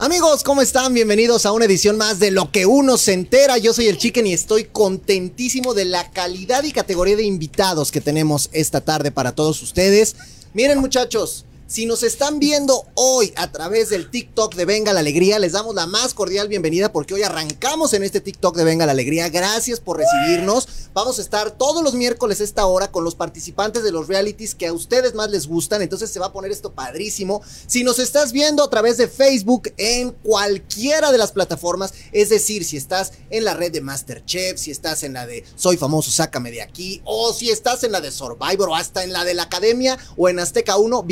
Amigos, 0.00 0.42
¿cómo 0.44 0.62
están? 0.62 0.94
Bienvenidos 0.94 1.44
a 1.44 1.52
una 1.52 1.64
edición 1.64 1.96
más 1.96 2.18
de 2.18 2.30
Lo 2.30 2.50
que 2.50 2.66
uno 2.66 2.96
se 2.96 3.12
entera. 3.12 3.58
Yo 3.58 3.72
soy 3.72 3.88
el 3.88 3.98
Chicken 3.98 4.26
y 4.26 4.32
estoy 4.32 4.64
contentísimo 4.64 5.74
de 5.74 5.84
la 5.84 6.10
calidad 6.10 6.64
y 6.64 6.72
categoría 6.72 7.16
de 7.16 7.24
invitados 7.24 7.90
que 7.90 8.00
tenemos 8.00 8.48
esta 8.52 8.80
tarde 8.80 9.10
para 9.10 9.32
todos 9.32 9.62
ustedes. 9.62 10.16
Miren 10.54 10.78
muchachos, 10.78 11.44
si 11.68 11.84
nos 11.84 12.02
están 12.02 12.38
viendo 12.38 12.86
hoy 12.94 13.30
a 13.36 13.52
través 13.52 13.90
del 13.90 14.10
TikTok 14.10 14.54
de 14.54 14.64
Venga 14.64 14.94
la 14.94 15.00
Alegría, 15.00 15.38
les 15.38 15.52
damos 15.52 15.74
la 15.74 15.86
más 15.86 16.14
cordial 16.14 16.48
bienvenida 16.48 16.92
porque 16.92 17.12
hoy 17.12 17.22
arrancamos 17.22 17.92
en 17.92 18.02
este 18.02 18.22
TikTok 18.22 18.56
de 18.56 18.64
Venga 18.64 18.86
la 18.86 18.92
Alegría. 18.92 19.28
Gracias 19.28 19.78
por 19.78 19.98
recibirnos. 19.98 20.66
Vamos 20.94 21.18
a 21.18 21.22
estar 21.22 21.50
todos 21.50 21.84
los 21.84 21.92
miércoles 21.92 22.40
a 22.40 22.44
esta 22.44 22.64
hora 22.64 22.90
con 22.90 23.04
los 23.04 23.14
participantes 23.14 23.84
de 23.84 23.92
los 23.92 24.08
realities 24.08 24.54
que 24.54 24.66
a 24.66 24.72
ustedes 24.72 25.14
más 25.14 25.30
les 25.30 25.46
gustan. 25.46 25.82
Entonces 25.82 26.10
se 26.10 26.18
va 26.18 26.26
a 26.26 26.32
poner 26.32 26.50
esto 26.50 26.72
padrísimo. 26.72 27.42
Si 27.66 27.84
nos 27.84 27.98
estás 27.98 28.32
viendo 28.32 28.64
a 28.64 28.70
través 28.70 28.96
de 28.96 29.06
Facebook 29.06 29.70
en 29.76 30.12
cualquiera 30.12 31.12
de 31.12 31.18
las 31.18 31.32
plataformas, 31.32 31.92
es 32.12 32.30
decir, 32.30 32.64
si 32.64 32.78
estás 32.78 33.12
en 33.28 33.44
la 33.44 33.52
red 33.52 33.72
de 33.72 33.82
Masterchef, 33.82 34.58
si 34.58 34.70
estás 34.70 35.02
en 35.02 35.12
la 35.12 35.26
de 35.26 35.44
Soy 35.54 35.76
famoso, 35.76 36.10
sácame 36.10 36.50
de 36.50 36.62
aquí, 36.62 37.02
o 37.04 37.34
si 37.34 37.50
estás 37.50 37.84
en 37.84 37.92
la 37.92 38.00
de 38.00 38.10
Survivor 38.10 38.70
o 38.70 38.74
hasta 38.74 39.04
en 39.04 39.12
la 39.12 39.26
de 39.26 39.34
la 39.34 39.42
Academia 39.42 39.98
o 40.16 40.30
en 40.30 40.38
Azteca 40.38 40.78
1, 40.78 41.02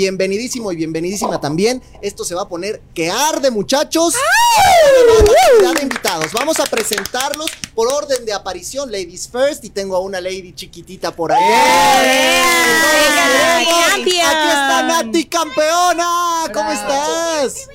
bienvenidísimo 0.46 0.72
y 0.72 0.76
bienvenidísima 0.76 1.40
también. 1.40 1.82
Esto 2.00 2.24
se 2.24 2.34
va 2.34 2.42
a 2.42 2.48
poner 2.48 2.80
que 2.94 3.10
arde, 3.10 3.50
muchachos. 3.50 4.14
de 5.74 5.82
invitados. 5.82 6.32
Vamos 6.32 6.60
a 6.60 6.66
presentarlos 6.66 7.50
por 7.74 7.92
orden 7.92 8.24
de 8.24 8.32
aparición. 8.32 8.90
Ladies 8.92 9.28
first. 9.28 9.64
Y 9.64 9.70
tengo 9.70 9.96
a 9.96 10.00
una 10.00 10.20
lady 10.20 10.52
chiquitita 10.54 11.10
por 11.14 11.32
ahí. 11.32 11.42
Aquí 13.94 14.16
está 14.16 14.82
Nati 14.82 15.24
campeona. 15.24 16.44
¿Cómo 16.52 16.70
estás? 16.70 17.68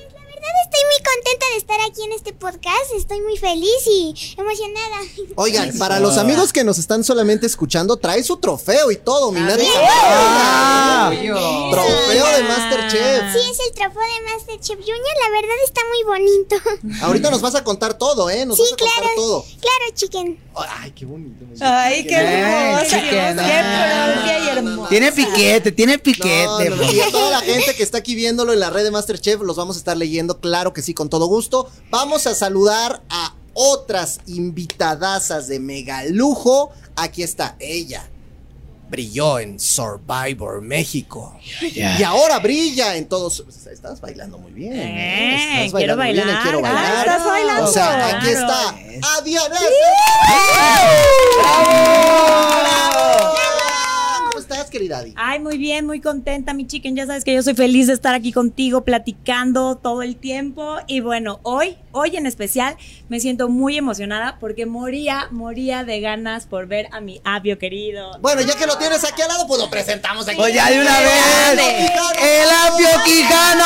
Estoy 0.64 0.80
muy 0.84 1.02
contenta 1.04 1.46
de 1.52 1.56
estar 1.56 1.80
aquí 1.88 2.02
en 2.04 2.12
este 2.12 2.32
podcast. 2.32 2.92
Estoy 2.96 3.20
muy 3.20 3.36
feliz 3.36 3.86
y 3.86 4.14
emocionada. 4.38 4.98
Oigan, 5.36 5.76
para 5.78 6.00
los 6.00 6.18
amigos 6.18 6.52
que 6.52 6.64
nos 6.64 6.78
están 6.78 7.04
solamente 7.04 7.46
escuchando, 7.46 7.96
trae 7.96 8.22
su 8.22 8.36
trofeo 8.36 8.90
y 8.90 8.96
todo, 8.96 9.32
mi 9.32 9.40
Nati. 9.40 9.66
Ah, 9.76 11.10
trofeo 11.12 12.26
de 12.36 12.42
Masterchef. 12.44 13.32
Sí, 13.32 13.50
es 13.50 13.58
el 13.68 13.74
trofeo 13.74 14.02
de 14.02 14.32
Masterchef 14.32 14.78
Junior. 14.78 15.14
La 15.22 15.30
verdad 15.30 15.56
está 15.64 15.80
muy 15.88 16.02
bonito. 16.04 16.56
Ahorita 17.04 17.30
nos 17.30 17.40
vas 17.40 17.54
a 17.54 17.64
contar 17.64 17.94
todo, 17.94 18.30
¿eh? 18.30 18.44
Nos 18.44 18.56
sí, 18.56 18.62
vas 18.62 18.72
a 18.72 18.76
claro. 18.76 18.92
contar 18.94 19.14
todo. 19.16 19.42
Claro, 19.42 19.94
chicken. 19.94 20.40
Ay, 20.54 20.92
qué 20.92 21.06
bonito. 21.06 21.44
Ay, 21.60 22.06
qué 22.06 22.14
hermoso. 22.14 22.96
Qué 23.10 24.50
hermoso. 24.50 24.88
Tiene 24.88 25.12
piquete, 25.12 25.72
tiene 25.72 25.98
piquete. 25.98 26.70
No, 26.70 26.76
no, 26.76 26.92
y 26.92 27.00
a 27.00 27.10
toda 27.10 27.30
la 27.30 27.40
gente 27.40 27.74
que 27.74 27.82
está 27.82 27.98
aquí 27.98 28.14
viéndolo 28.14 28.52
en 28.52 28.60
la 28.60 28.70
red 28.70 28.84
de 28.84 28.90
Masterchef, 28.90 29.40
los 29.40 29.56
vamos 29.56 29.76
a 29.76 29.78
estar 29.78 29.96
leyendo, 29.96 30.38
claro 30.42 30.74
que 30.74 30.82
sí, 30.82 30.92
con 30.92 31.08
todo 31.08 31.24
gusto. 31.26 31.70
Vamos 31.90 32.26
a 32.26 32.34
saludar 32.34 33.00
a 33.08 33.34
otras 33.54 34.20
invitadasas 34.26 35.48
de 35.48 35.58
mega 35.60 36.04
lujo. 36.04 36.70
Aquí 36.96 37.22
está 37.22 37.56
ella. 37.58 38.08
Brilló 38.90 39.38
en 39.38 39.58
Survivor 39.58 40.60
México. 40.60 41.34
Y 41.62 42.02
ahora 42.02 42.38
brilla 42.40 42.96
en 42.96 43.08
todos. 43.08 43.42
Estás 43.70 44.02
bailando 44.02 44.36
muy 44.36 44.52
bien. 44.52 44.74
Eh, 44.74 45.64
Estás 45.64 45.78
quiero 45.78 45.96
bailar. 45.96 46.26
bien, 46.26 46.38
quiero 46.42 46.58
Ah, 46.58 46.62
bailar. 46.62 46.98
estás 47.06 47.24
bailando. 47.24 47.64
O 47.70 47.72
sea, 47.72 48.06
aquí 48.18 48.26
Claro. 48.26 48.40
está 48.40 48.68
Adiana. 49.18 49.56
¿Cómo 53.24 53.41
estás, 54.52 54.70
querida 54.70 54.98
Adi? 54.98 55.14
Ay, 55.16 55.40
muy 55.40 55.58
bien, 55.58 55.86
muy 55.86 56.00
contenta, 56.00 56.54
mi 56.54 56.66
chicken. 56.66 56.96
Ya 56.96 57.06
sabes 57.06 57.24
que 57.24 57.34
yo 57.34 57.42
soy 57.42 57.54
feliz 57.54 57.86
de 57.86 57.94
estar 57.94 58.14
aquí 58.14 58.32
contigo, 58.32 58.84
platicando 58.84 59.76
todo 59.76 60.02
el 60.02 60.16
tiempo. 60.16 60.76
Y 60.86 61.00
bueno, 61.00 61.40
hoy, 61.42 61.76
hoy 61.92 62.16
en 62.16 62.26
especial, 62.26 62.76
me 63.08 63.20
siento 63.20 63.48
muy 63.48 63.76
emocionada 63.76 64.38
porque 64.40 64.66
moría, 64.66 65.28
moría 65.30 65.84
de 65.84 66.00
ganas 66.00 66.46
por 66.46 66.66
ver 66.66 66.88
a 66.92 67.00
mi 67.00 67.20
Abio 67.24 67.58
querido. 67.58 68.18
Bueno, 68.20 68.42
ya 68.42 68.56
que 68.56 68.66
lo 68.66 68.76
tienes 68.78 69.04
aquí 69.04 69.22
al 69.22 69.28
lado, 69.28 69.46
pues 69.46 69.60
lo 69.60 69.70
presentamos 69.70 70.26
aquí. 70.28 70.36
Pues 70.36 70.54
ya 70.54 70.70
de 70.70 70.80
una 70.80 70.98
vez. 70.98 71.52
¡El 72.22 72.48
Apio 72.50 72.88
Quijano! 73.04 73.64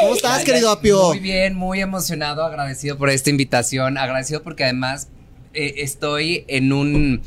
¿Cómo 0.00 0.14
estás, 0.14 0.44
querido 0.44 0.70
Apio? 0.70 1.08
Muy 1.08 1.18
bien, 1.18 1.54
muy 1.54 1.80
emocionado, 1.80 2.44
agradecido 2.44 2.96
por 2.96 3.10
esta 3.10 3.30
invitación, 3.30 3.98
agradecido 3.98 4.42
porque 4.42 4.64
además 4.64 5.08
eh, 5.54 5.74
estoy 5.78 6.44
en 6.48 6.72
un 6.72 7.22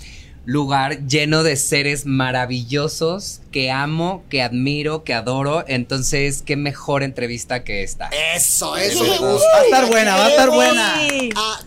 lugar 0.46 1.08
lleno 1.08 1.44
de 1.44 1.56
seres 1.56 2.06
maravillosos 2.06 3.42
que 3.52 3.72
amo, 3.72 4.24
que 4.30 4.42
admiro, 4.42 5.04
que 5.04 5.14
adoro, 5.14 5.64
entonces 5.68 6.42
qué 6.46 6.56
mejor 6.56 7.04
entrevista 7.04 7.64
que 7.64 7.84
esta. 7.84 8.10
Eso, 8.36 8.76
eso 8.78 9.04
me 9.04 9.18
gusta. 9.18 9.48
Va 9.54 9.60
a 9.60 9.64
estar 9.66 9.88
buena, 9.88 10.16
va 10.16 10.26
a 10.26 10.30
estar 10.30 10.50
buena. 10.50 11.02
Ah, 11.36 11.60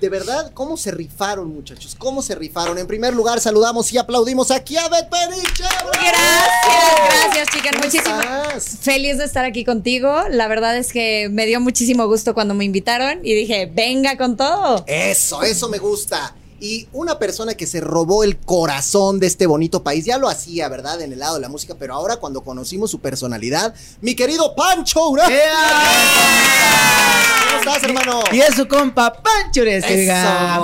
de 0.00 0.08
verdad, 0.10 0.50
¿cómo 0.52 0.76
se 0.76 0.90
rifaron, 0.90 1.48
muchachos? 1.54 1.94
¿Cómo 1.96 2.20
se 2.20 2.34
rifaron? 2.34 2.78
En 2.78 2.86
primer 2.86 3.14
lugar, 3.14 3.40
saludamos 3.40 3.92
y 3.92 3.98
aplaudimos 3.98 4.50
aquí 4.50 4.76
a 4.76 4.88
Bet 4.88 5.08
Peniche. 5.08 5.64
Gracias, 5.92 7.08
gracias, 7.08 7.48
chicas. 7.48 7.72
¿Cómo 7.72 7.84
Muchísimas 7.84 8.78
feliz 8.80 9.18
de 9.18 9.24
estar 9.24 9.44
aquí 9.44 9.64
contigo. 9.64 10.22
La 10.30 10.48
verdad 10.48 10.76
es 10.76 10.92
que 10.92 11.28
me 11.30 11.46
dio 11.46 11.60
muchísimo 11.60 12.06
gusto 12.06 12.34
cuando 12.34 12.54
me 12.54 12.64
invitaron 12.64 13.20
y 13.24 13.34
dije, 13.34 13.70
venga 13.72 14.16
con 14.16 14.36
todo. 14.36 14.84
Eso, 14.86 15.42
eso 15.42 15.68
me 15.68 15.78
gusta. 15.78 16.34
Y 16.58 16.88
una 16.92 17.18
persona 17.18 17.54
que 17.54 17.66
se 17.66 17.80
robó 17.80 18.24
el 18.24 18.38
corazón 18.38 19.20
de 19.20 19.26
este 19.26 19.46
bonito 19.46 19.82
país, 19.82 20.06
ya 20.06 20.16
lo 20.16 20.28
hacía, 20.28 20.68
¿verdad? 20.68 21.02
En 21.02 21.12
el 21.12 21.18
lado 21.18 21.34
de 21.34 21.42
la 21.42 21.50
música, 21.50 21.74
pero 21.78 21.92
ahora 21.94 22.16
cuando 22.16 22.42
conocimos 22.42 22.90
su 22.90 23.00
personalidad, 23.00 23.74
mi 24.00 24.14
querido 24.14 24.54
Pancho 24.54 25.08
Ura. 25.10 25.24
¿Cómo 27.46 27.58
estás, 27.58 27.82
hermano? 27.82 28.24
Y 28.32 28.40
es 28.40 28.54
su 28.54 28.66
compa 28.66 29.12
Pancho. 29.12 29.64
Eso. 29.64 29.86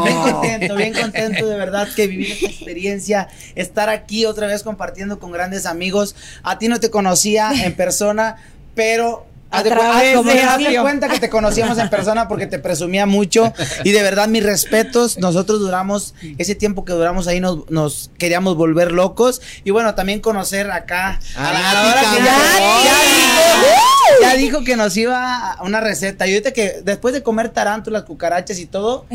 Bien 0.04 0.22
contento, 0.22 0.76
bien 0.76 0.94
contento 0.94 1.47
de 1.47 1.56
verdad 1.56 1.86
que 1.94 2.06
vivir 2.06 2.32
esta 2.32 2.47
experiencia, 2.47 3.28
estar 3.54 3.91
aquí 3.91 4.25
otra 4.25 4.47
vez 4.47 4.62
compartiendo 4.62 5.19
con 5.19 5.31
grandes 5.31 5.66
amigos. 5.66 6.14
A 6.42 6.58
ti 6.58 6.69
no 6.69 6.81
te 6.81 6.91
conocía 6.91 7.52
en 7.64 7.76
persona, 7.76 8.36
pero 8.75 9.26
haz 9.52 9.64
de 9.64 9.70
cu- 9.70 9.76
través 9.76 10.16
haz 10.16 10.24
de- 10.24 10.32
de 10.32 10.40
haz 10.42 10.58
de 10.58 10.66
Apio. 10.66 10.82
cuenta 10.82 11.08
que 11.08 11.18
te 11.20 11.30
conocíamos 11.30 11.78
en 11.78 11.88
persona 11.90 12.26
porque 12.28 12.46
te 12.46 12.58
presumía 12.58 13.06
mucho. 13.06 13.52
Y 13.84 13.90
de 13.92 14.02
verdad 14.02 14.28
mis 14.28 14.42
respetos, 14.42 15.18
nosotros 15.18 15.60
duramos 15.60 16.14
ese 16.38 16.54
tiempo 16.54 16.84
que 16.84 16.92
duramos 16.92 17.26
ahí 17.28 17.40
nos, 17.40 17.70
nos 17.70 18.10
queríamos 18.18 18.56
volver 18.56 18.92
locos. 18.92 19.40
Y 19.64 19.70
bueno, 19.70 19.94
también 19.94 20.20
conocer 20.20 20.70
acá 20.70 21.20
a 21.36 21.52
la 21.52 21.60
ganadora 21.60 22.00
que 22.00 22.24
ya, 22.24 22.38
ya 22.84 22.94
dijo, 23.04 24.22
ya 24.22 24.34
dijo 24.34 24.64
que 24.64 24.76
nos 24.76 24.96
iba 24.96 25.52
a 25.52 25.62
una 25.62 25.80
receta. 25.80 26.26
Y 26.26 26.32
ahorita 26.32 26.52
que 26.52 26.80
después 26.82 27.14
de 27.14 27.22
comer 27.22 27.50
tarántulas, 27.50 28.02
cucarachas 28.04 28.58
y 28.58 28.66
todo, 28.66 29.06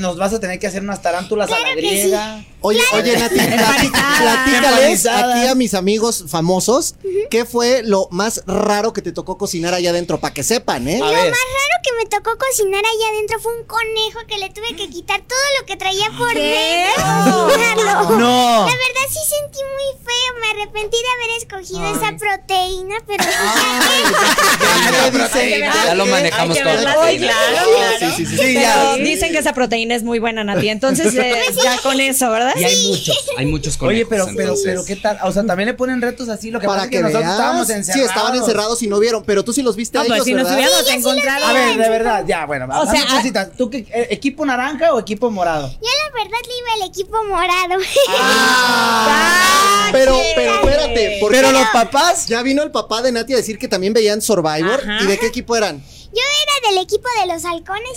nos 0.00 0.16
vas 0.16 0.32
a 0.32 0.40
tener 0.40 0.58
que 0.58 0.66
hacer 0.66 0.82
unas 0.82 1.00
tarántulas 1.02 1.50
a 1.50 1.58
la 1.58 1.74
griega. 1.74 2.44
Oye, 2.60 2.80
oye, 2.92 3.16
Nati, 3.16 3.36
platícales 3.38 5.06
aquí 5.06 5.46
a 5.46 5.54
mis 5.54 5.74
amigos 5.74 6.24
famosos 6.28 6.96
qué 7.30 7.44
fue 7.44 7.82
lo 7.84 8.08
más 8.10 8.42
raro 8.46 8.92
que 8.92 9.00
te 9.02 9.12
tocó 9.12 9.38
cocinar 9.38 9.74
allá 9.74 9.90
adentro, 9.90 10.18
para 10.18 10.34
que 10.34 10.42
sepan, 10.42 10.88
¿eh? 10.88 10.96
A 10.96 11.06
Lo 11.06 11.06
ver. 11.06 11.30
más 11.30 11.38
raro 11.38 11.76
que 11.84 11.90
me 12.02 12.06
tocó 12.10 12.36
cocinar 12.36 12.82
allá 12.84 13.08
adentro 13.14 13.38
fue 13.40 13.56
un 13.60 13.64
conejo 13.66 14.18
que 14.26 14.38
le 14.38 14.50
tuve 14.50 14.74
que 14.76 14.88
quitar 14.90 15.20
todo 15.20 15.38
lo 15.60 15.66
que 15.66 15.76
traía 15.76 16.10
por 16.18 16.32
¿Qué? 16.32 16.88
dentro. 16.96 18.18
No. 18.18 18.66
La 18.66 18.72
verdad 18.72 19.06
sí 19.08 19.20
sentí 19.28 19.58
muy 19.60 20.04
feo. 20.04 20.14
Me 20.40 20.48
arrepentí 20.62 20.96
de 20.96 21.08
haber 21.14 21.36
escogido 21.38 21.86
esa 21.96 22.16
proteína, 22.16 22.96
pero 23.06 23.24
Ya 23.24 25.10
me 25.12 25.18
dicen, 25.18 25.60
Ya 25.84 25.94
lo 25.94 26.06
manejamos 26.06 26.58
todo. 26.58 27.06
sí, 27.08 27.18
claro, 27.18 27.68
claro. 27.76 27.98
Sí, 28.00 28.06
sí, 28.16 28.26
sí. 28.26 28.36
Sí, 28.36 28.42
Pero 28.54 28.60
ya. 28.60 28.96
dicen 28.96 29.32
que 29.32 29.38
esa 29.38 29.52
proteína 29.52 29.67
es 29.72 30.02
muy 30.02 30.18
buena, 30.18 30.44
Nati. 30.44 30.68
Entonces, 30.68 31.14
eh, 31.14 31.34
ya 31.62 31.78
con 31.82 32.00
eso, 32.00 32.30
¿verdad? 32.30 32.54
Y 32.56 32.64
hay 32.64 32.86
muchos, 32.88 33.24
hay 33.36 33.46
muchos 33.46 33.76
conejos. 33.76 33.96
Oye, 33.96 34.06
pero, 34.06 34.26
pero, 34.26 34.40
entonces. 34.42 34.64
pero, 34.66 34.84
¿qué 34.84 34.96
tal? 34.96 35.18
O 35.22 35.32
sea, 35.32 35.44
también 35.44 35.68
le 35.68 35.74
ponen 35.74 36.00
retos 36.00 36.28
así, 36.28 36.50
lo 36.50 36.60
que 36.60 36.66
Para 36.66 36.78
pasa 36.82 36.84
es 36.86 36.90
que 36.90 36.96
que 36.96 37.02
nosotros 37.02 37.22
veas. 37.24 37.34
estábamos 37.34 37.70
encerrados. 37.70 38.10
Sí, 38.10 38.16
estaban 38.16 38.36
encerrados 38.36 38.82
y 38.82 38.86
no 38.88 38.98
vieron, 38.98 39.24
pero 39.24 39.44
tú 39.44 39.52
sí 39.52 39.62
los 39.62 39.76
viste 39.76 39.98
No, 39.98 40.02
a 40.04 40.06
pues 40.06 40.16
ellos, 40.16 40.24
si 40.26 40.34
nos 40.34 40.50
hubiéramos 40.50 40.90
encontrado. 40.90 41.46
A 41.46 41.52
ver, 41.52 41.76
de 41.76 41.88
verdad, 41.88 42.24
ya, 42.26 42.46
bueno, 42.46 42.66
O 42.66 42.82
o 42.82 42.90
sea, 42.90 43.06
cositas. 43.06 43.50
¿Tú 43.56 43.70
qué, 43.70 43.78
eh, 43.90 44.08
equipo 44.10 44.44
naranja 44.44 44.92
o 44.92 45.00
equipo 45.00 45.30
morado? 45.30 45.68
yo 45.68 45.78
la 45.80 46.24
verdad 46.24 46.38
le 46.46 46.58
iba 46.58 46.84
al 46.84 46.90
equipo 46.90 47.24
morado. 47.24 47.74
Ah, 48.20 49.88
pero, 49.92 50.16
pero 50.34 50.54
espérate, 50.54 51.18
porque 51.20 51.36
Pero 51.36 51.52
los 51.52 51.66
papás, 51.72 52.26
ya 52.26 52.42
vino 52.42 52.62
el 52.62 52.70
papá 52.70 53.02
de 53.02 53.12
Nati 53.12 53.34
a 53.34 53.36
decir 53.36 53.58
que 53.58 53.68
también 53.68 53.92
veían 53.92 54.20
Survivor. 54.20 54.80
Ajá. 54.82 54.98
¿Y 55.02 55.06
de 55.06 55.18
qué 55.18 55.26
equipo 55.26 55.56
eran? 55.56 55.82
Yo 56.12 56.22
era 56.22 56.70
del 56.70 56.82
equipo 56.84 57.04
de 57.20 57.32
los 57.32 57.44
halcones. 57.44 57.92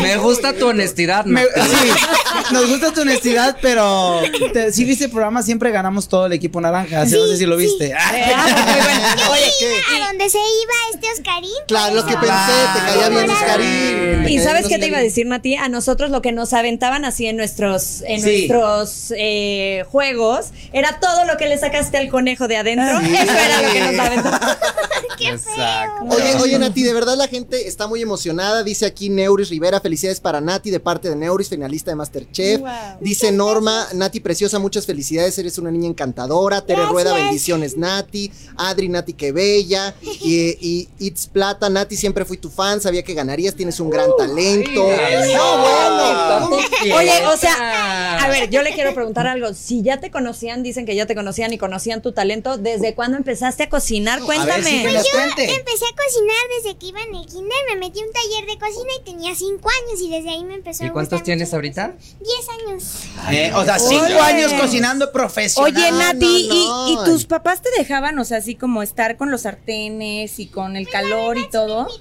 Me 0.00 0.16
gusta 0.18 0.52
tu 0.52 0.68
honestidad, 0.68 1.24
Me- 1.24 1.42
sí, 1.42 1.90
nos 2.52 2.68
gusta 2.68 2.92
tu 2.92 3.00
honestidad, 3.02 3.56
pero 3.62 4.20
te- 4.52 4.72
si 4.72 4.84
viste 4.84 5.04
el 5.06 5.10
programa, 5.10 5.42
siempre 5.42 5.70
ganamos 5.70 6.08
todo 6.08 6.26
el 6.26 6.32
equipo 6.32 6.60
naranja. 6.60 7.02
así 7.02 7.14
no 7.16 7.26
sé 7.26 7.36
si 7.38 7.46
lo 7.46 7.56
viste. 7.56 7.86
Oye, 7.86 9.52
a 9.94 10.06
donde 10.08 10.28
se 10.30 10.38
iba 10.38 10.74
este 10.94 11.06
Oscarín. 11.12 11.50
Claro, 11.66 11.94
lo 11.96 12.04
que 12.04 12.10
eso- 12.12 12.20
pensé, 12.20 12.52
te 12.74 12.80
caía 12.86 13.08
bien. 13.08 13.30
Oscarín. 13.30 14.28
Y 14.28 14.38
sabes 14.40 14.66
qué 14.68 14.78
te 14.78 14.86
iba 14.88 14.98
a 14.98 15.02
decir, 15.02 15.26
Nati? 15.26 15.56
A 15.56 15.68
nosotros 15.68 16.10
lo 16.10 16.22
que 16.22 16.32
nos 16.32 16.52
aventaban 16.52 17.04
así 17.04 17.26
en 17.26 17.36
nuestros, 17.36 18.02
en 18.06 18.20
Sí. 18.22 18.46
nuestros 18.48 19.12
eh, 19.16 19.84
juegos 19.90 20.46
era 20.72 20.98
todo 21.00 21.24
lo 21.24 21.36
que 21.36 21.46
le 21.46 21.58
sacaste 21.58 21.98
al 21.98 22.08
conejo 22.08 22.46
de 22.48 22.56
adentro. 22.58 22.98
Eso 23.00 23.32
era 23.32 23.62
lo 23.62 23.72
que 23.72 23.80
nos 23.80 23.94
Exacto. 25.20 26.04
Oye, 26.10 26.34
oye, 26.36 26.58
Nati, 26.58 26.82
de 26.82 26.92
verdad 26.92 27.16
la 27.16 27.28
gente 27.28 27.68
está 27.68 27.86
muy 27.86 28.02
emocionada. 28.02 28.62
Dice 28.62 28.86
aquí 28.86 29.08
Neuris 29.08 29.48
Rivera, 29.48 29.80
felicidades 29.80 30.20
para 30.20 30.40
Nati 30.40 30.70
de 30.70 30.80
parte 30.80 31.08
de 31.08 31.16
Neuris, 31.16 31.48
finalista 31.48 31.90
de 31.90 31.96
Masterchef. 31.96 32.60
Dice 33.00 33.32
Norma, 33.32 33.86
Nati 33.94 34.20
preciosa, 34.20 34.58
muchas 34.58 34.86
felicidades, 34.86 35.38
eres 35.38 35.58
una 35.58 35.70
niña 35.70 35.88
encantadora. 35.88 36.60
Tere 36.60 36.80
Gracias. 36.80 36.92
Rueda, 36.92 37.14
bendiciones, 37.14 37.76
Nati. 37.76 38.30
Adri, 38.56 38.88
Nati, 38.88 39.12
que 39.12 39.32
bella. 39.32 39.94
Y, 40.02 40.56
y 40.60 40.88
It's 40.98 41.26
Plata, 41.26 41.68
Nati, 41.70 41.96
siempre 41.96 42.24
fui 42.24 42.36
tu 42.36 42.50
fan, 42.50 42.80
sabía 42.80 43.02
que 43.02 43.14
ganarías, 43.14 43.54
tienes 43.54 43.80
un 43.80 43.90
gran 43.90 44.10
talento. 44.16 44.86
Ay, 44.86 45.32
no, 45.34 45.58
bueno. 45.58 46.48
¿cómo 46.48 46.56
Oye, 46.96 47.26
o 47.26 47.36
sea, 47.36 48.24
a 48.24 48.28
ver, 48.28 48.50
yo 48.50 48.62
le 48.62 48.74
quiero 48.74 48.94
preguntar 48.94 49.26
algo. 49.26 49.54
Si 49.54 49.82
ya 49.82 50.00
te 50.00 50.10
conocían, 50.10 50.62
dicen 50.62 50.86
que 50.86 50.94
ya 50.94 51.06
te 51.06 51.14
conocían 51.14 51.52
y 51.52 51.58
conocían 51.58 52.02
tu 52.02 52.12
talento, 52.12 52.58
¿desde 52.58 52.94
cuándo 52.94 53.16
empezaste 53.16 53.64
a 53.64 53.68
cocinar? 53.68 53.93
A 53.98 54.00
ver, 54.02 54.20
sí, 54.20 54.24
Cuéntame. 54.26 54.82
que 54.82 54.92
nos 54.92 55.08
cuente. 55.10 55.54
Empecé 55.54 55.84
a 55.84 55.96
cocinar 55.96 56.36
desde 56.62 56.78
que 56.78 56.86
iba 56.86 57.00
en 57.02 57.14
el 57.14 57.26
kinder, 57.26 57.56
me 57.70 57.76
metí 57.76 58.00
a 58.00 58.04
un 58.06 58.12
taller 58.12 58.46
de 58.46 58.58
cocina 58.58 58.90
y 59.00 59.04
tenía 59.04 59.34
5 59.34 59.68
años 59.70 60.00
y 60.00 60.10
desde 60.10 60.30
ahí 60.30 60.44
me 60.44 60.54
empezó 60.54 60.84
a 60.84 60.86
¿Y 60.86 60.90
cuántos 60.90 61.12
gustar 61.20 61.24
tienes 61.24 61.54
ahorita? 61.54 61.88
la 61.88 61.94
cocina. 61.94 62.18
10 62.20 62.48
años. 62.68 62.94
Eh, 63.30 63.52
o 63.54 63.64
sea, 63.64 63.78
cinco 63.78 64.04
Oye. 64.04 64.18
años 64.20 64.52
cocinando 64.54 65.12
profesional. 65.12 65.72
Oye, 65.74 65.92
Nati, 65.92 66.48
no, 66.48 66.54
¿y, 66.54 66.94
no. 66.96 67.02
y 67.02 67.04
tus 67.04 67.24
papás 67.26 67.62
te 67.62 67.70
dejaban, 67.78 68.18
o 68.18 68.24
sea, 68.24 68.38
así 68.38 68.54
como 68.54 68.82
estar 68.82 69.16
con 69.16 69.30
los 69.30 69.42
sartenes 69.42 70.38
y 70.38 70.46
con 70.46 70.76
el 70.76 70.88
calor 70.88 71.38
y 71.38 71.48
todo? 71.48 71.86
Con 71.86 71.94
el 71.94 72.00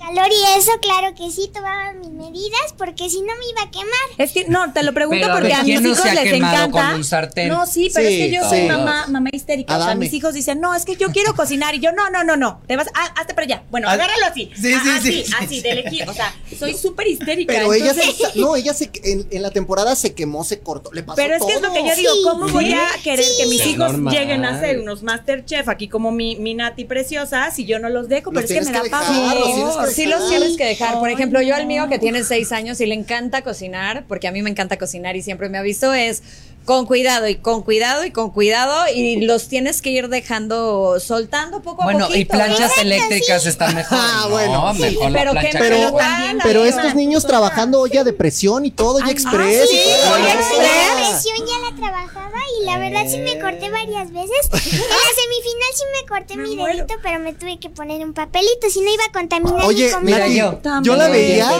calor 0.00 0.28
y 0.30 0.58
eso, 0.58 0.70
claro 0.80 1.14
que 1.14 1.30
sí, 1.30 1.50
tomaban 1.52 2.00
mis 2.00 2.10
medidas 2.10 2.74
porque 2.78 3.08
si 3.10 3.20
no 3.20 3.26
me 3.38 3.46
iba 3.50 3.62
a 3.62 3.70
quemar. 3.70 3.90
Es 4.18 4.32
que 4.32 4.46
no, 4.48 4.72
te 4.72 4.82
lo 4.82 4.92
pregunto 4.94 5.20
Pero, 5.22 5.32
a 5.32 5.36
porque 5.36 5.48
ver, 5.48 5.56
a 5.56 5.62
mis 5.62 5.66
¿quién 5.66 5.82
no 5.82 5.90
hijos 5.90 6.04
les 6.14 6.32
encanta. 6.32 6.70
con 6.70 6.94
un 6.94 7.04
sartén? 7.04 7.48
No, 7.48 7.66
sí, 7.66 7.90
pero 7.94 8.08
Sí, 8.08 8.14
es 8.20 8.26
que 8.28 8.34
yo 8.34 8.48
soy 8.48 8.62
mamá, 8.68 9.06
mamá 9.08 9.28
histérica. 9.32 9.76
O 9.78 9.82
sea, 9.84 9.94
mis 9.94 10.12
hijos 10.12 10.34
dicen, 10.34 10.60
no, 10.60 10.74
es 10.74 10.84
que 10.84 10.96
yo 10.96 11.10
quiero 11.10 11.34
cocinar. 11.34 11.74
Y 11.74 11.80
yo, 11.80 11.92
no, 11.92 12.10
no, 12.10 12.24
no, 12.24 12.36
no. 12.36 12.60
Te 12.66 12.76
vas, 12.76 12.88
ah, 12.94 13.12
hazte 13.16 13.34
para 13.34 13.44
allá. 13.44 13.62
Bueno, 13.70 13.88
Ah, 13.88 13.92
agárralo 13.92 14.26
así. 14.26 14.50
sí, 14.56 14.72
Ah, 14.74 14.80
sí, 14.82 14.90
así, 14.90 15.12
sí, 15.12 15.24
sí, 15.26 15.32
así, 15.38 15.54
sí. 15.56 15.60
de 15.62 15.70
elegir. 15.70 16.08
O 16.08 16.14
sea, 16.14 16.34
soy 16.58 16.74
súper 16.74 17.06
histérica. 17.06 17.52
Pero 17.54 17.72
ella 17.74 17.92
se, 17.94 18.38
no, 18.40 18.56
ella 18.56 18.72
se, 18.74 18.90
en, 19.04 19.26
en 19.30 19.42
la 19.42 19.50
temporada 19.50 19.94
se 19.96 20.14
quemó, 20.14 20.44
se 20.44 20.60
cortó, 20.60 20.90
le 20.92 21.02
pasó 21.02 21.16
Pero 21.16 21.34
es 21.36 21.44
que 21.44 21.52
es 21.54 21.60
lo 21.60 21.72
que 21.72 21.86
yo 21.86 21.94
digo, 21.96 22.12
Sí. 22.14 22.22
¿cómo 22.24 22.48
voy 22.48 22.72
a 22.72 22.88
querer 23.02 23.26
que 23.38 23.46
mis 23.46 23.64
hijos 23.66 23.92
Normal. 23.92 24.14
lleguen 24.14 24.44
a 24.44 24.58
ser 24.60 24.80
unos 24.80 25.02
Masterchef 25.02 25.68
aquí 25.68 25.88
como 25.88 26.10
mi, 26.12 26.36
mi 26.36 26.54
Nati 26.54 26.84
preciosa 26.84 27.50
si 27.50 27.64
yo 27.66 27.78
no 27.78 27.88
los 27.88 28.08
dejo? 28.08 28.30
Los 28.32 28.44
Pero 28.44 28.60
es 28.60 28.66
que 28.66 28.72
me 28.72 28.78
da 28.78 28.84
pavor. 28.90 29.89
Sí 29.90 30.06
los 30.06 30.28
tienes 30.28 30.56
que 30.56 30.64
dejar. 30.64 30.98
Por 30.98 31.10
ejemplo, 31.10 31.40
yo 31.42 31.54
al 31.54 31.66
mío 31.66 31.88
que 31.88 31.98
tiene 31.98 32.24
seis 32.24 32.52
años 32.52 32.80
y 32.80 32.86
le 32.86 32.94
encanta 32.94 33.42
cocinar, 33.42 34.04
porque 34.06 34.28
a 34.28 34.32
mí 34.32 34.42
me 34.42 34.50
encanta 34.50 34.76
cocinar 34.76 35.16
y 35.16 35.22
siempre 35.22 35.48
me 35.48 35.58
ha 35.58 35.62
visto, 35.62 35.92
es 35.94 36.22
con 36.70 36.86
cuidado 36.86 37.26
y 37.26 37.34
con 37.34 37.62
cuidado 37.62 38.04
y 38.04 38.12
con 38.12 38.30
cuidado 38.30 38.84
y 38.94 39.22
los 39.26 39.48
tienes 39.48 39.82
que 39.82 39.90
ir 39.90 40.08
dejando, 40.08 41.00
soltando 41.00 41.60
poco 41.62 41.82
a 41.82 41.86
Bueno, 41.86 42.06
poquito. 42.06 42.20
y 42.20 42.24
planchas 42.26 42.60
Exacto, 42.60 42.80
eléctricas 42.82 43.44
están 43.46 43.74
mejor. 43.74 43.98
Ah, 44.00 44.20
¿no? 44.22 44.30
bueno. 44.30 44.72
mejor 44.74 44.88
Sí, 44.88 44.96
la 45.00 45.18
pero 45.18 45.32
plancha 45.32 45.50
que- 45.50 45.58
que- 45.58 45.64
Pero, 45.64 45.96
Pero 45.96 46.38
pero 46.44 46.64
estos 46.64 46.94
niños 46.94 47.26
trabajando 47.26 47.80
olla 47.80 48.04
de 48.04 48.12
presión 48.12 48.64
y 48.66 48.70
todo, 48.70 49.00
ya 49.00 49.06
Ay, 49.06 49.10
express. 49.10 49.68
sí, 49.68 49.76
y 49.80 50.00
todo. 50.04 50.14
olla 50.14 50.24
La 50.26 50.32
express. 50.34 51.10
presión 51.10 51.48
ya 51.48 51.70
la 51.70 51.76
trabajaba 51.76 52.36
y 52.60 52.64
la 52.66 52.78
verdad 52.78 53.02
sí 53.10 53.18
me 53.18 53.40
corté 53.40 53.68
varias 53.70 54.12
veces. 54.12 54.30
En 54.52 54.78
la 54.78 55.10
semifinal 55.16 55.72
sí 55.74 55.82
me 56.00 56.08
corté 56.08 56.36
Me 56.36 56.42
mi 56.48 56.56
muero. 56.56 56.76
dedito, 56.76 56.94
pero 57.02 57.18
me 57.18 57.32
tuve 57.32 57.58
que 57.58 57.68
poner 57.70 58.04
un 58.04 58.12
papelito, 58.14 58.70
si 58.72 58.80
no 58.80 58.92
iba 58.94 59.04
a 59.08 59.12
contaminar 59.12 59.64
Oye, 59.64 59.90
mi. 60.02 60.12
Mira, 60.12 60.28
yo. 60.28 60.60
yo 60.84 60.94
la 60.94 61.08
veía, 61.08 61.50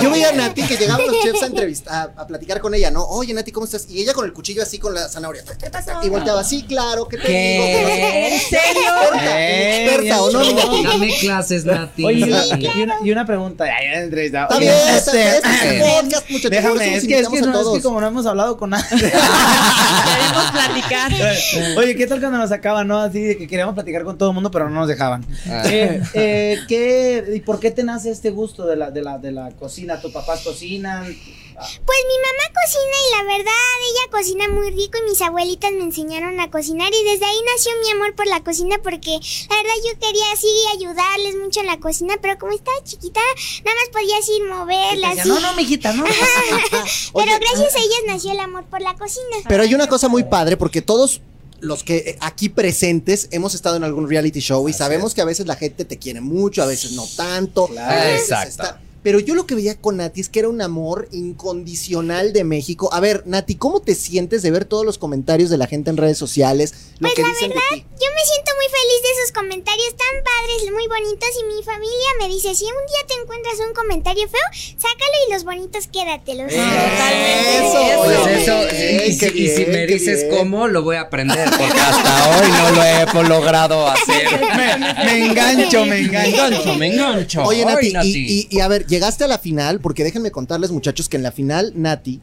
yo 0.00 0.10
veía 0.10 0.28
a 0.28 0.32
Nati 0.32 0.62
que 0.62 0.76
llegaban 0.76 1.04
los 1.04 1.20
chefs 1.20 1.42
a 1.42 1.46
entrevistar, 1.46 2.12
a, 2.16 2.22
a 2.22 2.26
platicar 2.28 2.60
con 2.60 2.74
ella, 2.74 2.90
¿no? 2.92 3.04
Oye, 3.06 3.34
Nati, 3.34 3.50
¿cómo 3.50 3.64
estás? 3.66 3.86
Y 3.90 4.00
ella 4.00 4.12
con 4.14 4.24
el 4.24 4.32
cuchillo 4.32 4.51
así 4.60 4.78
con 4.78 4.92
la 4.94 5.08
zanahoria. 5.08 5.42
¿Qué 5.58 5.70
pasó? 5.70 5.92
Y 6.02 6.08
volteaba, 6.10 6.44
sí, 6.44 6.64
claro, 6.64 7.08
¿qué 7.08 7.16
te 7.16 7.22
¿Qué? 7.24 7.52
digo? 7.54 8.34
¿En 8.36 8.40
serio? 8.40 8.90
Experta, 9.02 9.40
Eh, 9.40 9.84
experta, 9.86 10.22
¿o 10.22 10.30
no, 10.30 10.40
mi 10.40 10.52
Nati? 10.54 10.84
Dame 10.84 11.14
clases, 11.20 11.64
Nati. 11.64 12.04
Oye, 12.04 12.18
y 12.18 12.22
una, 12.24 12.44
y 12.58 12.82
una- 12.82 12.96
y 13.04 13.10
una 13.12 13.24
pregunta. 13.26 13.64
Ay, 13.64 13.86
ya 13.86 14.00
he 14.00 14.04
entrevistado. 14.04 14.44
Está 14.44 14.56
Oye, 14.58 14.66
bien, 14.66 14.94
este, 14.96 15.36
este 15.36 15.48
es 15.48 15.82
un 15.82 16.02
podcast, 16.02 16.30
muchachos. 16.30 16.50
Déjame, 16.50 16.94
es 16.96 17.06
que, 17.06 17.18
es, 17.20 17.28
que 17.28 17.40
no, 17.40 17.60
es 17.60 17.76
que 17.78 17.82
como 17.82 18.00
no 18.00 18.06
hemos 18.08 18.26
hablado 18.26 18.56
con 18.56 18.70
nadie. 18.70 18.84
Queremos 18.90 20.50
platicar. 20.52 21.12
Oye, 21.78 21.96
¿qué 21.96 22.06
tal 22.06 22.20
cuando 22.20 22.38
nos 22.38 22.48
sacaban, 22.50 22.86
no? 22.88 22.98
Así 22.98 23.20
de 23.20 23.36
que 23.36 23.46
queríamos 23.46 23.74
platicar 23.74 24.04
con 24.04 24.18
todo 24.18 24.30
el 24.30 24.34
mundo, 24.34 24.50
pero 24.50 24.68
no 24.68 24.80
nos 24.80 24.88
dejaban. 24.88 25.24
Ah. 25.48 25.62
Eh, 25.66 26.02
eh, 26.14 26.58
¿qué, 26.68 27.24
¿Y 27.36 27.40
por 27.40 27.60
qué 27.60 27.70
te 27.70 27.82
nace 27.84 28.10
este 28.10 28.30
gusto 28.30 28.66
de 28.66 28.76
la, 28.76 28.90
de 28.90 29.02
la, 29.02 29.18
de 29.18 29.32
la 29.32 29.50
cocina? 29.52 30.00
¿Tus 30.00 30.12
papás 30.12 30.40
cocinan? 30.40 31.04
Pues 31.62 31.98
mi 32.08 32.18
mamá 32.18 32.44
cocina 32.62 32.96
y 33.02 33.16
la 33.16 33.36
verdad 33.36 33.72
ella 33.90 34.10
cocina 34.10 34.48
muy 34.48 34.70
rico 34.70 34.98
y 34.98 35.10
mis 35.10 35.20
abuelitas 35.20 35.72
me 35.72 35.84
enseñaron 35.84 36.38
a 36.40 36.50
cocinar 36.50 36.92
y 36.92 37.04
desde 37.04 37.24
ahí 37.24 37.38
nació 37.54 37.72
mi 37.82 37.90
amor 37.90 38.14
por 38.14 38.26
la 38.26 38.42
cocina 38.42 38.76
porque 38.82 39.10
la 39.50 39.56
verdad 39.56 39.74
yo 39.86 39.98
quería 39.98 40.32
así 40.32 40.48
ayudarles 40.74 41.36
mucho 41.36 41.60
en 41.60 41.66
la 41.66 41.78
cocina, 41.78 42.14
pero 42.20 42.38
como 42.38 42.52
estaba 42.52 42.76
chiquita 42.84 43.20
nada 43.64 43.76
más 43.76 43.88
podía 43.92 44.18
así 44.18 44.40
moverla 44.48 45.08
Decía, 45.08 45.22
así. 45.22 45.28
no, 45.30 45.40
no, 45.40 45.54
mijita, 45.54 45.92
no. 45.92 46.04
Pero 47.14 47.32
Oye, 47.32 47.38
gracias 47.38 47.74
a 47.74 47.78
ellas 47.78 48.00
nació 48.06 48.32
el 48.32 48.40
amor 48.40 48.64
por 48.66 48.80
la 48.80 48.94
cocina. 48.94 49.36
Pero 49.48 49.62
hay 49.62 49.74
una 49.74 49.86
cosa 49.86 50.08
muy 50.08 50.24
padre 50.24 50.56
porque 50.56 50.82
todos 50.82 51.20
los 51.60 51.84
que 51.84 51.96
eh, 51.96 52.18
aquí 52.20 52.48
presentes 52.48 53.28
hemos 53.30 53.54
estado 53.54 53.76
en 53.76 53.84
algún 53.84 54.08
reality 54.08 54.40
show 54.40 54.68
y 54.68 54.72
sabemos 54.72 55.14
que 55.14 55.20
a 55.20 55.24
veces 55.24 55.46
la 55.46 55.56
gente 55.56 55.84
te 55.84 55.98
quiere 55.98 56.20
mucho, 56.20 56.62
a 56.62 56.66
veces 56.66 56.92
no 56.92 57.06
tanto. 57.16 57.68
Claro. 57.68 58.10
Exacto. 58.10 58.76
Pero 59.02 59.18
yo 59.20 59.34
lo 59.34 59.46
que 59.46 59.54
veía 59.54 59.74
con 59.80 59.96
Nati 59.96 60.20
es 60.20 60.28
que 60.28 60.38
era 60.38 60.48
un 60.48 60.62
amor 60.62 61.08
incondicional 61.12 62.32
de 62.32 62.44
México. 62.44 62.88
A 62.92 63.00
ver, 63.00 63.22
Nati, 63.26 63.56
¿cómo 63.56 63.80
te 63.82 63.94
sientes 63.94 64.42
de 64.42 64.50
ver 64.50 64.64
todos 64.64 64.84
los 64.86 64.98
comentarios 64.98 65.50
de 65.50 65.58
la 65.58 65.66
gente 65.66 65.90
en 65.90 65.96
redes 65.96 66.18
sociales? 66.18 66.72
Lo 66.98 67.08
Pues 67.08 67.14
que 67.14 67.22
la 67.22 67.28
dicen 67.28 67.48
de 67.50 67.54
verdad, 67.54 67.68
ti? 67.74 67.80
yo 67.82 68.06
me 68.14 68.24
siento 68.24 68.50
muy 68.56 68.66
feliz 68.70 69.02
de 69.02 69.10
esos 69.22 69.32
comentarios 69.32 69.88
tan 69.96 70.22
padres, 70.22 70.72
muy 70.72 70.86
bonitos 70.86 71.28
y 71.40 71.56
mi 71.56 71.62
familia 71.62 72.08
me 72.20 72.28
dice, 72.28 72.54
si 72.54 72.64
un 72.64 72.70
día 72.86 73.06
te 73.08 73.14
encuentras 73.20 73.54
un 73.66 73.74
comentario 73.74 74.28
feo, 74.28 74.40
sácalo 74.78 75.16
y 75.28 75.32
los 75.32 75.44
bonitos 75.44 75.86
quédatelos. 75.88 76.52
Eso, 76.52 77.78
Pues 78.04 78.18
oye, 78.18 78.42
eso, 78.42 78.58
bien, 78.70 79.02
y, 79.34 79.48
si, 79.48 79.66
me 79.66 79.86
dices 79.86 80.24
bien. 80.24 80.36
cómo, 80.38 80.68
lo 80.68 80.82
voy 80.82 80.96
a 80.96 81.02
aprender, 81.02 81.48
porque 81.58 81.80
hasta 81.80 82.30
hoy 82.38 82.48
no 82.50 82.70
lo 82.70 82.82
he 82.84 83.28
logrado 83.28 83.88
hacer. 83.88 84.40
Me 85.04 85.26
engancho, 85.26 85.84
me 85.86 85.98
engancho. 85.98 86.74
me 86.76 86.86
engancho. 86.92 87.42
Oye, 87.44 87.64
Nati, 87.64 87.92
Y, 88.04 88.46
y- 88.50 88.56
y 88.56 88.60
a 88.60 88.68
ver, 88.68 88.86
llegaste 88.92 89.24
a 89.24 89.26
la 89.26 89.38
final, 89.38 89.80
porque 89.80 90.04
déjenme 90.04 90.30
contarles, 90.30 90.70
muchachos, 90.70 91.08
que 91.08 91.16
en 91.16 91.22
la 91.22 91.32
final, 91.32 91.72
Nati 91.74 92.20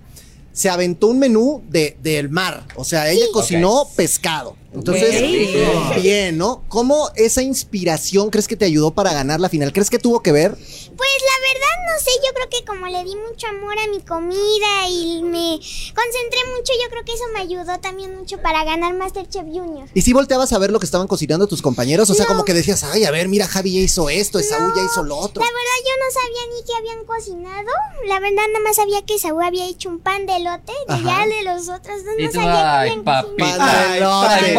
se 0.52 0.70
aventó 0.70 1.08
un 1.08 1.20
menú 1.20 1.64
de, 1.70 1.98
del 2.04 2.30
mar. 2.30 2.66
O 2.76 2.84
sea, 2.84 3.10
ella 3.10 3.26
cocinó 3.34 3.88
pescado. 3.96 4.56
Entonces, 4.74 5.16
Ok. 5.16 6.02
bien, 6.02 6.38
¿no? 6.38 6.64
¿Cómo 6.68 7.10
esa 7.16 7.42
inspiración 7.42 8.30
crees 8.30 8.48
que 8.48 8.56
te 8.56 8.66
ayudó 8.66 8.92
para 8.92 9.14
ganar 9.14 9.40
la 9.40 9.50
final? 9.50 9.74
¿Crees 9.74 9.90
que 9.90 9.98
tuvo 10.00 10.22
que 10.22 10.32
ver? 10.32 10.52
Pues 10.52 11.10
la 11.22 11.48
verdad 11.48 11.76
no 11.88 12.04
sé, 12.04 12.12
yo 12.26 12.34
creo 12.36 12.50
que 12.50 12.66
como 12.66 12.86
le 12.88 13.04
di 13.04 13.16
mucho 13.16 13.48
amor 13.48 13.74
a 13.80 13.88
mi 13.90 14.00
comida 14.02 14.88
y 14.90 15.24
me 15.24 15.58
concentré 15.96 16.40
mucho, 16.56 16.74
yo 16.84 16.90
creo 16.92 17.04
que 17.04 17.14
eso 17.14 17.24
me 17.34 17.40
ayudó 17.40 17.80
también 17.80 18.16
mucho 18.16 18.38
para 18.42 18.64
ganar 18.64 18.94
Masterchef 18.94 19.44
Junior. 19.46 19.88
¿Y 19.94 20.02
si 20.04 20.14
volteabas 20.14 20.54
a 20.54 20.60
ver 20.60 20.72
lo 20.72 20.80
que 20.80 20.86
estaban 20.86 21.08
cocinando 21.08 21.48
tus 21.48 21.62
compañeros? 21.64 22.10
O 22.10 22.14
sea, 22.14 22.26
No. 22.26 22.30
como 22.30 22.46
que 22.46 22.54
decías, 22.54 22.84
ay, 22.84 23.06
a 23.06 23.12
ver, 23.12 23.28
mira, 23.28 23.48
Javi 23.48 23.74
ya 23.74 23.80
hizo 23.80 24.10
esto, 24.10 24.38
Esaú 24.40 24.72
ya 24.76 24.84
hizo 24.84 25.04
lo 25.04 25.18
otro. 25.18 25.42
La 25.42 25.48
verdad 25.50 25.80
yo 25.84 25.92
no 26.06 26.12
sabía 26.14 26.56
ni 26.56 26.64
que 26.66 26.76
habían 26.78 27.06
cocinado, 27.06 27.72
la 28.08 28.20
verdad 28.20 28.44
nada 28.54 28.64
más 28.64 28.76
sabía 28.76 29.02
que 29.04 29.18
Saúl 29.18 29.44
había 29.44 29.66
hecho 29.68 29.90
un 29.90 30.00
pan 30.00 30.26
de 30.28 30.36
elote, 30.36 30.74
y 30.90 30.92
Ajá. 30.92 31.04
ya 31.04 31.36
de 31.36 31.44
los 31.44 31.70
otros 31.70 32.04
dos 32.06 32.14
no 32.20 32.32
sabía 32.32 32.52
que 32.52 32.58
ay, 32.60 32.90
habían 32.92 33.04
cocinado. 33.04 34.59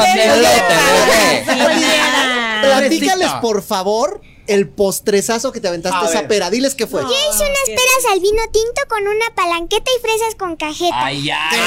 Platícales, 2.62 3.30
por 3.40 3.62
favor, 3.62 4.21
el 4.54 4.69
postrezazo 4.69 5.52
que 5.52 5.61
te 5.61 5.69
aventaste 5.69 5.99
A 6.04 6.09
esa 6.09 6.19
ver. 6.21 6.28
pera. 6.28 6.50
Diles 6.50 6.75
qué 6.75 6.87
fue. 6.87 7.02
Yo 7.02 7.09
hice 7.09 7.45
unas 7.45 7.64
peras 7.66 8.12
al 8.12 8.21
vino 8.21 8.42
tinto 8.52 8.83
con 8.88 9.02
una 9.07 9.35
palanqueta 9.35 9.90
y 9.97 10.00
fresas 10.00 10.35
con 10.38 10.57
cajeta. 10.57 11.04
Ay, 11.04 11.30
ay. 11.30 11.61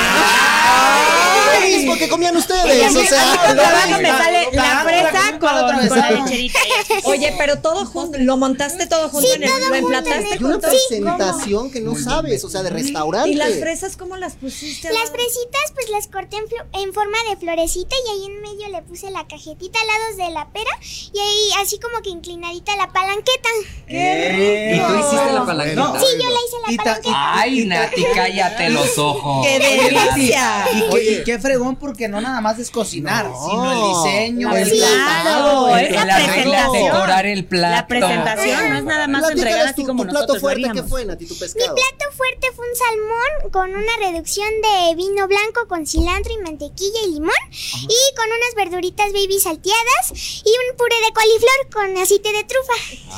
Ay, 1.62 1.74
es 1.76 1.86
porque 1.86 2.10
comían 2.10 2.36
ustedes, 2.36 2.96
o 2.96 3.04
sea. 3.04 3.54
me 4.00 4.10
sale 4.10 4.50
la 4.52 4.84
fresa 4.84 5.40
con, 5.40 6.22
lecherita. 6.26 6.60
Oye, 7.06 7.34
pero 7.38 7.60
todo 7.60 7.86
junto, 7.86 8.18
lo 8.20 8.38
montaste 8.38 8.88
todo 8.88 9.10
junto 9.10 9.32
en 9.34 9.44
el, 9.44 9.50
lo 9.70 9.76
emplataste 9.76 10.34
el- 10.34 10.42
Y 10.42 10.44
una 10.44 10.60
presentación 10.60 11.72
que 11.72 11.80
no 11.82 11.96
sabes, 11.98 12.44
o 12.44 12.50
sea, 12.50 12.64
de 12.64 12.70
restaurante. 12.70 13.30
¿Y 13.30 13.36
las 13.36 13.54
fresas 13.60 13.98
cómo 13.98 14.18
las 14.18 14.34
pusiste? 14.36 14.92
Las 14.92 15.10
fresitas 15.12 15.72
pues 15.74 15.90
las 15.90 16.08
corté 16.08 16.38
en 16.74 16.94
forma 16.94 17.18
de 17.30 17.38
florecita 17.38 17.96
y 18.06 18.10
ahí 18.12 18.26
en 18.26 18.42
medio 18.42 18.70
le 18.70 18.82
puse 18.84 19.10
la 19.12 19.28
cajetita 19.28 19.80
al 19.80 19.88
lado 19.88 20.28
de 20.28 20.34
la 20.34 20.50
pera 20.52 20.72
y 20.82 21.20
ahí 21.20 21.50
así 21.62 21.80
como 21.80 22.02
que 22.02 22.10
inclinadita 22.10 22.73
la 22.78 22.92
palanqueta. 22.92 23.50
¡Qué 23.88 24.74
¿Y 24.76 24.80
tú 24.80 24.96
hiciste 25.00 25.32
la 25.34 25.46
palanquita? 25.46 25.82
No. 25.82 26.00
Sí, 26.00 26.06
yo 26.22 26.30
la 26.30 26.40
hice 26.40 26.78
la 26.78 26.84
palanqueta. 26.84 27.12
Ay, 27.36 27.66
Nati, 27.66 28.04
cállate 28.16 28.70
los 28.70 28.98
ojos. 28.98 29.46
¡Qué 29.46 29.60
delicia! 29.60 30.66
Y, 30.74 30.80
qué- 30.82 30.88
Oye. 30.90 31.12
y 31.12 31.24
qué 31.24 31.40
fregón, 31.40 31.76
porque 31.76 32.08
no 32.08 32.22
nada 32.22 32.42
más 32.42 32.60
es 32.60 32.72
cocinar, 32.72 33.26
No. 33.26 33.50
sino 33.50 33.72
el 33.72 34.04
diseño, 34.06 34.56
El 34.56 34.70
platado, 34.70 35.66
Claro, 35.68 35.78
el 35.78 35.86
es 35.86 36.06
la 36.06 36.16
presentación. 36.16 36.74
decorar 36.74 37.26
el 37.26 37.46
plato. 37.46 37.76
La 37.76 37.88
presentación 37.88 38.70
no 38.70 38.78
es 38.78 38.84
nada 38.84 39.08
más 39.08 39.22
Platícales 39.22 39.44
entregar 39.54 39.68
así 39.74 39.82
tu- 39.82 39.88
como 39.88 40.04
tu 40.06 40.10
plato 40.12 40.40
fuerte, 40.40 40.70
¿qué 40.74 40.84
fue, 40.84 41.06
Nati, 41.06 41.26
tu 41.28 41.34
Mi 41.34 41.40
pescado? 41.40 41.76
plato 41.76 42.16
fuerte 42.16 42.48
fue 42.56 42.66
un 42.70 42.76
salmón 42.76 43.52
con 43.52 43.70
una 43.76 43.92
reducción 44.00 44.48
de 44.62 44.96
vino 44.96 45.28
blanco 45.28 45.68
con 45.68 45.86
cilantro 45.86 46.34
y 46.34 46.38
mantequilla 46.44 47.00
y 47.08 47.12
limón 47.14 47.34
y 47.52 48.16
con 48.16 48.26
unas 48.28 48.56
verduritas 48.56 49.12
baby 49.14 49.40
salteadas 49.40 50.12
y 50.14 50.50
un 50.50 50.78
puré 50.78 50.96
de 51.06 51.14
coliflor 51.14 51.70
con 51.74 51.98
aceite 52.02 52.32
de 52.32 52.44
trufa. 52.46 52.63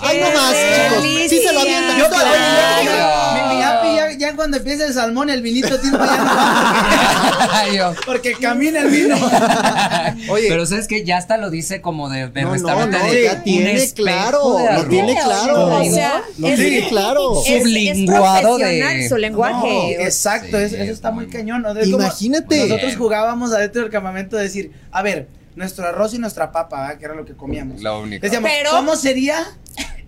Ay, 0.02 0.20
no 0.22 0.32
más, 0.32 0.54
chicos. 0.54 1.30
Sí 1.30 1.40
se 1.42 1.54
lo 1.54 1.60
avientan. 1.62 1.98
Yo, 1.98 2.06
ya, 3.96 4.12
ya 4.18 4.36
cuando 4.36 4.58
empieza 4.58 4.86
el 4.86 4.94
salmón, 4.94 5.30
el 5.30 5.42
vinito 5.42 5.80
tinto 5.80 5.98
ya 6.06 6.18
no 6.18 6.26
va, 6.26 7.48
Ay, 7.52 7.78
yo. 7.78 7.94
porque, 8.06 8.34
camina 8.34 8.82
el 8.82 8.90
vino. 8.90 9.16
Oye. 10.30 10.48
Pero 10.50 10.66
sabes 10.66 10.88
que 10.88 11.04
ya 11.04 11.18
hasta 11.18 11.38
lo 11.38 11.50
dice 11.50 11.82
como 11.82 12.10
de, 12.10 12.28
de 12.30 12.42
No, 12.42 12.48
no, 12.50 12.54
restaurante. 12.54 12.98
no, 12.98 13.06
de 13.06 13.24
ya 13.24 13.34
un 13.34 13.44
tiene 13.44 13.74
espejo 13.76 13.96
claro, 14.08 14.58
de 14.58 14.74
lo 14.74 14.86
tiene 14.88 15.14
claro. 15.16 15.66
O 15.78 15.84
sea, 15.86 16.22
Lo 16.38 16.48
es- 16.48 16.56
tiene 16.60 16.88
claro. 16.90 17.42
Es, 17.42 17.48
es 17.50 17.62
Sublinguado 17.64 18.58
profesional 18.58 18.98
de- 18.98 19.10
su 19.10 19.18
lenguaje. 19.18 19.96
No, 19.98 20.04
exacto, 20.06 20.58
es- 20.60 20.74
eso 20.74 20.92
está 20.92 21.12
muy 21.12 21.28
cañón. 21.28 21.62
¿no? 21.62 21.72
Es 21.72 21.90
como 21.90 22.04
Imagínate. 22.04 22.68
Nosotros 22.68 22.96
jugábamos 22.98 23.54
adentro 23.54 23.82
del 23.82 23.92
campamento 23.92 24.36
de 24.38 24.44
decir, 24.44 24.72
a 24.92 25.02
ver, 25.02 25.28
nuestro 25.56 25.88
arroz 25.88 26.14
y 26.14 26.20
nuestra 26.20 26.52
papa, 26.52 26.82
¿verdad? 26.82 26.98
que 27.00 27.06
era 27.06 27.16
lo 27.16 27.26
que 27.26 27.36
comíamos. 27.36 27.82
Lo 27.82 28.02
único. 28.02 28.22
Decíamos, 28.24 28.50
Pero- 28.50 28.72
¿cómo 28.72 28.96
sería 28.96 29.46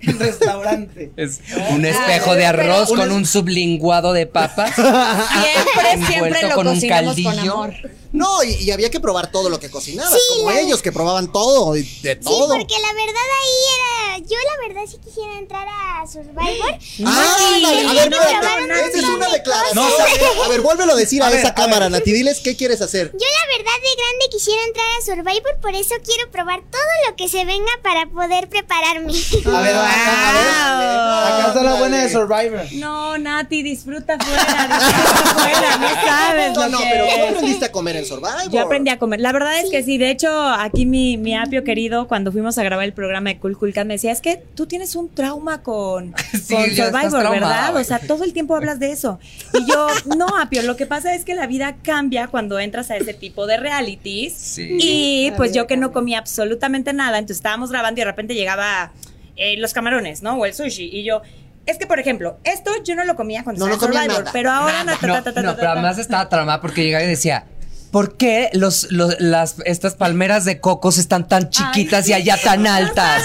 el 0.02 0.20
restaurante? 0.20 1.12
Es 1.18 1.42
un 1.72 1.86
espejo 1.86 2.36
de 2.36 2.46
arroz 2.46 2.90
con 2.90 3.12
un 3.12 3.26
sublinguado 3.26 4.14
de 4.14 4.26
papas. 4.28 4.74
Siempre, 4.76 6.06
siempre 6.08 6.16
Envuelto 6.16 6.48
lo 6.50 6.56
con 6.56 6.68
un 6.68 6.80
con 6.80 6.90
caldillo. 6.90 7.54
amor. 7.54 7.74
No, 8.18 8.44
y, 8.44 8.54
y 8.56 8.72
había 8.72 8.90
que 8.90 9.00
probar 9.00 9.32
todo 9.32 9.50
lo 9.50 9.60
que 9.60 9.70
cocinabas, 9.70 10.14
Sí, 10.14 10.20
como 10.38 10.52
la- 10.52 10.60
ellos 10.60 10.82
que 10.82 10.92
probaban 10.92 11.32
todo, 11.32 11.76
y 11.76 11.84
de 12.02 12.14
Sí, 12.14 12.20
todo. 12.24 12.48
porque 12.50 12.76
la 12.80 12.94
verdad 12.94 13.24
ahí 13.44 13.76
era. 13.76 14.28
Yo 14.28 14.36
la 14.36 14.68
verdad 14.68 14.82
sí 14.90 14.98
quisiera 15.04 15.38
entrar 15.38 15.68
a 15.70 16.06
Survivor. 16.08 16.78
Ah, 17.06 17.38
dale, 17.40 17.68
a 17.68 17.94
ver, 17.94 18.10
no, 18.10 18.18
espérate, 18.18 18.48
no, 18.62 18.68
no, 18.68 18.74
esa 18.76 18.98
es 18.98 19.04
una 19.04 19.30
declaración. 19.30 19.76
no, 19.76 19.90
no. 20.38 20.44
a 20.44 20.48
ver, 20.48 20.62
vuélvelo 20.62 20.94
a 20.94 20.96
decir 20.96 21.22
a, 21.22 21.28
A 21.28 21.30
ver, 21.30 21.40
esa 21.40 21.50
a 21.50 21.56
cámara, 21.56 21.82
ver. 21.86 21.92
Nati. 21.92 22.12
Diles 22.12 22.40
qué 22.44 22.56
quieres 22.56 22.82
hacer. 22.82 23.12
Yo 23.14 23.20
la 23.20 23.58
verdad 23.58 23.74
de 23.82 23.96
grande 23.96 24.26
quisiera 24.32 24.62
entrar 24.66 24.86
a 25.00 25.06
Survivor, 25.06 25.58
por 25.62 25.76
eso 25.76 25.96
quiero 26.04 26.32
probar 26.32 26.62
todo 26.72 26.82
lo 27.10 27.16
que 27.16 27.30
se 27.30 27.46
venga 27.46 27.72
para 27.84 28.08
poder 28.08 28.50
prepararme. 28.50 29.14
A 29.14 29.62
ver, 29.62 29.76
acá, 29.76 30.76
a 30.76 30.80
ver, 30.80 31.34
acá 31.40 31.48
está 31.50 31.64
la 31.64 31.76
buena 31.76 32.04
de 32.04 32.10
Survivor. 32.12 32.66
No, 32.74 33.18
Nati, 33.20 33.62
disfruta 33.64 34.18
fuera, 34.18 34.68
disfruta 34.68 35.34
fuera, 35.36 35.78
no 35.78 35.88
sabes 36.08 36.54
No, 36.54 36.64
lo 36.64 36.70
no, 36.70 36.78
que 36.80 36.86
pero 36.92 37.06
es. 37.06 37.30
aprendiste 37.30 37.66
a 37.66 37.72
comer 37.72 37.96
en 37.98 38.06
Survivor. 38.08 38.52
Yo 38.52 38.62
aprendí 38.62 38.90
a 38.90 38.98
comer. 39.00 39.20
La 39.20 39.32
verdad 39.32 39.60
es 39.60 39.70
que 39.70 39.84
sí. 39.84 39.98
De 39.98 40.10
hecho, 40.10 40.30
aquí 40.50 40.86
mi, 40.86 41.18
mi 41.18 41.36
apio 41.36 41.64
querido, 41.64 42.08
cuando 42.08 42.32
fuimos 42.32 42.58
a 42.58 42.64
grabar 42.64 42.86
el 42.86 42.94
programa 42.94 43.30
de 43.30 43.40
Cool 43.40 43.58
Cool 43.58 43.74
Cat, 43.74 43.86
me 43.86 43.96
decía, 43.96 44.12
es 44.12 44.22
que 44.22 44.44
tú 44.56 44.66
tienes 44.66 44.96
un 44.96 45.10
trauma 45.10 45.62
con, 45.64 46.14
Sí, 46.34 46.56
Survivor, 46.76 47.30
¿verdad? 47.30 47.76
O 47.76 47.84
sea, 47.84 48.00
todo 48.00 48.24
el 48.24 48.34
tiempo 48.34 48.56
hablas 48.56 48.80
de 48.80 48.92
eso. 48.92 49.20
Y 49.54 49.70
yo, 49.70 49.88
no, 50.18 50.28
apio, 50.40 50.62
lo 50.64 50.76
que 50.76 50.86
pasa 50.86 51.14
es 51.14 51.26
que 51.26 51.36
la 51.36 51.48
vida 51.48 51.78
cambia 51.84 52.28
cuando 52.28 52.60
entras 52.60 52.92
a 52.92 52.98
ese 52.98 53.14
tipo 53.14 53.48
de 53.48 53.58
realities. 53.58 54.34
Sí. 54.34 54.78
Y 54.80 55.32
pues 55.38 55.54
yo 55.54 55.68
que 55.68 55.78
no 55.78 55.92
comía 55.92 56.20
absolutamente 56.20 56.94
nada, 56.94 57.18
entonces 57.18 57.38
estábamos 57.38 57.72
grabando 57.72 58.00
y 58.00 58.04
de 58.04 58.06
repente 58.06 58.36
llegaba 58.36 58.92
eh, 59.36 59.58
los 59.58 59.74
camarones, 59.74 60.22
¿no? 60.22 60.36
O 60.38 60.46
el 60.46 60.54
sushi. 60.54 60.90
Y 60.92 61.04
yo... 61.04 61.22
Es 61.66 61.78
que, 61.78 61.86
por 61.86 62.00
ejemplo, 62.00 62.38
esto 62.46 62.72
yo 62.86 62.96
no 62.96 63.04
lo 63.04 63.18
comía 63.18 63.44
cuando 63.44 63.68
No, 63.68 63.74
estaba 63.74 63.92
no 63.92 63.94
comía 63.94 64.04
Survivor, 64.04 64.24
nada. 64.24 64.32
pero 64.32 64.52
ahora... 64.52 64.84
No, 64.86 64.94
ta, 64.94 65.00
ta, 65.00 65.08
no, 65.08 65.14
ta, 65.24 65.34
ta, 65.34 65.42
no, 65.42 65.50
ta, 65.52 65.56
pero 65.58 65.72
además 65.72 65.98
estaba 65.98 66.30
tramada 66.30 66.62
porque 66.62 66.82
llegaba 66.86 67.04
y 67.04 67.08
decía. 67.08 67.44
¿Por 67.92 68.18
qué 68.18 68.50
los, 68.54 68.92
los- 68.92 69.16
las, 69.20 69.56
estas 69.66 69.96
palmeras 69.96 70.46
de 70.46 70.60
cocos 70.60 70.98
están 70.98 71.28
tan 71.28 71.50
chiquitas 71.50 72.08
y 72.10 72.14
allá 72.14 72.38
tan 72.44 72.68
altas? 72.68 73.24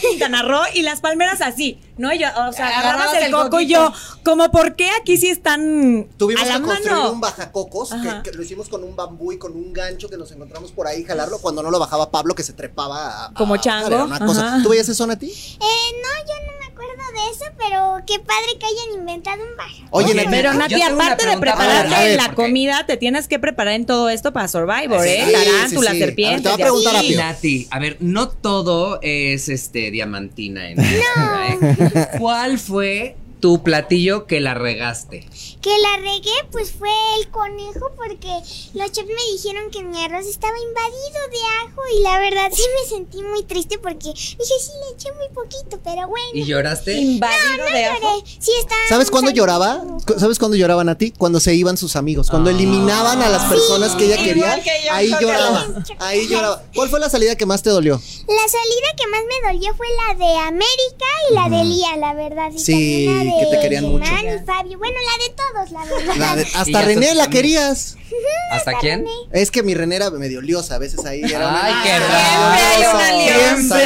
Quintana 0.00 0.42
Roo 0.42 0.62
y 0.74 0.82
las 0.82 1.00
palmeras 1.00 1.40
así, 1.40 1.78
¿no? 1.96 2.12
Yo, 2.14 2.26
o 2.48 2.52
sea, 2.52 2.78
Agarrabas 2.80 3.14
el 3.14 3.24
el 3.24 3.32
coco 3.32 3.60
y 3.60 3.66
yo, 3.66 3.92
como 4.24 4.50
por 4.50 4.74
qué 4.76 4.90
aquí 5.00 5.16
sí 5.16 5.28
están 5.28 6.08
Tuvimos 6.16 6.42
a 6.42 6.46
la 6.46 6.54
que 6.56 6.62
construir 6.62 6.92
mano. 6.92 7.12
un 7.12 7.20
bajacocos, 7.20 7.90
que, 7.90 8.30
que 8.30 8.36
lo 8.36 8.42
hicimos 8.42 8.68
con 8.68 8.82
un 8.84 8.96
bambú 8.96 9.32
y 9.32 9.38
con 9.38 9.52
un 9.52 9.72
gancho 9.72 10.08
que 10.08 10.16
nos 10.16 10.30
encontramos 10.32 10.72
por 10.72 10.86
ahí, 10.86 11.04
jalarlo 11.04 11.38
cuando 11.38 11.62
no 11.62 11.70
lo 11.70 11.78
bajaba 11.78 12.10
Pablo, 12.10 12.34
que 12.34 12.42
se 12.42 12.52
trepaba 12.52 13.26
a, 13.26 13.34
Como 13.34 13.54
a- 13.54 13.60
chango, 13.60 13.86
era 13.88 14.04
una 14.04 14.18
cosa. 14.18 14.60
¿Tú 14.62 14.70
veías 14.70 14.88
eso, 14.88 15.06
Nati? 15.06 15.26
Eh, 15.30 15.60
no, 15.60 16.26
yo 16.26 16.34
no 16.46 16.58
me 16.58 16.66
acuerdo 16.66 17.02
de 17.12 17.30
eso, 17.30 17.44
pero 17.58 17.96
qué 18.06 18.18
padre 18.18 18.58
que 18.58 18.66
hayan 18.66 18.98
inventado 19.00 19.42
un 19.42 19.56
baja. 19.56 19.70
Oye, 19.90 20.06
Oye, 20.06 20.14
Nati, 20.16 20.28
Pero 20.30 20.54
Nati, 20.54 20.82
aparte 20.82 21.26
de 21.26 21.36
prepararte 21.38 21.94
a 21.94 22.00
ver, 22.00 22.16
la 22.16 22.24
porque- 22.26 22.42
te 22.86 22.96
tienes 22.96 23.28
que 23.28 23.38
preparar 23.38 23.74
en 23.74 23.86
todo 23.86 24.08
esto 24.08 24.32
para 24.32 24.48
Survivor, 24.48 25.06
¿eh? 25.06 25.24
Sí, 25.26 25.32
Tarántulas, 25.32 25.70
sí, 25.70 25.76
sí. 25.76 25.86
A 25.86 25.90
ver, 25.92 25.98
serpientes. 25.98 26.42
te 26.42 26.48
voy 26.48 26.52
a 26.52 26.56
y 26.56 26.62
preguntar 26.62 26.94
rápido. 26.94 27.20
Nati, 27.20 27.66
a 27.70 27.78
ver, 27.78 27.96
no 28.00 28.28
todo 28.28 28.98
es 29.02 29.48
este 29.48 29.90
diamantina 29.90 30.70
en 30.70 30.80
¿eh? 30.82 32.06
¿Cuál 32.18 32.58
fue 32.58 33.16
tu 33.42 33.62
platillo 33.64 34.26
que 34.26 34.38
la 34.40 34.54
regaste? 34.54 35.28
Que 35.60 35.70
la 35.78 35.96
regué, 35.96 36.30
pues 36.52 36.70
fue 36.72 36.88
el 37.18 37.28
conejo, 37.28 37.90
porque 37.96 38.28
los 38.74 38.92
chefs 38.92 39.08
me 39.08 39.32
dijeron 39.36 39.68
que 39.72 39.82
mi 39.82 40.00
arroz 40.02 40.26
estaba 40.26 40.54
invadido 40.58 41.20
de 41.30 41.38
ajo 41.66 41.80
y 41.98 42.02
la 42.02 42.18
verdad 42.20 42.50
sí 42.54 42.62
me 42.80 42.88
sentí 42.88 43.20
muy 43.22 43.42
triste 43.42 43.78
porque 43.78 44.10
dije, 44.12 44.36
sí, 44.38 44.70
le 44.80 44.94
eché 44.94 45.12
muy 45.12 45.28
poquito, 45.34 45.80
pero 45.82 46.06
bueno. 46.08 46.28
¿Y 46.32 46.44
lloraste? 46.44 46.94
Invadido 46.94 47.64
de 47.64 47.84
ajo. 47.86 48.00
Lloré. 48.00 48.30
Sí, 48.38 48.52
está. 48.60 48.74
¿Sabes 48.88 49.10
cuándo 49.10 49.32
lloraba? 49.32 49.82
¿Sabes 50.18 50.38
cuándo 50.38 50.56
lloraba 50.56 50.84
Nati? 50.84 51.10
Cuando 51.10 51.40
se 51.40 51.52
iban 51.54 51.76
sus 51.76 51.96
amigos, 51.96 52.30
cuando 52.30 52.48
Ah. 52.50 52.52
eliminaban 52.52 53.20
a 53.22 53.28
las 53.28 53.44
personas 53.50 53.94
que 53.96 54.04
ella 54.06 54.20
Igual 54.20 54.28
quería. 54.28 54.62
que 54.62 54.86
yo, 54.86 54.92
ahí 54.92 55.10
lloraba, 55.20 55.66
ahí 55.98 56.28
lloraba. 56.28 56.62
¿Cuál 56.74 56.88
fue 56.90 57.00
la 57.00 57.10
salida 57.10 57.34
que 57.36 57.44
más 57.46 57.62
te 57.62 57.70
dolió? 57.70 57.94
La 58.28 58.48
salida 58.48 58.88
que 58.96 59.06
más 59.08 59.20
me 59.28 59.52
dolió 59.52 59.74
fue 59.74 59.86
la 60.08 60.14
de 60.24 60.38
América 60.38 61.06
y 61.30 61.34
la 61.34 61.48
de 61.58 61.64
Lía, 61.64 61.96
la 61.96 62.14
verdad. 62.14 62.50
Y 62.54 62.58
Sí, 62.60 63.06
que 63.40 63.46
te 63.56 63.60
querían 63.60 63.84
mucho. 63.84 64.04
Germán 64.04 64.34
y 64.42 64.46
Fabio. 64.46 64.78
Bueno, 64.78 64.96
la 64.98 65.24
de 65.24 65.30
todos, 65.34 65.70
la 65.70 65.84
verdad. 65.84 66.14
La 66.16 66.36
de- 66.36 66.42
hasta 66.54 66.70
ya 66.70 66.82
René 66.82 67.14
la 67.14 67.28
querías. 67.28 67.96
¿Hasta 68.52 68.74
quién? 68.78 69.06
Es 69.32 69.50
que 69.50 69.62
mi 69.62 69.74
René 69.74 69.96
era 69.96 70.10
medio 70.10 70.40
liosa, 70.42 70.74
a 70.74 70.78
veces 70.78 71.02
ahí 71.06 71.22
era 71.24 71.64
Ay, 71.64 71.74
qué 71.82 71.98
raro. 71.98 72.58
Siempre 72.76 73.04
hay 73.08 73.24
una 73.24 73.56
liosa. 73.56 73.80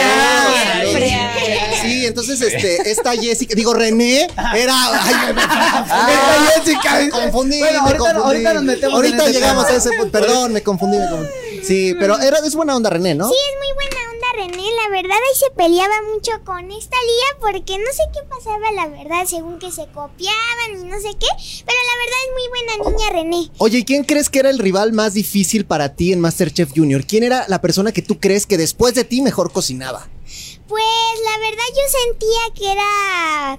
Sí, 1.82 2.06
entonces 2.06 2.40
este, 2.40 2.90
esta 2.90 3.12
Jessica, 3.12 3.54
digo 3.54 3.72
René, 3.74 4.26
era. 4.56 4.74
Ay, 4.92 6.14
esta 6.14 6.60
Jessica. 6.60 6.94
Me 7.00 7.10
confundí, 7.10 7.58
Bueno, 7.60 7.82
me 7.82 7.88
ahorita- 7.90 7.98
confundí. 7.98 8.24
ahorita 8.26 8.54
nos 8.54 8.62
metemos 8.64 8.88
en 8.90 8.94
Ahorita 8.96 9.24
ese 9.24 9.32
llegamos 9.32 9.66
tema. 9.66 9.76
a 9.76 9.78
ese 9.78 9.90
punto. 9.92 10.10
Perdón, 10.18 10.52
me 10.52 10.62
confundí, 10.62 10.98
me 10.98 11.08
confundí. 11.08 11.30
Sí, 11.64 11.94
pero 11.98 12.18
era, 12.18 12.38
es 12.44 12.54
buena 12.54 12.76
onda 12.76 12.90
René, 12.90 13.14
¿no? 13.14 13.28
Sí, 13.28 13.34
es 13.34 13.58
muy 13.58 13.74
buena 13.74 13.96
onda 13.96 14.05
René, 14.36 14.62
la 14.84 14.90
verdad 14.90 15.16
ahí 15.16 15.38
se 15.38 15.50
peleaba 15.56 15.94
mucho 16.12 16.30
con 16.44 16.70
esta 16.70 16.96
Lía 16.96 17.40
porque 17.40 17.78
no 17.78 17.86
sé 17.92 18.02
qué 18.12 18.20
pasaba, 18.28 18.70
la 18.72 18.86
verdad, 18.86 19.24
según 19.26 19.58
que 19.58 19.72
se 19.72 19.86
copiaban 19.86 20.72
y 20.72 20.84
no 20.84 21.00
sé 21.00 21.16
qué, 21.18 21.26
pero 21.64 21.78
la 21.78 21.96
verdad 22.04 22.20
es 22.24 22.32
muy 22.34 22.48
buena 22.48 22.90
niña 22.90 23.10
René. 23.10 23.50
Oye, 23.58 23.78
¿y 23.78 23.84
quién 23.84 24.04
crees 24.04 24.28
que 24.28 24.40
era 24.40 24.50
el 24.50 24.58
rival 24.58 24.92
más 24.92 25.14
difícil 25.14 25.64
para 25.64 25.94
ti 25.94 26.12
en 26.12 26.20
Masterchef 26.20 26.72
Junior? 26.76 27.06
¿Quién 27.06 27.22
era 27.22 27.46
la 27.48 27.62
persona 27.62 27.92
que 27.92 28.02
tú 28.02 28.20
crees 28.20 28.46
que 28.46 28.58
después 28.58 28.94
de 28.94 29.04
ti 29.04 29.22
mejor 29.22 29.52
cocinaba? 29.52 30.08
Pues 30.68 30.84
la 31.24 31.38
verdad 31.38 31.64
yo 31.70 31.82
sentía 32.04 32.54
que 32.54 32.72
era, 32.72 33.58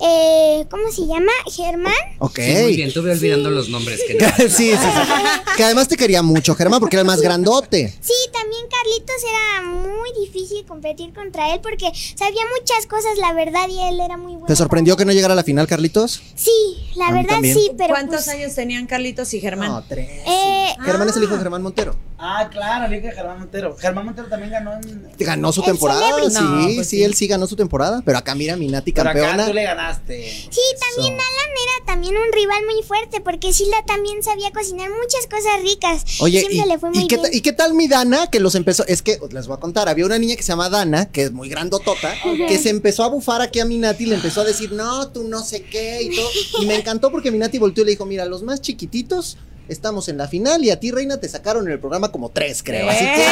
eh, 0.00 0.64
¿cómo 0.70 0.90
se 0.92 1.06
llama? 1.06 1.32
Germán. 1.54 1.92
Ok. 2.18 2.36
Sí, 2.40 2.62
muy 2.62 2.76
bien, 2.76 2.92
tuve 2.92 3.12
olvidando 3.12 3.50
los 3.50 3.68
nombres. 3.68 4.00
Que 4.06 4.14
no. 4.14 4.26
sí, 4.38 4.48
sí, 4.48 4.72
sí. 4.72 4.76
Que 5.56 5.62
además 5.64 5.86
te 5.86 5.96
quería 5.96 6.20
mucho, 6.22 6.54
Germán, 6.56 6.80
porque 6.80 6.96
era 6.96 7.02
el 7.02 7.06
más 7.06 7.20
grandote. 7.20 7.94
Sí, 8.00 8.12
también 8.32 8.62
Carlitos 8.68 9.16
era 9.22 9.70
muy 9.70 10.26
difícil 10.26 10.64
competir 10.66 11.12
contra 11.14 11.54
él 11.54 11.60
porque 11.62 11.92
sabía 12.16 12.40
muchas 12.58 12.86
cosas, 12.86 13.16
la 13.18 13.32
verdad, 13.34 13.68
y 13.68 13.80
él 13.80 14.00
era 14.00 14.16
muy 14.16 14.32
bueno. 14.32 14.46
¿Te 14.46 14.56
sorprendió 14.56 14.96
que 14.96 15.04
no 15.04 15.12
llegara 15.12 15.32
a 15.34 15.36
la 15.36 15.44
final, 15.44 15.68
Carlitos? 15.68 16.20
Sí, 16.34 16.50
la 16.96 17.08
A 17.08 17.12
verdad 17.12 17.28
también. 17.34 17.54
sí, 17.56 17.70
pero 17.78 17.90
¿Cuántos 17.94 18.24
pues, 18.24 18.28
años 18.36 18.54
tenían 18.54 18.86
Carlitos 18.86 19.32
y 19.32 19.40
Germán? 19.40 19.68
No, 19.68 19.84
tres. 19.84 20.08
Eh, 20.26 20.74
Germán 20.84 21.08
es 21.08 21.16
el 21.16 21.22
hijo 21.22 21.34
de 21.34 21.38
Germán 21.40 21.62
Montero. 21.62 21.94
Ah, 22.18 22.48
claro, 22.50 22.86
el 22.86 22.94
hijo 22.98 23.06
de 23.06 23.12
Germán 23.12 23.38
Montero. 23.38 23.76
Germán 23.76 24.04
Montero 24.06 24.28
también 24.28 24.50
ganó 24.50 24.72
en. 24.72 25.08
Ganó 25.18 25.52
su 25.52 25.60
El 25.60 25.66
temporada, 25.66 26.00
Celebrity. 26.00 26.34
sí, 26.36 26.42
No, 26.42 26.64
pues 26.74 26.88
sí, 26.88 26.96
sí. 26.96 27.02
él 27.04 27.14
sí 27.14 27.26
ganó 27.28 27.46
su 27.46 27.54
temporada, 27.54 28.02
pero 28.04 28.18
acá 28.18 28.34
mira 28.34 28.56
mi 28.56 28.66
Nati 28.68 28.92
Pero 28.92 29.08
acá 29.10 29.20
campeona. 29.20 29.46
tú 29.46 29.52
le 29.54 29.62
ganaste. 29.84 30.30
Sí, 30.30 30.60
también 30.80 31.14
Alan 31.14 31.24
era 31.24 31.86
también 31.86 32.14
un 32.16 32.32
rival 32.32 32.62
muy 32.72 32.82
fuerte 32.82 33.20
porque 33.20 33.52
Sheila 33.52 33.84
también 33.86 34.22
sabía 34.22 34.50
cocinar 34.52 34.90
muchas 34.90 35.26
cosas 35.26 35.62
ricas. 35.62 36.20
Oye, 36.20 36.40
Siempre 36.40 36.64
y, 36.64 36.68
le 36.68 36.78
fue 36.78 36.90
muy 36.90 37.04
y 37.04 37.08
qué, 37.08 37.16
bien. 37.16 37.30
¿y 37.32 37.40
qué 37.40 37.52
tal 37.52 37.74
mi 37.74 37.88
Dana 37.88 38.28
que 38.30 38.40
los 38.40 38.54
empezó? 38.54 38.84
Es 38.86 39.02
que 39.02 39.18
les 39.30 39.46
voy 39.46 39.56
a 39.56 39.60
contar, 39.60 39.88
había 39.88 40.06
una 40.06 40.18
niña 40.18 40.36
que 40.36 40.42
se 40.42 40.48
llama 40.48 40.68
Dana, 40.68 41.10
que 41.10 41.24
es 41.24 41.32
muy 41.32 41.48
grandotota, 41.48 42.14
que 42.48 42.58
se 42.58 42.70
empezó 42.70 43.04
a 43.04 43.08
bufar 43.08 43.40
aquí 43.42 43.60
a 43.60 43.64
Minati 43.64 44.04
y 44.04 44.06
le 44.06 44.16
empezó 44.16 44.40
a 44.42 44.44
decir, 44.44 44.72
no, 44.72 45.08
tú 45.08 45.24
no 45.24 45.42
sé 45.42 45.62
qué 45.62 46.02
y 46.02 46.14
todo. 46.14 46.28
Y 46.60 46.66
me 46.66 46.76
encantó 46.76 47.10
porque 47.10 47.30
Minati 47.30 47.58
volteó 47.58 47.82
y 47.82 47.86
le 47.86 47.90
dijo, 47.92 48.06
mira, 48.06 48.24
los 48.24 48.42
más 48.42 48.60
chiquititos 48.60 49.38
estamos 49.68 50.08
en 50.08 50.18
la 50.18 50.28
final 50.28 50.64
y 50.64 50.70
a 50.70 50.78
ti, 50.80 50.90
Reina, 50.90 51.18
te 51.18 51.28
sacaron 51.28 51.66
en 51.66 51.72
el 51.72 51.80
programa 51.80 52.10
como 52.12 52.30
tres, 52.30 52.62
creo. 52.62 52.88
Así 52.88 53.04
que. 53.04 53.24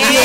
Y 0.00 0.12
dio 0.12 0.20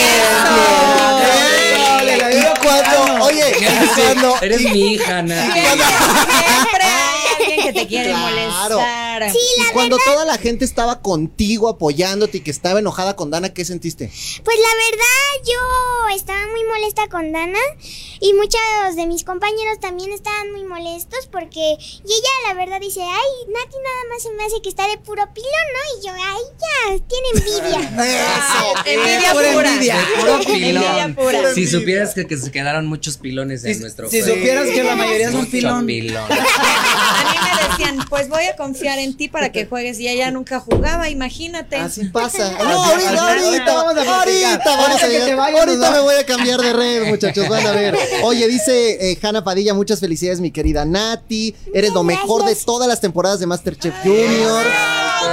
cuando, 2.61 3.25
oye, 3.25 3.55
y 3.59 3.87
cuando- 4.01 4.41
Eres 4.41 4.61
y- 4.61 4.67
mi 4.71 4.93
hija, 4.93 5.21
Nati. 5.21 5.51
Siempre 5.51 6.83
hay 6.83 7.35
alguien 7.39 7.61
que 7.63 7.73
te 7.73 7.87
quiere 7.87 8.09
Claro. 8.11 8.25
molestar. 8.27 9.04
Sí, 9.31 9.37
y 9.57 9.63
la 9.63 9.71
cuando 9.73 9.97
verdad, 9.97 10.13
toda 10.13 10.25
la 10.25 10.37
gente 10.37 10.65
estaba 10.65 11.01
contigo 11.01 11.69
apoyándote 11.69 12.37
y 12.37 12.41
que 12.41 12.51
estaba 12.51 12.79
enojada 12.79 13.15
con 13.15 13.29
Dana, 13.31 13.53
¿qué 13.53 13.63
sentiste? 13.65 14.11
pues 14.43 14.57
la 14.57 14.69
verdad 14.91 15.45
yo 15.45 16.15
estaba 16.15 16.39
muy 16.51 16.63
molesta 16.65 17.07
con 17.07 17.31
Dana 17.31 17.59
y 18.19 18.33
muchos 18.33 18.95
de 18.95 19.05
mis 19.07 19.23
compañeros 19.23 19.79
también 19.79 20.11
estaban 20.11 20.51
muy 20.51 20.63
molestos 20.63 21.27
porque 21.31 21.59
y 21.79 22.07
ella 22.11 22.29
la 22.47 22.53
verdad 22.53 22.79
dice, 22.79 23.01
ay, 23.01 23.51
Nati 23.53 23.75
nada 23.77 24.01
más 24.13 24.23
se 24.23 24.31
me 24.31 24.43
hace 24.43 24.61
que 24.61 24.69
está 24.69 24.87
de 24.87 24.97
puro 24.97 25.23
pilón, 25.33 25.51
¿no? 25.73 25.99
Y 25.99 26.07
yo, 26.07 26.13
ay, 26.13 26.41
ya, 26.59 27.05
tiene 27.07 27.27
envidia. 27.35 28.05
Eso. 28.05 28.73
Envidia 28.85 29.31
Pura 29.33 29.53
pura. 29.53 29.69
envidia. 29.73 29.97
De 29.97 30.05
puro 30.21 30.41
Envidia 30.41 31.15
pura. 31.15 31.53
Si 31.53 31.67
supieras 31.67 32.13
que, 32.13 32.25
que 32.27 32.37
se 32.37 32.51
quedaron 32.51 32.85
muchos 32.87 33.17
pilones 33.17 33.63
en 33.65 33.75
Si, 33.75 33.81
nuestro 33.81 34.09
si 34.09 34.21
juego. 34.21 34.35
supieras 34.35 34.69
que 34.69 34.83
la 34.83 34.95
mayoría 34.95 35.31
son 35.31 35.45
pilón. 35.47 35.85
pilón. 35.85 36.23
A 36.31 37.31
mí 37.31 37.37
me 37.43 37.69
decían, 37.69 38.05
pues 38.09 38.29
voy 38.29 38.45
a 38.45 38.55
confiar 38.55 38.99
en 38.99 39.04
ti 39.13 39.27
para 39.29 39.51
que 39.51 39.65
juegues 39.65 39.99
y 39.99 40.07
ella 40.07 40.31
nunca 40.31 40.59
jugaba, 40.59 41.09
imagínate. 41.09 41.75
Así 41.77 42.05
pasa. 42.05 42.51
No, 42.65 42.83
ahorita, 42.83 43.09
ahorita, 43.09 43.45
ahorita 43.45 43.73
vamos 43.75 43.95
a 43.97 44.19
ahorita 44.19 44.59
vamos 44.65 44.87
Ahorita 44.89 45.05
a 45.05 45.09
llegar. 45.09 45.91
me 45.93 45.99
voy 46.01 46.15
a 46.15 46.25
cambiar 46.25 46.59
de 46.61 46.73
red, 46.73 47.07
muchachos, 47.09 47.47
van 47.47 47.65
a 47.67 47.71
ver. 47.71 47.95
Oye, 48.23 48.47
dice 48.47 49.11
eh, 49.11 49.19
Hanna 49.21 49.43
Padilla, 49.43 49.73
muchas 49.73 49.99
felicidades, 49.99 50.41
mi 50.41 50.51
querida 50.51 50.83
Nati. 50.85 51.55
Eres 51.73 51.93
lo 51.93 52.03
mejor 52.03 52.45
de 52.45 52.55
todas 52.55 52.87
las 52.87 52.99
temporadas 53.01 53.39
de 53.39 53.45
Masterchef 53.45 53.93
Junior. 54.03 54.65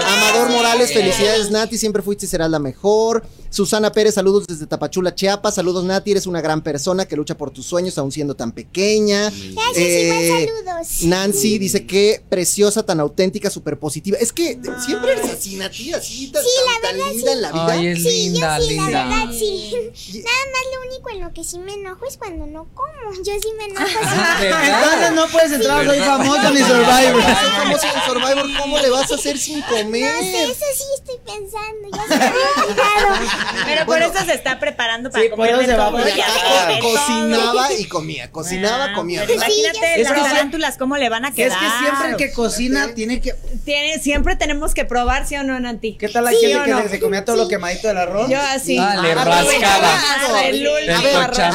Amador 0.07 0.51
Morales, 0.51 0.93
felicidades, 0.93 1.51
Nati. 1.51 1.79
Siempre 1.79 2.03
fuiste 2.03 2.27
y 2.27 2.29
serás 2.29 2.51
la 2.51 2.59
mejor. 2.59 3.25
Susana 3.53 3.93
Pérez, 3.93 4.15
saludos 4.15 4.47
desde 4.47 4.67
Tapachula, 4.67 5.15
Chiapas. 5.15 5.55
Saludos, 5.57 5.85
Nati. 5.85 6.11
Eres 6.13 6.27
una 6.27 6.41
gran 6.41 6.63
persona 6.63 7.05
que 7.07 7.17
lucha 7.17 7.37
por 7.37 7.51
tus 7.51 7.67
sueños, 7.67 7.99
aún 7.99 8.11
siendo 8.11 8.35
tan 8.35 8.53
pequeña. 8.53 9.25
Gracias, 9.31 9.77
Eh, 9.77 10.49
igual 10.49 10.49
saludos. 10.87 11.03
Nancy 11.03 11.59
dice 11.59 11.87
que 11.87 12.23
preciosa, 12.29 12.83
tan 12.83 12.99
auténtica, 13.01 13.51
súper 13.51 13.79
positiva. 13.79 14.17
Es 14.19 14.33
que 14.33 14.59
siempre 14.85 15.13
eres 15.13 15.31
así, 15.31 15.57
Nati, 15.57 15.93
así, 15.93 16.29
tan, 16.33 16.43
tan- 16.43 16.99
tan 16.99 17.13
linda 17.15 17.33
en 17.33 17.43
la 17.43 17.53
vida. 17.53 17.67
Ay, 17.73 17.87
es 17.89 17.99
Sí, 18.03 18.09
linda, 18.31 18.59
yo 18.59 18.65
sí, 18.65 18.71
linda. 18.71 18.91
la 18.91 19.05
verdad 19.05 19.35
sí. 19.39 19.73
Nada 20.15 20.37
más 20.53 20.63
lo 20.75 20.89
único 20.91 21.11
en 21.11 21.21
lo 21.21 21.33
que 21.35 21.45
sí 21.45 21.59
me 21.59 21.75
enojo 21.75 22.07
es 22.07 22.17
cuando 22.17 22.47
no 22.47 22.67
como. 22.75 23.23
Yo 23.23 23.33
sí 23.43 23.49
me 23.59 23.65
enojo. 23.67 23.87
Entonces 24.43 25.13
no 25.15 25.27
puedes 25.29 25.53
entrar 25.53 25.81
a 25.81 25.85
Soy 25.85 25.99
¿Verdad? 25.99 26.17
Famoso 26.19 26.51
ni 26.51 26.59
Survivor. 26.61 27.23
¿Cómo 27.63 27.79
si 27.79 27.87
en 27.87 28.03
Survivor, 28.07 28.51
¿cómo 28.61 28.79
le 28.79 28.91
vas 28.91 29.13
a 29.13 29.15
hacer 29.15 29.39
sin 29.39 29.61
No 29.61 29.67
sé, 29.69 29.83
comer? 29.85 30.15
eso 30.25 30.65
sí 30.75 30.85
estoy 30.99 31.17
pensando. 31.25 31.89
Ya 31.93 32.03
se 32.09 32.17
me 32.19 32.25
había 32.25 32.65
olvidado. 32.65 33.42
Pero 33.67 33.85
Bueno. 33.87 34.07
por 34.09 34.17
eso 34.17 34.25
se 34.27 34.35
está 34.35 34.59
preparando 34.59 35.11
para 35.11 35.25
Sí, 35.25 35.31
comer 35.31 35.51
eso 35.51 35.59
de 35.61 35.67
se 35.67 35.75
va 35.77 35.91
todo 35.91 35.99
y 36.01 36.81
cocinaba 36.81 37.73
y 37.73 37.85
comía, 37.87 38.31
cocinaba, 38.31 38.85
Ah, 38.87 38.93
comía. 38.95 39.21
pero 39.27 39.33
Sí, 39.33 39.37
imagínate 39.37 39.79
las. 39.81 39.99
Es 39.99 40.13
que- 40.13 40.21
tarántulas 40.29 40.77
cómo 40.79 40.97
le 40.97 41.09
van 41.09 41.25
a 41.25 41.29
Es 41.29 41.35
quedar. 41.35 41.59
que 41.59 41.67
siempre 41.79 42.09
el 42.11 42.17
que 42.17 42.33
cocina 42.33 42.95
tiene 42.95 43.21
que. 43.21 43.35
Tiene- 43.65 43.99
siempre 43.99 44.37
tenemos 44.37 44.75
que 44.75 44.85
probar, 44.85 45.27
¿sí 45.27 45.37
o 45.37 45.45
no, 45.45 45.59
Nanti? 45.61 45.95
¿Qué 45.97 46.09
tal 46.09 46.25
la 46.25 46.31
¿Sí 46.31 46.37
que 46.41 46.55
no? 46.55 46.89
se- 46.89 47.01
comía 47.01 47.25
todo 47.25 47.37
lo 47.37 47.49
quemadito 47.49 47.89
del 47.89 47.99
arroz? 47.99 48.29
Yo 48.31 48.39
así. 48.41 48.79
Ah, 48.79 48.97
le 49.03 49.15
rascaba. 49.15 49.99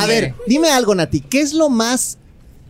A 0.01 0.05
ver, 0.05 0.33
dime 0.45 0.69
algo, 0.69 0.95
Nati, 0.95 1.21
¿qué 1.21 1.41
es 1.41 1.53
lo 1.53 1.69
más 1.69 2.17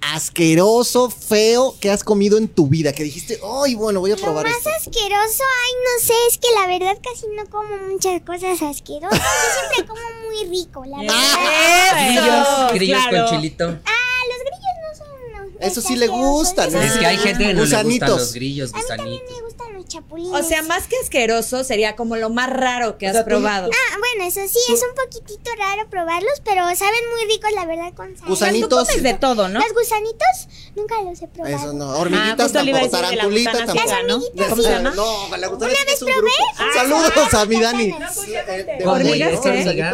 asqueroso, 0.01 1.09
feo 1.09 1.75
que 1.79 1.89
has 1.91 2.03
comido 2.03 2.37
en 2.37 2.47
tu 2.47 2.67
vida? 2.67 2.93
Que 2.93 3.03
dijiste, 3.03 3.39
ay, 3.63 3.75
bueno, 3.75 3.99
voy 3.99 4.11
a 4.11 4.15
Lo 4.15 4.21
probar 4.21 4.45
más 4.45 4.55
esto. 4.57 4.69
asqueroso, 4.69 5.43
ay, 5.43 5.73
no 5.83 6.05
sé, 6.05 6.13
es 6.29 6.37
que 6.37 6.47
la 6.59 6.67
verdad 6.67 6.97
casi 7.03 7.25
no 7.35 7.45
como 7.49 7.75
muchas 7.91 8.21
cosas 8.21 8.61
asquerosas. 8.61 9.19
Yo 9.19 9.59
siempre 9.69 9.87
como 9.87 10.01
muy 10.27 10.45
rico, 10.49 10.83
la 10.85 10.97
verdad. 11.01 12.67
Eso, 12.67 12.73
Grillos 12.73 13.01
claro. 13.09 13.27
con 13.29 13.35
chilito. 13.37 13.65
Ah, 13.85 14.21
los 14.27 14.39
grillos 14.41 14.75
no 14.81 14.97
son. 14.97 15.57
Eso 15.59 15.81
sí 15.81 15.95
le 15.95 16.07
gustan. 16.07 16.75
Es 16.75 16.93
que 16.97 17.05
hay 17.05 17.17
gente 17.17 17.39
que 17.45 17.53
no 17.53 17.61
le 17.61 17.65
Gusanitos. 17.65 18.09
gustan 18.09 18.17
los 18.19 18.33
grillos, 18.33 18.73
A 18.73 18.77
mí 18.77 18.83
también 18.87 19.09
gusanitos. 19.19 19.35
me 19.37 19.43
gustan 19.43 19.56
los 19.56 19.56
chapulines. 19.87 20.33
O 20.39 20.43
sea, 20.47 20.61
más 20.63 20.87
que 20.87 20.95
asqueroso 21.01 21.63
sería 21.63 21.95
como 21.95 22.15
lo 22.15 22.29
más 22.29 22.49
raro 22.49 22.97
que 22.97 23.05
O 23.07 23.09
has 23.09 23.15
sea, 23.15 23.25
probado. 23.25 23.69
Ah, 23.71 23.97
bueno, 23.99 24.27
eso 24.29 24.41
sí, 24.51 24.59
es 24.73 24.81
un 24.83 24.95
poquitito 24.95 25.51
raro 25.57 25.89
probarlos, 25.89 26.41
pero 26.43 26.63
saben 26.75 27.01
muy 27.15 27.25
ricos, 27.33 27.51
la 27.53 27.65
verdad, 27.65 27.93
con 27.93 28.15
sal. 28.17 28.27
Gusanitos. 28.27 28.69
Tú 28.69 28.75
comes 28.87 29.03
de 29.03 29.13
todo, 29.15 29.47
¿no? 29.49 29.59
Los 29.59 29.73
gusanitos 29.73 30.47
nunca 30.75 31.01
los 31.01 31.21
he 31.21 31.27
probado. 31.27 31.55
Eso 31.55 31.73
no, 31.73 31.91
Ah, 31.93 31.97
hormiguitas 31.99 32.43
justo 32.43 32.63
le 32.63 32.69
iba 32.71 32.79
a 32.79 32.81
tampoco, 32.83 33.01
tarantulitas 33.03 33.57
tampoco. 33.65 33.79
¿no? 34.07 34.15
Hormiguitas, 34.15 34.49
¿Cómo 34.49 34.61
se 34.61 34.69
llama? 34.69 34.91
No, 34.95 35.37
la 35.37 35.47
gusana 35.47 35.71
Una 35.73 35.85
vez 35.85 35.99
probé. 35.99 36.31
Saludos 36.73 37.33
a 37.33 37.45
mi 37.45 37.59
Dani. 37.61 37.95
¿Hormigas 38.85 39.39
qué? 39.41 39.91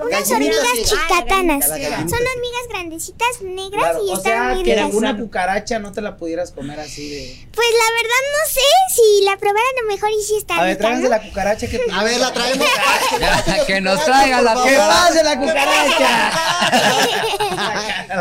Unas 0.00 0.30
hormigas 0.30 0.66
chicatanas. 0.84 1.70
Ah, 1.70 1.76
Son 2.08 2.18
hormigas 2.18 2.68
grandecitas, 2.68 3.40
negras 3.42 3.96
y 4.06 4.10
o 4.10 4.16
están 4.16 4.22
sea, 4.22 4.54
muy 4.54 4.62
que 4.64 4.74
ricas. 4.76 4.94
una 4.94 5.16
cucaracha 5.18 5.78
no 5.78 5.92
te 5.92 6.00
la 6.00 6.16
pudieras 6.16 6.50
comer 6.52 6.80
así 6.80 7.08
de. 7.10 7.48
Pues 7.54 7.66
la 7.70 7.94
verdad 7.94 8.22
no 8.32 8.52
sé 8.52 8.60
si 8.94 9.24
la 9.24 9.36
probaran 9.36 9.62
a 9.78 9.82
lo 9.82 9.88
mejor 9.88 10.10
y 10.10 10.22
si 10.22 10.36
está 10.36 10.56
A 10.56 10.64
ver, 10.64 10.76
rica, 10.76 10.80
tráiganse 10.88 11.04
¿no? 11.04 11.08
la 11.10 11.22
cucaracha 11.22 11.66
que 11.66 11.80
A 11.92 12.04
ver, 12.04 12.20
la 12.20 12.32
traemos. 12.32 12.66
Que 13.66 13.80
nos 13.80 14.04
traiga 14.04 14.42
la 14.42 14.54
¡Que 14.64 14.76
pase 14.76 15.22
la 15.22 15.38
cucaracha! 15.40 16.32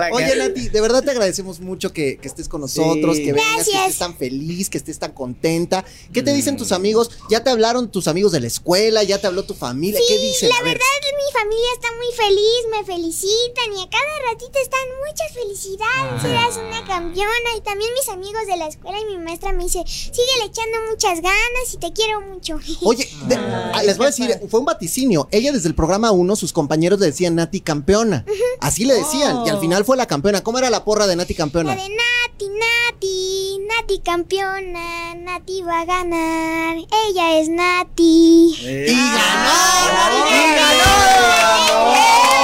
Oye, 0.13 0.35
Nati, 0.35 0.69
de 0.69 0.81
verdad 0.81 1.03
te 1.03 1.11
agradecemos 1.11 1.59
mucho 1.59 1.91
que, 1.93 2.17
que 2.17 2.27
estés 2.27 2.47
con 2.47 2.61
nosotros, 2.61 3.17
Sí. 3.17 3.25
que 3.25 3.33
vengas, 3.33 3.65
que 3.67 3.77
estés 3.77 3.97
tan 3.97 4.15
feliz, 4.17 4.69
que 4.69 4.77
estés 4.77 4.97
tan 4.99 5.11
contenta. 5.11 5.83
¿Qué 6.13 6.21
te 6.23 6.33
dicen 6.33 6.57
tus 6.57 6.71
amigos? 6.71 7.11
¿Ya 7.29 7.43
te 7.43 7.49
hablaron 7.49 7.91
tus 7.91 8.07
amigos 8.07 8.31
de 8.31 8.39
la 8.39 8.47
escuela? 8.47 9.03
¿Ya 9.03 9.19
te 9.19 9.27
habló 9.27 9.43
tu 9.43 9.53
familia? 9.53 9.99
¿Qué 10.07 10.17
dicen? 10.19 10.49
La 10.49 10.61
verdad, 10.61 10.79
mi 11.15 11.31
familia 11.39 11.67
está 11.73 11.89
muy 11.95 12.11
feliz, 12.15 12.65
me 12.71 12.83
felicitan 12.85 13.73
y 13.77 13.81
a 13.83 13.89
cada 13.89 14.31
ratito 14.31 14.59
están 14.61 14.81
muchas 15.07 15.31
felicidades. 15.33 16.21
Serás 16.21 16.57
una 16.57 16.85
campeona. 16.85 17.49
Y 17.57 17.61
también 17.61 17.91
mis 17.93 18.09
amigos 18.09 18.45
de 18.47 18.57
la 18.57 18.67
escuela 18.67 18.97
y 18.99 19.05
mi 19.05 19.17
maestra 19.17 19.51
me 19.53 19.63
dice, 19.63 19.83
síguele 19.87 20.51
echando 20.53 20.77
muchas 20.89 21.19
ganas 21.21 21.73
y 21.73 21.77
te 21.77 21.91
quiero 21.93 22.21
mucho. 22.21 22.59
Oye, 22.83 23.09
de- 23.27 23.35
ah, 23.35 23.81
les 23.83 23.97
voy 23.97 24.05
a 24.05 24.09
decir, 24.09 24.39
fue 24.49 24.59
un 24.59 24.65
vaticinio. 24.65 25.27
Ella 25.31 25.51
desde 25.51 25.67
el 25.67 25.75
programa 25.75 26.11
1, 26.11 26.35
sus 26.35 26.53
compañeros 26.53 26.99
le 26.99 27.07
decían 27.07 27.35
Nati 27.35 27.61
campeona. 27.61 28.23
Así 28.59 28.85
le 28.85 28.93
decían. 28.93 29.45
Y 29.45 29.49
al 29.49 29.59
final 29.59 29.83
fue 29.85 29.97
la 29.97 30.05
campeona. 30.05 30.41
¿Cómo 30.43 30.59
era 30.59 30.69
la 30.69 30.83
porra 30.85 31.07
de 31.07 31.15
Nati 31.15 31.33
La 31.33 31.37
campeona? 31.37 31.71
de 31.75 31.81
Nati, 31.89 32.49
Nati, 32.49 33.59
Nati 33.67 33.99
campeona, 33.99 35.15
Nati 35.15 35.61
va 35.63 35.81
a 35.81 35.85
ganar. 35.85 36.77
Ella 37.07 37.39
es 37.39 37.49
Nati. 37.49 38.55
¡Y 38.61 38.85
ganó! 38.85 40.29
¡Y 40.29 40.55
ganó! 40.55 42.42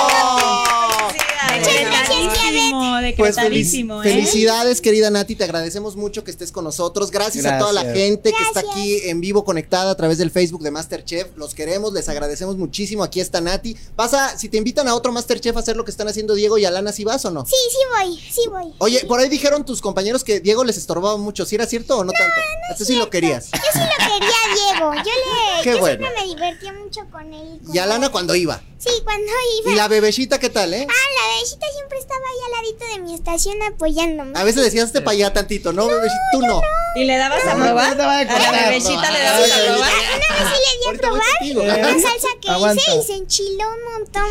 Decretadísimo, 2.73 3.15
Pues 3.17 3.35
feliz- 3.35 3.35
decretadísimo, 3.35 4.03
¿eh? 4.03 4.09
felicidades, 4.09 4.81
querida 4.81 5.09
Nati. 5.09 5.35
Te 5.35 5.43
agradecemos 5.43 5.95
mucho 5.95 6.23
que 6.23 6.31
estés 6.31 6.51
con 6.51 6.63
nosotros. 6.63 7.11
Gracias, 7.11 7.45
a 7.45 7.57
toda 7.57 7.73
la 7.73 7.83
Gracias. 7.83 8.03
gente 8.05 8.31
que 8.31 8.43
está 8.43 8.59
aquí 8.61 9.01
en 9.05 9.21
vivo 9.21 9.43
conectada 9.43 9.91
a 9.91 9.95
través 9.95 10.17
del 10.17 10.31
Facebook 10.31 10.61
de 10.63 10.71
Masterchef. 10.71 11.27
Los 11.35 11.53
queremos, 11.55 11.93
les 11.93 12.07
agradecemos 12.09 12.57
muchísimo. 12.57 13.03
Aquí 13.03 13.19
está 13.19 13.41
Nati. 13.41 13.75
Pasa, 13.95 14.37
si 14.37 14.49
te 14.49 14.57
invitan 14.57 14.87
a 14.87 14.95
otro 14.95 15.11
Masterchef 15.11 15.55
a 15.57 15.59
hacer 15.59 15.75
lo 15.75 15.85
que 15.85 15.91
están 15.91 16.07
haciendo 16.07 16.33
Diego 16.35 16.57
y 16.57 16.65
Alana, 16.65 16.91
¿sí 16.91 17.03
vas 17.03 17.23
o 17.25 17.31
no? 17.31 17.45
Sí, 17.45 17.55
sí 17.71 17.77
voy, 18.07 18.19
sí 18.31 18.41
voy. 18.49 18.73
Oye, 18.79 19.05
por 19.05 19.19
ahí 19.19 19.29
dijeron 19.29 19.65
tus 19.65 19.81
compañeros 19.81 20.23
que 20.23 20.39
Diego 20.39 20.63
les 20.63 20.77
estorbaba 20.77 21.17
mucho. 21.17 21.45
¿Sí 21.45 21.55
era 21.55 21.65
cierto 21.65 21.97
o 21.97 22.03
no, 22.03 22.11
tanto? 22.11 22.35
Esto 22.71 22.85
sí 22.85 22.95
lo 22.95 23.09
querías. 23.09 23.49
Yo 23.51 23.59
sí 23.73 23.79
lo 23.79 24.05
quería, 24.05 24.73
Diego. 24.73 24.93
Yo 24.95 25.01
le. 25.03 25.63
Qué 25.63 25.71
yo 25.71 25.79
bueno. 25.79 25.99
siempre 26.07 26.21
me 26.21 26.27
divertía 26.33 26.73
mucho 26.73 27.01
con 27.11 27.33
él. 27.33 27.59
con 27.65 27.75
Y 27.75 27.79
Alana 27.79 28.05
él. 28.07 28.11
cuando 28.11 28.35
iba. 28.35 28.61
Sí, 28.77 28.89
cuando 29.03 29.27
iba. 29.61 29.71
Y 29.71 29.75
la 29.75 29.87
bebecita, 29.87 30.39
¿qué 30.39 30.49
tal, 30.49 30.73
eh? 30.73 30.87
Ah, 30.89 30.93
la 30.93 31.35
bebecita 31.35 31.65
siempre 31.75 31.99
estaba 31.99 32.19
ahí 32.21 32.53
al 32.53 32.58
ladito 32.61 32.85
de 32.93 32.99
mi 33.01 33.15
estación 33.15 33.55
apoyándome. 33.63 34.37
A 34.39 34.43
veces 34.43 34.63
decías 34.63 34.85
este 34.85 35.01
para 35.01 35.13
allá 35.13 35.33
tantito, 35.33 35.73
¿no, 35.73 35.87
bebecita? 35.87 36.19
Tú 36.31 36.41
no. 36.41 36.61
¿Y 36.95 37.03
le 37.05 37.17
dabas 37.17 37.45
a 37.45 37.53
No, 37.53 37.65
probar? 37.65 37.89
no 37.91 37.95
te 37.97 38.01
a 38.03 38.19
a 38.19 38.23
la 38.51 38.61
bebecita 38.69 39.11
le 39.11 39.19
No, 39.19 39.25
dabas 39.25 39.51
a 39.51 39.57
no, 39.57 39.63
probar. 39.65 39.91
Una 39.91 40.35
vez 40.35 40.47
sí 40.49 40.55
le 40.65 40.71
di 40.79 40.85
a 40.87 40.89
probar 40.99 41.21
contigo. 41.39 41.61
una 41.61 41.93
salsa 42.01 42.27
que 42.41 42.49
Aguanta. 42.49 42.81
hice 42.81 42.95
y 42.97 43.03
se 43.03 43.13
enchiló 43.15 43.65
un 43.69 43.83
montón 43.93 44.29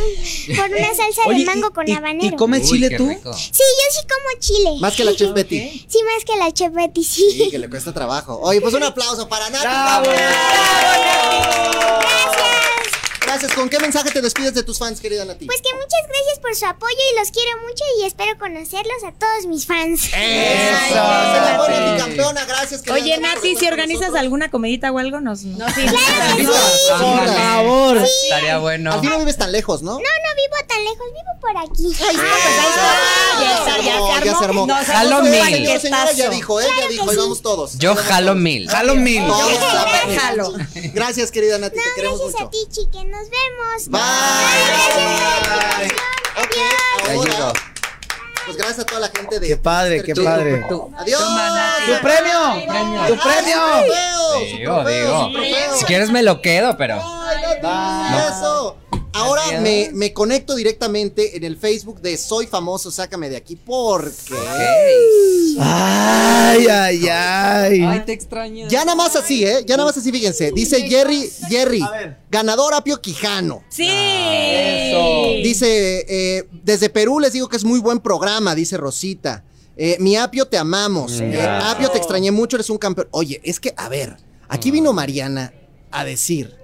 por 0.56 0.66
una 0.76 0.92
salsa 0.94 1.22
Oye, 1.26 1.38
de 1.38 1.44
mango 1.44 1.68
¿y- 1.68 1.72
con 1.72 1.88
y- 1.88 1.92
habanero. 1.92 2.34
¿Y 2.34 2.36
comes 2.36 2.62
Uy, 2.64 2.68
chile 2.80 2.90
tú? 2.96 3.08
rico. 3.08 3.32
Sí, 3.32 3.62
yo 3.62 3.86
sí 3.90 4.00
como 4.08 4.28
chile. 4.40 4.70
Más 4.80 4.94
que 4.96 5.04
la 5.04 5.14
chef 5.14 5.32
Betty. 5.32 5.86
Sí, 5.88 5.98
más 6.02 6.24
que 6.24 6.36
la 6.36 6.52
chef 6.52 6.72
Betty, 6.72 7.04
Sí, 7.04 7.30
sí. 7.30 7.48
que 7.50 7.58
le 7.58 7.70
cuesta 7.70 7.92
trabajo. 7.94 8.40
Oye, 8.42 8.60
pues 8.60 8.74
un 8.74 8.82
aplauso 8.82 9.28
para 9.28 9.48
Nati. 9.50 9.62
¡Bravo! 9.64 10.06
Gracias. 10.10 10.38
Gracias. 13.28 13.52
¿Con 13.52 13.68
qué 13.68 13.78
mensaje 13.78 14.10
te 14.10 14.22
despides 14.22 14.54
de 14.54 14.62
tus 14.62 14.78
fans, 14.78 15.00
querida 15.00 15.22
Nati? 15.26 15.44
Pues 15.44 15.60
que 15.60 15.68
muchas 15.74 16.00
gracias 16.08 16.38
por 16.40 16.54
su 16.56 16.64
apoyo 16.64 16.96
y 17.12 17.18
los 17.18 17.30
quiero 17.30 17.50
mucho 17.62 17.84
y 18.00 18.06
espero 18.06 18.38
conocerlos 18.38 19.04
a 19.06 19.12
todos 19.12 19.44
mis 19.46 19.66
fans. 19.66 20.04
¡Eso! 20.06 20.14
Se 20.88 20.94
la 20.94 21.92
mi 21.92 21.98
campeona, 21.98 22.44
gracias. 22.46 22.80
querida 22.80 22.94
Oye, 23.02 23.18
Nati, 23.18 23.54
si 23.56 23.66
organizas 23.68 24.00
nosotros. 24.00 24.20
alguna 24.20 24.50
comidita 24.50 24.90
o 24.90 24.98
algo, 24.98 25.20
nos. 25.20 25.42
No, 25.42 25.66
sí. 25.68 25.74
Claro 25.74 26.36
que 26.38 26.42
sí. 26.44 26.48
Por 26.98 27.26
favor. 27.34 27.96
Estaría 27.98 28.58
bueno. 28.58 28.92
Al 28.94 29.00
fin 29.00 29.10
no 29.10 29.18
vives 29.18 29.36
tan 29.36 29.52
lejos, 29.52 29.82
¿no? 29.82 29.92
No, 29.92 29.98
no 29.98 30.04
vivo 30.04 30.66
tan 30.66 30.84
lejos, 30.84 31.06
vivo 31.12 31.40
por 31.40 31.56
aquí. 31.56 31.92
Ah, 32.00 32.12
pues 33.36 33.44
Ya 33.44 33.64
se 33.64 33.70
armó, 33.70 34.08
ya 34.08 34.20
se 34.20 34.26
ya 34.26 34.38
se 34.38 34.44
armó. 34.44 34.66
No, 34.66 34.74
Jalo 34.74 35.22
mil. 35.22 35.44
señora, 35.44 35.80
señora, 35.80 36.12
ya 36.12 36.30
dijo, 36.30 36.60
¿eh? 36.60 36.66
Ya 36.80 36.88
dijo, 36.88 37.12
y 37.12 37.16
vamos 37.16 37.42
todos. 37.42 37.78
Yo 37.78 37.94
jalo 37.94 38.34
mil. 38.34 38.68
Jalo 38.70 38.94
mil. 38.94 39.26
Todos 39.26 39.58
jalo. 40.18 40.52
Gracias, 40.94 41.30
querida 41.30 41.58
Nati, 41.58 41.76
te 41.76 41.82
queremos 41.94 42.20
gracias 42.20 42.40
mucho. 42.40 42.46
a 42.46 42.50
ti, 42.50 42.58
chiquen. 42.70 43.10
Nos 43.18 43.28
vemos. 43.30 43.88
Bye. 43.88 44.00
Bye. 45.78 47.24
Llegó. 47.24 47.52
pues 48.44 48.56
gracias 48.56 48.78
a 48.78 48.86
toda 48.86 49.00
la 49.00 49.08
gente 49.08 49.40
de 49.40 49.48
Qué 49.48 49.56
padre, 49.56 50.04
qué 50.04 50.14
Tú, 50.14 50.22
padre. 50.22 50.64
tú. 50.68 50.92
Adiós. 50.96 51.20
¡Tu 51.20 52.00
premio! 52.00 52.32
¡Tu 53.08 53.14
¡Ah, 53.14 53.24
premio! 53.24 53.60
Digo, 54.56 54.84
digo. 54.84 55.30
Si 55.76 55.84
quieres 55.84 56.10
me 56.10 56.22
lo 56.22 56.40
quedo, 56.40 56.76
pero. 56.76 57.02
Ay, 57.02 57.38
Nati, 57.60 58.36
eso. 58.38 58.76
Ahora 59.12 59.60
me, 59.60 59.90
me 59.94 60.12
conecto 60.12 60.54
directamente 60.54 61.36
en 61.36 61.44
el 61.44 61.56
Facebook 61.56 62.00
de 62.00 62.16
Soy 62.16 62.46
Famoso, 62.46 62.90
sácame 62.90 63.28
de 63.28 63.36
aquí, 63.36 63.56
porque 63.56 64.10
Ok. 64.32 65.58
Ay, 65.60 66.66
ay, 66.66 67.08
ay. 67.08 67.82
Ay, 67.82 68.02
te 68.06 68.12
extraño. 68.12 68.68
ya 68.68 68.84
nada 68.84 68.94
más 68.94 69.16
así, 69.16 69.44
¿eh? 69.44 69.64
Ya 69.66 69.76
nada 69.76 69.88
más 69.88 69.96
así, 69.96 70.12
fíjense. 70.12 70.52
Dice 70.52 70.82
Jerry, 70.88 71.28
Jerry, 71.48 71.82
ganador 72.30 72.74
Apio 72.74 73.00
Quijano. 73.00 73.62
Sí. 73.68 73.88
Dice, 75.42 76.04
eh, 76.08 76.48
desde 76.62 76.90
Perú 76.90 77.20
les 77.20 77.32
digo 77.32 77.48
que 77.48 77.56
es 77.56 77.64
muy 77.64 77.80
buen 77.80 78.00
programa, 78.00 78.54
dice 78.54 78.76
Rosita. 78.76 79.44
Eh, 79.76 79.96
mi 80.00 80.16
Apio, 80.16 80.46
te 80.46 80.58
amamos. 80.58 81.20
Eh. 81.20 81.40
Apio, 81.40 81.88
te 81.90 81.98
extrañé 81.98 82.30
mucho, 82.30 82.56
eres 82.56 82.70
un 82.70 82.78
campeón. 82.78 83.08
Oye, 83.12 83.40
es 83.44 83.60
que, 83.60 83.72
a 83.76 83.88
ver, 83.88 84.16
aquí 84.48 84.70
vino 84.70 84.92
Mariana 84.92 85.52
a 85.90 86.04
decir 86.04 86.54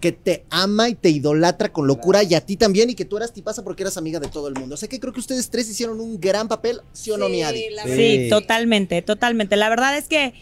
que 0.00 0.12
te 0.12 0.44
ama 0.50 0.88
y 0.88 0.94
te 0.94 1.10
idolatra 1.10 1.72
con 1.72 1.86
locura 1.86 2.22
y 2.22 2.34
a 2.34 2.40
ti 2.40 2.56
también 2.56 2.90
y 2.90 2.94
que 2.94 3.04
tú 3.04 3.16
eras 3.16 3.32
tipaza 3.32 3.62
porque 3.62 3.82
eras 3.82 3.96
amiga 3.96 4.20
de 4.20 4.28
todo 4.28 4.48
el 4.48 4.54
mundo. 4.54 4.74
O 4.74 4.78
sea 4.78 4.88
que 4.88 5.00
creo 5.00 5.12
que 5.12 5.20
ustedes 5.20 5.50
tres 5.50 5.68
hicieron 5.68 6.00
un 6.00 6.20
gran 6.20 6.48
papel, 6.48 6.80
¿sí 6.92 7.10
o 7.10 7.16
no, 7.16 7.28
mi 7.28 7.42
Adi? 7.42 7.70
la 7.70 7.84
Sí. 7.84 7.96
Sí, 7.96 8.26
totalmente, 8.30 9.02
totalmente. 9.02 9.56
La 9.56 9.68
verdad 9.68 9.96
es 9.96 10.08
que 10.08 10.34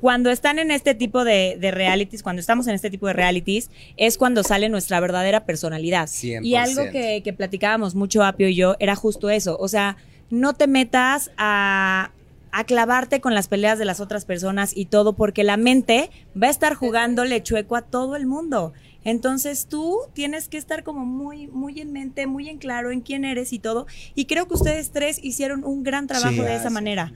cuando 0.00 0.30
están 0.30 0.58
en 0.58 0.70
este 0.70 0.94
tipo 0.94 1.24
de, 1.24 1.56
de 1.60 1.70
realities, 1.70 2.22
cuando 2.22 2.40
estamos 2.40 2.66
en 2.66 2.74
este 2.74 2.90
tipo 2.90 3.06
de 3.06 3.12
realities, 3.12 3.70
es 3.96 4.18
cuando 4.18 4.42
sale 4.42 4.68
nuestra 4.68 5.00
verdadera 5.00 5.44
personalidad. 5.44 6.06
100%. 6.06 6.44
Y 6.44 6.56
algo 6.56 6.90
que, 6.90 7.22
que 7.24 7.32
platicábamos 7.32 7.94
mucho 7.94 8.22
Apio 8.22 8.48
y 8.48 8.54
yo 8.54 8.76
era 8.78 8.94
justo 8.94 9.30
eso. 9.30 9.56
O 9.58 9.68
sea, 9.68 9.96
no 10.30 10.54
te 10.54 10.66
metas 10.66 11.30
a, 11.36 12.10
a 12.58 12.64
clavarte 12.64 13.20
con 13.20 13.34
las 13.34 13.48
peleas 13.48 13.78
de 13.78 13.84
las 13.84 14.00
otras 14.00 14.24
personas 14.24 14.74
y 14.74 14.86
todo, 14.86 15.12
porque 15.14 15.44
la 15.44 15.58
mente 15.58 16.10
va 16.40 16.46
a 16.46 16.50
estar 16.50 16.74
jugándole 16.74 17.42
chueco 17.42 17.76
a 17.76 17.82
todo 17.82 18.16
el 18.16 18.26
mundo. 18.26 18.72
Entonces 19.04 19.66
tú 19.66 19.98
tienes 20.14 20.48
que 20.48 20.56
estar 20.56 20.82
como 20.82 21.04
muy, 21.04 21.48
muy 21.48 21.80
en 21.80 21.92
mente, 21.92 22.26
muy 22.26 22.48
en 22.48 22.56
claro 22.56 22.90
en 22.90 23.02
quién 23.02 23.26
eres 23.26 23.52
y 23.52 23.58
todo. 23.58 23.86
Y 24.14 24.24
creo 24.24 24.48
que 24.48 24.54
ustedes 24.54 24.90
tres 24.90 25.20
hicieron 25.22 25.64
un 25.64 25.82
gran 25.82 26.06
trabajo 26.06 26.30
Sí, 26.30 26.38
de 26.38 26.44
esa 26.44 26.70
gracias. 26.70 26.72
manera. 26.72 27.12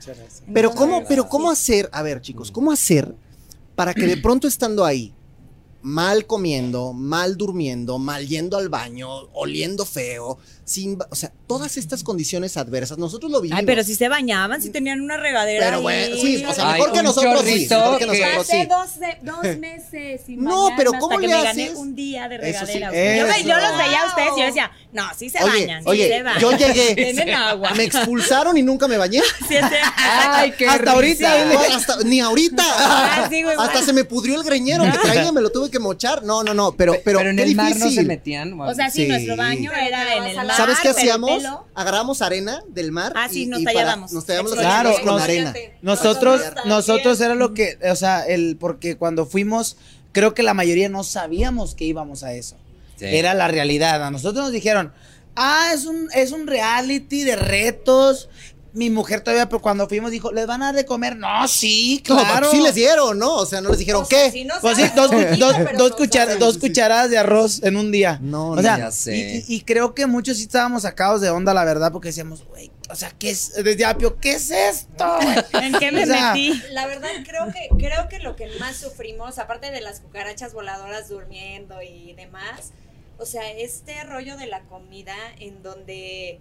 Pero 0.52 0.72
cómo, 0.72 1.04
pero 1.08 1.26
cómo 1.28 1.50
hacer, 1.50 1.88
a 1.92 2.02
ver 2.02 2.20
chicos, 2.20 2.50
cómo 2.52 2.70
hacer 2.70 3.14
para 3.74 3.94
que 3.94 4.06
de 4.06 4.16
pronto 4.22 4.46
estando 4.46 4.84
ahí, 4.84 5.14
mal 5.82 6.26
comiendo, 6.26 6.92
mal 6.92 7.36
durmiendo, 7.38 7.98
mal 7.98 8.26
yendo 8.28 8.58
al 8.58 8.68
baño, 8.68 9.08
oliendo 9.32 9.86
feo, 9.86 10.38
sin, 10.64 10.98
o 11.10 11.14
sea, 11.14 11.32
todas 11.46 11.76
estas 11.76 12.02
condiciones 12.04 12.56
adversas, 12.56 12.98
nosotros 12.98 13.30
lo 13.30 13.40
vivimos. 13.40 13.58
Ay, 13.60 13.66
pero 13.66 13.82
si 13.82 13.94
se 13.94 14.08
bañaban, 14.08 14.62
si 14.62 14.70
tenían 14.70 15.00
una 15.00 15.16
regadera. 15.16 15.64
Pero 15.66 15.76
ahí. 15.78 15.82
bueno, 15.82 16.16
sí, 16.16 16.44
o 16.44 16.52
sea, 16.54 16.72
Ay, 16.72 16.80
mejor 16.80 16.92
que 16.94 17.02
nosotros 17.02 17.42
sí, 17.44 17.66
mejor 17.70 17.98
que 17.98 18.06
nosotros 18.06 18.36
Hace 18.40 18.66
dos, 18.66 18.90
dos 19.22 19.56
meses 19.58 20.20
sin 20.26 20.42
No, 20.44 20.50
bañarme 20.64 20.76
pero 20.76 20.90
hasta 20.90 21.00
¿cómo 21.00 21.18
que 21.18 21.26
le 21.28 21.36
me 21.36 21.42
gané 21.42 21.64
haces? 21.64 21.76
un 21.78 21.94
día 21.94 22.28
de 22.28 22.36
Eso 22.50 22.66
sí, 22.66 22.72
regadera. 22.74 23.16
Yo, 23.16 23.26
me- 23.26 23.44
yo 23.44 23.56
eso. 23.58 23.68
los 23.68 23.78
veía 23.78 24.02
a 24.02 24.06
ustedes 24.06 24.30
y 24.36 24.40
yo 24.40 24.46
decía, 24.46 24.70
no, 24.92 25.04
sí 25.16 25.30
se 25.30 25.42
Oye, 25.42 25.60
bañan, 25.66 25.82
sí 25.82 25.88
oye, 25.88 26.08
se 26.08 26.22
bañan. 26.22 26.40
yo 26.40 26.56
llegué, 26.56 26.94
Tienen 26.94 27.30
agua. 27.30 27.70
me 27.74 27.84
expulsaron 27.84 28.56
y 28.56 28.62
nunca 28.62 28.86
me 28.88 28.96
bañé. 28.96 29.20
Sí, 29.48 29.56
sí. 29.56 29.76
Ay, 29.96 30.52
qué 30.56 30.68
Hasta 30.68 30.92
ahorita, 30.92 31.34
risa. 31.34 31.44
dile. 31.44 31.54
No, 31.68 31.76
hasta- 31.76 31.96
ni 32.04 32.20
ahorita. 32.20 32.62
Ah, 32.66 33.26
sí, 33.28 33.42
güey, 33.42 33.56
hasta 33.56 33.70
bueno. 33.72 33.86
se 33.86 33.92
me 33.92 34.04
pudrió 34.04 34.36
el 34.40 34.44
greñero 34.44 34.84
que 34.84 34.98
traía, 34.98 35.32
me 35.32 35.40
lo 35.40 35.50
tuve 35.50 35.70
que 35.70 35.78
mochar. 35.80 36.22
No, 36.22 36.42
no, 36.44 36.54
no, 36.54 36.72
pero, 36.76 36.92
pero, 37.04 37.18
Pero 37.18 37.30
en 37.30 37.36
qué 37.36 37.42
el 37.42 37.54
mar 37.56 37.74
no 37.76 37.90
se 37.90 38.02
metían. 38.04 38.58
O 38.60 38.74
sea, 38.74 38.90
sí, 38.90 39.06
nuestro 39.08 39.36
baño 39.36 39.72
era 39.72 40.14
en 40.16 40.24
el 40.24 40.34
¿sabes 40.34 40.48
mar. 40.48 40.59
¿Sabes 40.60 40.78
qué 40.80 40.88
hacíamos? 40.88 41.42
Agarramos 41.74 42.22
arena 42.22 42.62
del 42.68 42.92
mar. 42.92 43.12
Ah, 43.16 43.28
sí, 43.30 43.42
y- 43.42 43.46
nos 43.46 43.60
y 43.60 43.64
para- 43.64 43.74
tallábamos. 43.80 44.12
Nos 44.12 44.26
tallábamos 44.26 44.52
las 44.56 44.60
Claro, 44.60 44.94
con 45.02 45.06
nos- 45.06 45.22
arena. 45.22 45.54
Nosotros, 45.82 46.40
nosotros 46.66 47.20
era 47.20 47.34
lo 47.34 47.54
que, 47.54 47.78
o 47.90 47.96
sea, 47.96 48.24
el, 48.26 48.56
porque 48.58 48.96
cuando 48.96 49.26
fuimos, 49.26 49.76
creo 50.12 50.34
que 50.34 50.42
la 50.42 50.54
mayoría 50.54 50.88
no 50.88 51.04
sabíamos 51.04 51.74
que 51.74 51.84
íbamos 51.84 52.22
a 52.22 52.32
eso. 52.34 52.56
Sí. 52.96 53.06
Era 53.06 53.34
la 53.34 53.48
realidad. 53.48 54.04
A 54.04 54.10
nosotros 54.10 54.44
nos 54.44 54.52
dijeron, 54.52 54.92
ah, 55.36 55.70
es 55.74 55.86
un, 55.86 56.08
es 56.14 56.32
un 56.32 56.46
reality 56.46 57.24
de 57.24 57.36
retos. 57.36 58.28
Mi 58.72 58.88
mujer 58.90 59.20
todavía, 59.22 59.48
pero 59.48 59.60
cuando 59.60 59.88
fuimos 59.88 60.10
dijo, 60.10 60.30
¿les 60.32 60.46
van 60.46 60.62
a 60.62 60.66
dar 60.66 60.74
de 60.76 60.84
comer? 60.84 61.16
No, 61.16 61.48
sí, 61.48 62.02
No, 62.08 62.16
claro. 62.16 62.50
sí 62.50 62.60
les 62.60 62.74
dieron, 62.74 63.18
¿no? 63.18 63.34
O 63.34 63.46
sea, 63.46 63.60
no 63.60 63.70
les 63.70 63.78
dijeron 63.78 64.04
qué. 64.08 64.30
Si 64.30 64.44
no 64.44 64.54
Pues 64.60 64.76
sí, 64.76 64.84
dos, 64.94 65.10
cuchara- 65.96 66.36
cucharadas 66.60 67.10
de 67.10 67.18
arroz 67.18 67.62
en 67.62 67.76
un 67.76 67.90
día. 67.90 68.18
No, 68.22 68.50
o 68.50 68.62
sea, 68.62 68.78
ya 68.78 68.90
sé. 68.90 69.16
Y, 69.16 69.20
y- 69.54 69.56
y 69.56 69.60
creo 69.62 69.94
que 69.94 70.06
muchos 70.06 70.36
sí 70.36 70.44
estábamos 70.44 70.82
sacados 70.82 71.20
de 71.20 71.30
onda, 71.30 71.52
la 71.54 71.64
verdad, 71.64 71.90
porque 71.92 72.08
decíamos, 72.08 72.44
güey, 72.46 72.70
o 72.90 72.94
sea, 72.96 73.10
¿qué 73.18 73.30
es? 73.30 73.54
Desde 73.62 73.84
Apio, 73.84 74.18
¿qué 74.18 74.32
es 74.32 74.50
esto? 74.50 75.18
güey?" 75.20 75.36
¿En 75.64 75.78
qué 75.78 75.92
me 75.92 76.04
O 76.04 76.06
sea, 76.06 76.32
metí? 76.32 76.60
La 76.70 76.86
verdad 76.86 77.08
creo 77.26 77.46
que 77.52 77.68
creo 77.78 78.08
que 78.08 78.18
lo 78.20 78.36
que 78.36 78.48
más 78.58 78.76
sufrimos, 78.76 79.38
aparte 79.38 79.70
de 79.70 79.80
las 79.80 80.00
cucarachas 80.00 80.52
voladoras 80.54 81.08
durmiendo 81.08 81.82
y 81.82 82.12
demás, 82.14 82.72
o 83.18 83.26
sea, 83.26 83.50
este 83.52 84.02
rollo 84.04 84.36
de 84.36 84.46
la 84.46 84.60
comida 84.62 85.14
en 85.38 85.62
donde 85.62 86.40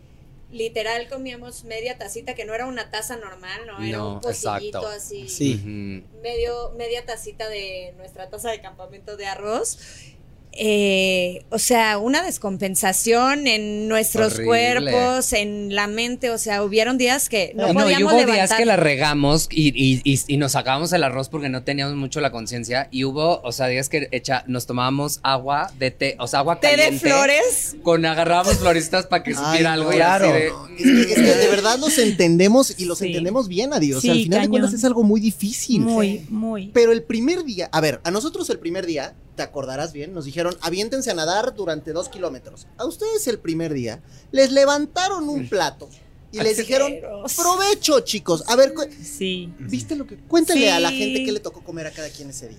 literal 0.51 1.07
comíamos 1.09 1.63
media 1.63 1.97
tacita 1.97 2.33
que 2.33 2.45
no 2.45 2.53
era 2.55 2.65
una 2.65 2.89
taza 2.89 3.17
normal, 3.17 3.67
no, 3.67 3.83
era 3.83 3.97
No, 3.99 4.13
un 4.15 4.21
pocillito 4.21 4.79
exacto. 4.79 4.87
así, 4.87 5.29
Sí. 5.29 6.03
Medio 6.23 6.71
media 6.71 7.05
tacita 7.05 7.47
de 7.49 7.93
nuestra 7.97 8.29
taza 8.29 8.49
de 8.51 8.61
campamento 8.61 9.15
de 9.17 9.27
arroz. 9.27 9.77
Eh, 10.61 11.45
o 11.51 11.57
sea, 11.57 11.97
una 11.99 12.21
descompensación 12.21 13.47
en 13.47 13.87
nuestros 13.87 14.33
Horrible. 14.33 14.45
cuerpos, 14.91 15.31
en 15.31 15.73
la 15.73 15.87
mente, 15.87 16.31
o 16.31 16.37
sea, 16.37 16.63
hubieron 16.63 16.97
días 16.97 17.29
que 17.29 17.53
no, 17.55 17.71
No, 17.71 17.79
y 17.79 17.83
podíamos 17.83 18.11
hubo 18.11 18.19
levantar. 18.19 18.47
días 18.49 18.53
que 18.59 18.65
la 18.65 18.75
regamos 18.75 19.47
y, 19.51 19.69
y, 19.69 20.01
y, 20.03 20.19
y 20.27 20.35
nos 20.35 20.51
sacábamos 20.51 20.91
el 20.91 21.03
arroz 21.05 21.29
porque 21.29 21.47
no 21.47 21.63
teníamos 21.63 21.95
mucho 21.95 22.19
la 22.19 22.31
conciencia. 22.31 22.89
Y 22.91 23.05
hubo, 23.05 23.39
o 23.41 23.51
sea, 23.53 23.67
días 23.67 23.87
que 23.87 24.09
echa, 24.11 24.43
nos 24.47 24.65
tomábamos 24.65 25.21
agua 25.23 25.71
de 25.79 25.91
té, 25.91 26.15
o 26.19 26.27
sea, 26.27 26.39
agua 26.39 26.59
té 26.59 26.75
de 26.75 26.91
flores. 26.99 27.77
Con 27.81 28.05
agarrábamos 28.05 28.57
florecitas 28.57 29.05
para 29.07 29.23
que 29.23 29.33
supiera 29.35 29.71
algo 29.73 29.93
y 29.93 29.95
claro. 29.95 30.25
así 30.25 30.33
de. 30.33 30.49
No, 30.49 30.67
es, 30.67 31.05
que, 31.07 31.13
es 31.13 31.19
que 31.19 31.35
de 31.37 31.47
verdad 31.47 31.79
los 31.79 31.97
entendemos 31.97 32.75
y 32.77 32.83
los 32.83 32.97
Sí. 32.99 33.05
entendemos 33.07 33.47
bien, 33.47 33.71
adiós. 33.73 33.99
O 33.99 34.01
sea, 34.01 34.11
al 34.11 34.23
final 34.23 34.41
de 34.41 34.49
cuentas 34.49 34.73
es 34.73 34.83
algo 34.83 35.03
muy 35.03 35.21
difícil. 35.21 35.79
Muy, 35.81 36.25
muy. 36.29 36.69
Pero 36.73 36.91
el 36.91 37.03
primer 37.03 37.45
día, 37.45 37.69
a 37.71 37.79
ver, 37.79 38.01
a 38.03 38.11
nosotros 38.11 38.49
el 38.49 38.59
primer 38.59 38.85
día, 38.85 39.13
te 39.39 39.43
acordarás 39.43 39.93
bien, 39.93 40.13
nos 40.13 40.25
dijeron, 40.25 40.53
aviéntense 40.59 41.11
a 41.11 41.13
nadar 41.13 41.55
durante 41.55 41.93
dos 41.93 42.09
kilómetros. 42.09 42.67
A 42.77 42.83
ustedes 42.85 43.25
el 43.29 43.39
primer 43.39 43.73
día, 43.73 44.01
les 44.33 44.51
levantaron 44.51 45.29
un 45.29 45.47
plato 45.47 45.87
y 46.29 46.41
les 46.41 46.57
dijeron, 46.57 46.93
provecho, 47.37 48.01
chicos. 48.01 48.43
A 48.47 48.57
ver, 48.57 48.73
Sí. 49.01 49.53
¿viste 49.57 49.95
lo 49.95 50.05
que? 50.05 50.17
Cuéntale 50.17 50.69
a 50.69 50.81
la 50.81 50.91
gente 50.91 51.23
qué 51.23 51.31
le 51.31 51.39
tocó 51.39 51.63
comer 51.63 51.87
a 51.87 51.91
cada 51.91 52.09
quien 52.09 52.31
ese 52.31 52.49
día. 52.49 52.57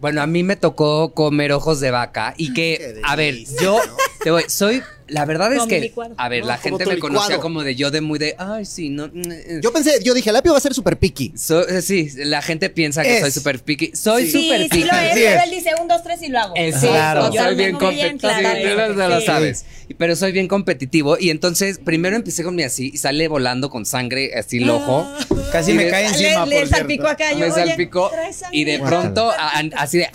Bueno, 0.00 0.22
a 0.22 0.26
mí 0.26 0.42
me 0.42 0.56
tocó 0.56 1.12
comer 1.12 1.52
ojos 1.52 1.80
de 1.80 1.90
vaca 1.90 2.32
y 2.38 2.54
que, 2.54 3.02
a 3.04 3.14
ver, 3.14 3.36
yo 3.60 3.78
te 4.22 4.30
voy, 4.30 4.44
soy, 4.48 4.82
la 5.08 5.24
verdad 5.24 5.52
es 5.52 5.58
Como 5.60 5.68
que, 5.68 5.80
licuado. 5.80 6.14
a 6.16 6.28
ver, 6.28 6.40
No, 6.42 6.48
la 6.48 6.58
gente 6.58 6.86
me 6.86 6.98
conocía 6.98 7.38
como 7.38 7.62
de 7.62 7.74
yo 7.74 7.90
de 7.90 8.00
muy 8.00 8.18
de, 8.18 8.34
ay, 8.38 8.64
sí, 8.64 8.88
no. 8.90 9.08
mm, 9.08 9.22
eh". 9.30 9.60
Yo 9.62 9.72
pensé, 9.72 10.02
yo 10.02 10.14
dije, 10.14 10.30
el 10.30 10.36
apio 10.36 10.52
va 10.52 10.58
a 10.58 10.60
ser 10.60 10.74
súper 10.74 10.98
picky. 10.98 11.32
So- 11.36 11.66
eh, 11.68 11.82
sí, 11.82 12.10
la 12.16 12.42
gente 12.42 12.70
piensa 12.70 13.02
que 13.02 13.14
Es. 13.16 13.20
soy 13.20 13.30
súper 13.30 13.60
picky. 13.60 13.92
Soy 13.94 14.30
súper 14.30 14.62
Sí, 14.62 14.68
picky. 14.70 14.82
sí 14.82 14.88
lo 14.90 14.96
es, 14.98 15.14
Sí 15.14 15.20
pero 15.24 15.38
es. 15.38 15.44
él 15.44 15.50
dice 15.50 15.70
un, 15.80 15.88
dos, 15.88 16.02
tres 16.02 16.22
y 16.22 16.28
lo 16.28 16.38
hago. 16.40 16.54
Claro. 16.54 17.32
Yo 17.32 17.42
soy 17.44 17.54
bien 17.54 17.72
competitivo. 17.72 18.18
claro 18.18 18.92
Sí, 18.92 18.98
lo, 18.98 19.20
sabes. 19.22 19.64
Pero 19.98 20.16
soy 20.16 20.32
bien 20.32 20.48
competitivo. 20.48 21.16
Y 21.18 21.30
entonces, 21.30 21.78
primero 21.78 22.16
empecé 22.16 22.42
con 22.44 22.54
mi 22.54 22.62
así 22.62 22.90
y 22.94 22.96
sale 22.98 23.28
volando 23.28 23.68
con 23.70 23.84
sangre 23.84 24.32
así 24.36 24.58
el 24.58 24.70
ojo. 24.70 25.06
Casi 25.52 25.72
Y 25.72 25.74
me 25.74 25.88
cae 25.88 26.06
encima, 26.06 26.46
le, 26.46 26.54
le 26.54 26.60
por 26.60 26.68
salpicó 26.70 27.04
cierto. 27.04 27.24
acá 27.24 27.32
yo, 27.32 27.38
me 27.40 27.50
salpicó 27.50 28.10
y 28.52 28.64
de 28.64 28.78
pronto 28.78 29.30
así 29.76 29.98
de 29.98 30.08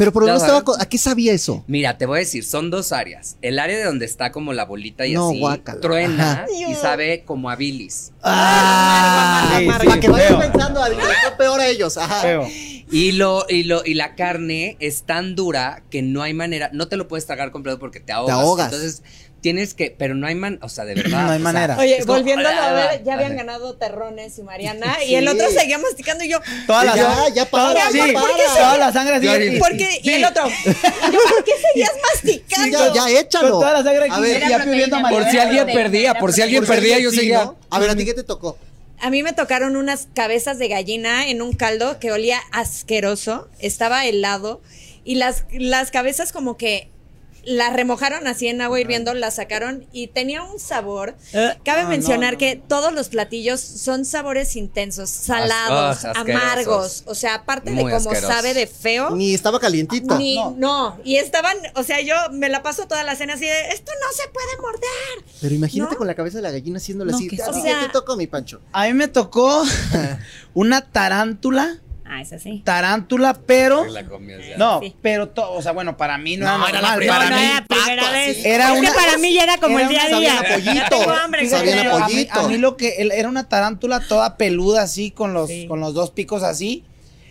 Pero 0.00 0.12
por 0.14 0.24
no 0.26 0.34
estaba. 0.34 0.62
¿A 0.78 0.86
qué 0.88 0.96
sabía 0.96 1.34
eso? 1.34 1.62
Mira, 1.66 1.98
te 1.98 2.06
voy 2.06 2.16
a 2.16 2.20
decir, 2.20 2.42
son 2.42 2.70
dos 2.70 2.90
áreas. 2.90 3.36
El 3.42 3.58
área 3.58 3.76
de 3.76 3.84
donde 3.84 4.06
está 4.06 4.32
como 4.32 4.54
la 4.54 4.64
bolita 4.64 5.06
y 5.06 5.12
No, 5.12 5.28
así, 5.28 5.40
guácala. 5.40 5.80
truena 5.82 6.32
Ajá. 6.32 6.46
y 6.70 6.74
sabe 6.74 7.22
como 7.26 7.50
a 7.50 7.56
bilis. 7.56 8.10
Ah, 8.22 9.56
sí, 9.58 9.66
para 9.66 10.00
que 10.00 10.08
vayan 10.08 10.40
feo, 10.40 10.50
pensando, 10.52 10.82
Adri, 10.82 10.96
fue 10.96 11.36
peor 11.36 11.60
a 11.60 11.68
ellos. 11.68 11.98
Ajá. 11.98 12.22
feo. 12.22 12.48
Y 12.90 13.12
lo, 13.12 13.44
y 13.48 13.64
lo, 13.64 13.82
y 13.84 13.92
la 13.94 14.14
carne 14.16 14.76
es 14.80 15.02
tan 15.02 15.36
dura 15.36 15.82
que 15.90 16.02
no 16.02 16.22
hay 16.22 16.32
manera, 16.34 16.70
no 16.72 16.88
te 16.88 16.96
lo 16.96 17.06
puedes 17.06 17.26
tragar 17.26 17.50
completo 17.52 17.78
porque 17.78 18.00
te 18.00 18.12
ahogas. 18.12 18.36
ahogas. 18.36 18.72
Entonces, 18.72 19.02
tienes 19.40 19.74
que, 19.74 19.94
pero 19.96 20.14
no 20.14 20.26
hay 20.26 20.34
man, 20.34 20.58
o 20.62 20.68
sea, 20.68 20.84
de 20.84 20.94
verdad. 21.02 21.22
No 21.24 21.30
hay 21.32 21.38
sea, 21.38 21.52
manera. 21.52 21.76
Oye, 21.78 21.98
es 21.98 22.06
como- 22.06 22.18
volviéndolo 22.18 22.48
a 22.48 22.72
ver, 22.72 23.02
ya 23.04 23.14
habían 23.14 23.36
ganado 23.36 23.74
Terrones 23.76 24.38
y 24.38 24.42
Mariana 24.42 24.96
Sí. 25.00 25.06
y 25.12 25.14
el 25.16 25.28
otro 25.28 25.50
seguía 25.50 25.78
masticando 25.78 26.24
y 26.24 26.28
yo, 26.28 26.38
Toda 26.66 26.84
la 26.84 26.96
Ya, 26.96 27.02
sangre. 27.14 27.32
ya 27.34 27.44
para, 27.46 27.64
toda- 27.72 27.74
ya 27.74 27.90
sí, 27.90 28.12
para. 28.12 28.26
Toda 28.54 28.78
la 28.78 28.92
sangre 28.92 29.14
así. 29.16 29.26
Yo 29.26 29.32
y- 29.32 29.34
ahorita- 29.34 29.58
¿por 29.68 29.76
qué? 29.76 30.00
Y 30.02 30.10
el 30.10 30.24
otro, 30.24 30.48
yo, 30.66 31.18
¿por 31.30 31.44
qué 31.44 31.52
seguías 31.72 31.92
masticando? 32.12 32.64
Sí, 32.66 32.70
ya, 32.72 32.94
ya, 32.94 33.00
Con 33.02 33.10
échalo. 33.16 33.48
toda 33.50 33.72
la 33.72 33.82
sangre 33.82 34.06
A 34.10 34.20
ver, 34.20 34.48
ya 34.48 34.64
pidiendo 34.64 34.96
a 34.96 35.00
Por 35.02 35.10
Mariana. 35.12 35.30
si 35.30 35.38
alguien 35.38 35.66
perdía, 35.66 36.14
por 36.14 36.32
si 36.32 36.42
alguien 36.42 36.64
Por 36.64 36.74
perdía, 36.74 36.98
yo 36.98 37.10
sí, 37.10 37.16
seguía. 37.16 37.44
¿no? 37.44 37.56
A 37.70 37.78
ver, 37.78 37.90
¿a 37.90 37.96
ti 37.96 38.04
qué 38.04 38.14
te 38.14 38.22
tocó? 38.24 38.58
A 39.02 39.08
mí 39.08 39.22
me 39.22 39.32
tocaron 39.32 39.76
unas 39.76 40.08
cabezas 40.12 40.58
de 40.58 40.68
gallina 40.68 41.26
en 41.28 41.40
un 41.40 41.54
caldo 41.54 41.98
que 41.98 42.12
olía 42.12 42.38
asqueroso, 42.52 43.48
estaba 43.58 44.04
helado 44.04 44.60
y 45.04 45.14
las, 45.14 45.44
las 45.52 45.90
cabezas 45.90 46.32
como 46.32 46.56
que 46.58 46.90
las 47.44 47.72
remojaron 47.72 48.26
así 48.26 48.48
en 48.48 48.60
agua 48.60 48.80
hirviendo, 48.80 49.14
las 49.14 49.36
sacaron 49.36 49.86
y 49.92 50.08
tenía 50.08 50.42
un 50.42 50.58
sabor. 50.58 51.14
Eh, 51.32 51.54
Cabe 51.64 51.84
no, 51.84 51.88
mencionar 51.90 52.32
no, 52.32 52.32
no. 52.32 52.38
que 52.38 52.56
todos 52.56 52.92
los 52.92 53.08
platillos 53.08 53.60
son 53.60 54.04
sabores 54.04 54.56
intensos, 54.56 55.10
salados, 55.10 56.04
ah, 56.04 56.12
amargos, 56.16 57.02
o 57.06 57.14
sea, 57.14 57.34
aparte 57.36 57.70
Muy 57.70 57.84
de 57.84 57.96
cómo 57.98 58.10
asquerosos. 58.10 58.28
sabe 58.36 58.54
de 58.54 58.66
feo. 58.66 59.10
Ni 59.16 59.34
estaba 59.34 59.58
calientita. 59.60 60.16
Ni, 60.18 60.36
No. 60.36 60.54
no. 60.58 61.00
y 61.04 61.16
estaban, 61.16 61.56
o 61.74 61.82
sea, 61.82 62.00
yo 62.00 62.14
me 62.32 62.48
la 62.48 62.62
paso 62.62 62.86
toda 62.86 63.02
la 63.04 63.16
cena 63.16 63.34
así 63.34 63.46
de, 63.46 63.68
esto 63.72 63.92
no 64.00 64.12
se 64.16 64.28
puede 64.28 64.56
morder. 64.60 65.32
Pero 65.40 65.54
imagínate 65.54 65.92
¿No? 65.92 65.98
con 65.98 66.06
la 66.06 66.14
cabeza 66.14 66.38
de 66.38 66.42
la 66.42 66.50
gallina 66.50 66.78
haciéndole 66.78 67.12
No, 67.12 67.18
así. 67.18 67.28
qué 67.28 67.36
¿A 67.36 67.38
ti 67.38 67.42
asco. 67.50 67.54
qué 67.54 67.60
O 67.60 67.62
sea- 67.76 67.86
te 67.86 67.92
tocó, 67.92 68.16
mi 68.16 68.26
Pancho? 68.26 68.60
A 68.72 68.84
mí 68.86 68.94
me 68.94 69.08
tocó 69.08 69.62
una 70.54 70.80
tarántula. 70.82 71.78
Ah, 72.12 72.20
es 72.22 72.32
así. 72.32 72.60
Tarántula, 72.64 73.34
pero. 73.46 73.84
La 73.84 74.04
comías 74.04 74.40
ya. 74.44 74.56
No, 74.56 74.80
Sí. 74.80 74.96
pero 75.00 75.28
todo. 75.28 75.52
O 75.52 75.62
sea, 75.62 75.70
bueno, 75.70 75.96
para 75.96 76.18
mí 76.18 76.36
no, 76.36 76.44
No, 76.58 76.66
era 76.66 76.80
era 76.80 76.88
la 76.88 76.96
normal. 76.96 77.08
Para 77.18 77.30
no 77.30 77.36
mí. 77.36 77.42
era 77.44 77.64
primera 77.66 78.02
pato, 78.02 78.12
vez. 78.14 78.38
así. 78.38 78.48
Era 78.48 78.72
es 78.72 78.78
una- 78.80 78.88
que 78.90 78.94
para 78.96 79.18
mí 79.18 79.32
ya 79.34 79.42
era 79.44 79.56
como 79.58 79.78
era 79.78 79.86
el 79.88 79.94
día 79.94 80.04
a 80.04 80.18
día. 80.18 80.42
pollito. 80.56 81.10
Hambre. 81.10 81.48
Sabían 81.48 81.86
a 81.86 82.08
mí, 82.08 82.26
a 82.28 82.42
mí 82.48 82.58
lo 82.58 82.76
que 82.76 82.96
él- 82.98 83.12
era 83.12 83.28
una 83.28 83.48
tarántula 83.48 84.00
toda 84.00 84.36
peluda 84.36 84.82
así 84.82 85.12
con 85.12 85.32
los 85.34 85.48
Sí. 85.48 85.66
con 85.68 85.78
los 85.78 85.94
dos 85.94 86.10
picos 86.10 86.42
así. 86.42 86.84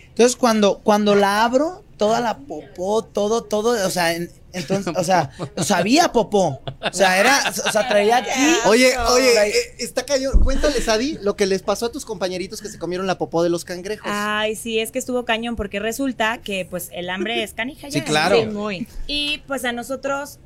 Entonces 0.08 0.34
cuando 0.36 0.78
cuando 0.78 1.14
la 1.14 1.44
abro 1.44 1.84
toda 2.00 2.18
la 2.20 2.38
popó, 2.38 3.04
todo 3.04 3.42
todo, 3.44 3.86
o 3.86 3.90
sea, 3.90 4.14
en- 4.14 4.30
entonces, 4.54 4.94
o 4.96 5.04
sea, 5.04 5.30
sabía 5.58 6.10
popó. 6.12 6.62
O 6.80 6.92
sea, 6.92 7.20
era 7.20 7.38
o 7.46 7.70
sea, 7.70 7.86
traía 7.88 8.16
aquí. 8.16 8.30
Oye, 8.66 8.96
oye, 8.98 9.48
eh, 9.48 9.52
está 9.78 10.04
cañón. 10.06 10.42
Cuéntales, 10.42 10.88
Adi, 10.88 11.18
lo 11.20 11.36
que 11.36 11.44
les 11.46 11.60
pasó 11.62 11.86
a 11.86 11.92
tus 11.92 12.06
compañeritos 12.06 12.62
que 12.62 12.68
se 12.68 12.78
comieron 12.78 13.06
la 13.06 13.18
popó 13.18 13.42
de 13.42 13.50
los 13.50 13.64
cangrejos. 13.66 14.10
Ay, 14.10 14.56
sí, 14.56 14.80
es 14.80 14.90
que 14.92 14.98
estuvo 14.98 15.26
cañón 15.26 15.56
porque 15.56 15.78
resulta 15.78 16.38
que 16.38 16.66
pues 16.68 16.88
el 16.92 17.10
hambre 17.10 17.42
es 17.42 17.52
canija 17.52 17.88
ya. 17.88 17.92
Sí, 17.92 18.00
claro. 18.00 18.40
Sí, 18.40 18.46
muy. 18.46 18.88
Y 19.06 19.38
pues 19.46 19.64
a 19.66 19.72
nosotros 19.72 20.38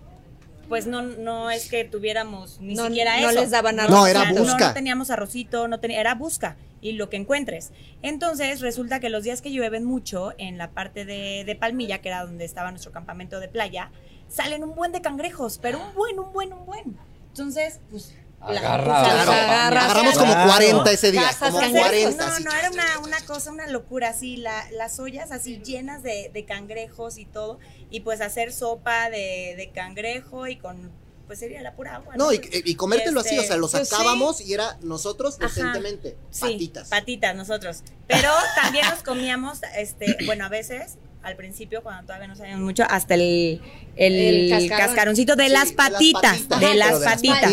pues 0.68 0.86
no, 0.86 1.02
no 1.02 1.50
es 1.50 1.68
que 1.68 1.84
tuviéramos 1.84 2.60
ni 2.60 2.74
No- 2.74 2.86
siquiera 2.86 3.20
no 3.20 3.30
eso. 3.30 3.40
les 3.40 3.50
daban 3.50 3.76
No, 3.76 3.82
arroz. 3.82 3.94
No, 3.96 4.06
era 4.06 4.32
busca. 4.32 4.68
No, 4.68 4.74
teníamos 4.74 5.10
arrocito, 5.10 5.68
no 5.68 5.80
tenía, 5.80 6.00
era 6.00 6.14
busca 6.14 6.56
y 6.80 6.92
lo 6.92 7.08
que 7.08 7.16
encuentres. 7.16 7.72
Entonces 8.02 8.60
resulta 8.60 9.00
que 9.00 9.08
los 9.08 9.24
días 9.24 9.40
que 9.42 9.50
llueven 9.50 9.84
mucho 9.84 10.32
en 10.38 10.58
la 10.58 10.70
parte 10.70 11.04
de, 11.04 11.44
de 11.44 11.56
Palmilla, 11.56 11.98
que 12.00 12.08
era 12.08 12.24
donde 12.24 12.44
estaba 12.44 12.70
nuestro 12.70 12.92
campamento 12.92 13.40
de 13.40 13.48
playa, 13.48 13.90
salen 14.28 14.64
un 14.64 14.74
buen 14.74 14.92
de 14.92 15.00
cangrejos, 15.00 15.58
pero 15.62 15.78
un 15.80 15.94
buen, 15.94 16.18
un 16.18 16.32
buen, 16.32 16.52
un 16.52 16.66
buen. 16.66 16.96
Entonces, 17.28 17.80
pues... 17.90 18.14
Claro, 18.46 18.92
agarras, 18.92 19.84
agarramos 19.84 20.14
como 20.18 20.32
claro. 20.32 20.50
40 20.50 20.90
ese 20.92 21.12
día. 21.12 21.30
Como 21.38 21.60
entonces, 21.62 21.80
40. 21.80 22.26
No, 22.26 22.40
no, 22.40 22.52
era 22.52 22.70
una, 22.70 22.98
una 23.02 23.20
cosa, 23.26 23.50
una 23.52 23.66
locura, 23.66 24.10
así, 24.10 24.36
la- 24.36 24.70
las 24.72 24.98
ollas 24.98 25.30
así 25.32 25.60
llenas 25.64 26.02
de, 26.02 26.30
de 26.32 26.44
cangrejos 26.44 27.18
y 27.18 27.24
todo, 27.26 27.58
y 27.90 28.00
pues 28.00 28.20
hacer 28.20 28.52
sopa 28.52 29.10
de, 29.10 29.54
de 29.56 29.70
cangrejo 29.74 30.46
y 30.46 30.56
con, 30.56 30.90
pues 31.26 31.38
sería 31.38 31.62
la 31.62 31.74
pura 31.74 31.96
agua. 31.96 32.14
No, 32.16 32.32
y, 32.32 32.40
y 32.52 32.74
comértelo 32.74 33.20
así, 33.20 33.38
o 33.38 33.42
sea, 33.42 33.56
lo 33.56 33.68
pues 33.68 33.88
sí. 33.88 33.94
sacábamos 33.94 34.40
y 34.40 34.52
era 34.52 34.76
nosotros 34.82 35.36
Ajá. 35.38 35.46
decentemente. 35.48 36.16
Sí, 36.30 36.42
patitas. 36.42 36.88
patitas 36.88 37.34
nosotros. 37.36 37.82
Pero 38.06 38.30
también 38.62 38.86
nos 38.90 39.02
comíamos, 39.02 39.60
este, 39.76 40.16
bueno, 40.26 40.44
a 40.44 40.48
veces, 40.48 40.96
al 41.24 41.36
principio, 41.36 41.82
cuando 41.82 42.02
todavía 42.04 42.28
no 42.28 42.36
sabíamos 42.36 42.62
mucho, 42.64 42.84
hasta 42.88 43.14
el, 43.14 43.60
el, 43.96 44.14
El 44.14 44.50
cascarón. 44.50 44.86
cascaroncito 44.86 45.36
de, 45.36 45.46
Sí, 45.46 45.52
las 45.52 45.72
patitas, 45.72 46.48
de 46.48 46.74
las 46.74 46.88
pero 46.88 46.98
de 47.00 47.04
las 47.04 47.22
patitas. 47.22 47.52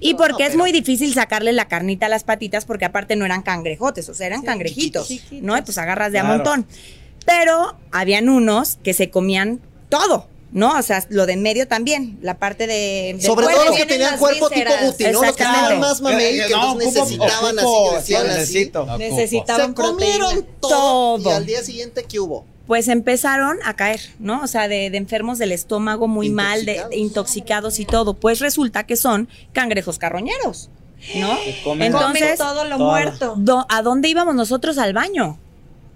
Y 0.00 0.14
porque 0.14 0.32
No, 0.32 0.38
es 0.40 0.46
pero- 0.50 0.58
muy 0.58 0.72
difícil 0.72 1.14
sacarle 1.14 1.52
la 1.52 1.66
carnita 1.68 2.06
a 2.06 2.08
las 2.08 2.24
patitas, 2.24 2.64
porque 2.64 2.84
aparte 2.84 3.16
no 3.16 3.24
eran 3.24 3.42
cangrejotes, 3.42 4.08
o 4.08 4.14
sea, 4.14 4.26
eran 4.26 4.40
Sí, 4.40 4.46
cangrejitos, 4.46 5.08
chiquitos. 5.08 5.42
¿no? 5.42 5.56
Y 5.56 5.62
pues 5.62 5.78
agarras 5.78 6.12
de 6.12 6.18
a 6.18 6.24
montón. 6.24 6.66
Pero 7.26 7.76
habían 7.92 8.28
unos 8.28 8.78
que 8.82 8.94
se 8.94 9.10
comían 9.10 9.60
todo, 9.88 10.26
¿no? 10.52 10.76
O 10.78 10.82
sea, 10.82 11.04
lo 11.10 11.26
de 11.26 11.34
en 11.34 11.42
medio 11.42 11.68
también, 11.68 12.18
la 12.22 12.38
parte 12.38 12.66
de... 12.66 13.16
Sobre 13.20 13.46
todo 13.46 13.66
los 13.66 13.76
que 13.76 13.86
tenían 13.86 14.18
cuerpo 14.18 14.48
tipo. 14.50 14.70
Guti, 14.82 15.04
¿no? 15.04 15.12
Los 15.12 15.22
que 15.22 15.42
estaban 15.42 15.78
más 15.80 16.00
mamey, 16.00 16.40
Eh, 16.40 16.44
que 16.48 16.52
no, 16.54 16.72
ocupo- 16.72 16.78
necesitaban 16.78 17.58
ocupo, 17.58 17.90
así, 17.96 18.12
decían 18.14 18.22
sí, 18.24 18.28
así. 18.30 18.38
necesito. 18.98 19.56
Se 19.56 19.74
comieron 19.74 20.46
todo, 20.60 21.18
Todo. 21.18 21.30
y 21.30 21.32
al 21.34 21.46
día 21.46 21.62
siguiente, 21.62 22.04
¿qué 22.04 22.18
hubo? 22.18 22.44
Pues 22.70 22.86
empezaron 22.86 23.58
a 23.64 23.74
caer, 23.74 24.00
¿no? 24.20 24.42
O 24.42 24.46
sea, 24.46 24.68
de, 24.68 24.90
de 24.90 24.96
enfermos 24.96 25.38
del 25.38 25.50
estómago 25.50 26.06
muy 26.06 26.30
mal, 26.30 26.64
de, 26.64 26.74
Intoxicados. 26.74 26.90
de 26.90 26.96
intoxicados 26.98 27.78
y 27.80 27.84
todo. 27.84 28.14
Pues 28.14 28.38
resulta 28.38 28.84
que 28.86 28.94
son 28.94 29.28
cangrejos 29.52 29.98
carroñeros, 29.98 30.70
¿no? 31.16 31.30
comen- 31.64 31.86
Entonces, 31.86 32.22
Comen 32.22 32.36
todo 32.38 32.64
lo 32.66 32.76
todo. 32.76 32.88
muerto. 32.90 33.34
do- 33.38 33.66
¿a 33.68 33.82
dónde 33.82 34.08
íbamos 34.08 34.36
nosotros 34.36 34.78
al 34.78 34.92
baño? 34.92 35.36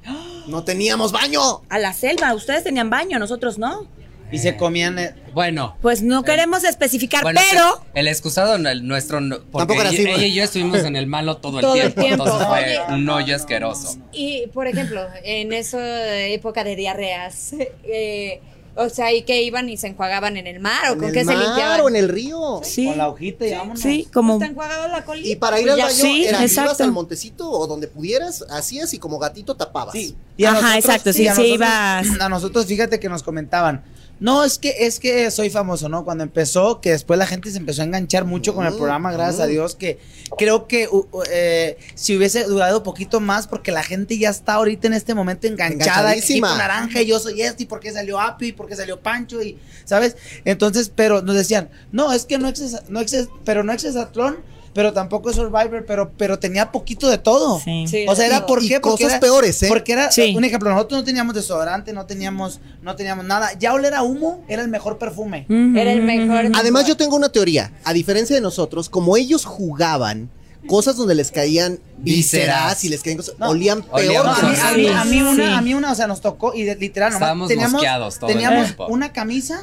No 0.48 0.64
teníamos 0.64 1.12
baño. 1.12 1.62
A 1.68 1.78
la 1.78 1.92
selva. 1.94 2.34
Ustedes 2.34 2.64
tenían 2.64 2.90
baño, 2.90 3.20
nosotros 3.20 3.56
no. 3.56 3.86
Y 4.34 4.38
se 4.38 4.56
comían 4.56 4.98
eh, 4.98 5.14
Bueno. 5.32 5.76
Pues 5.82 6.02
no 6.02 6.22
queremos 6.22 6.64
especificar, 6.64 7.22
Bueno, 7.22 7.40
pero 7.50 7.84
el 7.94 8.08
excusado, 8.08 8.58
no, 8.58 8.68
el 8.68 8.86
nuestro, 8.86 9.18
porque 9.18 9.38
Tampoco 9.58 9.80
era 9.80 9.90
ella, 9.90 10.00
así, 10.00 10.08
ella 10.10 10.26
y 10.26 10.34
yo 10.34 10.42
estuvimos 10.44 10.78
en 10.84 10.96
el 10.96 11.06
malo 11.06 11.36
todo 11.38 11.58
el 11.58 11.62
Todo 11.62 11.74
el 11.74 11.80
tiempo, 11.94 12.00
tiempo. 12.02 12.24
entonces 12.24 12.48
fue 12.48 12.78
Oye. 12.78 12.94
un 12.94 13.08
hoyo 13.08 13.36
asqueroso. 13.36 13.96
Y, 14.12 14.46
por 14.52 14.66
ejemplo, 14.66 15.02
en 15.22 15.52
esa 15.52 16.16
época 16.26 16.64
de 16.64 16.76
diarreas, 16.76 17.52
eh, 17.84 18.40
o 18.76 18.88
sea, 18.88 19.12
¿y 19.12 19.22
que 19.22 19.40
iban 19.42 19.68
y 19.68 19.76
se 19.76 19.86
enjuagaban 19.86 20.36
en 20.36 20.48
el 20.48 20.58
mar 20.58 20.90
o 20.90 20.92
¿En 20.94 20.98
con 20.98 21.08
el 21.08 21.14
qué 21.14 21.20
se 21.20 21.26
mar 21.26 21.36
limpiaban? 21.38 21.80
o 21.82 21.88
en 21.88 21.94
el 21.94 22.08
río? 22.08 22.60
sí, 22.64 22.86
con 22.86 22.98
la 22.98 23.08
hojita 23.08 23.46
y 23.46 23.52
vámonos. 23.52 23.80
sí, 23.80 24.08
como 24.12 24.32
Está 24.34 24.46
enjuagado 24.46 24.88
la 24.88 25.04
colita. 25.04 25.28
Y 25.28 25.36
para 25.36 25.60
ir 25.60 25.70
al 25.70 25.78
baño, 25.78 25.90
sí, 25.92 26.24
era 26.24 26.38
ibas 26.40 26.50
exacto. 26.50 26.82
al 26.82 26.90
montecito 26.90 27.48
o 27.48 27.68
donde 27.68 27.86
pudieras, 27.86 28.44
hacías 28.50 28.92
y 28.92 28.98
como 28.98 29.20
gatito 29.20 29.54
tapabas. 29.54 29.92
Sí. 29.92 30.16
Ajá, 30.44 30.76
exacto, 30.76 31.12
sí, 31.12 31.22
y 31.22 31.28
a 31.28 31.36
sí, 31.36 31.42
nosotros- 31.42 31.54
ibas. 31.54 32.20
A 32.20 32.28
nosotros, 32.28 32.66
fíjate 32.66 32.98
que 32.98 33.08
nos 33.08 33.22
comentaban. 33.22 33.84
No, 34.20 34.44
es 34.44 34.58
que 34.58 34.86
es 34.86 35.00
que 35.00 35.30
soy 35.30 35.50
famoso, 35.50 35.88
¿no? 35.88 36.04
Cuando 36.04 36.22
empezó, 36.24 36.80
que 36.80 36.90
después 36.90 37.18
la 37.18 37.26
gente 37.26 37.50
se 37.50 37.58
empezó 37.58 37.82
a 37.82 37.84
enganchar 37.84 38.24
mucho 38.24 38.54
con 38.54 38.66
el 38.66 38.74
programa, 38.74 39.12
gracias 39.12 39.40
a. 39.40 39.46
Dios, 39.46 39.74
que 39.74 39.98
creo 40.38 40.66
que 40.66 40.88
uh, 40.88 41.06
uh, 41.10 41.22
eh, 41.30 41.78
si 41.94 42.16
hubiese 42.16 42.44
durado 42.44 42.82
poquito 42.82 43.20
más, 43.20 43.46
porque 43.46 43.72
la 43.72 43.82
gente 43.82 44.16
ya 44.16 44.30
está 44.30 44.54
ahorita 44.54 44.86
en 44.86 44.94
este 44.94 45.14
momento 45.14 45.46
enganchada, 45.46 46.14
tipo 46.14 46.46
naranja, 46.46 47.02
y 47.02 47.06
yo 47.06 47.18
soy 47.18 47.42
este, 47.42 47.64
y 47.64 47.66
por 47.66 47.80
qué 47.80 47.92
salió 47.92 48.20
Api, 48.20 48.48
y 48.48 48.52
por 48.52 48.68
qué 48.68 48.76
salió 48.76 49.00
Pancho, 49.00 49.42
y, 49.42 49.58
¿sabes? 49.84 50.16
Entonces, 50.44 50.90
pero 50.94 51.22
nos 51.22 51.34
decían, 51.34 51.68
no, 51.92 52.12
es 52.12 52.24
que 52.24 52.38
no 52.38 52.48
exes, 52.48 52.82
no 52.88 53.00
exes, 53.00 53.28
pero 53.44 53.64
no 53.64 53.72
exesatlón, 53.72 54.38
pero 54.74 54.92
tampoco 54.92 55.30
es 55.30 55.36
Survivor, 55.36 55.84
pero, 55.86 56.10
pero 56.18 56.38
tenía 56.38 56.70
poquito 56.72 57.08
de 57.08 57.16
todo. 57.18 57.60
Sí. 57.60 57.86
Sí, 57.88 58.04
O 58.08 58.14
sea, 58.16 58.26
era 58.26 58.44
por 58.44 58.60
qué, 58.60 58.80
porque 58.80 59.04
cosas 59.04 59.12
era, 59.12 59.20
peores, 59.20 59.62
¿eh? 59.62 59.68
Porque 59.68 59.92
era, 59.92 60.10
Sí. 60.12 60.34
un 60.36 60.44
ejemplo, 60.44 60.68
nosotros 60.70 61.00
no 61.00 61.04
teníamos 61.04 61.34
desodorante, 61.34 61.92
no 61.92 62.06
teníamos, 62.06 62.60
no 62.82 62.96
teníamos 62.96 63.24
nada. 63.24 63.52
Ya 63.58 63.72
oler 63.72 63.94
a 63.94 64.02
humo 64.02 64.44
era 64.48 64.62
el 64.62 64.68
mejor 64.68 64.98
perfume. 64.98 65.46
Era 65.48 65.92
el 65.92 66.02
mejor. 66.02 66.50
Además, 66.54 66.86
yo 66.86 66.96
tengo 66.96 67.16
una 67.16 67.30
teoría. 67.30 67.72
A 67.84 67.92
diferencia 67.92 68.34
de 68.34 68.42
nosotros, 68.42 68.88
como 68.88 69.16
ellos 69.16 69.44
jugaban 69.44 70.28
cosas 70.66 70.96
donde 70.96 71.14
les 71.14 71.30
caían 71.30 71.78
vísceras 71.98 72.84
y 72.84 72.88
les 72.88 73.02
caían 73.02 73.18
cosas, 73.18 73.34
No. 73.38 73.50
olían 73.50 73.82
peor. 73.82 74.24
No, 74.24 74.32
a 74.32 74.42
mí, 74.42 74.56
a 74.60 74.72
mí- 74.72 74.86
a 74.88 75.04
mí 75.04 75.10
Sí. 75.18 75.22
una, 75.22 75.58
a 75.58 75.60
mí 75.60 75.74
una, 75.74 75.92
o 75.92 75.94
sea, 75.94 76.06
nos 76.06 76.20
tocó 76.20 76.54
y 76.54 76.62
de- 76.62 76.76
literal, 76.76 77.10
nomás 77.10 77.20
Estábamos 77.22 77.48
teníamos, 77.48 77.72
mosqueados 77.74 78.18
todo 78.18 78.28
teníamos 78.28 78.74
una 78.88 79.12
camisa, 79.12 79.60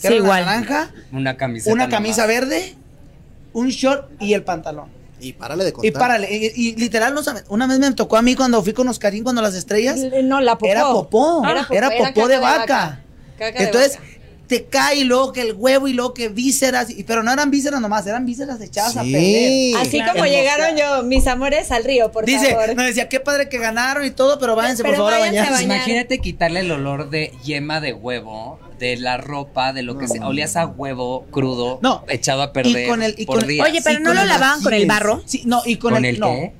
Sí, 0.00 0.06
era 0.08 0.16
igual. 0.16 0.44
naranja, 0.44 0.90
Una 1.12 1.36
camiseta. 1.36 1.72
una 1.74 1.84
nomás. 1.84 1.96
camisa 1.98 2.26
verde, 2.26 2.74
un 3.54 3.68
short 3.68 4.10
y 4.20 4.34
el 4.34 4.42
pantalón. 4.44 4.88
Y 5.20 5.32
párale 5.32 5.64
de 5.64 5.72
contar. 5.72 5.88
Y 5.88 5.90
párale, 5.92 6.28
y, 6.30 6.52
y 6.54 6.76
literal, 6.76 7.14
no 7.14 7.22
sabe- 7.22 7.44
una 7.48 7.66
vez 7.66 7.78
me 7.78 7.90
tocó 7.92 8.18
a 8.18 8.22
mí 8.22 8.34
cuando 8.34 8.62
fui 8.62 8.74
con 8.74 8.86
Oscarín, 8.88 9.22
cuando 9.24 9.40
las 9.40 9.54
estrellas, 9.54 9.98
No, 10.22 10.40
la 10.42 10.58
popó. 10.58 10.66
era 10.70 10.82
popó, 10.84 11.42
Era 11.46 11.66
era 11.70 11.90
popó, 11.90 12.04
popó, 12.04 12.20
era 12.20 12.28
de 12.28 12.38
vaca. 12.38 12.58
vaca. 12.58 13.00
Caca 13.38 13.58
de 13.58 13.64
Entonces, 13.64 13.92
vaca. 13.96 14.04
te 14.48 14.64
cae 14.66 14.96
y 14.96 15.04
luego 15.04 15.32
que 15.32 15.40
el 15.40 15.54
huevo 15.54 15.88
y 15.88 15.94
luego 15.94 16.12
que 16.12 16.28
vísceras, 16.28 16.90
y- 16.90 17.04
pero 17.04 17.22
no 17.22 17.32
eran 17.32 17.50
vísceras 17.50 17.80
nomás, 17.80 18.06
eran 18.06 18.26
vísceras 18.26 18.60
echadas 18.60 18.96
a 18.98 19.02
perder. 19.02 19.76
Así 19.76 19.96
Claro. 19.98 20.12
como 20.12 20.26
llegaron 20.26 20.76
yo, 20.76 21.02
mis 21.04 21.26
amores, 21.26 21.70
al 21.70 21.84
río, 21.84 22.12
por 22.12 22.26
Dice, 22.26 22.50
favor. 22.52 22.76
nos 22.76 22.84
decía, 22.84 23.08
qué 23.08 23.20
padre 23.20 23.48
que 23.48 23.56
ganaron 23.58 24.04
y 24.04 24.10
todo, 24.10 24.38
pero 24.38 24.54
váyanse 24.56 24.82
Pero 24.82 24.94
por 24.96 24.98
favor 24.98 25.14
a 25.14 25.18
váyanse 25.20 25.38
a 25.40 25.42
bañar. 25.44 25.60
bañar. 25.68 25.76
Imagínate 25.78 26.18
quitarle 26.18 26.60
el 26.60 26.70
olor 26.70 27.08
de 27.08 27.32
yema 27.44 27.80
de 27.80 27.94
huevo, 27.94 28.58
de 28.84 28.96
la 28.98 29.16
ropa, 29.16 29.72
de 29.72 29.82
lo 29.82 29.96
que 29.96 30.06
se 30.08 30.20
olías 30.20 30.56
a 30.56 30.66
huevo 30.66 31.24
crudo, 31.30 31.78
No. 31.82 32.04
echado 32.08 32.42
a 32.42 32.52
perder 32.52 32.84
Y 32.84 32.88
con 32.88 33.02
el- 33.02 33.14
y 33.16 33.24
por 33.24 33.38
con- 33.40 33.48
días. 33.48 33.66
Oye, 33.68 33.80
pero 33.82 33.96
Sí, 33.96 34.02
no 34.02 34.12
lo 34.14 34.24
lavaban 34.24 34.62
con 34.62 34.74
el 34.74 34.86
barro. 34.86 35.22
Sí, 35.24 35.42
no, 35.46 35.62
y 35.64 35.76
con, 35.76 35.94
¿Con 35.94 36.04
el, 36.04 36.14
el 36.16 36.20
no. 36.20 36.26
qué? 36.28 36.52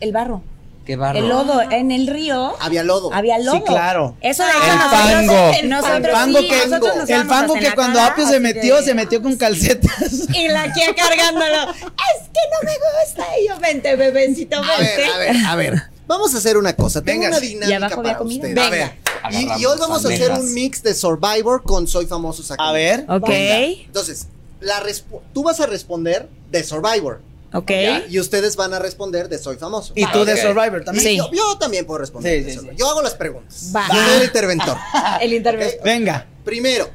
El 0.00 0.12
barro. 0.12 0.42
Qué 0.84 0.96
barro. 0.96 1.18
El 1.18 1.28
lodo. 1.28 1.60
En 1.70 1.90
el 1.92 2.06
río 2.06 2.54
Había 2.60 2.82
lodo. 2.82 3.12
había 3.14 3.38
lodo. 3.38 3.56
Sí, 3.58 3.62
claro. 3.66 4.16
Eso 4.20 4.42
de 4.44 4.50
hecho 4.50 4.60
El 4.72 4.78
nosotros- 4.78 5.00
fango. 5.00 5.52
el 5.60 5.68
Nosotros, 5.68 5.96
El 6.04 6.10
fango 6.10 6.38
sí, 6.40 6.48
que, 6.48 6.56
nosotros 6.66 6.96
nos 6.96 7.10
el 7.10 7.24
fango 7.26 7.54
que 7.54 7.72
cuando 7.74 8.00
Apio 8.00 8.26
se 8.26 8.40
metió, 8.40 8.76
de- 8.76 8.82
se 8.82 8.94
metió 8.94 9.22
con 9.22 9.36
calcetas. 9.44 10.12
Y 10.34 10.48
la 10.48 10.62
aquí 10.64 10.80
cargándolo. 10.96 11.70
Es 11.70 12.28
que 12.28 12.42
no 12.50 12.58
me 12.64 12.72
gusta. 13.04 13.24
Y 13.42 13.48
yo, 13.48 13.58
vente, 13.60 13.94
bebecito, 13.96 14.56
A 14.56 14.78
ver, 14.78 14.96
vente. 14.96 15.12
a 15.12 15.18
ver, 15.18 15.36
a 15.46 15.56
ver. 15.56 15.82
Vamos 16.10 16.34
a 16.34 16.38
hacer 16.38 16.56
una 16.56 16.74
cosa. 16.74 17.02
Tengo 17.02 17.22
Venga. 17.22 17.36
una 17.36 17.46
¿Y 17.46 17.48
dinámica 17.50 18.02
para 18.02 18.18
comida? 18.18 18.36
ustedes. 18.48 18.54
Venga. 18.56 18.66
A 18.66 18.70
ver. 18.70 18.92
Y, 19.30 19.64
hoy 19.64 19.78
vamos 19.78 20.04
a 20.04 20.08
hacer 20.08 20.32
un 20.32 20.52
mix 20.54 20.82
de 20.82 20.94
Survivor 20.94 21.62
con 21.62 21.86
Soy 21.86 22.06
Famoso. 22.06 22.42
A 22.58 22.72
ver. 22.72 23.04
Ok, 23.08 23.28
Entonces, 23.28 24.26
la 24.60 24.82
tú 25.32 25.42
vas 25.42 25.60
a 25.60 25.66
responder 25.66 26.28
de 26.50 26.64
Survivor. 26.64 27.20
ok. 27.52 27.70
Y 28.08 28.18
ustedes 28.20 28.56
van 28.56 28.74
a 28.74 28.78
responder 28.78 29.28
de 29.28 29.38
Soy 29.38 29.56
Famoso. 29.56 29.92
Y 29.96 30.06
tú 30.12 30.24
de. 30.24 30.36
Survivor 30.36 30.84
también. 30.84 31.04
Sí. 31.04 31.16
yo, 31.16 31.30
yo 31.32 31.58
también 31.58 31.86
puedo 31.86 31.98
responder. 31.98 32.38
Sí, 32.38 32.44
de 32.44 32.52
sí. 32.52 32.68
Yo 32.76 32.88
hago 32.88 33.02
las 33.02 33.14
preguntas. 33.14 33.72
Va. 33.74 33.86
Yo 33.88 33.94
soy 33.94 34.16
el 34.18 34.24
interventor. 34.24 34.76
El 35.20 35.32
interventor. 35.34 35.84
Venga. 35.84 36.26
Primero, 36.44 36.88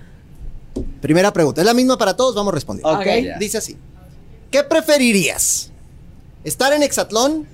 primera 1.02 1.32
pregunta. 1.32 1.62
Es 1.62 1.66
la 1.66 1.74
misma 1.74 1.98
para 1.98 2.16
todos, 2.16 2.36
vamos 2.36 2.54
respondiendo. 2.54 2.92
Ok. 2.92 3.38
Dice 3.40 3.58
así. 3.58 3.78
¿Qué 4.52 4.64
preferirías? 4.64 5.72
¿Estar 6.44 6.74
en 6.74 6.84
Exatlón? 6.84 7.48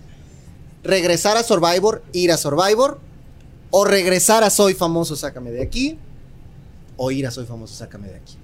¿Regresar 0.84 1.38
a 1.38 1.44
Survivor? 1.44 2.04
¿Ir 2.12 2.32
a 2.32 2.38
Survivor? 2.38 3.00
¿O 3.72 3.86
regresar 3.86 4.44
a 4.44 4.50
Soy 4.50 4.74
Famoso, 4.74 5.16
sácame 5.16 5.52
de 5.52 5.64
aquí? 5.64 5.98
¿O 6.98 7.10
ir 7.10 7.26
a 7.26 7.32
Soy 7.32 7.46
Famoso, 7.46 7.74
sácame 7.74 8.10
de 8.10 8.16
aquí? 8.18 8.36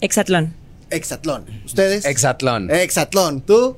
Exatlón. 0.00 0.54
Exatlón. 0.90 1.46
¿Ustedes? 1.64 2.04
Exatlón. 2.04 2.70
Exatlón. 2.70 3.40
¿Tú? 3.42 3.76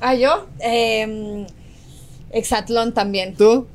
Ah, 0.00 0.14
yo. 0.14 0.46
Eh, 0.60 1.46
Exatlón 2.30 2.94
también. 2.94 3.34
¿Tú? 3.34 3.66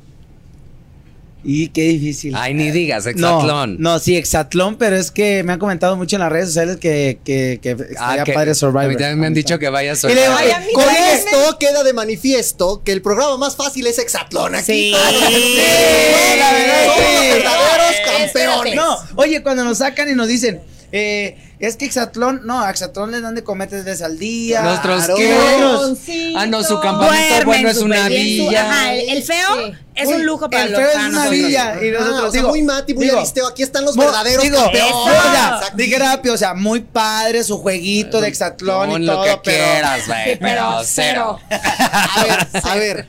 Y 1.44 1.70
qué 1.70 1.82
difícil. 1.84 2.36
Ay, 2.36 2.54
ni 2.54 2.70
digas, 2.70 3.06
No, 3.06 3.10
Exatlón. 3.12 3.78
no, 3.80 3.98
sí, 4.00 4.16
Exatlón, 4.16 4.76
pero 4.78 4.96
es 4.96 5.10
que 5.10 5.44
me 5.44 5.54
han 5.54 5.60
comentado 5.60 5.98
mucho 5.98 6.16
en 6.16 6.20
las 6.22 6.32
redes 6.32 6.48
sociales 6.50 6.78
que, 6.78 7.18
que, 7.24 7.60
que 7.62 7.72
Ah, 7.72 7.86
estaría 7.90 8.24
que- 8.26 8.34
padre 8.34 8.52
A 8.52 8.56
Survivor. 8.56 8.88
mí 8.90 8.96
también 8.96 9.20
me 9.20 9.28
han 9.28 9.34
dicho 9.34 9.58
que 9.58 9.70
vaya 9.70 9.94
a 9.94 10.08
le- 10.08 10.26
Ay, 10.28 10.52
a 10.52 10.60
mí 10.60 10.72
con 10.74 10.84
también 10.86 11.04
esto 11.14 11.58
queda 11.60 11.84
de 11.84 11.94
manifiesto 11.94 12.84
que 12.84 12.92
el 12.92 13.02
programa 13.02 13.38
más 13.38 13.56
fácil 13.56 13.88
es 13.88 13.98
Exatlón. 13.98 14.54
Aquí 14.56 14.66
Sí. 14.66 14.94
Sí, 14.94 16.40
la 16.40 16.52
verdad, 16.54 16.86
Somos 16.86 17.00
sí. 17.00 17.28
los 17.28 17.36
verdaderos 17.38 17.96
campeones. 18.06 18.76
No, 18.76 18.98
oye, 19.16 19.42
cuando 19.44 19.64
nos 19.64 19.80
sacan 19.80 20.10
y 20.10 20.14
nos 20.14 20.28
dicen, 20.28 20.62
eh, 20.92 21.38
es 21.62 21.76
que 21.78 21.86
Exatlón, 21.86 22.42
no, 22.46 22.62
a 22.62 22.70
Exatlón 22.72 23.12
les 23.12 23.22
dan 23.22 23.36
de 23.36 23.44
comer 23.44 23.70
tres 23.70 23.86
veces 23.86 24.02
al 24.02 24.18
día. 24.18 24.62
Nuestros 24.64 25.08
qué? 25.16 26.34
Ah, 26.36 26.46
no, 26.48 26.64
su 26.64 26.80
campamento 26.80 27.46
bueno 27.46 27.70
es 27.70 27.78
una 27.78 28.08
villa. 28.10 28.68
Ajá, 28.70 28.94
el, 28.96 29.10
el 29.10 29.24
feo 29.24 29.48
Sí. 29.58 29.74
es 29.96 30.08
Uy, 30.08 30.14
un 30.16 30.26
lujo 30.26 30.50
para 30.50 30.64
el 30.64 30.72
los 30.72 30.80
feo 30.82 30.90
es 30.90 30.96
una 31.08 31.30
villa. 31.30 31.76
Y 31.84 31.90
Ah, 31.90 31.92
nosotros, 32.00 32.20
o 32.22 32.32
sea, 32.32 32.42
digo, 32.42 32.50
muy 32.50 32.64
Mati, 32.64 32.94
muy 32.96 33.06
digo, 33.06 33.18
Aristeo. 33.18 33.48
Aquí 33.48 33.62
están 33.64 33.86
los 33.86 33.96
verdaderos 33.96 34.44
digo, 34.44 34.58
campeones. 34.58 34.92
o 34.94 35.06
sea, 35.06 35.52
Exacto. 35.58 35.78
dije 35.78 36.00
rápido, 36.00 36.34
o 36.34 36.38
sea, 36.38 36.54
muy 36.54 36.80
padre 36.82 37.44
su 37.44 37.58
jueguito 37.60 38.20
de 38.22 38.28
Exatlón 38.28 39.02
y 39.02 39.06
lo 39.06 39.14
todo, 39.14 39.24
que 39.26 39.40
pero 39.44 39.64
quieras, 39.64 40.08
güey, 40.08 40.40
pero 40.40 40.82
cero. 40.84 41.40
A 41.50 42.24
ver, 42.24 42.48
a 42.64 42.76
ver. 42.76 43.08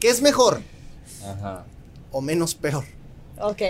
¿Qué 0.00 0.08
es 0.10 0.20
mejor 0.22 0.60
Ajá. 1.24 1.64
o 2.10 2.20
menos 2.20 2.54
peor? 2.54 2.84
Ok. 3.38 3.62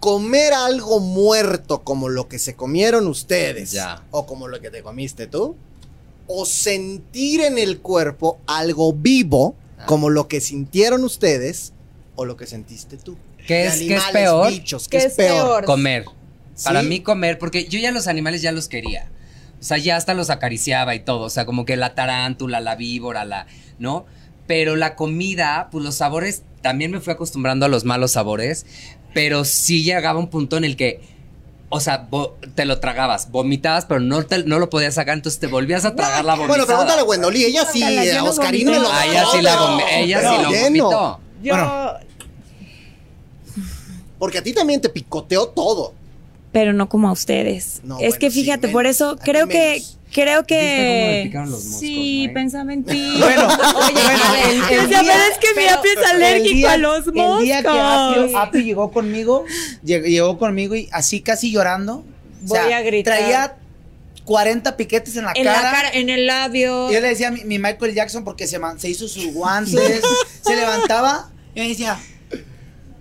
¿Comer 0.00 0.52
algo 0.54 1.00
muerto 1.00 1.82
como 1.82 2.08
lo 2.08 2.28
que 2.28 2.38
se 2.38 2.54
comieron 2.54 3.06
ustedes? 3.08 3.72
Ya. 3.72 4.04
¿O 4.10 4.26
como 4.26 4.46
lo 4.48 4.60
que 4.60 4.70
te 4.70 4.82
comiste 4.82 5.26
tú? 5.26 5.56
¿O 6.26 6.44
sentir 6.46 7.40
en 7.40 7.58
el 7.58 7.80
cuerpo 7.80 8.38
algo 8.46 8.92
vivo 8.92 9.56
Ah. 9.78 9.86
como 9.86 10.10
lo 10.10 10.28
que 10.28 10.40
sintieron 10.40 11.04
ustedes 11.04 11.72
o 12.16 12.24
lo 12.24 12.36
que 12.36 12.46
sentiste 12.46 12.96
tú? 12.96 13.16
¿Qué 13.46 13.66
es- 13.66 13.78
qué 13.78 13.94
es 13.94 14.02
animales, 14.04 14.12
peor? 14.12 14.50
bichos, 14.50 14.88
¿qué, 14.88 14.98
¿Qué 14.98 15.04
es 15.04 15.12
es 15.12 15.14
peor? 15.16 15.36
peor? 15.46 15.64
Comer. 15.64 16.04
Para 16.64 16.82
mí 16.82 17.00
comer, 17.00 17.38
porque 17.38 17.66
yo 17.68 17.78
ya 17.78 17.92
los 17.92 18.08
animales 18.08 18.42
ya 18.42 18.52
los 18.52 18.68
quería. 18.68 19.08
O 19.60 19.62
sea, 19.64 19.78
ya 19.78 19.96
hasta 19.96 20.14
los 20.14 20.28
acariciaba 20.30 20.94
y 20.94 21.00
todo. 21.00 21.20
O 21.24 21.30
sea, 21.30 21.46
como 21.46 21.64
que 21.64 21.76
la 21.76 21.94
tarántula, 21.94 22.60
la 22.60 22.76
víbora, 22.76 23.24
la. 23.24 23.46
¿No? 23.78 24.06
Pero 24.46 24.76
la 24.76 24.96
comida, 24.96 25.68
pues 25.70 25.84
los 25.84 25.94
sabores, 25.96 26.42
también 26.62 26.90
me 26.90 27.00
fui 27.00 27.12
acostumbrando 27.12 27.64
a 27.66 27.68
los 27.68 27.84
malos 27.84 28.12
sabores. 28.12 28.66
Pero 29.14 29.44
sí 29.44 29.82
llegaba 29.82 30.18
un 30.18 30.28
punto 30.28 30.56
en 30.56 30.64
el 30.64 30.76
que. 30.76 31.00
O 31.70 31.80
sea, 31.80 32.08
te 32.54 32.64
lo 32.64 32.80
tragabas, 32.80 33.30
vomitabas, 33.30 33.84
pero 33.84 34.00
no, 34.00 34.22
te- 34.24 34.44
no 34.44 34.58
lo 34.58 34.70
podías 34.70 34.94
sacar, 34.94 35.14
entonces 35.14 35.38
te 35.38 35.48
volvías 35.48 35.84
a 35.84 35.94
tragar 35.94 36.24
la 36.24 36.32
vomitada. 36.34 36.48
Bueno, 36.48 36.66
pregúntale 36.66 37.00
a 37.02 37.04
Wendolí, 37.04 37.44
ella 37.44 37.66
sí, 37.70 37.82
a 37.82 37.90
lo 37.90 37.96
Ah, 38.90 39.06
ella 39.06 39.24
sí 39.30 39.42
la 39.42 39.56
vomi- 39.58 39.84
ella 39.96 40.20
sí 40.20 40.42
lo 40.42 40.62
vomitó. 40.62 41.20
Yo. 41.42 41.54
Bueno. 41.54 41.92
Porque 44.18 44.38
a 44.38 44.42
ti 44.42 44.52
también 44.52 44.80
te 44.80 44.88
picoteó 44.88 45.48
todo. 45.48 45.92
Pero 46.52 46.72
no 46.72 46.88
como 46.88 47.08
a 47.08 47.12
ustedes. 47.12 47.80
No, 47.84 47.96
es 47.96 48.00
bueno, 48.00 48.16
que 48.18 48.30
sí, 48.30 48.40
fíjate, 48.42 48.66
menos. 48.68 48.72
por 48.72 48.86
eso 48.86 49.16
creo 49.22 49.46
que 49.48 49.72
menos. 49.74 49.97
Creo 50.12 50.40
¿Viste 50.42 50.54
cómo 50.54 50.58
me 50.58 51.16
que 51.16 51.20
picaron 51.24 51.50
los 51.50 51.64
moscos, 51.64 51.80
sí, 51.80 52.30
pensaba 52.34 52.72
en 52.72 52.84
ti. 52.84 53.14
Bueno, 53.18 53.46
Oye, 53.46 54.02
bueno, 54.02 54.24
el- 54.48 54.88
día- 54.88 55.00
pero 55.02 55.22
es 55.32 55.38
que 55.38 55.60
mi 55.60 55.66
apio 55.66 55.90
es 55.92 56.06
alérgico 56.06 56.54
día- 56.54 56.72
a 56.72 56.76
los 56.76 57.06
moscos. 57.06 57.38
El 57.40 57.44
día 57.44 57.62
que 57.62 58.36
Apio 58.36 58.60
llegó 58.62 58.90
conmigo, 58.90 59.44
lleg- 59.84 60.04
llegó 60.08 60.38
conmigo 60.38 60.74
y 60.74 60.88
así 60.92 61.20
casi 61.20 61.50
llorando. 61.52 62.04
o 62.44 62.48
sea, 62.48 62.64
Voy 62.64 62.72
a 62.72 62.80
gritar. 62.82 63.16
Traía 63.18 63.56
40 64.24 64.76
piquetes 64.76 65.16
en 65.16 65.24
la 65.24 65.32
en 65.34 65.44
cara. 65.44 65.62
la 65.62 65.70
cara, 65.70 65.90
en 65.92 66.10
el 66.10 66.26
labio. 66.26 66.90
Y 66.90 66.94
yo 66.94 67.00
le 67.00 67.08
decía 67.08 67.28
a 67.28 67.30
mi, 67.30 67.44
mi 67.44 67.58
Michael 67.58 67.94
Jackson 67.94 68.24
porque 68.24 68.46
se, 68.46 68.58
man- 68.58 68.78
se 68.78 68.88
hizo 68.90 69.08
sus 69.08 69.32
guantes, 69.32 70.02
se 70.42 70.54
levantaba 70.56 71.30
y 71.54 71.60
me 71.60 71.68
decía, 71.68 71.98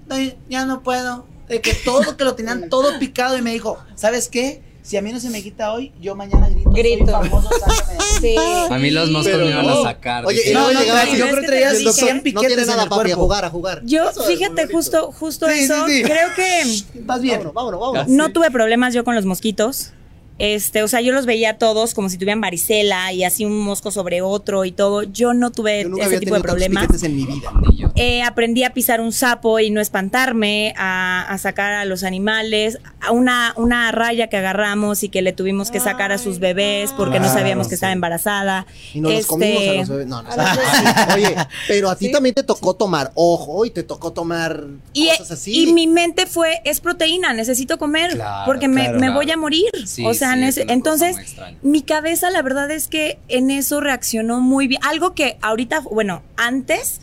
"Ay, 0.09 0.37
ya 0.49 0.65
no 0.65 0.83
puedo. 0.83 1.27
De 1.49 1.61
que 1.61 1.73
todo, 1.73 2.17
que 2.17 2.23
lo 2.25 2.35
tenían 2.35 2.69
todo 2.69 2.99
picado 2.99 3.37
y 3.37 3.41
me 3.41 3.51
dijo, 3.53 3.77
¿sabes 3.95 4.27
qué? 4.27 4.61
Si 4.88 4.95
a 4.95 5.02
mí 5.02 5.12
no 5.12 5.19
se 5.19 5.30
me 5.30 5.43
quita 5.43 5.73
hoy, 5.73 5.91
yo 6.00 6.15
mañana 6.15 6.47
grito. 6.47 6.71
soy 6.71 6.82
Grito. 6.82 7.12
famoso, 7.12 7.50
sácame 7.60 7.93
de 7.93 8.00
aquí". 8.00 8.06
Sí. 8.21 8.36
A 8.73 8.78
mí 8.80 8.89
los 8.89 9.12
moscos 9.12 9.38
me 9.38 9.50
iban 9.50 9.65
no. 9.67 9.82
a 9.82 9.84
sacar. 9.84 10.26
Oye, 10.26 10.50
y 10.50 10.54
No, 10.54 10.71
no, 10.71 10.80
llegaba 10.80 11.02
traía- 11.02 11.17
yo 11.17 11.26
creo 11.28 11.41
que 11.41 11.47
traía 11.47 11.69
el 11.71 11.84
doctor, 11.84 12.04
100 12.06 12.15
No 12.17 12.23
piquetes 12.23 12.47
tiene 12.47 12.62
en 12.62 12.67
nada, 12.69 12.86
papi, 12.88 13.12
a 13.12 13.15
jugar, 13.15 13.43
a 13.43 13.50
jugar. 13.50 13.82
Yo, 13.84 14.10
fíjate, 14.13 14.67
justo, 14.67 15.12
justo 15.12 15.45
Sí, 15.47 15.54
sí, 15.58 15.63
eso, 15.65 15.88
sí. 15.88 16.04
creo 16.04 16.30
que 16.38 17.00
Vas 17.02 17.19
bien. 17.21 17.39
Vámonos, 17.39 17.54
vámonos, 17.54 17.80
vámonos. 17.82 18.08
no 18.08 18.32
tuve 18.32 18.50
problemas 18.50 18.93
yo 18.93 19.04
con 19.04 19.13
los 19.13 19.26
mosquitos. 19.26 19.91
Este, 20.39 20.84
o 20.84 20.88
sea, 20.88 21.02
yo 21.02 21.13
los 21.13 21.26
veía 21.26 21.58
todos 21.58 21.93
como 21.93 22.10
si 22.10 22.17
tuvieran 22.17 22.41
varicela 22.41 23.12
y 23.12 23.23
así 23.23 23.43
un 23.45 23.58
mosco 23.60 23.89
sobre 23.91 24.21
otro 24.21 24.65
y 24.65 24.71
todo. 24.71 25.04
Yo 25.04 25.34
no 25.34 25.52
tuve 25.52 25.84
Yo 25.84 25.89
nunca 25.89 26.04
ese 26.04 26.08
había 26.15 26.19
tipo 26.19 26.36
de 26.36 26.41
problemas. 26.41 27.04
en 27.04 27.15
mi 27.15 27.26
vida. 27.26 27.52
yo. 27.76 27.89
Eh, 27.95 28.21
aprendí 28.21 28.63
a 28.63 28.73
pisar 28.73 29.02
un 29.02 29.12
sapo 29.12 29.60
y 29.60 29.71
no 29.71 29.82
espantarme, 29.82 30.73
a, 30.78 31.23
a 31.28 31.38
sacar 31.39 31.73
a 31.73 31.86
los 31.86 32.04
animales, 32.04 32.78
a 33.02 33.12
una, 33.12 33.54
una 33.58 33.91
raya 33.91 34.28
que 34.28 34.38
agarramos 34.38 35.02
y 35.04 35.10
que 35.10 35.21
le 35.23 35.34
tuvimos 35.34 35.71
que 35.71 35.80
sacar 35.80 36.12
a 36.12 36.17
sus 36.19 36.39
bebés 36.39 36.93
porque 36.93 37.19
no 37.19 37.28
sabíamos 37.28 37.67
que 37.67 37.76
estaba 37.76 37.93
embarazada. 37.93 38.67
Y 38.93 39.02
nos 39.02 39.12
los 39.12 39.19
Este, 39.21 39.30
comimos 39.30 39.62
a 39.63 39.73
los 39.73 39.89
bebés. 39.89 40.08
No, 40.08 40.21
no. 40.21 40.30
Oye, 41.15 41.36
pero 41.67 41.89
a 41.89 41.95
ti 41.95 42.12
también 42.12 42.36
te 42.36 42.43
tocó 42.43 42.76
tomar 42.76 43.12
ojo 43.15 43.65
y 43.65 43.71
te 43.71 43.84
tocó 43.84 44.12
tomar 44.13 44.65
Y, 44.93 45.08
cosas 45.10 45.32
así. 45.32 45.63
y 45.69 45.73
mi 45.73 45.88
mente 45.88 46.26
fue, 46.28 46.62
es 46.63 46.80
proteína, 46.80 47.34
necesito 47.34 47.78
comer 47.80 48.12
Claro, 48.13 48.43
porque 48.45 48.67
me, 48.67 48.82
claro, 48.84 48.93
me 49.00 49.00
claro. 49.08 49.13
voy 49.15 49.32
a 49.32 49.38
morir. 49.38 49.71
Sí, 49.86 50.06
o 50.06 50.13
sea, 50.13 50.26
sí, 50.35 50.43
es 50.43 50.57
entonces 50.69 51.17
mi 51.61 51.81
cabeza 51.81 52.29
la 52.29 52.41
verdad 52.41 52.69
es 52.71 52.87
que 52.87 53.19
en 53.27 53.51
eso 53.51 53.81
reaccionó 53.81 54.39
muy 54.41 54.67
bien. 54.67 54.81
Algo 54.83 55.13
que 55.15 55.37
ahorita, 55.41 55.81
bueno, 55.81 56.23
antes 56.37 57.01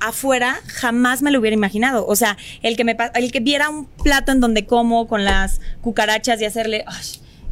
afuera 0.00 0.58
jamás 0.66 1.22
me 1.22 1.30
lo 1.30 1.38
hubiera 1.38 1.54
imaginado. 1.54 2.06
O 2.06 2.16
sea, 2.16 2.36
el 2.62 2.76
que 2.76 2.84
me 2.84 2.96
el 3.14 3.30
que 3.32 3.40
viera 3.40 3.68
un 3.68 3.86
plato 3.86 4.32
en 4.32 4.40
donde 4.40 4.66
como 4.66 5.06
con 5.06 5.24
las 5.24 5.60
cucarachas 5.80 6.40
y 6.40 6.44
hacerle 6.44 6.84
ay, 6.86 7.04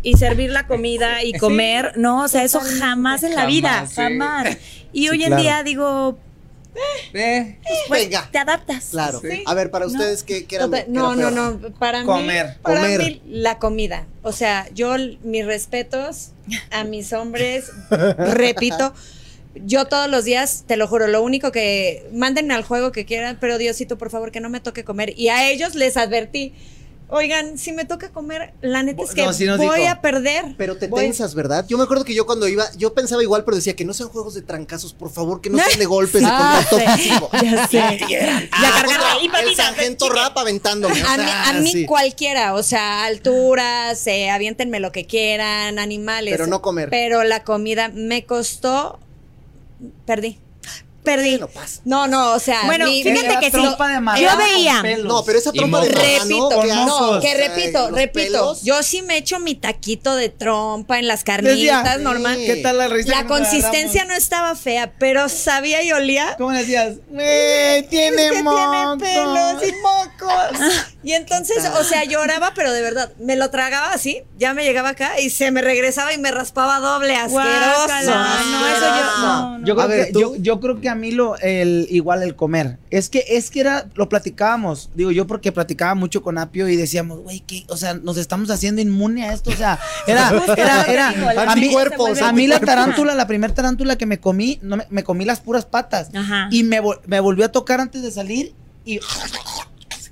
y 0.02 0.14
servir 0.16 0.50
la 0.50 0.66
comida 0.66 1.22
y 1.22 1.32
comer, 1.38 1.92
no, 1.96 2.22
o 2.24 2.28
sea, 2.28 2.42
eso 2.42 2.60
jamás 2.80 3.22
en 3.22 3.34
la 3.34 3.46
vida, 3.46 3.70
Jamás, 3.70 3.90
sí. 3.90 3.94
jamás. 3.96 4.56
Y 4.92 5.02
Sí, 5.02 5.08
hoy 5.10 5.22
en 5.22 5.28
claro. 5.28 5.42
día 5.42 5.62
digo, 5.62 6.18
Eh, 7.12 7.58
pues 7.88 8.04
Venga. 8.04 8.28
te 8.30 8.38
adaptas. 8.38 8.88
Claro. 8.90 9.20
Sí. 9.20 9.42
A 9.46 9.54
ver, 9.54 9.70
para 9.70 9.86
ustedes, 9.86 10.22
¿qué, 10.22 10.44
qué 10.46 10.56
era 10.56 10.66
Total- 10.66 10.84
qué 10.84 10.90
no, 10.90 11.12
era 11.14 11.30
no, 11.30 11.36
peor? 11.58 11.60
no. 11.70 11.74
Para 11.78 12.04
Comer. 12.04 12.46
mí, 12.46 12.52
para 12.62 12.80
Comer. 12.80 12.98
mí, 13.00 13.22
la 13.26 13.58
comida. 13.58 14.06
O 14.22 14.32
sea, 14.32 14.68
yo, 14.74 14.94
mis 15.24 15.44
respetos 15.44 16.30
a 16.70 16.84
mis 16.84 17.12
hombres, 17.12 17.70
repito. 18.18 18.92
Yo 19.56 19.86
todos 19.86 20.08
los 20.08 20.24
días, 20.24 20.62
te 20.68 20.76
lo 20.76 20.86
juro, 20.86 21.08
lo 21.08 21.22
único 21.22 21.50
que 21.50 22.08
manden 22.12 22.52
al 22.52 22.62
juego 22.62 22.92
que 22.92 23.04
quieran, 23.04 23.36
pero 23.40 23.58
Diosito, 23.58 23.98
por 23.98 24.08
favor, 24.10 24.30
que 24.30 24.38
no 24.40 24.48
me 24.48 24.60
toque 24.60 24.84
comer. 24.84 25.12
Y 25.18 25.28
a 25.28 25.50
ellos 25.50 25.74
les 25.74 25.96
advertí, 25.96 26.54
Oigan, 27.12 27.58
si 27.58 27.72
me 27.72 27.84
toca 27.84 28.10
comer, 28.10 28.52
la 28.60 28.82
neta 28.84 29.02
es 29.02 29.10
que 29.10 29.24
No, 29.24 29.32
sí 29.32 29.44
nos 29.44 29.58
voy 29.58 29.80
dijo. 29.80 29.90
a 29.90 30.00
perder. 30.00 30.54
Pero 30.56 30.76
te 30.76 30.86
Voy- 30.86 31.02
tensas, 31.02 31.34
¿verdad? 31.34 31.66
Yo 31.68 31.76
me 31.76 31.84
acuerdo 31.84 32.04
que 32.04 32.14
yo 32.14 32.24
cuando 32.24 32.46
iba, 32.46 32.64
yo 32.76 32.94
pensaba 32.94 33.22
igual, 33.22 33.44
pero 33.44 33.56
decía 33.56 33.74
que 33.74 33.84
no 33.84 33.92
sean 33.94 34.08
juegos 34.10 34.34
de 34.34 34.42
trancazos, 34.42 34.92
por 34.94 35.10
favor, 35.10 35.40
que 35.40 35.50
no 35.50 35.58
sean 35.66 35.78
de 35.78 35.86
golpes, 35.86 36.22
de 36.22 36.28
Ah, 36.30 36.64
contacto 36.70 36.96
físico. 36.96 37.30
Ya 37.42 37.66
sé. 37.66 37.98
Ya 38.08 38.38
ahí, 39.12 39.28
El 39.48 39.56
sargento 39.56 40.08
rap 40.08 40.38
aventándome. 40.38 41.02
o 41.02 41.06
A 41.06 41.16
mí, 41.16 41.24
a 41.28 41.52
mí 41.60 41.72
sí. 41.72 41.86
cualquiera, 41.86 42.54
o 42.54 42.62
sea, 42.62 43.04
alturas, 43.04 44.06
eh, 44.06 44.30
aviéntenme 44.30 44.78
lo 44.80 44.92
que 44.92 45.06
quieran, 45.06 45.78
animales. 45.78 46.32
Pero 46.32 46.46
no 46.46 46.62
comer. 46.62 46.90
Pero 46.90 47.24
la 47.24 47.42
comida 47.44 47.88
me 47.92 48.24
costó, 48.24 49.00
perdí. 50.06 50.38
Perdí. 51.04 51.38
Pasa. 51.54 51.80
No, 51.84 52.06
no, 52.06 52.32
o 52.32 52.38
sea, 52.38 52.60
Bueno, 52.66 52.84
mi- 52.86 53.02
fíjate 53.02 53.38
que 53.40 53.50
sí. 53.50 53.62
Yo 53.62 54.36
veía. 54.36 54.82
No, 55.02 55.24
pero 55.24 55.38
esa 55.38 55.50
trompa 55.50 55.80
de 55.80 55.88
Repito, 55.88 56.50
no, 56.86 57.20
que 57.20 57.34
repito, 57.34 57.90
repito. 57.90 58.12
pelos. 58.12 58.62
Yo 58.62 58.82
sí 58.82 59.00
me 59.02 59.16
echo 59.16 59.38
mi 59.38 59.54
taquito 59.54 60.14
de 60.14 60.28
trompa 60.28 60.98
en 60.98 61.08
las 61.08 61.24
carnitas, 61.24 62.00
normal. 62.00 62.36
Sí. 62.36 62.46
¿Qué 62.46 62.56
tal 62.56 62.78
la 62.78 62.88
risa? 62.88 63.10
La 63.10 63.26
consistencia 63.26 64.04
no 64.04 64.14
estaba 64.14 64.54
fea, 64.54 64.92
pero 64.98 65.28
sabía 65.28 65.82
y 65.82 65.90
olía. 65.92 66.34
¿Cómo 66.36 66.52
le 66.52 66.58
decías? 66.60 66.96
Güey, 67.08 67.82
tiene 67.88 68.26
Es 68.26 68.32
que 68.32 68.42
mocos. 68.42 68.98
tiene 68.98 69.14
pelos 69.22 69.62
y 69.68 69.72
mocos. 69.82 70.74
Y 71.02 71.12
entonces, 71.14 71.64
o 71.78 71.82
sea, 71.84 72.04
lloraba, 72.04 72.52
pero 72.54 72.72
de 72.72 72.82
verdad, 72.82 73.10
me 73.18 73.36
lo 73.36 73.48
tragaba 73.50 73.92
así, 73.94 74.22
ya 74.38 74.52
me 74.52 74.64
llegaba 74.64 74.90
acá 74.90 75.18
y 75.18 75.30
se 75.30 75.50
me 75.50 75.62
regresaba 75.62 76.12
y 76.12 76.18
me 76.18 76.30
raspaba 76.30 76.78
doble, 76.78 77.14
asqueroso. 77.16 77.40
Guácala, 77.40 78.02
no, 78.44 78.68
eso 78.68 78.80
yo- 78.86 79.20
no, 79.22 79.58
no. 79.58 79.66
Yo 79.66 79.76
creo, 80.60 80.80
que, 80.80 80.89
a 80.90 80.94
mí 80.94 81.10
lo 81.12 81.36
el 81.38 81.86
igual 81.90 82.22
el 82.22 82.36
comer. 82.36 82.78
Es 82.90 83.08
que 83.08 83.24
es 83.28 83.50
que 83.50 83.60
era 83.60 83.88
lo 83.94 84.08
platicábamos. 84.08 84.90
Digo 84.94 85.10
yo 85.10 85.26
porque 85.26 85.52
platicaba 85.52 85.94
mucho 85.94 86.22
con 86.22 86.36
Apio 86.38 86.68
y 86.68 86.76
decíamos, 86.76 87.20
güey, 87.20 87.40
que 87.40 87.64
o 87.68 87.76
sea, 87.76 87.94
nos 87.94 88.16
estamos 88.18 88.50
haciendo 88.50 88.82
inmune 88.82 89.24
a 89.24 89.32
esto, 89.32 89.50
o 89.50 89.54
sea, 89.56 89.78
era 90.06 90.30
era 90.56 90.82
era 90.84 91.08
a 91.50 91.56
mí 91.56 91.72
a 92.22 92.32
mí 92.32 92.46
la 92.46 92.60
tarántula, 92.60 93.14
la 93.14 93.26
primer 93.26 93.52
tarántula 93.52 93.96
que 93.96 94.06
me 94.06 94.20
comí, 94.20 94.58
no 94.62 94.76
me, 94.76 94.86
me 94.90 95.02
comí 95.04 95.24
las 95.24 95.40
puras 95.40 95.64
patas 95.64 96.10
Ajá. 96.14 96.48
y 96.50 96.62
me, 96.64 96.80
me 97.06 97.20
volvió 97.20 97.44
a 97.46 97.48
tocar 97.52 97.80
antes 97.80 98.02
de 98.02 98.10
salir 98.10 98.52
y 98.84 99.00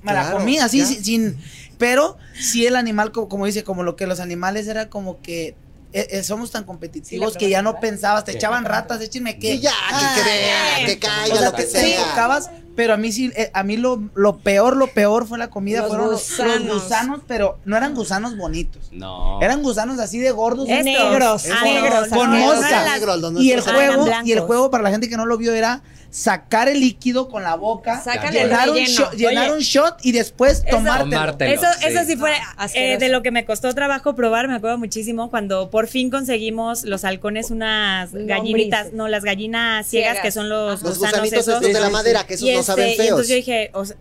me 0.03 0.13
la 0.13 0.21
Claro, 0.21 0.37
comí 0.37 0.57
así 0.59 0.79
ya. 0.79 0.85
sin, 0.85 1.03
sin- 1.03 1.37
pero 1.77 2.17
sí 2.39 2.65
el 2.65 2.75
animal 2.75 3.11
como, 3.11 3.29
como 3.29 3.45
dice, 3.45 3.63
como 3.63 3.83
lo 3.83 3.95
que 3.95 4.05
los 4.07 4.19
animales 4.19 4.67
era 4.67 4.89
como 4.89 5.21
que 5.21 5.55
eh, 5.93 6.07
eh, 6.11 6.23
somos 6.23 6.51
tan 6.51 6.63
competitivos 6.65 7.35
que 7.35 7.49
ya 7.49 7.61
no 7.61 7.79
pensabas, 7.79 8.23
te 8.25 8.31
echaban 8.33 8.63
ratas, 8.65 9.01
échenme 9.01 9.39
que 9.39 9.53
Sí, 9.53 9.59
ya, 9.61 9.71
que 10.15 10.21
crea, 10.21 10.85
que 10.85 10.99
caiga, 10.99 11.33
o 11.33 11.37
sea, 11.37 11.49
lo 11.49 11.55
que 11.55 11.63
te- 11.63 11.69
sea. 11.69 11.81
te 11.81 11.95
enfocabas, 11.95 12.49
pero 12.79 12.93
a 12.93 12.97
mí 12.97 13.11
sí, 13.11 13.29
eh, 13.35 13.51
a 13.53 13.63
mí 13.63 13.75
lo, 13.75 14.01
lo 14.15 14.37
peor, 14.37 14.77
lo 14.77 14.87
peor 14.87 15.27
fue 15.27 15.37
la 15.37 15.49
comida, 15.49 15.79
Los 15.81 15.89
fueron 15.89 16.11
los- 16.11 16.21
gusanos. 16.29 16.61
los 16.61 16.83
gusanos, 16.83 17.19
pero 17.27 17.59
no 17.65 17.75
eran 17.75 17.93
gusanos 17.93 18.37
bonitos. 18.37 18.87
No. 18.93 19.37
Eran 19.41 19.61
gusanos 19.61 19.99
así 19.99 20.17
de 20.17 20.31
gordos. 20.31 20.69
Estos. 20.69 20.85
negros, 20.85 21.45
Ah, 21.51 21.63
negros, 21.65 22.07
con 22.07 22.29
mosca. 22.39 22.85
No 23.31 23.41
Y 23.41 23.51
el 23.51 23.59
Ah, 23.59 23.63
juego, 23.73 24.05
blancos. 24.05 24.27
y 24.29 24.31
el 24.31 24.39
juego 24.39 24.71
para 24.71 24.83
la 24.83 24.91
gente 24.91 25.09
que 25.09 25.17
no 25.17 25.25
lo 25.25 25.35
vio 25.37 25.53
era 25.53 25.81
sacar 26.11 26.67
el 26.67 26.79
líquido 26.79 27.29
con 27.29 27.43
la 27.43 27.53
boca, 27.53 28.01
Sácale 28.01 28.39
llenar, 28.45 28.67
un 28.71 28.77
shot, 28.77 29.13
llenar 29.13 29.51
un 29.53 29.59
shot 29.59 29.97
y 30.01 30.11
después 30.11 30.63
Eso- 30.65 30.77
tomártelo. 30.77 31.11
Tomártelo. 31.11 31.51
Eso, 31.53 31.65
sí. 31.79 31.85
eso 31.85 31.99
sí 32.07 32.15
fue 32.17 32.31
No, 32.31 32.65
eh, 32.73 32.97
de 32.97 33.09
lo 33.09 33.21
que 33.21 33.29
me 33.29 33.45
costó 33.45 33.71
trabajo 33.75 34.15
probar, 34.15 34.47
me 34.47 34.55
acuerdo 34.55 34.79
muchísimo, 34.79 35.29
cuando 35.29 35.69
por 35.69 35.85
fin 35.85 36.09
conseguimos 36.09 36.83
los 36.83 37.03
halcones 37.05 37.51
unas 37.51 38.11
Lombrices. 38.11 38.27
gallinitas, 38.27 38.93
no, 38.93 39.07
las 39.07 39.23
gallinas 39.23 39.85
ciegas, 39.85 40.13
Ciegas. 40.13 40.23
que 40.23 40.31
son 40.31 40.49
los, 40.49 40.81
Los 40.81 40.97
gusanos 40.97 41.09
gusanitos 41.19 41.39
esos. 41.41 41.53
estos 41.61 41.73
de 41.73 41.79
la 41.79 41.89
madera, 41.91 42.25
que 42.25 42.33
esos 42.33 42.47
Y, 42.49 42.55
no 42.55 42.63
este, 42.77 43.03
y 43.03 43.07
entonces 43.07 43.29
yo 43.29 43.35
dije, 43.35 43.71
o 43.73 43.85
sea, 43.85 43.97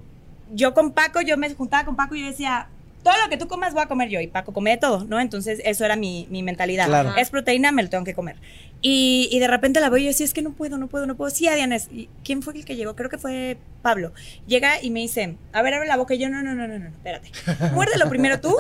yo 0.55 0.75
con 0.75 0.93
Paco, 0.93 1.21
yo 1.21 1.37
me 1.37 1.53
juntaba 1.55 1.85
con 1.85 1.97
Paco 1.97 2.15
y 2.15 2.21
yo 2.21 2.27
decía, 2.27 2.69
todo 3.03 3.15
lo 3.23 3.31
que 3.31 3.37
tú 3.37 3.49
comas 3.49 3.73
voy 3.73 3.83
a 3.83 3.87
comer 3.87 4.09
yo. 4.09 4.21
Y 4.21 4.27
Paco 4.27 4.53
come 4.53 4.71
de 4.71 4.77
todo, 4.77 5.05
¿no? 5.05 5.21
Entonces 5.21 5.61
eso 5.65 5.85
era 5.85 5.97
mi, 5.97 6.27
mi 6.31 6.43
mentalidad. 6.43 6.87
Claro. 6.87 7.15
Es 7.17 7.31
proteína, 7.31 7.73
me 7.73 7.83
lo 7.83 7.89
tengo 7.89 8.05
que 8.05 8.15
comer. 8.15 8.37
Y, 8.81 9.29
y 9.33 9.41
de 9.41 9.49
repente 9.49 9.81
la 9.81 9.89
veo 9.91 9.99
y 9.99 10.05
yo 10.05 10.09
decía, 10.11 10.25
es 10.25 10.33
que 10.33 10.41
no 10.43 10.53
puedo, 10.53 10.79
no 10.79 10.87
puedo, 10.87 11.05
no 11.07 11.17
puedo. 11.17 11.31
Sí, 11.31 11.49
Adianes. 11.49 11.89
¿Y 11.91 12.09
quién 12.25 12.43
fue 12.43 12.55
el 12.55 12.65
que 12.65 12.77
llegó? 12.77 12.95
Creo 12.95 13.11
que 13.11 13.19
fue 13.19 13.59
Pablo. 13.83 14.13
Llega 14.47 14.81
y 14.81 14.91
me 14.91 15.01
dice, 15.01 15.37
a 15.53 15.63
ver, 15.63 15.75
abre 15.75 15.89
la 15.89 15.97
boca. 15.97 16.15
Y 16.15 16.19
yo, 16.19 16.29
no, 16.29 16.43
no, 16.43 16.55
no, 16.55 16.69
no, 16.69 16.79
no, 16.79 16.89
espérate. 16.89 17.31
Muérdelo 17.75 18.09
primero 18.09 18.41
tú 18.41 18.57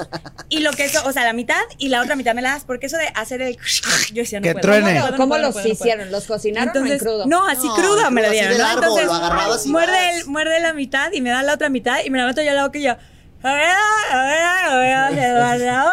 y 0.48 0.58
lo 0.60 0.72
que 0.72 0.86
eso, 0.86 1.00
o 1.06 1.12
sea, 1.12 1.22
la 1.22 1.32
mitad 1.34 1.60
y 1.78 1.88
la 1.88 2.02
otra 2.02 2.16
mitad 2.16 2.34
me 2.34 2.42
la 2.42 2.50
das. 2.50 2.64
Porque 2.64 2.86
eso 2.86 2.96
de 2.96 3.06
hacer 3.14 3.42
el... 3.42 3.56
Yo 4.12 4.22
decía, 4.22 4.40
no 4.40 4.44
Que 4.44 4.52
puedo. 4.54 4.62
truene. 4.62 4.94
no 4.94 5.00
puedo, 5.00 5.10
no 5.12 5.16
¿Cómo 5.16 5.28
puedo, 5.28 5.42
los 5.42 5.54
no 5.54 5.62
puedo. 5.62 5.72
hicieron? 5.72 6.10
¿Los 6.10 6.26
cocinaron 6.26 6.68
o 6.68 6.70
en 6.72 6.76
Entonces, 6.78 7.02
crudo? 7.02 7.26
no, 7.26 7.46
así 7.46 7.66
No, 7.68 7.74
crudo 7.76 8.10
me 8.10 8.20
así 8.22 8.30
dieron, 8.32 8.58
largo, 8.58 8.82
Entonces, 8.82 9.06
lo 9.06 9.12
agarrabas 9.14 9.66
y 9.66 9.68
muerde, 9.68 10.10
el, 10.16 10.26
muerde 10.26 10.60
la 10.60 10.72
mitad 10.72 11.12
y 11.12 11.20
me 11.20 11.30
da 11.30 11.42
la 11.44 11.54
otra 11.54 11.68
mitad 11.68 11.98
y 12.04 12.10
me 12.10 12.18
la 12.18 12.26
meto 12.26 12.42
yo 12.42 12.50
a 12.50 12.54
la 12.54 12.64
boca 12.66 12.78
y 12.78 12.82
yo. 12.82 12.96
A 13.42 13.54
ver, 13.54 13.64
a 14.10 14.24
ver, 14.24 14.42
a 14.42 14.78
ver, 14.78 14.92
a 14.94 15.10
ver, 15.10 15.68
a 15.68 15.90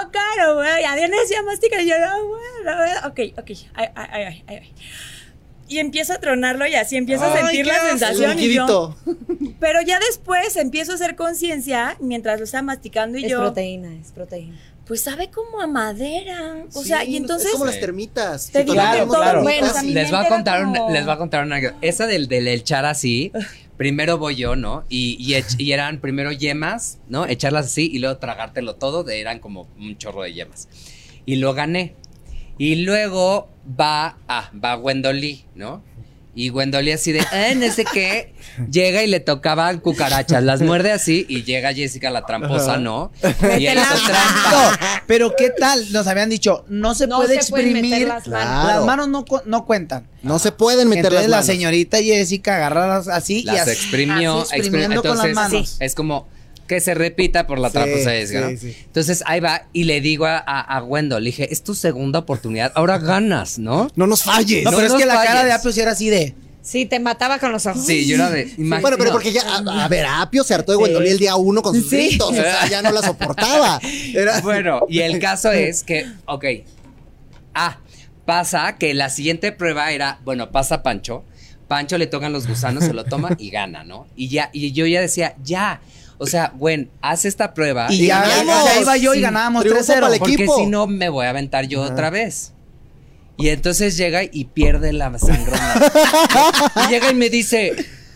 voy. 0.56 0.68
Y 1.82 1.88
yo, 1.88 1.96
no, 2.00 2.26
voy, 2.26 2.40
no, 2.66 2.76
voy. 2.76 2.90
Ok, 3.32 3.40
ok, 3.40 3.52
ay, 3.76 3.88
ay, 3.96 4.24
ay, 4.24 4.44
ay. 4.48 4.74
Y 5.68 5.80
empiezo 5.80 6.14
a 6.14 6.18
tronarlo 6.20 6.68
y 6.68 6.76
así 6.76 6.96
empiezo 6.96 7.26
a 7.26 7.38
sentir 7.38 7.66
la 7.66 7.80
sensación 7.80 8.38
y 8.40 8.54
yo. 8.54 8.96
Pero 9.60 9.82
ya 9.82 10.00
después 10.00 10.56
empiezo 10.58 10.92
a 10.92 10.96
hacer 10.96 11.16
conciencia 11.16 11.98
mientras 12.00 12.40
lo 12.40 12.46
estaba 12.46 12.62
masticando 12.64 13.18
y 13.18 13.26
Es 13.26 13.32
yo. 13.32 13.40
proteína, 13.40 13.94
es 14.00 14.12
proteína. 14.12 14.58
Pues 14.86 15.02
sabe 15.02 15.32
como 15.32 15.62
a 15.62 15.66
madera. 15.68 16.58
O 16.74 16.84
Sí, 16.84 16.90
sea, 16.90 17.04
y 17.04 17.16
entonces. 17.18 17.48
Es 17.48 17.54
como 17.54 17.66
las 17.66 17.80
termitas. 17.80 18.52
Te 18.52 18.64
digo 18.64 18.76
todo- 18.76 19.24
termitas, 19.24 19.72
bueno, 19.74 19.90
Les 19.94 20.12
voy 20.12 20.26
a 20.26 20.28
contar 20.30 20.66
una, 20.66 20.80
como- 20.80 20.94
les 20.94 21.06
voy 21.06 21.14
a 21.14 21.18
contar 21.18 21.44
una 21.44 21.60
esa 21.82 22.06
del 22.06 22.28
del 22.28 22.48
echar 22.48 22.86
así. 22.86 23.32
Primero 23.78 24.18
voy 24.18 24.36
yo, 24.36 24.56
¿no? 24.56 24.86
Y, 24.90 25.18
y, 25.20 25.72
eran 25.72 26.00
primero 26.00 26.32
yemas, 26.32 27.00
¿no? 27.10 27.26
Echarlas 27.26 27.66
así 27.66 27.90
y 27.92 28.00
luego 28.00 28.18
tragártelo 28.18 28.76
todo, 28.76 29.10
eran 29.10 29.40
como 29.40 29.68
un 29.78 29.98
chorro 29.98 30.24
de 30.24 30.34
yemas. 30.34 30.70
Y 31.26 31.36
lo 31.36 31.54
gané. 31.54 31.96
Y 32.58 32.84
luego 32.84 33.50
va, 33.68 34.18
ah, 34.28 34.50
va 34.64 34.78
Wendolí, 34.78 35.44
¿no? 35.56 35.84
Y 36.38 36.50
Wendolí 36.50 36.92
así 36.92 37.14
de, 37.14 37.26
eh, 37.32 37.56
no 37.56 37.72
sé 37.72 37.86
qué, 37.86 38.34
llega 38.70 39.02
y 39.04 39.08
le 39.08 39.22
tocaban 39.22 39.80
cucarachas, 39.80 40.44
las 40.44 40.62
muerde 40.62 40.92
así 40.92 41.26
y 41.30 41.44
llega 41.44 41.74
Jessica 41.74 42.10
la 42.10 42.26
tramposa, 42.26 42.78
¿no? 42.78 43.12
Y 43.58 43.66
él 43.68 43.78
hizo 43.80 44.06
trampa. 44.06 45.02
Pero 45.08 45.34
¿qué 45.38 45.50
tal? 45.52 45.92
Nos 45.94 46.08
habían 46.08 46.30
dicho, 46.30 46.66
no 46.68 46.94
se 46.94 47.08
No 47.08 47.18
puede 47.18 47.42
se 47.42 47.50
pueden 47.50 47.74
meter 47.74 47.86
exprimir. 47.86 48.08
las 48.10 48.28
manos. 48.28 48.64
Claro. 48.64 48.68
Las 48.80 48.86
manos 48.86 49.08
no, 49.08 49.24
cu- 49.26 49.42
no 49.46 49.66
cuentan. 49.66 50.08
No 50.24 50.38
se 50.40 50.52
pueden 50.52 50.90
meter 50.90 51.06
Entonces 51.06 51.22
las 51.22 51.30
la 51.30 51.38
manos. 51.38 51.46
señorita 51.46 51.98
Jessica 52.02 52.56
agarradas 52.58 53.08
así 53.08 53.40
y 53.40 53.44
Las 53.44 53.62
así, 53.62 53.72
exprimió, 53.72 54.42
así 54.42 54.56
exprimiendo 54.58 54.96
exprimió. 54.96 55.02
con 55.04 55.18
las 55.18 55.26
Entonces, 55.28 55.54
manos. 55.54 55.78
es 55.80 55.96
como 55.96 56.28
que 56.68 56.80
se 56.80 56.94
repita 56.96 57.46
por 57.48 57.60
la 57.60 57.70
Sí, 57.70 57.78
de 57.78 57.86
Jessica, 58.04 58.48
sí, 58.50 58.54
¿no? 58.54 58.60
sí. 58.60 58.76
Entonces 58.86 59.24
ahí 59.28 59.40
va 59.40 59.68
y 59.74 59.84
le 59.84 60.02
digo 60.02 60.26
a, 60.26 60.38
a, 60.38 60.62
a 60.62 60.84
Wendell, 60.84 61.24
le 61.24 61.30
dije, 61.30 61.52
es 61.54 61.64
tu 61.64 61.76
segunda 61.76 62.20
oportunidad, 62.20 62.72
ahora 62.76 62.98
ganas, 62.98 63.60
¿no? 63.60 63.90
No 63.96 64.08
nos 64.08 64.24
falles. 64.24 64.64
No, 64.64 64.72
No 64.72 64.78
pero 64.78 64.88
es 64.90 64.94
que 65.00 65.06
la 65.06 65.24
cara 65.24 65.44
de 65.46 65.52
Apio 65.52 65.72
sí 65.72 65.82
era 65.82 65.92
así 65.92 66.10
de. 66.10 66.34
Sí, 66.64 66.88
te 66.88 67.00
mataba 67.00 67.38
con 67.38 67.52
los 67.52 67.64
ojos. 67.68 67.86
Sí, 67.86 68.08
yo 68.08 68.16
era 68.16 68.32
de. 68.32 68.52
Bueno, 68.58 68.98
pero 68.98 69.12
porque 69.12 69.32
ya, 69.32 69.44
a, 69.44 69.84
a 69.86 69.88
ver, 69.88 70.08
Apio 70.10 70.44
se 70.44 70.56
hartó 70.56 70.72
de 70.72 70.80
Wendolí 70.80 71.10
el 71.10 71.20
día 71.20 71.36
uno 71.36 71.62
con 71.62 71.76
sus 71.76 71.88
Sí. 71.88 72.08
gritos, 72.08 72.32
o 72.32 72.34
sea, 72.34 72.68
ya 72.70 72.82
no 72.82 72.92
la 72.92 73.04
soportaba. 73.04 73.80
Era- 74.16 74.42
Bueno, 74.42 74.80
y 74.90 75.02
el 75.02 75.20
caso 75.20 75.52
es 75.52 75.84
que, 75.84 76.08
ok. 76.26 76.46
Ah, 77.54 77.78
pasa 78.26 78.78
que 78.78 78.96
la 78.96 79.10
siguiente 79.12 79.52
prueba 79.52 79.92
era, 79.92 80.20
bueno, 80.24 80.52
pasa 80.52 80.82
Pancho. 80.82 81.24
Pancho 81.68 81.98
le 81.98 82.08
tocan 82.08 82.32
los 82.34 82.48
gusanos, 82.48 82.84
se 82.84 82.94
lo 82.94 83.06
toma 83.06 83.36
y 83.40 83.50
gana, 83.50 83.84
¿no? 83.84 84.08
Y 84.16 84.30
ya, 84.30 84.50
y 84.54 84.72
yo 84.72 84.86
ya 84.88 85.02
decía, 85.02 85.36
ya. 85.44 85.82
O 86.18 86.28
sea, 86.28 86.52
bueno, 86.56 86.88
haz 87.02 87.26
esta 87.26 87.54
prueba. 87.54 87.88
Y 87.90 88.08
ya, 88.08 88.22
ganamos. 88.22 88.64
o 88.64 88.68
sea, 88.68 88.82
iba 88.82 88.98
yo 88.98 89.14
y 89.14 89.18
Sí, 89.18 89.22
ganábamos 89.24 89.64
triunfo 89.64 89.86
para 89.86 90.08
el 90.08 90.14
3-0. 90.14 90.20
Porque 90.20 90.48
si 90.48 90.66
no, 90.68 90.88
me 90.88 91.10
voy 91.10 91.26
a 91.26 91.30
aventar 91.32 91.68
yo 91.68 91.84
Ajá. 91.84 91.92
otra 91.94 92.10
vez. 92.10 92.54
Y 93.38 93.50
entonces 93.50 93.98
llega 93.98 94.22
y 94.24 94.46
pierde 94.46 94.94
la 94.94 95.18
sangrona. 95.20 95.92
y 96.88 96.90
llega 96.92 97.12
y 97.12 97.16
me 97.16 97.30
dice. 97.30 97.74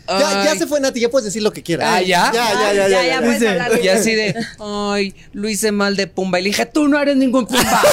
Ya, 0.07 0.43
ya 0.43 0.55
se 0.55 0.65
fue 0.65 0.79
Nati, 0.79 0.99
ya 0.99 1.09
puedes 1.09 1.25
decir 1.25 1.43
lo 1.43 1.51
que 1.53 1.61
quieras. 1.61 1.87
Ah, 1.91 2.01
¿ya? 2.01 2.31
Ya, 2.33 2.53
ya, 2.53 2.73
ya, 2.73 2.87
ya. 2.87 2.87
ya, 2.87 3.07
ya. 3.07 3.21
puedes 3.21 3.47
hablar 3.47 3.73
bien. 3.73 3.85
Y 3.85 3.87
así 3.89 4.15
de, 4.15 4.35
ay, 4.59 5.13
lo 5.33 5.47
hice 5.49 5.71
mal 5.71 5.95
de 5.95 6.07
Pumba. 6.07 6.39
Y 6.39 6.43
le 6.43 6.49
dije, 6.49 6.65
tú 6.65 6.87
no 6.87 6.99
eres 6.99 7.15
ningún 7.17 7.45
Pumba. 7.45 7.81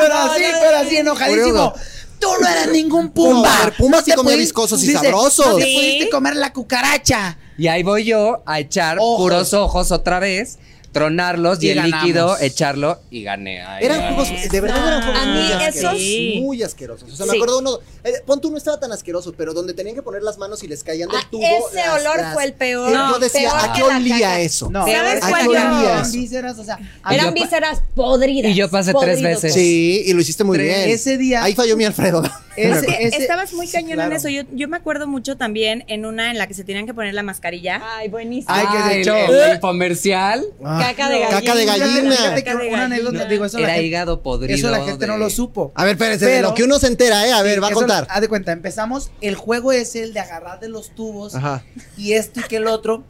Pero 0.00 0.14
así, 0.14 0.42
pero 0.60 0.76
así 0.78 0.96
enojadísimo. 0.96 1.72
Tú 2.18 2.28
no 2.40 2.48
eres 2.48 2.72
ningún 2.72 3.06
No, 3.06 3.12
Pumba. 3.14 3.56
a 3.56 3.64
ver, 3.66 3.74
Pumba 3.76 3.98
sí 4.02 4.10
te 4.10 4.16
comía 4.16 4.36
viscosos 4.36 4.82
y 4.82 4.92
sabrosos. 4.92 5.46
No 5.46 5.56
te 5.56 5.64
Sí. 5.64 5.74
pudiste 5.74 6.10
comer 6.10 6.36
la 6.36 6.52
cucaracha. 6.52 7.38
Y 7.58 7.68
ahí 7.68 7.82
voy 7.82 8.04
yo 8.04 8.42
a 8.46 8.60
echar 8.60 8.98
Ojos. 9.00 9.18
puros 9.18 9.54
ojos 9.54 9.92
otra 9.92 10.18
vez, 10.18 10.58
tronarlos 10.92 11.62
y, 11.62 11.66
Y 11.66 11.70
el 11.70 11.76
ganamos. 11.78 12.00
líquido 12.06 12.38
echarlo 12.40 13.00
y 13.10 13.22
gané. 13.22 13.62
Ay, 13.62 13.84
Eran 13.86 14.00
ay. 14.00 14.14
juegos, 14.14 14.50
de 14.50 14.60
verdad 14.60 14.86
eran 14.86 15.02
juegos 15.02 15.20
A 15.22 15.26
mí 15.26 15.32
muy 15.32 15.42
esos- 15.52 15.62
asquerosos. 15.66 15.98
Sí. 15.98 16.38
Muy 16.42 16.62
asquerosos. 16.62 17.12
O 17.12 17.16
sea, 17.16 17.26
me 17.26 17.32
acuerdo 17.32 17.58
uno, 17.58 17.78
eh, 18.04 18.12
pon 18.26 18.40
tú 18.40 18.50
no 18.50 18.58
estaba 18.58 18.78
tan 18.78 18.92
asqueroso, 18.92 19.32
pero 19.36 19.54
donde 19.54 19.74
tenían 19.74 19.94
que 19.94 20.02
poner 20.02 20.22
las 20.22 20.38
manos 20.38 20.62
y 20.62 20.68
les 20.68 20.84
caían 20.84 21.08
del 21.08 21.18
Ah, 21.18 21.26
tubo. 21.30 21.42
ese 21.42 21.76
las- 21.76 22.00
olor 22.00 22.16
las- 22.18 22.34
fue 22.34 22.44
el 22.44 22.52
peor. 22.52 22.90
Eh, 22.90 22.94
No, 22.94 23.12
yo 23.12 23.18
decía, 23.18 23.50
peor 23.50 23.70
¿a 23.70 23.72
qué 23.72 23.82
olía 23.82 24.40
eso? 24.40 24.70
No, 24.70 24.86
¿Sabes 24.86 25.22
¿A 25.24 25.28
cuál 25.28 25.48
olía 25.48 26.02
vísceras, 26.12 26.58
o 26.58 26.64
sea, 26.64 26.78
Eran 27.10 27.32
mí- 27.32 27.40
vísceras 27.40 27.82
podridas. 27.94 28.50
Y 28.50 28.54
yo 28.54 28.68
pasé 28.70 28.92
tres 28.98 29.22
veces. 29.22 29.54
Sí, 29.54 30.02
y 30.06 30.12
lo 30.12 30.20
hiciste 30.20 30.44
muy 30.44 30.58
Tres. 30.58 30.76
bien. 30.76 30.90
Ese 30.90 31.16
día- 31.16 31.42
Ahí 31.42 31.54
falló 31.54 31.76
mi 31.76 31.84
Alfredo. 31.84 32.22
Es 32.56 32.76
Ese- 32.84 32.86
que 32.86 33.06
ese- 33.06 33.16
estabas 33.16 33.52
muy 33.54 33.66
cañón 33.66 33.92
claro. 33.94 34.10
en 34.10 34.16
eso. 34.18 34.28
Yo, 34.28 34.42
yo 34.52 34.68
me 34.68 34.76
acuerdo 34.76 35.06
mucho 35.06 35.36
también 35.38 35.84
en 35.88 36.04
una 36.04 36.30
en 36.30 36.38
la 36.38 36.46
que 36.46 36.54
se 36.54 36.64
tenían 36.64 36.84
que 36.86 36.92
poner 36.92 37.14
la 37.14 37.22
mascarilla. 37.22 37.80
Ay, 37.96 38.08
buenísimo. 38.08 38.54
Ay, 38.54 38.66
que 38.66 38.78
se 38.78 39.10
Ah, 39.10 39.16
echó. 39.24 39.32
el, 39.32 39.50
el 39.52 39.60
comercial 39.60 40.44
Caca 40.82 41.08
de 41.08 41.20
Caca 41.20 41.54
de 41.54 41.64
gallina. 41.64 41.86
gallina. 41.86 42.16
Fíjate 42.16 42.34
que 42.36 42.50
Caca 42.50 42.62
de 42.62 42.68
una 42.68 42.78
gallina. 42.78 42.84
anécdota, 42.96 43.24
digo, 43.28 43.44
eso 43.44 43.58
la 43.58 43.64
era 43.64 43.72
gente- 43.74 43.86
hígado 43.86 44.22
podrido. 44.22 44.54
Eso 44.58 44.70
la 44.70 44.84
gente 44.84 45.06
no 45.06 45.16
lo 45.16 45.30
supo. 45.30 45.72
A 45.74 45.84
ver, 45.84 45.92
espérense, 45.92 46.26
de 46.26 46.30
Pero- 46.36 46.48
lo 46.48 46.54
que 46.54 46.64
uno 46.64 46.78
se 46.78 46.86
entera, 46.88 47.26
¿eh? 47.26 47.32
A 47.32 47.42
ver, 47.42 47.62
va 47.62 47.68
a 47.68 47.72
contar. 47.72 48.06
Haz 48.10 48.20
de 48.20 48.28
cuenta, 48.28 48.52
empezamos, 48.52 49.10
el 49.20 49.34
juego 49.34 49.72
es 49.72 49.94
el 49.96 50.12
de 50.12 50.20
agarrar 50.20 50.60
de 50.60 50.68
los 50.68 50.94
tubos 50.94 51.34
Ajá. 51.34 51.64
y 51.96 52.12
esto 52.14 52.40
y 52.40 52.42
que 52.44 52.56
el 52.56 52.66
otro. 52.66 53.04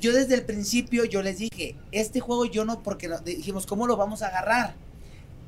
Yo 0.00 0.12
desde 0.12 0.34
el 0.34 0.42
principio 0.42 1.04
yo 1.04 1.22
les 1.22 1.38
dije, 1.38 1.76
este 1.92 2.18
juego 2.18 2.44
yo 2.44 2.64
no, 2.64 2.82
porque 2.82 3.06
no- 3.08 3.18
dijimos, 3.20 3.66
¿cómo 3.66 3.86
lo 3.86 3.96
vamos 3.96 4.22
a 4.22 4.26
agarrar? 4.28 4.74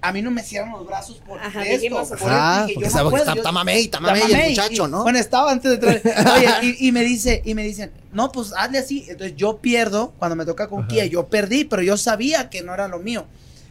A 0.06 0.12
mí 0.12 0.20
no 0.22 0.30
me 0.30 0.42
cierran 0.42 0.72
los 0.72 0.86
brazos 0.86 1.16
por 1.26 1.38
Ajá, 1.40 1.62
esto. 1.62 1.74
dijimos, 1.74 2.08
por 2.08 2.30
Ajá, 2.30 2.66
dije, 2.66 2.74
porque 2.74 2.90
yo 2.90 3.04
no 3.04 3.10
puedo, 3.10 3.22
está, 3.22 3.34
yo- 3.34 3.40
está 3.40 3.52
mamey, 3.52 3.84
está 3.84 4.00
mamey 4.00 4.22
Está 4.22 4.38
el 4.42 4.48
muchacho, 4.50 4.86
Y- 4.86 4.90
¿no? 4.90 5.02
Bueno, 5.02 5.18
estaba 5.18 5.50
antes 5.50 5.80
de 5.80 5.88
entrar. 5.98 6.36
Oye, 6.36 6.76
y, 6.78 6.88
y 6.88 6.92
me 6.92 7.02
dice, 7.02 7.40
y 7.44 7.54
me 7.54 7.62
dicen, 7.62 7.90
no, 8.12 8.30
pues 8.30 8.52
hazle 8.56 8.78
así. 8.78 9.06
Entonces 9.08 9.34
yo 9.36 9.58
pierdo, 9.58 10.12
cuando 10.18 10.36
me 10.36 10.44
toca 10.44 10.68
con 10.68 10.86
Kia, 10.86 11.06
yo 11.06 11.28
perdí, 11.28 11.64
pero 11.64 11.82
yo 11.82 11.96
sabía 11.96 12.50
que 12.50 12.62
no 12.62 12.74
era 12.74 12.86
lo 12.88 12.98
mío. 12.98 13.26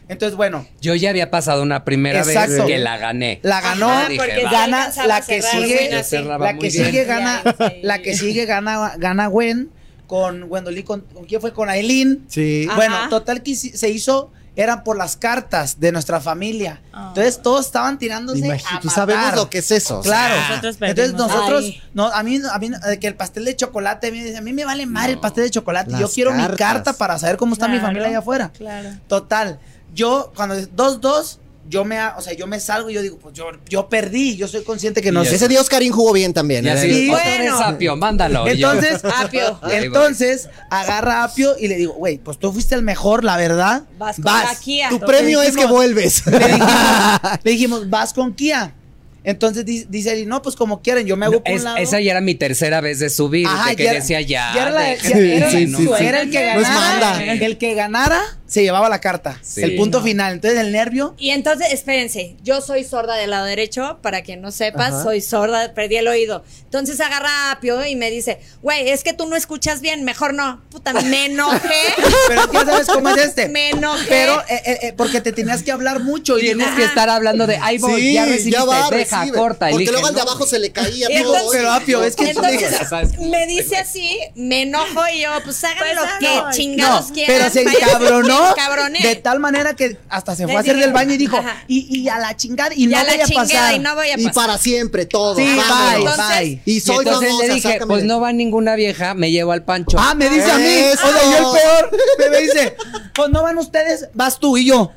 Entonces, 0.08 0.36
bueno, 0.36 0.66
Yo 0.82 0.94
ya 0.94 1.08
había 1.10 1.30
pasado 1.30 1.62
una 1.62 1.84
primera 1.84 2.18
Exacto. 2.18 2.52
vez 2.52 2.64
que 2.66 2.78
la 2.78 2.98
gané. 2.98 3.40
la 3.42 3.60
ganó, 3.62 3.88
Ajá, 3.90 4.08
dije, 4.10 4.42
gana 4.50 4.90
la 5.06 5.20
que 5.22 5.40
cerrar 5.40 5.62
sigue, 5.62 5.90
la 6.38 6.58
que 6.58 6.70
sigue 6.70 7.04
gana, 7.04 7.42
sí. 7.42 7.64
la 7.82 8.02
que 8.02 8.14
sigue 8.14 8.44
gana, 8.44 8.92
gana 8.98 9.28
Gwen 9.28 9.70
con 10.06 10.48
Gwendolyn, 10.48 10.82
con, 10.84 11.00
¿con 11.00 11.24
quién 11.24 11.40
fue? 11.40 11.54
Con 11.54 11.70
Aileen. 11.70 12.24
Sí. 12.28 12.66
Ajá. 12.68 12.76
Bueno, 12.76 12.96
total 13.08 13.42
que 13.42 13.54
se 13.56 13.88
hizo, 13.88 14.30
eran 14.56 14.84
por 14.84 14.96
las 14.96 15.16
cartas 15.16 15.80
de 15.80 15.92
nuestra 15.92 16.20
familia. 16.20 16.80
Ah. 16.92 17.06
Entonces 17.08 17.42
todos 17.42 17.66
estaban 17.66 17.98
tirándose 17.98 18.38
Imagínate, 18.38 18.76
a 18.76 18.80
tú 18.80 18.88
sabemos 18.88 19.34
lo 19.34 19.50
que 19.50 19.58
es 19.58 19.70
eso. 19.70 20.00
Claro. 20.00 20.34
Nosotros 20.48 20.76
Entonces 20.80 21.14
nosotros, 21.14 21.64
Ay. 21.64 21.82
no, 21.92 22.06
a 22.06 22.22
mí, 22.22 22.40
a 22.50 22.58
mí, 22.58 22.70
que 23.00 23.06
el 23.06 23.16
pastel 23.16 23.44
de 23.44 23.56
chocolate, 23.56 24.08
a 24.08 24.10
mí, 24.10 24.34
a 24.34 24.40
mí 24.40 24.52
me 24.52 24.64
vale 24.64 24.86
mal 24.86 25.10
el 25.10 25.18
pastel 25.18 25.44
de 25.44 25.50
chocolate. 25.50 25.92
Yo 25.92 26.00
Las 26.00 26.12
quiero 26.12 26.32
mi 26.32 26.46
carta 26.56 26.92
para 26.92 27.18
saber 27.18 27.36
cómo 27.36 27.54
está 27.54 27.68
mi 27.68 27.80
familia 27.80 28.08
allá 28.08 28.18
afuera. 28.18 28.50
Claro. 28.56 28.90
Total, 29.08 29.58
yo 29.92 30.32
cuando 30.36 30.54
es 30.54 30.70
2-2, 30.74 31.38
yo 31.68 31.84
me, 31.84 31.98
o 32.16 32.20
sea, 32.20 32.32
yo 32.34 32.46
me 32.46 32.60
salgo 32.60 32.90
y 32.90 32.94
yo 32.94 33.02
digo, 33.02 33.18
pues 33.18 33.34
yo, 33.34 33.46
yo 33.68 33.88
perdí, 33.88 34.36
yo 34.36 34.46
soy 34.48 34.62
consciente 34.64 35.00
que 35.00 35.10
no 35.12 35.22
Y 35.22 35.26
sé. 35.26 35.36
Ese 35.36 35.48
día 35.48 35.60
Oscarín 35.60 35.92
jugó 35.92 36.12
bien 36.12 36.32
también. 36.34 36.64
Y 36.64 36.68
¿eh? 36.68 36.72
así, 36.72 36.92
Sí, 36.92 37.10
otra 37.10 37.24
bueno. 37.24 37.58
vez 37.58 37.66
Apio, 37.66 37.96
mándalo. 37.96 38.46
Y 38.52 38.56
yo, 38.58 38.72
Entonces, 38.72 39.02
Apio. 39.04 39.58
Entonces 39.70 40.48
agarra 40.70 41.20
a 41.22 41.24
Apio 41.24 41.54
y 41.58 41.68
le 41.68 41.76
digo, 41.76 41.94
güey, 41.94 42.18
pues 42.18 42.38
tú 42.38 42.52
fuiste 42.52 42.74
el 42.74 42.82
mejor, 42.82 43.24
la 43.24 43.36
verdad. 43.36 43.84
Vas 43.98 44.16
con 44.16 44.24
la 44.26 44.54
Kia. 44.62 44.88
Tu 44.90 45.00
premio 45.00 45.40
es 45.42 45.56
que 45.56 45.66
vuelves. 45.66 46.26
Le 46.26 46.38
dijimos, 46.38 46.70
le 47.44 47.50
dijimos, 47.50 47.90
vas 47.90 48.12
con 48.12 48.34
Kia. 48.34 48.74
Entonces 49.26 49.64
di- 49.64 49.86
dice 49.88 50.12
él, 50.12 50.28
no, 50.28 50.42
pues 50.42 50.54
como 50.54 50.82
quieren, 50.82 51.06
yo 51.06 51.16
me 51.16 51.24
hago 51.24 51.42
por 51.42 51.50
Es- 51.50 51.60
un 51.60 51.64
lado. 51.64 51.76
esa 51.78 51.98
ya 51.98 52.10
era 52.10 52.20
mi 52.20 52.34
tercera 52.34 52.82
vez 52.82 52.98
de 52.98 53.08
subir, 53.08 53.46
Ajá, 53.46 53.70
de 53.70 53.76
que 53.76 53.84
ya 53.84 53.90
era- 53.92 54.00
decía 54.00 54.20
ya. 54.20 54.52
ya 54.54 54.62
era 54.62 54.70
la- 54.70 54.80
dejen 54.82 55.10
ya 55.12 55.16
de- 55.18 55.36
era- 55.38 55.50
sí, 55.50 55.66
no 55.66 55.78
sí, 55.78 55.84
mames. 55.84 55.98
sí. 55.98 56.04
Era 56.04 56.20
el 56.20 56.30
que 56.30 56.42
ganara. 56.44 56.74
manda. 56.74 57.24
El 57.32 57.56
que 57.56 57.74
ganara 57.74 58.20
se 58.46 58.62
llevaba 58.62 58.88
la 58.88 59.00
carta. 59.00 59.38
Sí. 59.42 59.62
El 59.62 59.76
punto 59.76 60.02
final. 60.02 60.34
Entonces 60.34 60.60
el 60.60 60.70
nervio. 60.72 61.14
Y 61.18 61.30
entonces, 61.30 61.72
espérense, 61.72 62.36
yo 62.42 62.60
soy 62.60 62.84
sorda 62.84 63.14
del 63.16 63.30
lado 63.30 63.46
derecho, 63.46 63.98
para 64.02 64.22
quien 64.22 64.40
no 64.42 64.52
sepas, 64.52 64.92
Ajá. 64.94 65.02
soy 65.02 65.20
sorda, 65.20 65.72
perdí 65.74 65.96
el 65.96 66.08
oído. 66.08 66.44
Entonces 66.64 67.00
agarra 67.00 67.28
a 67.30 67.52
Apio 67.52 67.84
y 67.86 67.96
me 67.96 68.10
dice, 68.10 68.40
güey, 68.62 68.90
es 68.90 69.02
que 69.02 69.12
tú 69.12 69.26
no 69.26 69.36
escuchas 69.36 69.80
bien, 69.80 70.04
mejor 70.04 70.34
no. 70.34 70.60
Puta, 70.70 70.92
me 70.92 71.26
enojé. 71.26 71.58
Pero 72.28 72.52
ya 72.52 72.64
sabes 72.64 72.86
cómo 72.88 73.08
es 73.10 73.16
este. 73.18 73.48
Me 73.48 73.70
enojé. 73.70 74.06
Pero 74.08 74.40
eh, 74.48 74.62
eh, 74.66 74.78
eh, 74.82 74.92
porque 74.96 75.20
te 75.20 75.32
tenías 75.32 75.62
que 75.62 75.72
hablar 75.72 76.00
mucho. 76.00 76.38
Y 76.38 76.42
Tienes 76.42 76.68
que 76.76 76.84
estar 76.84 77.08
hablando 77.08 77.46
de, 77.46 77.58
ay, 77.62 77.78
voy, 77.78 78.12
ya 78.14 78.26
recibiste, 78.26 78.60
va, 78.64 78.90
deja, 78.90 79.20
recibe. 79.20 79.38
corta. 79.38 79.70
Y 79.70 79.72
Porque 79.74 79.90
luego 79.92 80.06
al 80.08 80.14
de 80.14 80.20
no, 80.22 80.28
abajo 80.30 80.46
se 80.46 80.58
le 80.58 80.70
caía 80.72 81.08
Y 81.10 81.22
todo. 81.22 81.34
entonces- 81.34 81.50
Pero 81.60 81.72
Apio, 81.72 82.04
es 82.04 82.16
que 82.16 82.30
Entonces, 82.30 82.70
Ya 82.70 82.84
sabes. 82.88 83.18
me 83.18 83.46
dice 83.46 83.76
así, 83.76 84.18
me 84.34 84.62
enojo 84.62 85.02
y 85.14 85.22
yo, 85.22 85.30
pues 85.44 85.62
hagan 85.64 85.78
Pues 85.78 85.94
lo 85.94 86.02
hagan. 86.02 86.18
que 86.50 86.56
chingados 86.56 87.08
No, 87.08 87.14
quieran. 87.14 87.36
pero 87.36 87.50
se 87.50 87.62
encabronó 87.62 88.33
de 89.02 89.16
tal 89.16 89.40
manera 89.40 89.74
que 89.74 89.98
hasta 90.08 90.34
se 90.36 90.44
fue 90.44 90.56
a 90.56 90.60
hacer 90.60 90.76
del 90.76 90.92
baño 90.92 91.14
y 91.14 91.16
dijo, 91.16 91.38
y, 91.68 92.00
y 92.00 92.08
a 92.08 92.18
la 92.18 92.36
chingada, 92.36 92.74
y 92.74 92.84
Y 92.84 92.86
no 92.86 92.98
a 92.98 93.04
la 93.04 93.12
voy 93.12 93.20
a 93.20 93.24
chingada 93.24 93.46
pasar. 93.48 93.74
y 93.74 93.78
no 93.78 93.94
voy 93.94 94.08
a 94.08 94.14
Y 94.18 94.24
pasar. 94.26 94.34
para 94.34 94.58
siempre, 94.58 95.06
todo. 95.06 95.36
Sí, 95.36 95.56
vámonos. 95.56 95.90
bye, 95.90 95.98
Entonces- 96.00 96.38
bye. 96.38 96.62
Y 96.64 96.76
Y 96.76 96.80
soy 96.80 96.96
entonces 96.98 97.28
famosa, 97.28 97.46
le 97.46 97.54
dije, 97.54 97.72
sácame 97.72 97.86
pues 97.86 98.04
no 98.04 98.20
va 98.20 98.32
ninguna 98.32 98.74
vieja, 98.76 99.14
me 99.14 99.30
llevo 99.30 99.52
al 99.52 99.62
Pancho. 99.64 99.96
Ah, 99.98 100.14
me 100.14 100.28
dice 100.28 100.50
a 100.50 100.58
mí. 100.58 100.64
Eso. 100.64 101.06
O 101.06 101.12
sea, 101.12 101.22
yo 101.40 101.54
el 101.54 101.60
peor. 101.60 102.30
Me, 102.30 102.38
dice, 102.40 102.76
pues 103.14 103.30
no 103.30 103.42
van 103.42 103.58
ustedes, 103.58 104.08
vas 104.14 104.38
tú 104.38 104.56
y 104.56 104.66
yo. 104.66 104.92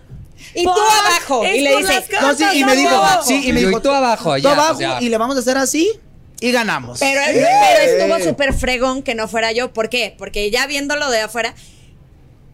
Y 0.53 0.63
tú 0.63 0.69
Por- 0.69 0.77
abajo. 0.81 1.43
Y 1.45 1.61
le 1.61 1.77
dice, 1.77 2.05
No, 2.21 2.35
sí, 2.35 2.43
y 2.53 2.63
me 2.63 2.75
dijo, 2.75 2.91
sí, 3.25 3.41
y 3.45 3.53
me 3.53 3.61
Y 3.61 3.65
dijo, 3.65 3.77
y 3.77 3.81
tú 3.81 3.91
abajo, 3.91 4.35
tú 4.35 4.41
ya, 4.41 4.51
abajo, 4.53 4.79
y 5.01 5.09
le 5.09 5.17
vamos 5.17 5.35
a 5.35 5.39
hacer 5.39 5.57
así 5.57 5.91
y 6.39 6.51
ganamos. 6.51 6.99
Pero, 6.99 7.19
pero 7.25 8.13
estuvo 8.13 8.29
súper 8.29 8.53
fregón 8.53 9.01
que 9.03 9.13
no 9.15 9.27
fuera 9.27 9.51
yo. 9.51 9.73
¿Por 9.73 9.89
qué? 9.89 10.15
Porque 10.17 10.49
ya 10.51 10.65
viéndolo 10.67 11.09
de 11.09 11.21
afuera, 11.21 11.53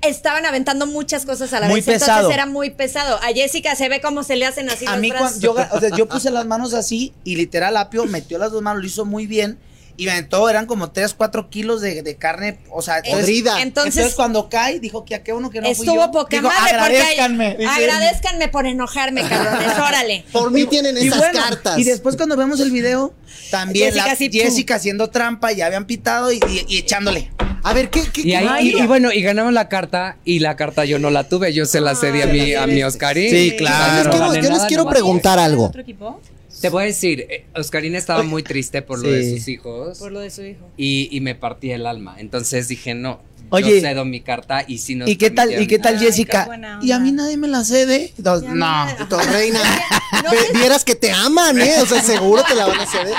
estaban 0.05 0.45
aventando 0.45 0.85
muchas 0.87 1.25
cosas 1.25 1.53
a 1.53 1.59
la 1.59 1.67
Muy 1.67 1.81
vez. 1.81 1.85
pesado. 1.85 2.11
Entonces 2.19 2.35
era 2.35 2.45
muy 2.45 2.69
pesado. 2.71 3.17
A 3.23 3.27
Jessica 3.33 3.75
se 3.75 3.89
ve 3.89 4.01
cómo 4.01 4.23
se 4.23 4.35
le 4.35 4.45
hacen 4.45 4.69
así 4.69 4.85
a 4.85 4.91
los 4.91 4.99
mí 5.01 5.09
brazos. 5.09 5.27
cuando 5.39 5.41
yo, 5.41 5.55
ga- 5.55 5.69
o 5.71 5.79
sea, 5.79 5.89
yo 5.97 6.07
puse 6.07 6.29
las 6.31 6.45
manos 6.45 6.73
así 6.73 7.13
y 7.23 7.35
literal 7.35 7.77
Apio 7.77 8.05
metió 8.05 8.37
las 8.37 8.51
dos 8.51 8.61
manos, 8.61 8.81
lo 8.81 8.87
hizo 8.87 9.05
muy 9.05 9.27
bien 9.27 9.57
y 9.95 10.05
me 10.05 10.11
aventó, 10.13 10.49
eran 10.49 10.65
como 10.65 10.89
3, 10.91 11.13
4 11.13 11.51
kilos 11.51 11.79
de, 11.81 12.01
de 12.01 12.15
carne, 12.15 12.57
o 12.71 12.81
sea, 12.81 12.97
entonces, 12.97 13.19
Podrida. 13.21 13.61
entonces, 13.61 13.95
Entonces, 13.97 14.15
cuando 14.15 14.49
cae, 14.49 14.79
dijo 14.79 15.05
que 15.05 15.13
a 15.13 15.21
qué 15.23 15.33
uno 15.33 15.51
que 15.51 15.61
no 15.61 15.67
fui 15.75 15.85
estuvo 15.85 16.05
yo. 16.05 16.11
poca 16.11 16.41
madre 16.41 16.57
agradezcanme. 16.71 17.57
agradezcanme 17.69 18.47
por 18.47 18.65
enojarme, 18.65 19.21
cabrones. 19.29 19.67
Órale. 19.77 20.25
Por 20.31 20.49
mí 20.49 20.65
tienen 20.65 20.97
Y 20.97 21.07
esas 21.09 21.19
bueno, 21.19 21.39
cartas. 21.39 21.77
Y 21.77 21.83
después 21.83 22.15
cuando 22.17 22.35
vemos 22.35 22.59
el 22.59 22.71
video, 22.71 23.13
también 23.51 23.93
Jessica 23.93 24.73
la- 24.73 24.77
haciendo 24.77 25.11
trampa, 25.11 25.51
ya 25.51 25.67
habían 25.67 25.85
pitado 25.85 26.31
y, 26.31 26.37
y- 26.49 26.65
y 26.67 26.77
echándole. 26.79 27.31
A 27.63 27.73
ver, 27.73 27.89
¿qué? 27.89 28.01
qué 28.11 28.21
Y, 28.21 28.33
ahí, 28.33 28.71
qué- 28.71 28.77
y, 28.79 28.83
y 28.83 28.87
bueno, 28.87 29.11
y 29.11 29.21
ganamos 29.21 29.53
la 29.53 29.69
carta 29.69 30.17
y 30.25 30.39
la 30.39 30.55
carta 30.55 30.83
yo 30.85 30.99
no 30.99 31.09
la 31.09 31.27
tuve, 31.29 31.53
yo 31.53 31.65
se 31.65 31.79
la 31.81 31.95
cedí 31.95 32.21
a 32.21 32.27
mi, 32.27 32.53
a 32.53 32.67
mi 32.67 32.83
Oscarín. 32.83 33.29
Sí, 33.29 33.51
Yo 33.51 33.57
claro. 33.57 34.03
les 34.03 34.17
quiero, 34.17 34.35
yo 34.49 34.53
les 34.53 34.63
quiero 34.63 34.89
preguntar 34.89 35.39
algo. 35.39 35.67
¿Otro 35.67 35.81
equipo? 35.81 36.19
Te 36.61 36.69
voy 36.69 36.83
a 36.83 36.85
decir, 36.85 37.25
eh, 37.29 37.45
Oscarín 37.55 37.95
estaba 37.95 38.23
muy 38.23 38.43
triste 38.43 38.81
por 38.81 39.01
lo 39.01 39.09
de 39.09 39.29
sus 39.37 39.47
hijos 39.49 39.97
Por 39.99 40.11
lo 40.13 40.19
de 40.21 40.29
su 40.29 40.43
hijo. 40.43 40.65
y, 40.77 41.09
y 41.11 41.19
me 41.21 41.35
partí 41.35 41.71
el 41.71 41.85
alma. 41.85 42.15
Entonces 42.19 42.67
dije, 42.67 42.93
no, 42.93 43.19
Oye, 43.49 43.81
yo 43.81 43.87
cedo 43.87 44.03
mi 44.05 44.21
carta 44.21 44.63
y 44.67 44.79
si 44.79 44.95
nos 44.95 45.07
¿Y 45.09 45.15
qué 45.15 45.29
tal, 45.29 45.61
y 45.61 45.67
qué 45.67 45.77
tal 45.79 45.97
Ay, 45.97 46.05
Jessica? 46.05 46.49
qué 46.81 46.87
Y 46.87 46.91
a 46.91 46.99
mí 46.99 47.11
nadie 47.11 47.37
me 47.37 47.47
la 47.47 47.63
cede. 47.63 48.13
No. 48.17 48.39
me- 48.39 49.05
Tu 49.07 49.15
reina, 49.31 49.59
No 50.23 50.31
vieras 50.59 50.83
que 50.83 50.95
te 50.95 51.11
aman, 51.11 51.59
¿eh? 51.61 51.75
O 51.81 51.85
sea, 51.85 52.01
seguro 52.01 52.43
te 52.47 52.55
la 52.55 52.65
van 52.67 52.79
a 52.79 52.85
ceder. 52.87 53.13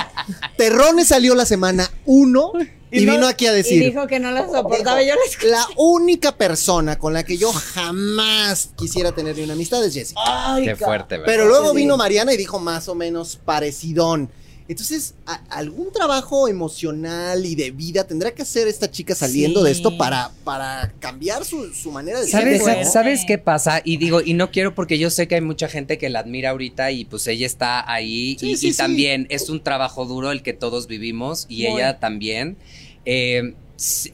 Terrones 0.56 1.08
salió 1.08 1.34
la 1.34 1.46
semana 1.46 1.88
uno 2.04 2.52
y, 2.90 3.00
Y 3.02 3.06
no- 3.06 3.12
vino 3.14 3.26
aquí 3.26 3.46
a 3.46 3.52
Y 3.52 3.56
decir. 3.56 3.82
dijo 3.84 4.06
que 4.06 4.18
no 4.20 4.30
la 4.30 4.46
soportaba. 4.48 5.02
Yo 5.02 5.14
la 5.14 5.20
escuché. 5.28 5.48
La 5.48 5.66
única 5.76 6.32
persona 6.36 6.98
con 6.98 7.12
la 7.12 7.22
que 7.24 7.36
yo 7.36 7.52
jamás 7.52 8.70
quisiera 8.76 9.12
tener 9.12 9.38
una 9.40 9.52
amistad 9.54 9.84
es 9.84 9.94
Jessica. 9.94 10.20
Ay, 10.24 10.64
Qué 10.64 10.76
fuerte, 10.76 11.16
¿verdad? 11.18 11.26
Pero 11.26 11.46
luego 11.46 11.70
Sí. 11.70 11.76
vino 11.78 11.96
Mariana 11.96 12.32
y 12.32 12.36
dijo 12.36 12.58
más 12.60 12.88
o 12.88 12.94
menos 12.94 13.38
parecidón. 13.44 14.30
Entonces, 14.66 15.14
¿a- 15.26 15.42
¿algún 15.50 15.92
trabajo 15.92 16.48
emocional 16.48 17.44
y 17.44 17.54
de 17.54 17.70
vida 17.70 18.04
tendrá 18.04 18.30
que 18.34 18.42
hacer 18.42 18.66
esta 18.66 18.90
chica 18.90 19.14
saliendo 19.14 19.60
Sí. 19.60 19.66
de 19.66 19.72
esto 19.72 19.98
para, 19.98 20.30
para 20.42 20.92
cambiar 21.00 21.44
su, 21.44 21.72
su 21.74 21.90
manera 21.92 22.20
de 22.20 22.28
¿Sabes, 22.28 22.64
ser? 22.64 22.86
¿Sabes 22.86 23.24
qué 23.26 23.36
pasa? 23.36 23.82
Y 23.84 23.98
digo, 23.98 24.22
y 24.22 24.32
no 24.32 24.50
quiero 24.50 24.74
porque 24.74 24.98
yo 24.98 25.10
sé 25.10 25.28
que 25.28 25.34
hay 25.34 25.40
mucha 25.42 25.68
gente 25.68 25.98
que 25.98 26.08
la 26.08 26.20
admira 26.20 26.50
ahorita 26.50 26.92
y 26.92 27.04
pues 27.04 27.26
ella 27.26 27.46
está 27.46 27.90
ahí 27.92 28.38
Sí, 28.40 28.52
y, 28.52 28.56
sí, 28.56 28.68
y 28.68 28.72
sí. 28.72 28.78
también 28.78 29.26
es 29.28 29.50
un 29.50 29.62
trabajo 29.62 30.06
duro 30.06 30.30
el 30.32 30.42
que 30.42 30.54
todos 30.54 30.86
vivimos 30.86 31.44
y 31.50 31.64
Muy. 31.68 31.80
ella 31.82 31.98
también. 32.00 32.56
Eh, 33.04 33.54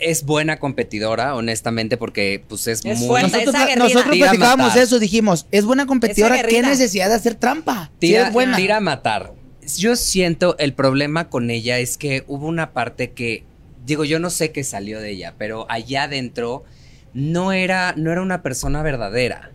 es 0.01 0.25
buena 0.25 0.59
competidora, 0.59 1.37
honestamente, 1.37 1.97
porque 1.97 2.43
pues 2.49 2.67
es, 2.67 2.85
Es 2.85 2.99
muy... 2.99 3.07
fuerte. 3.07 3.45
Nosotros, 3.45 3.55
Es 4.09 4.17
platicábamos 4.19 4.69
matar. 4.69 4.83
eso, 4.83 4.99
dijimos, 4.99 5.47
es 5.53 5.65
buena 5.65 5.87
competidora, 5.87 6.41
Es 6.41 6.47
¿qué 6.47 6.63
necesidad 6.63 7.09
de 7.09 7.15
hacer 7.15 7.35
trampa? 7.37 7.91
Sí, 8.01 8.09
Tira, 8.09 8.29
es 8.29 8.33
buena. 8.33 8.57
tira 8.57 8.79
a 8.79 8.81
matar. 8.81 9.35
Yo 9.79 9.97
siento 9.97 10.57
el 10.59 10.73
problema 10.75 11.29
con 11.29 11.51
ella 11.51 11.79
es 11.79 11.97
que 11.99 12.25
hubo 12.27 12.47
una 12.47 12.73
parte 12.73 13.11
que, 13.13 13.45
digo, 13.87 14.05
yo 14.05 14.19
no 14.19 14.31
sé 14.31 14.53
qué 14.53 14.65
salió 14.65 15.01
de 15.01 15.11
ella, 15.11 15.35
pero 15.39 15.67
allá 15.69 16.05
adentro 16.05 16.65
no 17.15 17.53
era, 17.53 17.95
no 17.97 18.13
era 18.13 18.23
una 18.23 18.43
persona 18.43 18.83
verdadera. 18.83 19.51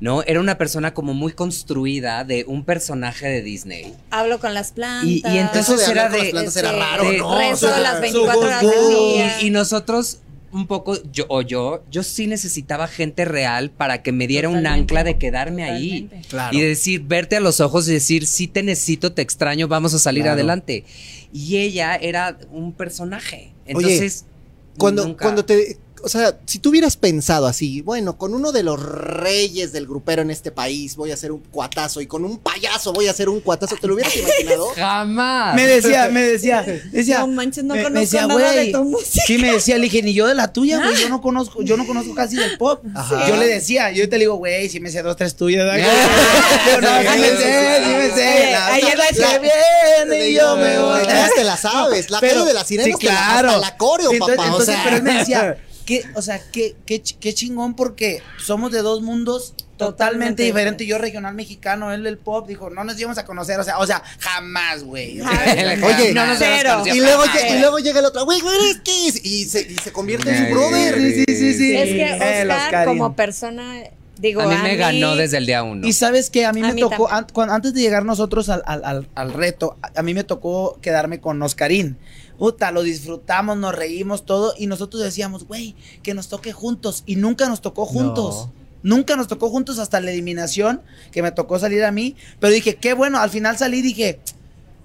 ¿No? 0.00 0.22
Era 0.22 0.38
una 0.38 0.56
persona 0.58 0.94
como 0.94 1.12
muy 1.12 1.32
construida 1.32 2.22
de 2.22 2.44
un 2.46 2.64
personaje 2.64 3.26
de 3.26 3.42
Disney. 3.42 3.92
Hablo 4.12 4.38
con 4.38 4.54
las 4.54 4.70
plantas. 4.70 5.08
Y- 5.08 5.24
y 5.26 5.38
entonces 5.38 5.70
Eso 5.70 5.76
de 5.76 5.86
hablar 5.86 6.04
era 6.04 6.10
con 6.10 6.18
las 6.18 6.24
de- 6.26 6.30
plantas 6.30 6.56
era 6.56 6.68
este, 6.70 6.80
raro, 6.80 7.04
de- 7.10 7.18
¿no? 7.18 7.36
rezo 7.38 7.66
O 7.66 7.70
sea, 7.70 7.78
las 7.80 7.94
su 7.96 8.00
24 8.02 8.40
horas 8.40 8.60
del 8.62 8.88
día. 8.90 9.40
Y, 9.42 9.46
y 9.48 9.50
nosotros, 9.50 10.20
un 10.52 10.66
poco, 10.66 10.96
yo 11.12 11.26
o 11.28 11.42
yo, 11.42 11.84
yo 11.90 12.02
sí 12.02 12.26
necesitaba 12.26 12.88
gente 12.88 13.24
real 13.24 13.70
para 13.70 14.02
que 14.02 14.12
me 14.12 14.26
diera 14.26 14.48
un 14.48 14.66
ancla 14.66 15.04
de 15.04 15.18
quedarme 15.18 15.64
ahí. 15.64 16.08
Claro. 16.28 16.56
Y 16.56 16.60
decir, 16.62 17.02
verte 17.02 17.36
a 17.36 17.40
los 17.40 17.60
ojos 17.60 17.88
y 17.88 17.92
decir, 17.92 18.26
sí 18.26 18.46
te 18.48 18.62
necesito, 18.62 19.12
te 19.12 19.22
extraño, 19.22 19.68
vamos 19.68 19.92
a 19.94 19.98
salir 19.98 20.22
Claro. 20.22 20.34
adelante. 20.34 20.84
Y 21.32 21.58
ella 21.58 21.96
era 21.96 22.38
un 22.50 22.72
personaje. 22.72 23.52
Entonces, 23.66 24.24
Cuando, 24.78 25.04
nunca- 25.06 25.24
cuando 25.24 25.44
te 25.44 25.76
o 26.02 26.08
sea, 26.08 26.36
si 26.46 26.58
tú 26.58 26.70
hubieras 26.70 26.96
pensado 26.96 27.46
así, 27.46 27.80
bueno, 27.82 28.16
con 28.16 28.34
uno 28.34 28.52
de 28.52 28.62
los 28.62 28.80
reyes 28.82 29.72
del 29.72 29.86
grupero 29.86 30.22
en 30.22 30.30
este 30.30 30.50
país 30.50 30.96
voy 30.96 31.10
a 31.10 31.14
hacer 31.14 31.32
un 31.32 31.40
cuatazo 31.40 32.00
y 32.00 32.06
con 32.06 32.24
un 32.24 32.38
payaso 32.38 32.92
voy 32.92 33.08
a 33.08 33.10
hacer 33.10 33.28
un 33.28 33.40
cuatazo, 33.40 33.76
¿te 33.80 33.86
lo 33.86 33.94
hubieras 33.94 34.14
imaginado? 34.16 34.66
Jamás. 34.76 35.54
Me 35.54 35.66
decía, 35.66 36.08
me 36.10 36.22
decía, 36.22 36.62
decía. 36.92 37.18
No 37.20 37.26
manches, 37.28 37.64
no 37.64 37.74
me- 37.74 37.80
me 37.80 37.84
conozco 37.84 38.00
decía, 38.00 38.26
nada 38.26 38.52
de 38.52 38.72
tu 38.72 38.84
música. 38.84 39.24
Sí, 39.26 39.38
me 39.38 39.52
decía, 39.52 39.76
le 39.76 39.84
dije, 39.84 40.02
ni 40.02 40.12
yo 40.14 40.26
de 40.26 40.34
la 40.34 40.52
tuya, 40.52 40.78
güey. 40.78 40.96
Yo 41.00 41.08
no 41.08 41.20
conozco, 41.20 41.62
yo 41.62 41.76
no 41.76 41.86
conozco 41.86 42.14
casi 42.14 42.36
del 42.36 42.56
pop. 42.58 42.84
Ajá. 42.94 43.28
Yo 43.28 43.36
le 43.36 43.46
decía, 43.46 43.90
yo 43.92 44.08
te 44.08 44.16
le 44.18 44.24
digo, 44.24 44.36
güey, 44.36 44.68
si 44.68 44.80
me 44.80 44.90
sé 44.90 45.02
dos, 45.02 45.16
tres 45.16 45.34
tuyas. 45.36 45.66
no, 45.66 45.72
sí 45.72 47.18
me 47.18 47.30
sí, 47.30 47.36
sé, 47.36 47.82
sí 47.84 47.90
me 47.90 48.08
sé. 48.10 48.54
Que 48.80 48.96
la- 48.96 49.38
viene 49.38 50.28
y 50.28 50.34
yo 50.34 50.56
me 50.56 50.78
voy. 50.78 51.00
Ya 51.06 51.28
te 51.34 51.44
la 51.44 51.56
sabes, 51.56 52.10
la 52.10 52.20
calle 52.20 52.44
de 52.44 52.54
la 52.54 52.64
sirena 52.64 52.96
sí, 52.96 53.06
claro. 53.06 53.60
la 53.60 53.76
coreo, 53.76 54.10
papá, 54.18 54.32
o 54.42 54.44
entonces, 54.44 54.74
sea. 54.74 54.84
pero 54.84 54.96
él 54.96 55.02
me 55.02 55.14
decía, 55.18 55.58
que, 55.88 56.04
o 56.14 56.20
sea, 56.20 56.38
qué, 56.52 56.76
qué, 56.84 57.02
qué 57.18 57.32
chingón 57.32 57.74
porque 57.74 58.20
somos 58.44 58.70
de 58.72 58.82
dos 58.82 59.00
mundos 59.00 59.54
totalmente, 59.56 59.78
Totalmente 59.78 60.42
diferentes. 60.42 60.86
Yo 60.86 60.98
regional 60.98 61.34
mexicano, 61.34 61.90
él 61.94 62.02
del 62.02 62.18
pop, 62.18 62.46
dijo, 62.46 62.68
no 62.68 62.84
nos 62.84 62.98
íbamos 63.00 63.16
a 63.16 63.24
conocer, 63.24 63.58
o 63.58 63.64
sea, 63.64 63.78
o 63.78 63.86
sea, 63.86 64.02
jamás, 64.18 64.84
güey. 64.84 65.22
Oye, 65.22 66.12
no 66.12 66.26
nos 66.26 66.38
Y 66.86 67.00
luego, 67.00 67.22
jamás. 67.22 67.50
y 67.54 67.58
luego 67.58 67.78
llega 67.78 68.00
el 68.00 68.04
otro, 68.04 68.26
güey, 68.26 68.38
güey, 68.42 68.54
eres 68.56 68.80
Kiss", 68.80 69.24
y 69.24 69.46
se, 69.46 69.62
y 69.62 69.76
se 69.76 69.90
convierte 69.90 70.28
en 70.30 70.48
su 70.48 70.54
brother. 70.54 70.94
Sí, 71.00 71.24
sí, 71.26 71.34
sí, 71.36 71.54
sí. 71.54 71.76
Es 71.76 71.88
que 71.88 72.02
Eh, 72.42 72.46
Oscar, 72.50 72.84
como 72.86 73.16
persona, 73.16 73.84
digo, 74.18 74.42
A 74.42 74.46
mí 74.46 74.56
me 74.62 74.76
ganó 74.76 75.16
desde 75.16 75.38
el 75.38 75.46
día 75.46 75.62
uno. 75.62 75.86
Y 75.86 75.94
sabes 75.94 76.28
que 76.28 76.44
a 76.44 76.52
mí 76.52 76.60
A 76.62 76.66
me 76.68 76.74
mí 76.74 76.80
tocó, 76.82 77.08
an- 77.10 77.26
antes 77.48 77.72
de 77.72 77.80
llegar 77.80 78.04
nosotros 78.04 78.50
al, 78.50 78.62
al- 78.66 78.84
al- 78.84 79.08
al 79.14 79.32
reto, 79.32 79.78
a, 79.80 80.00
a 80.00 80.02
mí 80.02 80.12
me 80.12 80.24
tocó 80.24 80.78
quedarme 80.82 81.18
con 81.20 81.40
Oscarín. 81.40 81.96
Puta, 82.38 82.70
lo 82.70 82.82
disfrutamos, 82.82 83.56
nos 83.56 83.74
reímos 83.74 84.24
todo 84.24 84.54
y 84.56 84.66
nosotros 84.68 85.02
decíamos, 85.02 85.46
güey, 85.46 85.74
que 86.02 86.14
nos 86.14 86.28
toque 86.28 86.52
juntos. 86.52 87.02
Y 87.06 87.16
nunca 87.16 87.48
nos 87.48 87.60
tocó 87.60 87.84
juntos. 87.84 88.48
Nunca 88.82 89.16
nos 89.16 89.26
tocó 89.26 89.50
juntos 89.50 89.78
hasta 89.80 90.00
la 90.00 90.12
eliminación, 90.12 90.80
que 91.10 91.20
me 91.20 91.32
tocó 91.32 91.58
salir 91.58 91.84
a 91.84 91.90
mí. 91.90 92.14
Pero 92.38 92.52
dije, 92.52 92.76
qué 92.76 92.94
bueno, 92.94 93.18
al 93.18 93.30
final 93.30 93.58
salí 93.58 93.78
y 93.78 93.82
dije, 93.82 94.20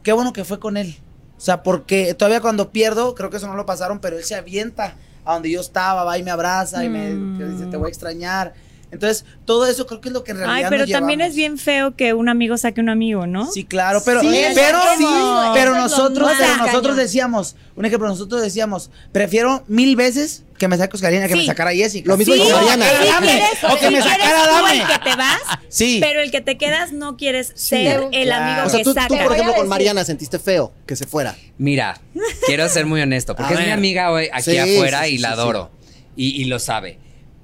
qué 0.02 0.14
bueno 0.14 0.34
que 0.34 0.44
fue 0.44 0.60
con 0.60 0.78
él. 0.78 0.98
O 1.38 1.42
sea, 1.42 1.62
porque 1.62 2.14
todavía 2.16 2.42
cuando 2.42 2.72
pierdo, 2.72 3.14
creo 3.16 3.30
que 3.30 3.38
eso 3.38 3.48
no 3.48 3.56
lo 3.56 3.66
pasaron, 3.68 4.00
pero 4.00 4.18
él 4.18 4.24
se 4.24 4.34
avienta 4.36 4.96
a 5.26 5.34
donde 5.34 5.52
yo 5.52 5.62
estaba, 5.62 6.04
va 6.04 6.18
y 6.18 6.24
me 6.24 6.32
abraza 6.32 6.84
y 6.84 6.90
me 6.90 7.14
Mm. 7.14 7.52
dice, 7.58 7.66
te 7.70 7.78
voy 7.78 7.88
a 7.88 7.90
extrañar. 7.90 8.54
Entonces, 8.94 9.26
todo 9.46 9.68
eso 9.68 9.86
creo 9.88 10.00
que 10.00 10.10
es 10.10 10.14
lo 10.14 10.24
que 10.24 10.32
en 10.32 10.38
realidad 10.38 10.58
Ay, 10.58 10.66
pero 10.70 10.84
nos 10.84 10.92
también 10.92 11.20
llevamos. 11.20 11.32
es 11.32 11.36
bien 11.36 11.58
feo 11.58 11.96
que 11.96 12.14
un 12.14 12.30
amigo 12.30 12.58
saque 12.58 12.80
un 12.80 12.90
amigo, 12.90 13.28
¿no? 13.28 13.52
Sí, 13.52 13.66
claro, 13.66 14.02
pero, 14.06 14.22
Sí, 14.22 14.28
pero, 14.56 14.80
sí, 14.98 15.04
nosotros, 15.04 16.32
pero 16.38 16.58
nosotros 16.58 16.96
decíamos, 16.96 17.56
un 17.76 17.86
ejemplo, 17.86 18.08
nosotros 18.08 18.42
decíamos, 18.42 18.90
prefiero 19.12 19.64
mil 19.68 19.96
veces 19.96 20.44
que 20.58 20.68
me 20.68 20.78
saque 20.78 20.96
Oscarina 20.96 21.28
que 21.28 21.36
me 21.36 21.46
sacara 21.46 21.72
Jessica. 21.74 22.08
Lo 22.08 22.16
mismo 22.18 22.36
Sí, 22.36 22.40
con 22.40 22.52
Mariana. 22.54 22.86
sí 22.86 23.08
Dame, 23.08 23.28
quieres- 23.28 23.64
o 23.74 23.78
que 23.80 23.90
me 23.92 24.02
sacara 24.02 24.44
tú 24.44 24.50
Dame. 24.52 24.82
el 24.82 24.88
que 24.88 25.00
te 25.10 25.16
vas, 25.18 25.42
Sí. 25.68 25.98
pero 26.02 26.22
el 26.22 26.32
que 26.32 26.42
te 26.42 26.58
quedas 26.58 26.94
no 26.94 27.18
quieres 27.18 27.52
ser 27.56 28.04
el 28.12 28.26
claro. 28.28 28.44
amigo 28.46 28.68
O 28.68 28.70
sea, 28.70 28.78
que 28.80 28.84
tú, 28.86 28.92
tú, 28.94 29.02
saca. 29.02 29.08
por 29.10 29.18
voy 29.18 29.28
a 29.28 29.34
ejemplo, 29.34 29.56
con 29.56 29.68
Mariana 29.68 30.06
sentiste 30.06 30.40
feo 30.40 30.72
que 30.86 30.96
se 30.96 31.06
fuera. 31.08 31.36
Mira, 31.58 32.00
quiero 32.46 32.70
ser 32.70 32.86
muy 32.86 33.02
honesto, 33.02 33.36
porque 33.36 33.56
A 33.56 33.60
es 33.60 33.66
mi 33.66 33.72
amiga 33.72 34.12
hoy 34.12 34.30
aquí 34.32 34.52
Sí, 34.52 34.58
afuera 34.58 35.08
y 35.08 35.18
la 35.18 35.30
sí, 35.30 35.34
adoro. 35.34 35.72
Y, 36.16 36.40
y 36.42 36.46
lo 36.46 36.60
sabe. 36.60 37.00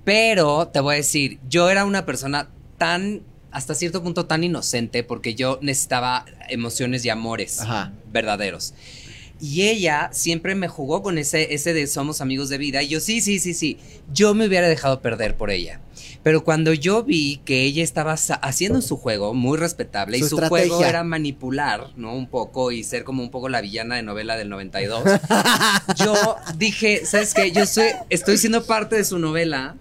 Pero 0.10 0.68
te 0.70 0.80
voy 0.80 0.96
a 0.96 0.98
decir, 0.98 1.38
yo 1.50 1.70
era 1.70 1.86
una 1.86 2.04
persona 2.04 2.50
tan, 2.80 3.22
hasta 3.52 3.76
cierto 3.76 4.02
punto, 4.02 4.26
tan 4.26 4.44
inocente, 4.44 5.04
porque 5.04 5.36
yo 5.36 5.60
necesitaba 5.62 6.26
emociones 6.48 7.06
y 7.06 7.10
amores 7.10 7.62
Ajá. 7.62 7.94
verdaderos. 8.12 8.74
Y 9.40 9.68
ella 9.68 10.10
siempre 10.12 10.56
me 10.56 10.68
jugó 10.68 11.04
con 11.04 11.20
ese, 11.20 11.54
ese 11.54 11.74
de 11.74 11.86
somos 11.86 12.22
amigos 12.22 12.50
de 12.50 12.58
vida. 12.58 12.82
Y 12.82 12.88
yo, 12.88 13.00
sí, 13.02 13.22
sí, 13.22 13.38
sí, 13.38 13.54
sí. 13.54 13.78
Yo 14.12 14.34
me 14.34 14.48
hubiera 14.48 14.68
dejado 14.68 15.00
perder 15.00 15.38
por 15.38 15.52
ella. 15.52 15.80
Pero 16.24 16.44
cuando 16.44 16.74
yo 16.74 17.04
vi 17.04 17.40
que 17.46 17.62
ella 17.62 17.84
estaba 17.84 18.14
haciendo 18.14 18.82
su 18.82 18.98
juego 18.98 19.36
muy 19.36 19.60
respetable 19.60 20.18
Su 20.18 20.26
y 20.26 20.28
su 20.30 20.36
estrategia. 20.38 20.70
juego 20.70 20.86
era 20.86 21.04
manipular, 21.04 21.92
¿no? 21.98 22.16
Un 22.16 22.28
poco 22.28 22.72
y 22.72 22.84
ser 22.84 23.04
como 23.04 23.22
un 23.22 23.30
poco 23.30 23.48
la 23.48 23.62
villana 23.62 23.98
de 23.98 24.02
novela 24.02 24.38
del 24.38 24.50
92. 24.50 25.04
yo 26.04 26.36
dije, 26.58 27.06
¿sabes 27.06 27.36
qué? 27.36 27.52
Yo 27.52 27.68
soy, 27.68 27.90
estoy 28.10 28.40
siendo 28.40 28.66
parte 28.66 28.96
de 28.96 29.06
su 29.06 29.20
novela. 29.20 29.76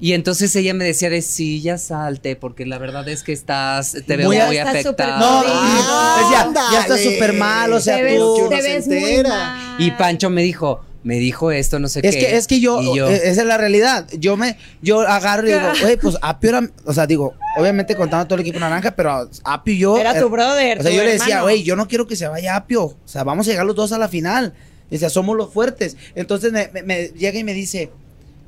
Y 0.00 0.12
entonces 0.12 0.54
ella 0.56 0.74
me 0.74 0.84
decía 0.84 1.08
de 1.08 1.22
sí, 1.22 1.60
ya 1.62 1.78
salte, 1.78 2.36
porque 2.36 2.66
la 2.66 2.78
verdad 2.78 3.08
es 3.08 3.22
que 3.22 3.32
estás, 3.32 3.96
te 4.06 4.16
veo 4.16 4.26
Muy 4.28 4.36
muy, 4.38 4.58
a- 4.58 4.68
afectado. 4.68 5.18
No, 5.18 5.42
Ah, 5.46 6.16
decía, 6.20 6.52
ya 6.72 6.80
está 6.80 6.94
ándale. 6.94 7.12
súper 7.14 7.32
mal, 7.34 7.72
o 7.72 7.80
sea, 7.80 7.96
te 7.96 8.02
ves, 8.02 8.18
tú- 8.18 8.48
te 8.50 8.62
se 8.62 8.68
ves 8.74 8.86
muy 8.88 8.96
entera. 8.96 9.28
mal. 9.28 9.76
Y 9.80 9.90
Pancho 9.92 10.30
me 10.30 10.42
dijo, 10.42 10.80
me 11.04 11.16
dijo 11.18 11.50
esto, 11.52 11.78
no 11.78 11.88
sé 11.88 12.00
Es 12.02 12.14
qué. 12.16 12.20
que, 12.20 12.36
es 12.36 12.46
que 12.46 12.60
yo, 12.60 12.80
eh, 13.08 13.20
esa 13.24 13.42
es 13.42 13.46
la 13.46 13.56
realidad. 13.56 14.06
Yo 14.18 14.36
me, 14.36 14.56
yo 14.82 15.00
agarro 15.02 15.46
y 15.48 15.52
digo, 15.52 15.60
güey, 15.82 15.96
pues 15.96 16.16
Apio 16.22 16.50
era, 16.50 16.70
o 16.84 16.92
sea, 16.92 17.06
digo, 17.06 17.34
obviamente 17.56 17.94
contando 17.94 18.26
todo 18.26 18.34
el 18.36 18.40
equipo 18.40 18.58
naranja, 18.58 18.90
pero 18.96 19.28
Apio 19.44 19.74
y 19.74 19.78
yo. 19.78 19.96
Era 19.98 20.18
tu 20.18 20.28
brother, 20.28 20.80
O 20.80 20.82
sea, 20.82 20.90
tu 20.90 20.96
yo 20.96 21.04
le 21.04 21.12
decía, 21.12 21.42
güey, 21.42 21.62
yo 21.62 21.76
no 21.76 21.86
quiero 21.88 22.06
que 22.06 22.16
se 22.16 22.26
vaya 22.26 22.56
Apio. 22.56 22.84
O 22.84 22.96
sea, 23.04 23.22
vamos 23.22 23.46
a 23.46 23.50
llegar 23.50 23.64
los 23.64 23.76
dos 23.76 23.92
a 23.92 23.98
la 23.98 24.08
final. 24.08 24.54
Decía, 24.90 25.08
somos 25.08 25.36
los 25.36 25.52
fuertes. 25.52 25.96
Entonces 26.14 26.52
me, 26.52 26.68
me- 26.72 26.82
me 26.82 27.08
llega 27.08 27.38
y 27.38 27.44
me 27.44 27.52
dice, 27.54 27.90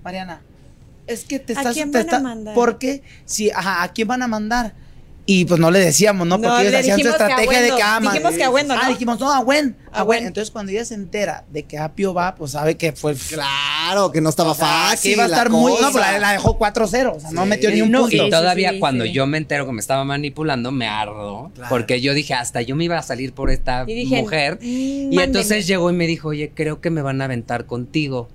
Mariana, 0.05 0.43
es 1.07 1.25
que 1.25 1.39
te 1.39 1.53
¿A 1.55 1.57
estás. 1.57 1.75
quién 1.75 1.91
te 1.93 2.03
van 2.05 2.15
a 2.15 2.21
mandar? 2.21 2.55
Porque, 2.55 3.03
si, 3.25 3.51
ajá, 3.51 3.83
¿a 3.83 3.93
quién 3.93 4.09
van 4.09 4.23
a 4.23 4.29
mandar? 4.29 4.75
Y 5.29 5.45
pues 5.45 5.59
no 5.59 5.73
le 5.73 5.81
decíamos, 5.81 6.25
¿no? 6.25 6.39
No, 6.39 6.49
Porque 6.49 6.61
ellos 6.69 6.73
le 6.73 6.79
hacían 6.79 7.01
su 7.01 7.09
a 7.09 7.11
estrategia 7.11 7.61
de 7.61 7.71
que 7.75 7.83
aman. 7.83 8.13
Dijimos 8.13 8.35
que 8.35 8.45
a 8.45 8.51
Wendo, 8.51 8.75
Ah, 8.75 8.81
¿no? 8.85 8.89
dijimos, 8.91 9.19
no, 9.19 9.33
a 9.33 9.41
Gwen. 9.43 9.77
A 9.91 9.99
A 9.99 10.03
Gwen. 10.03 10.19
Gwen. 10.21 10.27
Entonces, 10.29 10.53
cuando 10.53 10.71
ella 10.71 10.85
se 10.85 10.95
entera 10.95 11.45
de 11.51 11.65
que 11.65 11.79
Apio 11.79 12.15
va, 12.15 12.37
pues 12.37 12.53
sabe 12.53 12.77
que 12.77 12.93
fue 12.93 13.17
Claro, 13.17 14.13
que 14.13 14.21
no 14.21 14.29
estaba 14.29 14.53
o 14.53 14.55
sea, 14.55 14.67
fácil. 14.91 15.11
que 15.11 15.15
iba 15.17 15.25
a 15.25 15.27
estar 15.27 15.51
muy. 15.51 15.73
No, 15.73 15.91
pues 15.91 15.95
la, 15.97 16.17
la 16.21 16.31
dejó 16.31 16.57
4-0. 16.57 17.17
O 17.17 17.19
sea, 17.21 17.33
no 17.33 17.43
Sí. 17.43 17.49
metió 17.49 17.71
ni 17.73 17.81
un 17.83 17.91
No, 17.91 18.03
punto. 18.03 18.15
y 18.15 18.21
sí, 18.21 18.31
todavía 18.31 18.71
sí, 18.71 18.79
cuando 18.79 19.05
sí. 19.05 19.11
yo 19.11 19.27
me 19.27 19.39
entero 19.39 19.67
que 19.67 19.73
me 19.73 19.81
estaba 19.81 20.05
manipulando, 20.05 20.71
me 20.71 20.87
ardo. 20.87 21.51
Claro. 21.57 21.69
Porque 21.71 22.01
yo 22.01 22.15
dije, 22.15 22.35
hasta 22.35 22.63
yo 22.63 22.77
me 22.77 22.85
iba 22.85 22.97
a 22.97 23.03
salir 23.03 23.33
por 23.33 23.51
esta 23.51 23.83
Y 23.85 23.95
dije, 23.95 24.23
mujer. 24.23 24.61
mm, 24.63 25.13
y 25.13 25.19
entonces 25.19 25.67
llegó 25.67 25.91
y 25.91 25.93
me 25.93 26.07
dijo, 26.07 26.29
oye, 26.29 26.53
creo 26.55 26.81
que 26.81 26.91
me 26.91 27.03
van 27.03 27.21
a 27.21 27.25
aventar 27.25 27.67
contigo. 27.67 28.29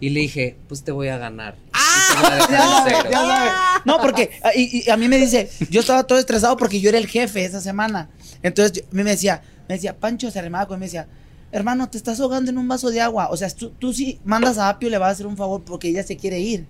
Y 0.00 0.10
le 0.10 0.20
dije, 0.20 0.56
pues 0.68 0.84
te 0.84 0.92
voy 0.92 1.08
a 1.08 1.18
ganar. 1.18 1.56
Y 1.56 2.14
te 2.14 2.20
voy 2.22 2.30
a 2.32 2.34
dejar 2.36 2.50
Ya 2.50 3.10
ya 3.10 3.18
sabe. 3.20 3.50
No, 3.84 3.98
porque 4.00 4.30
a- 4.42 4.54
y, 4.54 4.82
y 4.86 4.90
a 4.90 4.96
mí 4.96 5.08
me 5.08 5.16
dice, 5.18 5.50
yo 5.70 5.80
estaba 5.80 6.04
todo 6.04 6.18
estresado 6.18 6.56
porque 6.56 6.80
yo 6.80 6.88
era 6.88 6.98
el 6.98 7.06
jefe 7.06 7.44
esa 7.44 7.60
semana. 7.60 8.08
Entonces 8.42 8.72
yo- 8.72 8.82
a 8.90 8.94
mí 8.94 9.02
me 9.02 9.10
decía, 9.10 9.42
me 9.68 9.74
decía, 9.74 9.96
Pancho 9.98 10.30
se 10.30 10.38
arrimaba 10.38 10.66
conmigo 10.66 10.78
y 10.78 10.80
me 10.80 10.86
decía, 10.86 11.08
hermano, 11.50 11.88
te 11.88 11.98
estás 11.98 12.20
ahogando 12.20 12.50
en 12.50 12.58
un 12.58 12.68
vaso 12.68 12.90
de 12.90 13.00
agua. 13.00 13.28
O 13.30 13.36
sea, 13.36 13.48
tú, 13.50 13.70
tú 13.70 13.92
sí 13.92 14.20
mandas 14.24 14.58
a 14.58 14.68
Apio 14.68 14.88
le 14.90 14.98
vas 14.98 15.08
a 15.08 15.12
hacer 15.12 15.26
un 15.26 15.36
favor 15.36 15.62
porque 15.64 15.88
ella 15.88 16.02
se 16.04 16.16
quiere 16.16 16.38
ir. 16.38 16.66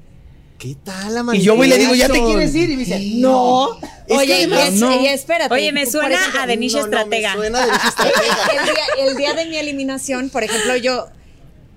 ¿Qué 0.58 0.74
tal 0.82 1.14
la 1.14 1.36
Y 1.36 1.42
yo 1.42 1.54
voy 1.54 1.68
y 1.68 1.70
le 1.70 1.78
digo, 1.78 1.94
¿ya 1.94 2.08
te 2.08 2.20
quieres 2.20 2.52
ir? 2.54 2.68
Y 2.70 2.76
me 2.76 2.84
dice, 2.84 2.98
Sí. 2.98 3.20
no. 3.20 3.78
Es 4.08 4.16
Oye, 4.18 4.40
y, 4.48 4.52
es- 4.52 4.72
no. 4.74 5.00
y 5.00 5.06
espérate. 5.06 5.54
Oye, 5.54 5.70
me 5.72 5.86
suena 5.86 6.16
ejemplo, 6.16 6.40
a 6.40 6.46
Denisha 6.46 6.78
No, 6.80 6.86
no, 6.86 6.90
me 6.90 6.96
Estratega. 6.96 7.34
suena 7.34 7.62
a 7.62 7.66
Denisha 7.66 7.88
Estratega. 7.88 8.36
el, 8.58 8.64
día, 8.64 9.06
el 9.10 9.16
día 9.16 9.34
de 9.34 9.46
mi 9.46 9.56
eliminación, 9.56 10.30
por 10.30 10.42
ejemplo, 10.42 10.76
yo 10.76 11.06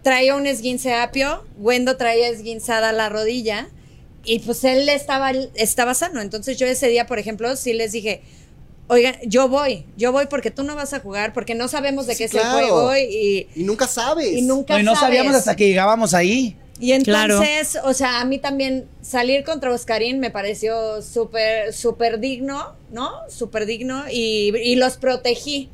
traía 0.03 0.35
un 0.35 0.47
esguince 0.47 0.93
apio, 0.93 1.43
Wendo 1.57 1.97
traía 1.97 2.27
esguinzada 2.29 2.91
la 2.91 3.09
rodilla 3.09 3.67
y 4.23 4.39
pues 4.39 4.63
él 4.63 4.87
estaba, 4.89 5.31
estaba 5.55 5.93
sano. 5.93 6.21
Entonces 6.21 6.57
yo 6.57 6.65
ese 6.67 6.87
día, 6.87 7.05
por 7.07 7.19
ejemplo, 7.19 7.55
sí 7.55 7.73
les 7.73 7.91
dije, 7.91 8.21
oigan, 8.87 9.15
yo 9.25 9.47
voy, 9.47 9.85
yo 9.97 10.11
voy 10.11 10.25
porque 10.27 10.51
tú 10.51 10.63
no 10.63 10.75
vas 10.75 10.93
a 10.93 10.99
jugar, 10.99 11.33
porque 11.33 11.55
no 11.55 11.67
sabemos 11.67 12.07
de 12.07 12.13
Sí, 12.13 12.17
qué 12.19 12.23
es 12.25 12.31
claro. 12.31 12.59
el 12.59 12.65
juego 12.65 12.95
y, 12.97 13.47
Y 13.55 13.63
nunca 13.63 13.87
sabes. 13.87 14.31
y 14.33 14.41
nunca 14.41 14.73
No, 14.75 14.79
y 14.79 14.83
no 14.83 14.93
sabes. 14.95 15.07
sabíamos 15.07 15.35
hasta 15.35 15.55
que 15.55 15.67
llegábamos 15.67 16.13
ahí. 16.13 16.55
Y 16.79 16.97
Claro. 17.03 17.35
entonces, 17.43 17.79
o 17.83 17.93
sea, 17.93 18.21
a 18.21 18.25
mí 18.25 18.39
también 18.39 18.87
salir 19.03 19.43
contra 19.43 19.71
Oscarín 19.71 20.19
me 20.19 20.31
pareció 20.31 21.03
súper, 21.03 21.73
súper 21.73 22.19
digno, 22.19 22.73
¿no? 22.91 23.11
Súper 23.29 23.67
digno 23.67 24.05
y, 24.11 24.51
y 24.57 24.75
los 24.77 24.97
protegí, 24.97 25.69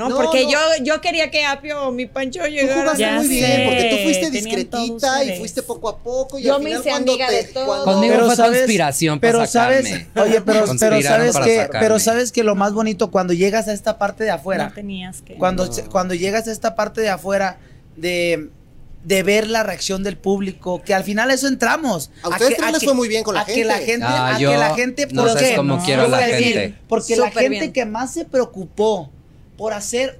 ¿no? 0.00 0.08
No, 0.08 0.16
Porque 0.16 0.44
no. 0.44 0.50
Yo, 0.50 0.58
yo 0.82 1.00
quería 1.00 1.30
que 1.30 1.44
Apio 1.44 1.82
o 1.88 1.92
mi 1.92 2.06
Pancho 2.06 2.40
Tú 2.42 2.48
llegaran. 2.48 2.80
jugaste 2.82 3.00
Ya 3.02 3.14
muy 3.16 3.26
sé, 3.28 3.32
bien, 3.34 3.64
porque 3.66 3.84
tú 3.90 3.96
fuiste 4.02 4.30
discretita 4.30 5.24
y 5.24 5.38
fuiste 5.38 5.62
poco 5.62 5.88
a 5.88 5.98
poco. 5.98 6.38
Y 6.38 6.42
Yo 6.42 6.56
al 6.56 6.62
me 6.62 6.70
final 6.70 6.80
hice 6.80 6.90
amiga 6.90 7.26
te- 7.28 7.34
de 7.44 7.48
cuando- 7.52 7.84
Conmigo 7.84 8.14
Pero 8.14 8.26
fue 8.26 8.36
sabes- 8.36 8.58
conspiración 8.58 9.20
para 9.20 9.32
pero 9.32 9.46
sabes, 9.46 9.84
sacarme. 9.88 10.08
oye, 10.22 10.40
pero, 10.40 10.64
pero 10.78 11.02
sabes 11.02 11.32
para 11.34 11.44
que, 11.46 11.56
sacarme. 11.56 11.80
pero 11.80 11.98
sabes 12.00 12.32
que 12.32 12.42
lo 12.42 12.54
más 12.56 12.72
bonito 12.72 13.10
cuando 13.10 13.32
llegas 13.32 13.68
a 13.68 13.72
esta 13.72 13.98
parte 13.98 14.24
de 14.24 14.30
afuera, 14.30 14.68
No 14.68 14.72
tenías 14.74 15.22
que. 15.22 15.34
cuando, 15.34 15.70
cuando 15.90 16.14
llegas 16.14 16.48
a 16.48 16.52
esta 16.52 16.74
parte 16.74 17.00
de 17.02 17.10
afuera 17.10 17.58
de, 17.96 18.48
de 19.04 19.22
ver 19.22 19.48
la 19.48 19.62
reacción 19.62 20.02
del 20.02 20.16
público, 20.18 20.82
que 20.82 20.92
al 20.92 21.04
final 21.04 21.30
a 21.30 21.34
eso 21.34 21.48
entramos. 21.48 22.10
A 22.22 22.28
ustedes 22.28 22.50
que- 22.50 22.56
también 22.56 22.72
les 22.74 22.80
que- 22.80 22.86
fue 22.86 22.94
muy 22.94 23.08
bien 23.08 23.24
con 23.24 23.34
la 23.34 23.40
a 23.42 23.44
que 23.46 23.64
la 23.64 23.78
gente. 23.78 24.04
a 24.06 24.38
yo 24.38 24.50
que 24.50 24.56
la 24.58 24.74
gente, 24.74 25.06
no 25.10 25.22
¿por 25.22 25.32
sabes 25.32 25.48
qué? 25.50 25.56
cómo 25.56 25.76
No, 25.76 25.84
quiero 25.84 26.02
a 26.02 26.04
yo 26.04 26.10
voy 26.10 26.20
la 26.20 26.26
decir, 26.26 26.52
gente. 26.58 26.78
Porque 26.88 27.16
la 27.16 27.30
gente 27.30 27.48
bien. 27.48 27.72
que 27.72 27.86
más 27.86 28.12
se 28.12 28.24
preocupó 28.26 29.10
por 29.60 29.74
hacer 29.74 30.18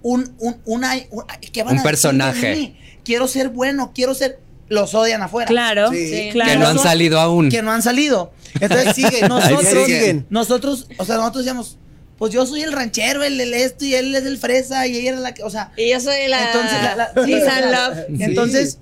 un, 0.00 0.34
un, 0.38 0.56
una, 0.64 0.94
un- 1.10 1.24
¿qué 1.52 1.62
van 1.62 1.74
Un 1.74 1.80
a 1.80 1.82
personaje. 1.82 2.74
Quiero 3.04 3.28
ser 3.28 3.50
bueno, 3.50 3.92
quiero 3.94 4.14
ser, 4.14 4.38
los 4.70 4.94
odian 4.94 5.20
afuera. 5.22 5.46
Claro, 5.46 5.90
Sí. 5.90 6.08
Sí. 6.08 6.28
claro. 6.32 6.50
Que 6.52 6.56
no 6.58 6.66
han 6.68 6.78
salido 6.78 7.20
aún. 7.20 7.50
que 7.50 7.60
no 7.60 7.70
han 7.70 7.82
salido. 7.82 8.32
Entonces 8.60 8.86
Ahí 8.88 8.94
siguen, 8.94 9.28
nosotros, 9.28 9.84
siguen. 9.86 10.26
nosotros, 10.30 10.88
o 10.96 11.04
sea, 11.04 11.16
nosotros 11.16 11.44
decíamos, 11.44 11.76
pues 12.16 12.32
yo 12.32 12.46
soy 12.46 12.62
el 12.62 12.72
ranchero, 12.72 13.22
el, 13.24 13.38
el 13.38 13.52
esto 13.52 13.84
y 13.84 13.94
él 13.94 14.14
es 14.14 14.24
el 14.24 14.38
fresa 14.38 14.86
y 14.86 14.96
ella 14.96 15.10
era 15.10 15.20
la 15.20 15.34
que, 15.34 15.42
o 15.42 15.50
sea, 15.50 15.72
Y 15.76 15.90
yo 15.90 16.00
soy 16.00 16.28
la, 16.28 16.46
entonces 16.46 16.82
la, 16.82 16.96
la- 16.96 17.12
sí, 17.24 17.30
Lisa 17.30 17.46
o 17.46 17.70
sea, 17.70 17.88
Love. 17.90 17.98
entonces 18.20 18.78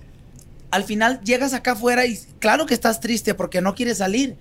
al 0.70 0.84
final 0.84 1.20
llegas 1.24 1.52
acá 1.52 1.72
afuera 1.72 2.06
y 2.06 2.16
claro 2.38 2.66
que 2.66 2.74
estás 2.74 3.00
triste 3.00 3.34
porque 3.34 3.60
no 3.60 3.74
quieres 3.74 3.98
salir. 3.98 4.36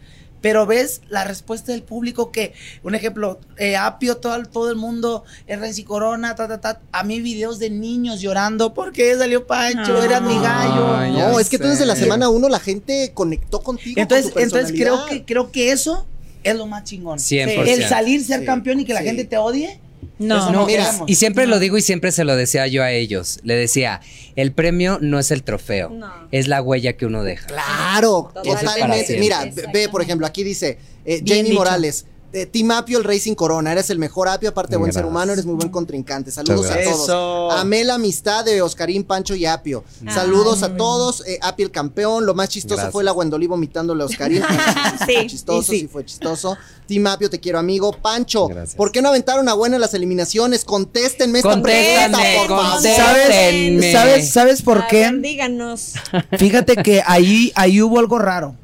Pero 0.46 0.68
ves 0.68 1.02
la 1.10 1.24
respuesta 1.24 1.72
del 1.72 1.82
público 1.82 2.32
que, 2.32 2.54
un 2.84 2.94
ejemplo, 2.94 3.40
eh, 3.58 3.78
Apio, 3.78 4.18
todo, 4.18 4.44
todo 4.44 4.70
el 4.70 4.76
mundo, 4.76 5.24
Renzi 5.48 5.84
Corona, 5.84 6.36
ta, 6.36 6.48
ta, 6.48 6.62
ta. 6.62 6.82
A 6.92 7.04
mí 7.04 7.20
videos 7.20 7.58
de 7.58 7.72
niños 7.72 8.22
llorando 8.22 8.76
porque 8.76 9.16
salió 9.16 9.48
Pancho, 9.48 9.98
Ay. 10.00 10.06
era 10.06 10.20
mi 10.20 10.36
gallo. 10.36 11.18
No, 11.18 11.40
es 11.40 11.50
que 11.50 11.58
tú 11.58 11.68
desde 11.68 11.88
la 11.88 11.96
semana 11.96 12.30
uno 12.30 12.48
la 12.48 12.60
gente 12.60 13.10
conectó 13.16 13.62
contigo. 13.64 14.00
Entonces, 14.00 14.26
con 14.26 14.34
tu 14.34 14.40
entonces 14.42 14.72
creo 14.80 15.08
que, 15.08 15.26
creo 15.26 15.52
que 15.52 15.72
eso 15.72 16.06
es 16.44 16.56
lo 16.56 16.68
más 16.68 16.84
chingón. 16.84 17.18
100%. 17.18 17.68
El 17.68 17.90
salir, 17.90 18.24
ser 18.24 18.42
Sí, 18.42 18.46
campeón 18.46 18.82
y 18.82 18.86
que 18.86 18.94
la 18.94 19.00
sí. 19.00 19.08
gente 19.08 19.26
te 19.26 19.40
odie. 19.40 19.80
No. 20.20 20.52
No, 20.52 20.66
mira, 20.66 20.92
y 21.08 21.16
siempre 21.16 21.48
lo 21.48 21.60
digo 21.60 21.78
y 21.78 21.82
siempre 21.82 22.12
se 22.12 22.24
lo 22.24 22.36
decía 22.36 22.68
yo 22.68 22.84
a 22.84 22.92
ellos. 22.92 23.40
Le 23.44 23.56
decía, 23.56 24.02
el 24.36 24.52
premio 24.52 24.98
no 25.02 25.20
es 25.20 25.32
el 25.32 25.44
trofeo, 25.44 25.90
No. 25.90 26.12
es 26.32 26.48
la 26.48 26.62
huella 26.62 26.94
que 26.98 27.06
uno 27.06 27.24
deja. 27.24 27.48
Claro, 27.48 28.32
Totalmente. 28.44 29.18
Mira, 29.20 29.50
ve, 29.74 29.90
por 29.90 30.02
ejemplo, 30.02 30.26
aquí 30.28 30.44
dice 30.44 30.78
eh, 31.06 31.22
Jamie 31.26 31.44
dicho. 31.44 31.56
Morales. 31.56 32.06
Eh, 32.36 32.46
Team 32.46 32.70
Apio, 32.72 32.98
el 32.98 33.04
Racing 33.06 33.34
Corona, 33.34 33.72
eres 33.72 33.90
el 33.90 33.98
mejor 33.98 34.28
Apio, 34.28 34.50
aparte 34.50 34.72
de 34.72 34.78
buen 34.78 34.92
ser 34.92 35.06
humano, 35.06 35.32
eres 35.32 35.46
muy 35.46 35.56
buen 35.56 35.70
contrincante. 35.70 36.32
Saludos 36.32 36.70
a 36.70 36.84
todos. 36.84 37.04
Eso. 37.04 37.52
Amé 37.52 37.84
la 37.86 37.94
amistad 37.96 38.44
de 38.44 38.62
Oscarín, 38.62 39.04
Pancho 39.06 39.36
y 39.36 39.46
Apio. 39.46 39.84
Saludos 40.14 40.62
a 40.64 40.76
todos. 40.76 41.26
eh, 41.26 41.40
Apio 41.42 41.66
el 41.66 41.72
campeón. 41.72 42.26
Lo 42.26 42.34
más 42.34 42.50
chistoso 42.50 42.76
Gracias. 42.76 42.92
fue 42.92 43.04
la 43.04 43.12
Gwendolí 43.12 43.48
vomitándole 43.48 44.04
a 44.04 44.06
Oscarín. 44.08 44.44
Sí, 45.06 45.14
fue 45.14 45.28
chistoso, 45.28 45.72
sí. 45.72 45.80
sí. 45.82 45.88
fue 45.88 46.06
chistoso. 46.06 46.58
Team 46.88 47.08
Apio, 47.08 47.30
te 47.30 47.40
quiero, 47.40 47.58
amigo. 47.60 47.92
Pancho, 47.94 48.48
Gracias. 48.48 48.76
¿por 48.76 48.92
qué 48.92 49.02
no 49.02 49.10
aventaron 49.10 49.48
a 49.50 49.54
buena 49.54 49.76
en 49.76 49.82
las 49.82 49.94
eliminaciones? 49.94 50.66
Contéstenme 50.66 51.40
esta 51.40 51.62
pregunta, 51.62 52.20
por 52.48 52.48
favor. 52.58 52.82
¿Sabes, 52.82 54.30
¿Sabes 54.32 54.62
por 54.62 54.80
A 54.80 54.88
qué? 54.88 55.02
ver, 55.02 55.22
díganos. 55.22 55.94
Fíjate 56.38 56.76
que 56.78 57.02
ahí, 57.06 57.52
ahí 57.56 57.82
hubo 57.82 58.00
algo 58.00 58.20
raro. 58.20 58.56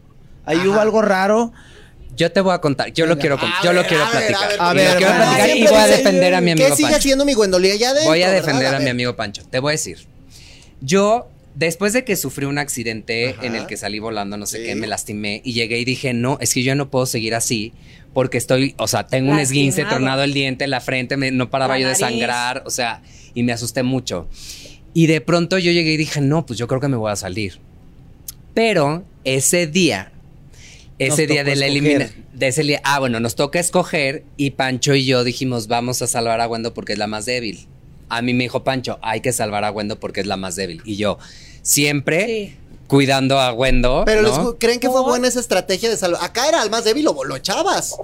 Ahí 0.46 0.58
Ajá. 0.58 0.70
hubo 0.70 0.80
algo 0.80 1.02
raro. 1.02 1.52
Yo 2.22 2.32
te 2.32 2.40
voy 2.40 2.54
a 2.54 2.60
contar, 2.62 2.94
yo 2.94 3.08
lo 3.08 3.18
quiero, 3.18 3.36
A 3.42 3.64
yo 3.64 3.74
lo 3.74 3.80
ver, 3.82 3.90
quiero 3.90 4.04
a 4.06 4.12
ver, 4.12 4.28
platicar. 4.28 4.60
a 4.60 4.70
A 4.70 4.74
Y 4.74 4.78
ver, 4.78 4.98
quiero 4.98 5.14
platicar 5.16 5.58
y 5.58 5.64
voy 5.64 5.74
a 5.76 5.88
defender 5.88 6.36
a 6.36 6.42
mi 6.42 6.52
amigo 6.52 6.68
¿Qué 6.70 6.76
sigue 6.76 6.86
Pancho. 6.90 6.98
haciendo 7.00 7.26
mi 7.26 7.34
Gwendolí 7.34 7.72
allá 7.72 7.90
adentro? 7.90 8.10
Voy 8.12 8.22
a 8.22 8.28
verdad? 8.30 8.42
defender 8.46 8.68
a 8.76 8.78
mi 8.78 8.84
ver. 8.86 8.92
amigo 8.92 9.16
Pancho. 9.16 9.42
Te 9.50 9.58
voy 9.58 9.72
a 9.72 9.74
decir. 9.74 9.98
Yo, 10.82 11.30
después 11.56 11.94
de 11.94 12.04
que 12.04 12.16
sufrí 12.16 12.46
un 12.46 12.60
accidente 12.60 13.30
Ajá. 13.30 13.44
en 13.46 13.56
el 13.56 13.66
que 13.66 13.76
salí 13.76 13.98
volando, 13.98 14.38
no 14.38 14.46
sé 14.46 14.60
Sí. 14.60 14.66
qué, 14.66 14.76
me 14.76 14.86
lastimé 14.86 15.42
y 15.44 15.54
llegué 15.54 15.80
y 15.80 15.84
dije, 15.86 16.14
no, 16.14 16.38
es 16.42 16.54
que 16.54 16.62
yo 16.62 16.76
no 16.76 16.92
puedo 16.92 17.08
seguir 17.08 17.34
así 17.34 17.74
porque 18.14 18.38
estoy, 18.38 18.76
o 18.78 18.88
sea, 18.88 19.08
tengo 19.08 19.32
un 19.32 19.40
esguince, 19.40 19.82
Lastimado. 19.82 19.96
tronado 19.98 20.24
el 20.24 20.34
diente, 20.34 20.68
la 20.68 20.80
frente, 20.82 21.18
me- 21.18 21.32
no 21.32 21.50
paraba 21.50 21.74
La 21.74 21.80
yo 21.80 21.88
de 21.88 21.94
nariz. 21.94 22.06
sangrar, 22.08 22.62
o 22.68 22.70
sea, 22.70 23.02
y 23.34 23.42
me 23.42 23.52
asusté 23.52 23.82
mucho. 23.82 24.28
Y 24.94 25.08
de 25.08 25.22
pronto 25.22 25.58
yo 25.58 25.72
llegué 25.72 25.94
y 25.94 25.98
dije, 25.98 26.22
no, 26.22 26.46
pues 26.46 26.60
yo 26.60 26.68
creo 26.68 26.82
que 26.82 26.88
me 26.88 26.98
voy 26.98 27.12
a 27.12 27.16
salir. 27.16 27.60
Pero 28.54 29.06
ese 29.24 29.66
día, 29.68 30.12
ese 31.08 31.28
día 31.28 31.44
de 31.44 31.56
la 31.56 31.68
eliminación, 31.68 32.26
de 32.34 32.48
ese 32.48 32.64
día, 32.64 32.82
ah, 32.84 33.00
bueno, 33.00 33.20
nos 33.20 33.36
toca 33.36 33.60
escoger 33.60 34.24
y 34.38 34.52
Pancho 34.52 34.96
y 34.96 35.06
yo 35.06 35.24
dijimos, 35.24 35.68
vamos 35.68 36.02
a 36.02 36.08
salvar 36.08 36.42
a 36.42 36.48
Wendo 36.48 36.74
porque 36.74 36.94
es 36.94 37.00
la 37.00 37.08
más 37.08 37.26
débil. 37.26 37.68
A 38.10 38.22
mí 38.22 38.34
me 38.34 38.44
dijo 38.44 38.64
Pancho, 38.64 39.00
hay 39.02 39.22
que 39.22 39.32
salvar 39.32 39.64
a 39.64 39.72
Wendo 39.72 40.00
porque 40.00 40.22
es 40.22 40.28
la 40.28 40.38
más 40.38 40.56
débil. 40.56 40.82
Y 40.86 40.98
yo, 40.98 41.18
siempre 41.62 42.26
Sí. 42.26 42.56
Cuidando 42.92 43.40
a 43.40 43.54
Wendo. 43.54 44.04
Pero 44.06 44.22
¿no? 44.22 44.28
les- 44.50 44.56
¿creen 44.60 44.80
que 44.80 44.90
fue 44.90 45.02
buena 45.02 45.28
esa 45.28 45.40
estrategia 45.40 45.90
de 45.90 45.96
salvar? 45.98 46.24
Acá 46.24 46.48
era 46.50 46.62
el 46.62 46.70
más 46.70 46.84
débil 46.84 47.08
o 47.08 47.24
lo 47.24 47.36
echabas. 47.38 47.96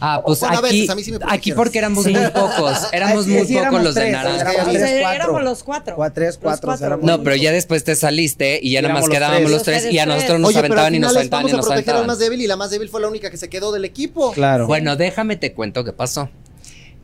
Ah, 0.00 0.22
pues 0.24 0.38
Bueno, 0.40 0.54
a 0.56 0.58
aquí, 0.60 0.76
veces, 0.76 0.90
a 0.90 0.94
mí 0.94 1.02
sí 1.02 1.10
me 1.12 1.18
aquí 1.28 1.52
porque 1.52 1.78
éramos 1.78 2.04
Sí. 2.04 2.12
muy 2.14 2.26
pocos, 2.28 2.78
éramos 2.92 3.24
Sí, 3.24 3.30
muy 3.32 3.40
sí, 3.46 3.54
pocos 3.54 3.62
éramos 3.62 3.82
los 3.82 3.94
de 3.96 4.10
naranja. 4.12 4.52
éramos 4.52 4.72
Sí, 4.72 4.78
tres, 4.78 5.00
cuatro. 5.00 5.16
éramos 5.16 5.42
los 5.42 5.62
cuatro. 5.64 5.96
Cuatro, 5.96 6.14
tres, 6.14 6.38
Los 6.40 6.60
cuatro, 6.60 6.98
No, 7.02 7.22
pero 7.22 7.36
ya 7.36 7.50
después 7.52 7.82
te 7.84 7.96
saliste 7.96 8.60
y 8.62 8.70
ya 8.72 8.82
nada 8.82 8.94
más 8.94 9.02
los 9.06 9.10
quedábamos 9.10 9.40
tres. 9.42 9.50
los 9.52 9.62
tres 9.64 9.92
y 9.92 9.98
a 9.98 10.06
nosotros 10.06 10.38
nos 10.40 10.50
Oye, 10.50 10.58
aventaban 10.60 10.94
y 10.94 10.98
nos 11.00 11.16
aventaban 11.16 11.46
y 11.48 11.50
a 11.50 11.56
nos 11.56 11.66
proteger 11.66 11.90
al 11.90 11.96
aventaban. 11.96 12.06
más 12.06 12.18
débil 12.20 12.40
y 12.40 12.46
la 12.46 12.56
más 12.56 12.70
débil 12.70 12.88
fue 12.88 13.00
la 13.00 13.08
única 13.08 13.30
que 13.30 13.36
se 13.36 13.48
quedó 13.50 13.72
del 13.72 13.84
equipo. 13.84 14.30
Claro. 14.32 14.66
Bueno, 14.68 14.94
déjame 14.96 15.36
te 15.36 15.52
cuento 15.52 15.84
qué 15.84 15.92
pasó. 15.92 16.28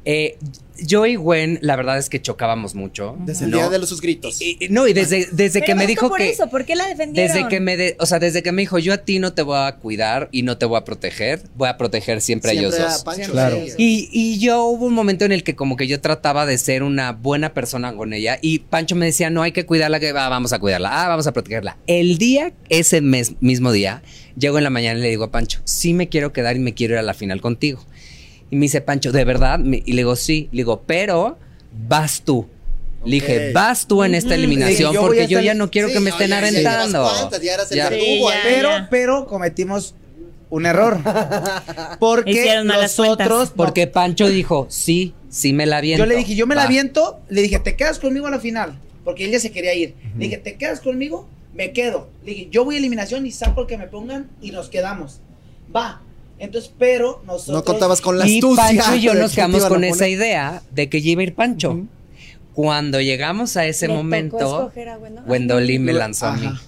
Eh, 0.06 0.36
yo 0.76 1.06
y 1.06 1.14
Gwen, 1.14 1.60
la 1.62 1.76
verdad 1.76 1.98
es 1.98 2.10
que 2.10 2.20
chocábamos 2.20 2.74
mucho. 2.74 3.16
Desde 3.20 3.44
el 3.44 3.52
¿no? 3.52 3.58
día 3.58 3.68
de 3.70 3.78
los 3.78 3.88
sus 3.88 4.00
gritos. 4.00 4.40
Y- 4.42 4.56
y- 4.60 4.68
no, 4.70 4.88
y 4.88 4.92
desde, 4.92 5.28
desde 5.30 5.60
Pero 5.60 5.66
que 5.66 5.74
me 5.76 5.86
dijo 5.86 6.08
por 6.08 6.18
que. 6.18 6.30
eso, 6.30 6.48
¿por 6.50 6.64
qué 6.64 6.74
la 6.74 6.88
defendieron? 6.88 7.32
Desde 7.32 7.48
que 7.48 7.60
me, 7.60 7.76
de- 7.76 7.96
o 8.00 8.06
sea, 8.06 8.18
desde 8.18 8.42
que 8.42 8.50
me 8.50 8.62
dijo, 8.62 8.78
yo 8.80 8.92
a 8.92 8.98
ti 8.98 9.20
no 9.20 9.32
te 9.34 9.42
voy 9.42 9.56
a 9.56 9.76
cuidar 9.76 10.28
y 10.32 10.42
no 10.42 10.58
te 10.58 10.66
voy 10.66 10.76
a 10.78 10.84
proteger, 10.84 11.42
voy 11.54 11.68
a 11.68 11.76
proteger 11.78 12.20
siempre, 12.20 12.50
Siempre 12.50 12.50
a 12.50 12.80
ellos 12.80 12.88
a 12.90 12.92
dos. 12.92 13.04
Pancho, 13.04 13.30
Claro. 13.32 13.56
Y, 13.78 14.08
y 14.12 14.40
yo 14.40 14.64
hubo 14.64 14.86
un 14.86 14.94
momento 14.94 15.24
en 15.24 15.30
el 15.32 15.44
que 15.44 15.54
como 15.54 15.76
que 15.76 15.86
yo 15.86 16.00
trataba 16.00 16.44
de 16.44 16.58
ser 16.58 16.82
una 16.82 17.12
buena 17.12 17.54
persona 17.54 17.94
con 17.94 18.12
ella 18.12 18.38
y 18.42 18.58
Pancho 18.58 18.96
me 18.96 19.06
decía, 19.06 19.30
no 19.30 19.42
hay 19.42 19.52
que 19.52 19.64
cuidarla, 19.66 20.00
que 20.00 20.08
ah, 20.10 20.28
vamos 20.28 20.52
a 20.52 20.58
cuidarla, 20.58 21.04
ah, 21.04 21.08
vamos 21.08 21.26
a 21.28 21.32
protegerla. 21.32 21.78
El 21.86 22.18
día, 22.18 22.52
ese 22.68 23.00
mes, 23.00 23.34
mismo 23.40 23.70
día, 23.70 24.02
llego 24.36 24.58
en 24.58 24.64
la 24.64 24.70
mañana 24.70 24.98
y 24.98 25.02
le 25.02 25.08
digo 25.10 25.24
a 25.24 25.30
Pancho, 25.30 25.60
sí 25.64 25.94
me 25.94 26.08
quiero 26.08 26.32
quedar 26.32 26.56
y 26.56 26.58
me 26.58 26.74
quiero 26.74 26.94
ir 26.94 26.98
a 26.98 27.02
la 27.02 27.14
final 27.14 27.40
contigo. 27.40 27.86
Y 28.54 28.56
me 28.56 28.66
dice 28.66 28.80
Pancho, 28.80 29.10
¿de 29.10 29.24
verdad? 29.24 29.58
Me- 29.58 29.82
Y 29.84 29.94
le 29.94 30.02
digo, 30.02 30.14
sí. 30.14 30.48
Le 30.52 30.58
digo, 30.58 30.84
pero 30.86 31.36
vas 31.88 32.22
tú. 32.24 32.46
Le 33.04 33.16
dije, 33.16 33.52
vas 33.52 33.88
tú 33.88 34.04
en 34.04 34.14
esta 34.14 34.36
eliminación 34.36 34.94
yo 34.94 35.00
porque 35.00 35.26
yo 35.26 35.40
ya 35.40 35.54
no 35.54 35.72
quiero 35.72 35.88
Sí, 35.88 35.94
que 35.94 35.98
me 36.00 36.10
estén 36.10 36.28
ya- 36.28 36.40
ya 36.40 36.46
aventando. 36.48 37.02
cuantas, 37.02 37.42
ya 37.42 37.56
Ya. 37.70 37.76
ya. 37.76 37.88
Pero, 38.44 38.70
ya. 38.70 38.86
pero 38.88 39.26
cometimos 39.26 39.96
un 40.50 40.66
error. 40.66 40.98
Porque 41.98 42.62
nosotros. 42.64 43.52
Porque 43.56 43.88
Pancho 43.88 44.28
dijo, 44.28 44.68
sí, 44.70 45.14
sí 45.28 45.52
me 45.52 45.66
la 45.66 45.78
aviento. 45.78 46.04
yo 46.04 46.06
le 46.08 46.16
dije, 46.16 46.36
yo 46.36 46.46
me 46.46 46.54
la 46.54 46.60
Va. 46.62 46.66
aviento. 46.68 47.18
Le 47.28 47.42
dije, 47.42 47.58
te 47.58 47.74
quedas 47.74 47.98
conmigo 47.98 48.28
a 48.28 48.30
la 48.30 48.38
final. 48.38 48.78
Porque 49.04 49.24
ella 49.24 49.40
se 49.40 49.50
quería 49.50 49.74
ir. 49.74 49.94
Le 50.16 50.26
dije, 50.26 50.38
te 50.38 50.54
quedas 50.54 50.78
conmigo, 50.80 51.28
me 51.54 51.72
quedo. 51.72 52.08
Le 52.24 52.30
dije, 52.34 52.48
yo 52.52 52.64
voy 52.64 52.76
a 52.76 52.78
eliminación 52.78 53.26
y 53.26 53.32
saco 53.32 53.62
el 53.62 53.66
que 53.66 53.76
me 53.78 53.88
pongan 53.88 54.30
y 54.40 54.52
nos 54.52 54.68
quedamos. 54.68 55.18
Va. 55.74 56.00
Entonces, 56.38 56.72
pero 56.78 57.22
nosotros. 57.26 57.56
No 57.56 57.64
contabas 57.64 58.00
con 58.00 58.18
la 58.18 58.26
y 58.26 58.36
astucia. 58.38 58.64
Pancho 58.64 58.94
y 58.96 59.00
yo 59.00 59.14
de 59.14 59.20
nos 59.20 59.32
quedamos 59.34 59.60
con 59.62 59.68
poner. 59.74 59.90
esa 59.90 60.08
idea 60.08 60.62
de 60.72 60.88
que 60.88 61.00
ya 61.02 61.10
iba 61.10 61.20
a 61.20 61.24
ir 61.24 61.34
Pancho. 61.34 61.70
Ujú. 61.72 61.86
Cuando 62.54 63.00
llegamos 63.00 63.56
a 63.56 63.66
ese 63.66 63.88
Le 63.88 63.94
momento, 63.94 64.36
escoger 64.38 64.88
a 64.90 64.98
Wendo. 64.98 65.22
Wendolin 65.26 65.82
me 65.84 65.92
lanzó 65.92 66.26
a 66.26 66.36
mí. 66.36 66.46
Ajá. 66.46 66.60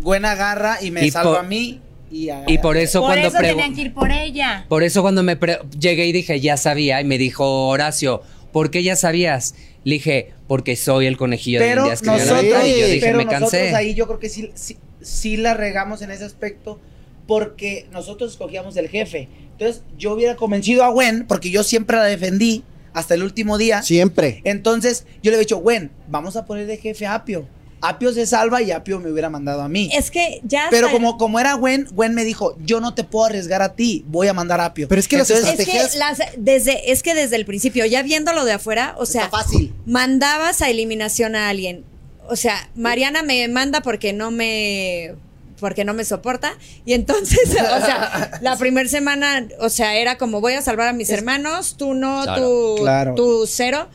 Buena 0.00 0.32
agarra 0.32 0.78
y 0.82 0.90
me 0.90 1.04
Y 1.06 1.10
salva 1.10 1.40
a 1.40 1.42
mí. 1.42 1.80
Y, 2.10 2.30
a- 2.30 2.44
Y 2.46 2.58
por 2.58 2.76
eso 2.78 3.00
Por 3.00 3.10
cuando 3.10 3.28
eso 3.28 3.38
tenían 3.38 3.74
que 3.74 3.82
ir 3.82 3.92
por 3.94 4.10
ella. 4.10 4.64
por 4.68 4.82
eso 4.82 5.02
cuando 5.02 5.22
me 5.22 5.38
llegué 5.78 6.06
y 6.06 6.12
dije, 6.12 6.40
ya 6.40 6.56
sabía, 6.56 7.00
y 7.00 7.04
me 7.04 7.18
dijo 7.18 7.68
Horacio, 7.68 8.22
¿por 8.52 8.70
qué 8.70 8.82
ya 8.82 8.96
sabías? 8.96 9.54
Le 9.84 9.94
dije, 9.96 10.32
porque 10.46 10.74
soy 10.76 11.06
el 11.06 11.16
conejillo 11.18 11.60
de 11.60 11.66
Pero 11.66 11.82
indias 11.82 12.00
que 12.00 12.06
me 12.10 12.16
nosotros, 12.18 12.38
aventar". 12.38 12.66
Y 12.66 12.80
yo 12.80 12.86
dije, 12.86 13.00
pero 13.00 13.18
me 13.18 13.24
nosotros 13.26 13.50
cansé. 13.50 13.74
ahí 13.76 13.94
yo 13.94 14.06
creo 14.06 14.18
que 14.18 14.28
sí, 14.30 14.50
sí, 14.54 14.78
sí 15.02 15.36
la 15.36 15.52
regamos 15.54 16.00
en 16.00 16.10
ese 16.10 16.24
aspecto 16.24 16.80
porque 17.28 17.86
nosotros 17.92 18.32
escogíamos 18.32 18.76
el 18.78 18.88
jefe. 18.88 19.28
Entonces 19.52 19.82
yo 19.98 20.14
hubiera 20.14 20.34
convencido 20.34 20.82
a 20.82 20.88
Gwen 20.88 21.26
porque 21.28 21.50
yo 21.50 21.62
siempre 21.62 21.96
la 21.98 22.04
defendí 22.04 22.64
hasta 22.94 23.14
el 23.14 23.22
último 23.22 23.58
día. 23.58 23.82
Siempre. 23.82 24.40
Entonces 24.44 25.04
yo 25.22 25.30
le 25.30 25.36
he 25.36 25.40
dicho, 25.40 25.58
Gwen, 25.58 25.90
vamos 26.08 26.36
a 26.36 26.46
poner 26.46 26.66
de 26.66 26.78
jefe 26.78 27.06
a 27.06 27.14
Apio. 27.14 27.46
Apio 27.80 28.12
se 28.12 28.26
salva 28.26 28.60
y 28.62 28.70
Apio 28.72 28.98
me 28.98 29.10
hubiera 29.12 29.28
mandado 29.30 29.60
a 29.62 29.68
mí. 29.68 29.88
Es 29.92 30.10
que 30.10 30.40
ya. 30.42 30.66
Pero 30.70 30.90
como, 30.90 31.16
como 31.18 31.38
era 31.38 31.52
Gwen, 31.52 31.86
Gwen 31.92 32.14
me 32.14 32.24
dijo, 32.24 32.56
yo 32.64 32.80
no 32.80 32.94
te 32.94 33.04
puedo 33.04 33.26
arriesgar 33.26 33.60
a 33.62 33.74
ti, 33.76 34.04
voy 34.08 34.26
a 34.26 34.32
mandar 34.32 34.60
a 34.60 34.64
Apio. 34.64 34.88
Pero 34.88 34.98
es 34.98 35.06
que 35.06 35.18
las 35.18 35.30
Entonces, 35.30 35.60
Es 35.60 35.60
estrategias- 35.68 35.92
que, 35.92 35.98
las- 35.98 36.18
desde, 36.38 36.90
es 36.90 37.02
que 37.04 37.14
desde 37.14 37.36
el 37.36 37.44
principio, 37.44 37.84
ya 37.86 38.02
viéndolo 38.02 38.44
de 38.46 38.52
afuera, 38.52 38.94
o 38.98 39.06
sea, 39.06 39.26
Está 39.26 39.36
fácil. 39.42 39.72
mandabas 39.86 40.60
a 40.62 40.70
eliminación 40.70 41.36
a 41.36 41.50
alguien. 41.50 41.84
O 42.28 42.34
sea, 42.36 42.68
Mariana 42.74 43.22
me 43.22 43.46
manda 43.48 43.80
porque 43.80 44.12
no 44.12 44.30
me 44.32 45.14
porque 45.60 45.84
no 45.84 45.94
me 45.94 46.04
soporta 46.04 46.52
y 46.84 46.92
entonces, 46.94 47.40
o 47.50 47.54
sea, 47.54 48.38
la 48.42 48.56
primera 48.56 48.88
semana, 48.88 49.46
o 49.60 49.68
sea, 49.68 49.96
era 49.96 50.16
como 50.18 50.40
voy 50.40 50.54
a 50.54 50.62
salvar 50.62 50.88
a 50.88 50.92
mis 50.92 51.10
hermanos, 51.10 51.76
tú 51.76 51.94
no, 51.94 52.22
Claro. 52.22 52.42
tú, 52.42 52.76
Claro. 52.82 53.14
tú 53.14 53.44
cero. 53.46 53.88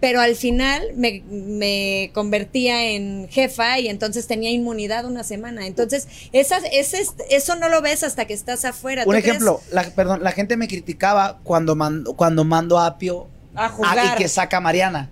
Pero 0.00 0.22
al 0.22 0.34
final 0.34 0.82
me, 0.96 1.22
me 1.30 2.10
convertía 2.14 2.86
en 2.92 3.28
jefa 3.28 3.78
y 3.80 3.88
entonces 3.88 4.26
tenía 4.26 4.50
inmunidad 4.50 5.04
una 5.04 5.24
semana. 5.24 5.66
Entonces, 5.66 6.08
esas, 6.32 6.62
ese, 6.72 7.04
eso 7.28 7.54
no 7.56 7.68
lo 7.68 7.82
ves 7.82 8.02
hasta 8.02 8.24
que 8.24 8.32
estás 8.32 8.64
afuera. 8.64 9.04
un 9.06 9.14
ejemplo, 9.14 9.60
la, 9.70 9.82
perdón, 9.90 10.24
la 10.24 10.32
gente 10.32 10.56
me 10.56 10.68
criticaba 10.68 11.38
cuando 11.44 11.76
mando, 11.76 12.14
cuando 12.14 12.44
mando 12.46 12.78
a 12.78 12.86
Apio 12.86 13.28
A 13.54 13.66
a- 13.66 13.68
jugar. 13.68 14.14
y 14.14 14.22
que 14.22 14.28
saca 14.28 14.56
a 14.56 14.60
Mariana. 14.62 15.10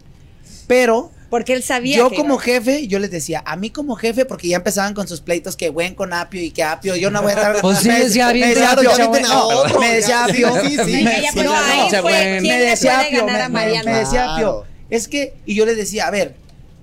Pero 0.66 1.11
Porque 1.31 1.53
él 1.53 1.62
sabía 1.62 1.97
yo 1.97 2.09
que 2.09 2.16
como 2.16 2.35
iba. 2.35 2.43
jefe, 2.43 2.87
yo 2.87 2.99
les 2.99 3.11
decía, 3.11 3.43
a 3.45 3.55
mí 3.57 3.68
como 3.70 3.97
jefe, 3.97 4.24
porque 4.24 4.49
ya 4.49 4.57
empezaban 4.57 4.95
con 4.95 5.07
sus 5.07 5.20
pleitos 5.20 5.57
que 5.57 5.68
Gwen 5.68 5.95
con 5.95 6.12
Apio 6.14 6.41
y 6.43 6.51
que 6.51 6.62
Apio, 6.62 6.97
yo 6.97 7.11
no 7.11 7.20
voy 7.20 7.33
a 7.33 7.35
estar. 7.35 7.57
Pues 7.61 7.79
sí, 7.81 7.89
me, 7.89 8.01
decía, 8.05 8.29
me 8.29 8.33
bien 8.33 8.49
decía 8.51 8.70
Claro, 8.70 8.91
Apio, 8.93 9.79
me 9.79 9.95
decía 9.95 10.24
Apio, 10.24 10.61
sí, 10.62 10.70
sí, 10.87 10.93
me- 11.05 12.41
me 12.41 12.59
decía 12.61 13.01
Apio, 13.01 13.26
me- 13.26 13.49
me, 13.49 13.83
me 13.85 13.93
decía 13.99 14.35
Apio, 14.35 14.64
es 14.89 15.07
que, 15.09 15.35
y 15.45 15.55
yo 15.55 15.66
les 15.66 15.76
decía, 15.76 16.07
a 16.07 16.11
ver, 16.11 16.35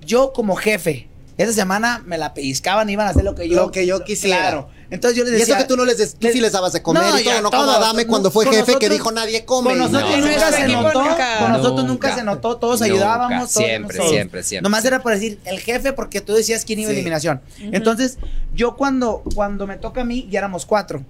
yo 0.04 0.32
como 0.32 0.54
jefe, 0.54 1.08
esa 1.38 1.52
semana 1.52 2.02
me 2.06 2.16
la 2.16 2.32
pellizcaban, 2.32 2.88
iban 2.88 3.06
a 3.08 3.10
hacer 3.10 3.24
lo 3.24 3.34
que 3.34 3.48
yo, 3.48 3.56
Lo 3.56 3.70
que 3.72 3.84
yo 3.86 4.04
quisiera. 4.04 4.38
Claro. 4.38 4.68
Entonces 4.90 5.18
yo 5.18 5.24
les 5.24 5.32
Y 5.32 5.36
decía. 5.38 5.54
eso 5.56 5.62
que 5.64 5.68
tú 5.68 5.76
no 5.76 5.84
les 5.84 5.98
des, 5.98 6.14
tú 6.14 6.28
sí 6.32 6.40
les 6.40 6.52
dabas 6.52 6.72
de 6.72 6.80
comer 6.82 7.02
No, 7.02 7.08
y 7.18 7.24
todo, 7.24 7.34
ya, 7.34 7.40
no 7.42 7.50
como. 7.50 7.62
Adame 7.62 8.06
cuando 8.06 8.30
fue 8.30 8.46
jefe 8.46 8.76
que 8.78 8.88
dijo 8.88 9.10
nadie 9.12 9.44
come. 9.44 9.70
Con 9.70 9.78
nosotros 9.78 10.10
No. 10.18 10.26
nunca 10.26 10.52
se 10.52 10.68
notó. 10.68 11.02
nunca. 11.02 11.38
Con 11.40 11.52
nosotros 11.52 11.86
nunca, 11.86 12.08
Nunca. 12.08 12.14
se 12.20 12.24
notó. 12.24 12.56
Todos 12.58 12.80
Nunca. 12.80 12.92
ayudábamos. 12.92 13.52
todos 13.52 13.66
Siempre, 13.66 13.96
nosotros. 13.98 14.10
siempre, 14.10 14.42
siempre. 14.42 14.62
Nomás 14.62 14.84
era 14.84 15.02
por 15.02 15.12
decir 15.12 15.38
el 15.44 15.58
jefe 15.60 15.92
porque 15.92 16.20
tú 16.20 16.34
decías 16.34 16.64
quién 16.64 16.78
iba 16.80 16.88
a 16.90 16.92
Sí. 16.92 16.96
eliminación. 16.98 17.40
Entonces, 17.58 18.18
yo 18.54 18.76
cuando, 18.76 19.22
cuando 19.34 19.66
me 19.66 19.76
toca 19.76 20.02
a 20.02 20.04
mí, 20.04 20.28
ya 20.30 20.38
éramos 20.38 20.66
cuatro. 20.66 21.04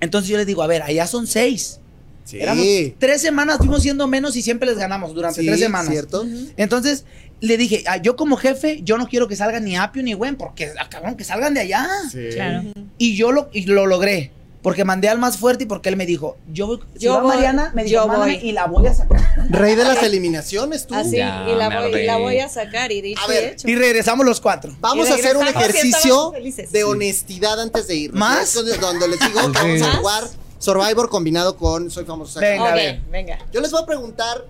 Entonces 0.00 0.28
yo 0.28 0.36
les 0.36 0.46
digo, 0.46 0.62
a 0.62 0.66
ver, 0.66 0.82
allá 0.82 1.06
son 1.06 1.26
seis. 1.26 1.80
Sí. 2.24 2.40
Éramos 2.40 2.66
tres 2.98 3.22
semanas, 3.22 3.58
fuimos 3.58 3.82
siendo 3.82 4.08
menos 4.08 4.34
y 4.34 4.42
siempre 4.42 4.68
les 4.68 4.78
ganamos 4.78 5.14
durante 5.14 5.40
Sí, 5.40 5.46
tres 5.46 5.60
semanas. 5.60 5.90
¿cierto? 5.92 6.26
Entonces 6.56 7.04
le 7.40 7.56
dije, 7.56 7.84
ah, 7.86 7.98
yo 7.98 8.16
como 8.16 8.36
jefe, 8.36 8.80
yo 8.82 8.98
no 8.98 9.06
quiero 9.08 9.28
que 9.28 9.36
salgan 9.36 9.64
ni 9.64 9.76
Apio 9.76 10.02
ni 10.02 10.14
Gwen, 10.14 10.36
porque 10.36 10.72
acabaron 10.78 11.16
que 11.16 11.22
salgan 11.22 11.54
de 11.54 11.60
allá. 11.60 11.86
Claro. 12.34 12.64
Y 12.98 13.16
yo 13.16 13.32
lo, 13.32 13.48
y 13.52 13.62
lo 13.66 13.86
logré. 13.86 14.32
Porque 14.62 14.84
mandé 14.84 15.08
al 15.08 15.18
más 15.20 15.36
fuerte 15.38 15.62
y 15.62 15.66
porque 15.68 15.88
él 15.90 15.96
me 15.96 16.06
dijo, 16.06 16.36
yo 16.52 16.80
si 16.94 17.04
Yo 17.04 17.14
va 17.14 17.20
voy, 17.20 17.34
Mariana, 17.36 17.70
me 17.72 17.84
dijo, 17.84 18.02
yo 18.02 18.08
"Mándame 18.08 18.38
voy". 18.38 18.48
y 18.48 18.50
la 18.52 18.66
voy 18.66 18.86
a 18.88 18.94
sacar. 18.94 19.20
Rey 19.48 19.76
de 19.76 19.84
las 19.84 20.02
eliminaciones, 20.02 20.88
tú. 20.88 20.94
Así, 20.96 21.18
Ya, 21.18 21.46
y, 21.48 21.54
la 21.54 21.68
voy, 21.68 21.94
y 22.00 22.04
la 22.04 22.14
reí. 22.14 22.22
voy 22.22 22.38
a 22.40 22.48
sacar 22.48 22.90
y 22.90 23.00
dicho 23.00 23.20
A 23.22 23.26
y 23.26 23.28
ver, 23.28 23.44
hecho. 23.52 23.68
Y 23.68 23.76
regresamos 23.76 24.26
los 24.26 24.40
cuatro. 24.40 24.74
Vamos 24.80 25.08
a 25.08 25.14
hacer 25.14 25.36
un 25.36 25.46
ejercicio 25.46 26.32
de 26.72 26.82
honestidad 26.84 27.60
antes 27.60 27.86
de 27.86 27.94
irnos. 27.94 28.18
¿Más? 28.18 28.54
donde 28.54 29.06
les 29.08 29.20
digo 29.20 29.40
que 29.52 29.58
vamos 29.58 29.82
a 29.82 29.96
jugar 29.98 30.24
Survivor 30.58 31.10
combinado 31.10 31.56
con 31.56 31.88
Soy 31.88 32.04
Famoso. 32.04 32.40
Venga, 32.40 32.64
a 32.66 32.70
Ok, 32.70 32.74
ver. 32.74 33.00
venga. 33.08 33.38
Yo 33.52 33.60
les 33.60 33.70
voy 33.70 33.82
a 33.82 33.86
preguntar 33.86 34.46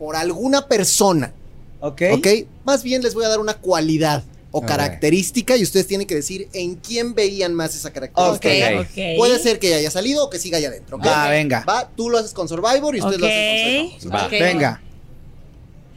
por 0.00 0.16
alguna 0.16 0.66
persona, 0.66 1.32
¿Ok? 1.80 2.02
¿ok? 2.14 2.26
Más 2.64 2.82
bien 2.82 3.02
les 3.02 3.14
voy 3.14 3.24
a 3.24 3.28
dar 3.28 3.38
una 3.38 3.54
cualidad 3.54 4.24
o 4.56 4.62
característica 4.62 5.56
y 5.56 5.62
ustedes 5.62 5.86
tienen 5.86 6.06
que 6.06 6.14
decir 6.14 6.48
en 6.52 6.76
quién 6.76 7.14
veían 7.14 7.52
más 7.54 7.74
esa 7.74 7.92
característica. 7.92 8.80
Ok. 8.80 8.86
Ok. 8.86 9.16
Puede 9.16 9.38
ser 9.38 9.58
que 9.58 9.70
ya 9.70 9.76
haya 9.76 9.90
salido 9.90 10.24
o 10.24 10.30
que 10.30 10.38
siga 10.38 10.58
allá 10.58 10.68
adentro. 10.68 10.98
Va, 10.98 11.28
venga. 11.28 11.64
Va, 11.68 11.90
tú 11.94 12.08
lo 12.08 12.18
haces 12.18 12.32
con 12.32 12.48
Survivor 12.48 12.96
y 12.96 13.00
ustedes 13.00 13.20
lo 13.20 13.26
hacen 13.26 13.88
con 13.90 14.10
Famoso. 14.10 14.10
Va. 14.10 14.28
Venga. 14.28 14.82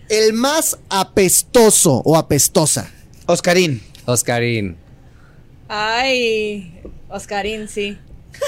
El 0.10 0.34
más 0.34 0.78
apestoso 0.90 2.02
o 2.04 2.18
apestosa. 2.18 2.92
Oscarín. 3.28 3.82
Oscarín. 4.06 4.76
Ay, 5.68 6.82
Oscarín, 7.10 7.68
sí. 7.68 7.98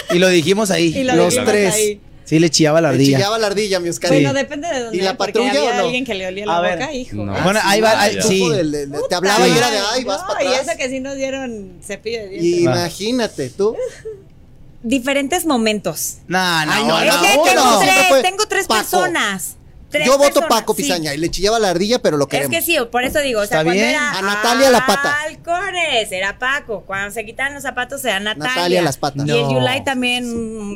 Y 0.10 0.20
lo 0.20 0.28
dijimos 0.30 0.72
ahí. 0.72 0.88
Y 0.98 1.04
lo 1.04 1.16
Los 1.16 1.30
dijimos 1.34 1.50
tres. 1.52 1.74
ahí. 1.76 2.02
Sí, 2.32 2.40
le 2.40 2.50
chillaba 2.50 2.80
la 2.80 2.88
Le 2.92 2.96
ardilla. 2.96 3.18
chillaba 3.18 3.38
la 3.40 3.48
ardilla, 3.48 3.80
mi 3.82 3.90
Oscarín. 3.90 4.24
Bueno, 4.24 4.34
depende 4.34 4.66
de 4.70 4.80
dónde. 4.84 4.98
¿Y 4.98 5.02
la 5.02 5.18
patrulla 5.18 5.50
había 5.50 5.64
o 5.64 5.74
no? 5.74 5.84
alguien 5.84 6.06
que 6.06 6.14
le 6.14 6.28
olía 6.28 6.46
A 6.46 6.48
la 6.48 6.62
ver. 6.62 6.80
boca, 6.80 6.94
hijo. 6.94 7.16
No. 7.18 7.44
Bueno, 7.44 7.60
ahí 7.62 7.82
va, 7.82 8.00
ahí- 8.02 8.22
sí. 8.22 8.38
truco 8.40 8.54
del- 8.54 8.72
del- 8.72 8.92
te 9.10 9.16
hablaba 9.16 9.46
y 9.50 9.52
era 9.52 9.70
de, 9.70 9.80
ay, 9.92 10.04
vas 10.06 10.22
No, 10.22 10.28
para 10.30 10.42
Y 10.42 10.48
atrás. 10.48 10.68
eso 10.70 10.78
que 10.78 10.88
sí 10.90 11.02
nos 11.02 11.16
dieron 11.18 11.74
cepillo 11.86 12.20
de 12.20 12.30
dientes. 12.30 12.46
Y 12.50 12.64
Imagínate, 12.64 13.50
tú. 13.50 13.76
Diferentes 14.84 15.46
momentos. 15.46 16.20
No, 16.28 16.40
no, 16.66 16.72
Ay, 16.72 16.86
no, 16.86 17.00
Es 17.02 17.14
no, 17.14 17.22
que 17.22 17.28
no, 17.38 17.44
tengo 17.44 17.56
no, 17.66 17.80
tres, 17.80 18.22
tengo 18.24 18.46
tres 18.48 18.66
Paco. 18.68 18.80
personas. 18.80 19.56
Tres 19.92 20.06
Yo 20.08 20.14
voto 20.18 20.24
personas, 20.36 20.50
Paco 20.50 20.74
sí. 20.74 20.84
Pizaña 20.84 21.14
y 21.14 21.18
le 21.18 21.30
chillaba 21.30 21.60
la 21.60 21.70
ardilla, 21.70 22.00
pero 22.00 22.16
lo 22.18 22.24
Es 22.26 22.30
queremos. 22.30 22.56
que 22.56 22.62
sí, 22.62 22.78
por 22.92 23.04
eso 23.04 23.20
digo, 23.20 23.42
o 23.42 23.46
sea, 23.46 23.58
cuando 23.58 23.74
bien. 23.74 23.90
era 23.90 24.12
A 24.18 24.22
Natalia 24.22 24.70
la 24.72 24.86
pata. 24.86 25.18
Halcones, 25.24 26.12
era 26.12 26.40
Paco. 26.40 26.84
Cuando 26.88 27.12
se 27.14 27.26
quitan 27.26 27.54
los 27.54 27.64
zapatos 27.64 28.04
era 28.06 28.20
Natalia. 28.22 28.48
Natalia 28.56 28.82
las 28.82 28.98
patas. 28.98 29.28
Y 29.28 29.32
el 29.32 29.42
No. 29.42 29.52
Yulai 29.52 29.84
también. 29.84 30.24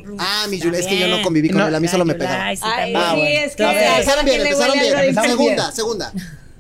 mm, 0.04 0.18
Ah, 0.20 0.46
mi 0.50 0.60
Yulai, 0.60 0.82
es 0.82 0.88
que 0.88 1.00
yo 1.00 1.08
no 1.08 1.22
conviví 1.22 1.50
con 1.50 1.60
No, 1.60 1.68
él, 1.68 1.76
a 1.76 1.80
mí 1.80 1.88
solo 1.88 2.04
me 2.06 2.16
pegaba. 2.16 2.54
sí, 2.56 2.62
Ay. 2.64 2.94
Ah, 2.96 3.12
sí, 3.14 3.20
bueno. 3.22 3.40
es 3.46 3.56
que 3.56 3.64
Empezaron 3.64 4.26
bien, 4.26 4.42
empezaron 4.42 4.74
bien. 4.74 4.86
diferente. 4.86 5.22
Segunda, 5.30 5.72
segunda. 5.72 6.12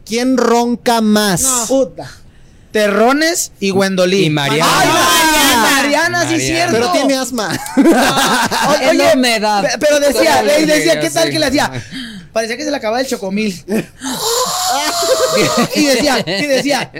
¿Quién 0.05 0.37
ronca 0.37 1.01
más? 1.01 1.65
Puta. 1.67 2.09
Terrones 2.71 3.51
y 3.59 3.69
Gwendolyn. 3.71 4.23
Y 4.25 4.29
Mariana. 4.29 4.69
¡Ay, 4.79 4.87
Mariana! 4.87 5.71
Mariana, 5.81 6.21
sí, 6.23 6.25
Mariana. 6.33 6.39
cierto. 6.45 6.73
Pero 6.73 6.91
tiene 6.91 7.15
asma. 7.17 7.49
Oye, 7.77 8.89
Es 8.91 8.95
la 8.97 9.13
humedad. 9.13 9.63
pe- 9.63 9.77
Pero 9.79 9.99
decía, 9.99 10.43
decía, 10.43 10.99
¿qué 10.99 11.09
tal 11.09 11.25
sí. 11.27 11.31
que 11.31 11.39
le 11.39 11.45
hacía? 11.45 11.71
Parecía 12.35 12.57
que 12.57 12.65
se 12.65 12.69
le 12.69 12.75
acababa 12.75 12.99
el 12.99 13.07
chocomil. 13.07 13.63
y 15.73 15.85
decía, 15.85 16.21
y 16.27 16.45
decía, 16.47 16.91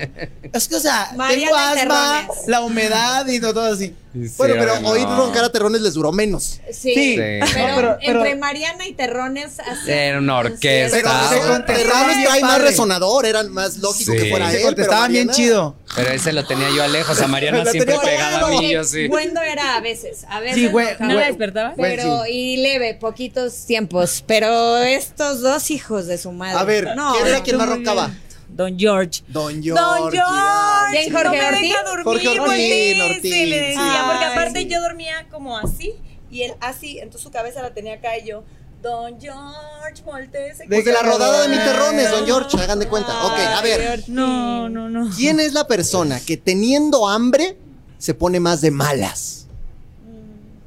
es 0.53 0.67
que, 0.69 0.75
o 0.77 0.79
sea, 0.79 1.11
Mariana 1.17 1.73
tengo 1.75 1.91
asma, 1.93 2.27
la 2.47 2.61
humedad 2.61 3.27
y 3.27 3.41
todo, 3.41 3.53
todo 3.55 3.73
así. 3.73 3.93
Bueno, 4.38 4.55
pero 4.57 4.80
no. 4.80 4.89
oír 4.89 5.05
roncar 5.05 5.43
a 5.45 5.51
terrones 5.51 5.82
les 5.82 5.93
duró 5.93 6.11
menos. 6.11 6.59
Sí, 6.72 6.93
Sí. 6.93 7.16
Pero, 7.18 7.97
entre 8.01 8.36
Mariana 8.36 8.88
y 8.88 8.93
Terrones 8.93 9.59
así. 9.59 9.91
Era 9.91 10.20
una 10.20 10.38
orquesta. 10.38 11.30
Pero 11.30 11.66
Terrones 11.66 12.24
trae 12.26 12.41
más 12.41 12.61
resonador, 12.61 13.26
eran 13.26 13.51
más 13.51 13.78
lógico 13.78 14.11
Sí. 14.13 14.18
que 14.18 14.30
fuera 14.30 14.53
él. 14.53 14.61
Contestaban 14.63 15.11
bien 15.11 15.30
chido. 15.30 15.76
Pero 15.95 16.09
ese 16.11 16.34
lo 16.34 16.45
tenía 16.45 16.70
yo 16.76 16.84
a 16.84 16.88
lejos. 16.88 17.20
A 17.22 17.28
Mariana 17.28 17.66
siempre 17.72 17.95
pegada 18.03 18.45
a 18.45 18.49
mí, 18.49 18.72
yo 18.72 18.84
sí. 18.84 19.07
Wendo 19.07 19.41
era 19.41 19.76
a 19.76 19.82
veces, 19.82 20.26
a 20.30 20.39
veces. 20.39 20.55
Sí, 20.55 20.68
güey, 20.68 20.88
no, 20.99 21.07
¿No 21.07 21.13
güey. 21.13 21.18
la 21.20 21.28
despertaba? 21.28 21.74
Pero, 21.78 22.24
sí. 22.26 22.32
y 22.32 22.57
leve, 22.57 22.95
poquitos 22.95 23.66
tiempos. 23.66 24.24
Pero 24.28 24.78
estos 24.78 25.41
dos 25.41 25.72
hijos 25.72 26.07
de 26.07 26.18
su 26.18 26.32
madre. 26.32 26.59
A 26.59 26.63
ver, 26.63 26.95
no, 26.95 27.13
¿quién 27.13 27.28
era 27.28 27.38
no, 27.38 27.43
quien 27.43 27.57
más 27.57 27.70
roncaba? 27.70 28.11
Don 28.55 28.77
George. 28.79 29.21
Don 29.27 29.61
George. 29.61 29.81
Don 29.83 30.11
George. 30.11 30.91
¿Quién, 30.91 31.13
Jorge 31.13 31.23
no 31.25 31.31
me 31.31 31.61
deja 31.61 31.83
dormir, 31.83 32.03
Jorge 32.05 32.27
Ortiz, 32.29 32.39
Ortiz, 32.39 33.01
Ortiz, 33.01 33.21
sí, 33.33 33.45
le 33.47 33.59
sí. 33.59 33.65
decía, 33.67 34.03
porque 34.07 34.25
aparte 34.25 34.65
yo 34.65 34.79
dormía 34.81 35.27
como 35.29 35.57
así 35.57 35.93
y 36.31 36.43
él 36.43 36.53
así, 36.61 36.99
entonces 36.99 37.21
su 37.21 37.31
cabeza 37.31 37.61
la 37.61 37.73
tenía 37.73 37.95
acá 37.95 38.17
y 38.17 38.27
yo, 38.27 38.43
Don 38.81 39.19
George, 39.19 40.03
volteese. 40.05 40.65
Pues 40.69 40.85
de 40.85 40.93
la 40.93 41.01
rodada 41.01 41.41
de 41.41 41.47
mi 41.49 41.55
Ah. 41.57 41.65
terrones, 41.65 42.11
Don 42.11 42.25
George, 42.25 42.57
hagan 42.61 42.79
de 42.79 42.87
cuenta. 42.87 43.25
Ok, 43.25 43.33
a 43.39 43.61
ver. 43.61 44.03
No, 44.07 44.69
no, 44.69 44.89
no. 44.89 45.09
¿Quién 45.15 45.39
es 45.39 45.53
la 45.53 45.67
persona 45.67 46.19
que 46.19 46.37
teniendo 46.37 47.09
hambre 47.09 47.57
se 47.97 48.13
pone 48.13 48.39
más 48.39 48.61
de 48.61 48.71
malas? 48.71 49.47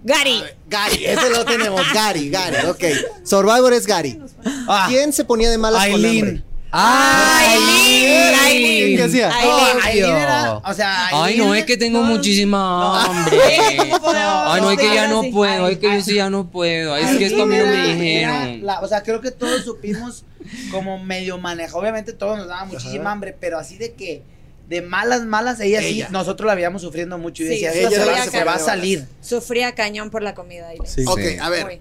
Gary. 0.04 0.42
Gary, 0.68 1.04
ese 1.06 1.30
lo 1.30 1.44
tenemos. 1.44 1.80
Gary, 1.92 2.28
Gary, 2.30 2.66
ok. 2.66 2.84
Survivor 3.24 3.72
es 3.72 3.86
Gary. 3.86 4.20
Ah, 4.66 4.86
¿Quién 4.88 5.12
se 5.12 5.24
ponía 5.24 5.50
de 5.50 5.58
malas 5.58 5.86
con 5.88 6.04
hambre? 6.04 6.42
Aileen. 6.70 8.34
¡Ay! 8.34 8.34
Aileen, 8.46 8.96
¿qué 8.96 9.02
hacía? 9.04 9.28
No, 9.28 9.58
Aileen 9.82 10.16
era, 10.16 10.56
o 10.58 10.74
sea, 10.74 11.08
Ay, 11.24 11.36
no, 11.38 11.54
es 11.54 11.64
que 11.64 11.76
tengo 11.76 12.02
muchísima 12.02 13.04
hambre. 13.04 13.38
Ay, 14.06 14.60
no, 14.60 14.70
es 14.70 14.78
que 14.78 14.94
ya 14.94 15.08
no 15.08 15.22
puedo, 15.30 15.68
es 15.68 15.78
que 15.78 15.94
yo 15.94 16.02
sí 16.02 16.14
ya 16.14 16.30
no 16.30 16.50
puedo. 16.50 16.96
Es 16.96 17.16
que 17.16 17.26
esto 17.26 17.42
a 17.42 17.46
mí 17.46 17.56
no 17.56 17.66
me 17.66 17.94
dijeron. 17.94 18.66
la- 18.66 18.80
o 18.80 18.88
sea, 18.88 19.02
creo 19.02 19.20
que 19.20 19.30
todos 19.30 19.64
supimos 19.64 20.24
como 20.70 20.98
medio 21.02 21.38
manejar. 21.38 21.76
Obviamente 21.78 22.12
todos 22.12 22.38
nos 22.38 22.48
daba 22.48 22.64
muchísima 22.64 23.12
hambre, 23.12 23.36
pero 23.38 23.58
así 23.58 23.76
de 23.78 23.94
que 23.94 24.22
de 24.68 24.82
malas, 24.82 25.24
malas, 25.24 25.60
ella, 25.60 25.80
sí, 25.80 26.04
nosotros 26.10 26.46
la 26.46 26.54
veíamos 26.54 26.82
sufriendo 26.82 27.16
mucho 27.16 27.42
y 27.42 27.46
Sí, 27.46 27.52
decía, 27.64 27.72
ella 27.72 27.90
se, 27.90 28.04
va, 28.04 28.26
se 28.26 28.38
a 28.40 28.58
salir. 28.58 29.06
Sufría 29.22 29.74
cañón 29.74 30.10
por 30.10 30.22
la 30.22 30.34
comida. 30.34 30.68
Aileen. 30.68 30.86
Sí, 30.86 31.04
Ok, 31.06 31.20
sí. 31.20 31.36
a 31.40 31.48
ver. 31.48 31.80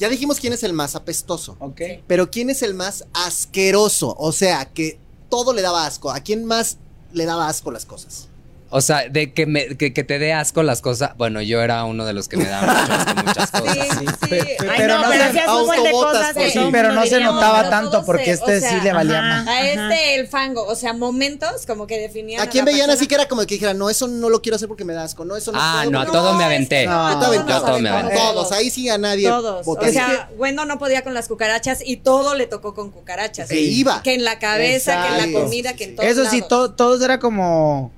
Ya 0.00 0.08
dijimos 0.08 0.40
quién 0.40 0.54
es 0.54 0.62
el 0.62 0.72
más 0.72 0.96
apestoso. 0.96 1.58
¿Ok? 1.60 1.82
Pero 2.06 2.30
¿quién 2.30 2.48
es 2.48 2.62
el 2.62 2.72
más 2.72 3.04
asqueroso? 3.12 4.16
O 4.18 4.32
sea, 4.32 4.64
que 4.64 4.98
todo 5.28 5.52
le 5.52 5.60
daba 5.60 5.84
asco. 5.84 6.10
¿A 6.10 6.20
quién 6.20 6.46
más 6.46 6.78
le 7.12 7.26
daba 7.26 7.48
asco 7.48 7.70
las 7.70 7.84
cosas? 7.84 8.29
O 8.72 8.80
sea, 8.80 9.08
de 9.08 9.32
que, 9.32 9.46
me, 9.46 9.76
que, 9.76 9.92
que 9.92 10.04
te 10.04 10.18
dé 10.20 10.32
asco 10.32 10.62
las 10.62 10.80
cosas. 10.80 11.10
Bueno, 11.16 11.42
yo 11.42 11.60
era 11.60 11.82
uno 11.84 12.04
de 12.06 12.12
los 12.12 12.28
que 12.28 12.36
me 12.36 12.44
mucho 12.44 12.56
asco 12.56 13.14
muchas 13.24 13.50
cosas. 13.60 13.74
Sí, 13.74 13.80
sí. 13.98 14.06
Pe- 14.28 14.28
pe- 14.28 14.56
Ay, 14.60 14.68
pero 14.76 14.98
no, 15.00 15.08
pero 15.08 15.32
se- 15.32 15.90
cosas 15.90 16.30
pues, 16.34 16.52
que 16.52 16.60
sí, 16.60 16.68
pero 16.70 16.92
no 16.92 17.02
se 17.02 17.08
diría, 17.16 17.26
notaba 17.32 17.58
pero 17.58 17.70
tanto 17.70 18.04
porque 18.06 18.26
se- 18.26 18.30
este 18.32 18.56
o 18.58 18.60
sea, 18.60 18.70
sí 18.70 18.76
le 18.84 18.92
valía 18.92 19.18
ajá. 19.18 19.28
más. 19.44 19.48
A 19.48 19.68
este 19.68 20.14
el 20.14 20.28
fango, 20.28 20.64
o 20.66 20.76
sea, 20.76 20.92
momentos 20.92 21.66
como 21.66 21.88
que 21.88 21.98
definían. 21.98 22.40
¿A 22.42 22.46
quién 22.48 22.64
veían 22.64 22.86
persona. 22.86 22.94
así 22.94 23.06
que 23.08 23.14
era 23.16 23.26
como 23.26 23.40
que 23.42 23.54
dijera, 23.54 23.74
no, 23.74 23.90
eso 23.90 24.06
no 24.06 24.28
lo 24.30 24.40
quiero 24.40 24.54
hacer 24.54 24.68
porque 24.68 24.84
me 24.84 24.92
da 24.94 25.02
asco? 25.02 25.24
No, 25.24 25.36
eso 25.36 25.50
no 25.50 25.58
Ah, 25.60 25.80
puedo 25.82 25.90
no, 25.90 26.00
a 26.00 26.06
todo 26.06 26.34
me 26.34 26.44
aventé. 26.44 26.82
que 26.82 26.86
No, 26.86 27.18
todo 27.18 27.78
me 27.80 27.88
aventé. 27.88 28.14
Todos, 28.16 28.52
ahí 28.52 28.70
sí 28.70 28.88
a 28.88 28.98
nadie. 28.98 29.28
Todos. 29.28 29.66
O 29.66 29.84
sea, 29.90 30.28
Wendo 30.38 30.64
no 30.64 30.78
podía 30.78 31.02
con 31.02 31.12
las 31.12 31.26
cucarachas 31.26 31.80
y 31.84 31.96
todo 31.96 32.36
le 32.36 32.46
tocó 32.46 32.72
con 32.74 32.92
cucarachas. 32.92 33.50
E 33.50 33.60
iba. 33.60 34.00
Que 34.02 34.14
en 34.14 34.22
la 34.24 34.38
cabeza, 34.38 35.08
que 35.08 35.24
en 35.24 35.32
la 35.32 35.40
comida, 35.40 35.72
que 35.74 35.84
en 35.84 35.96
todo. 35.96 36.06
Eso 36.06 36.24
sí, 36.26 36.40
to- 36.48 36.70
todos 36.70 37.02
era 37.02 37.18
como... 37.18 37.90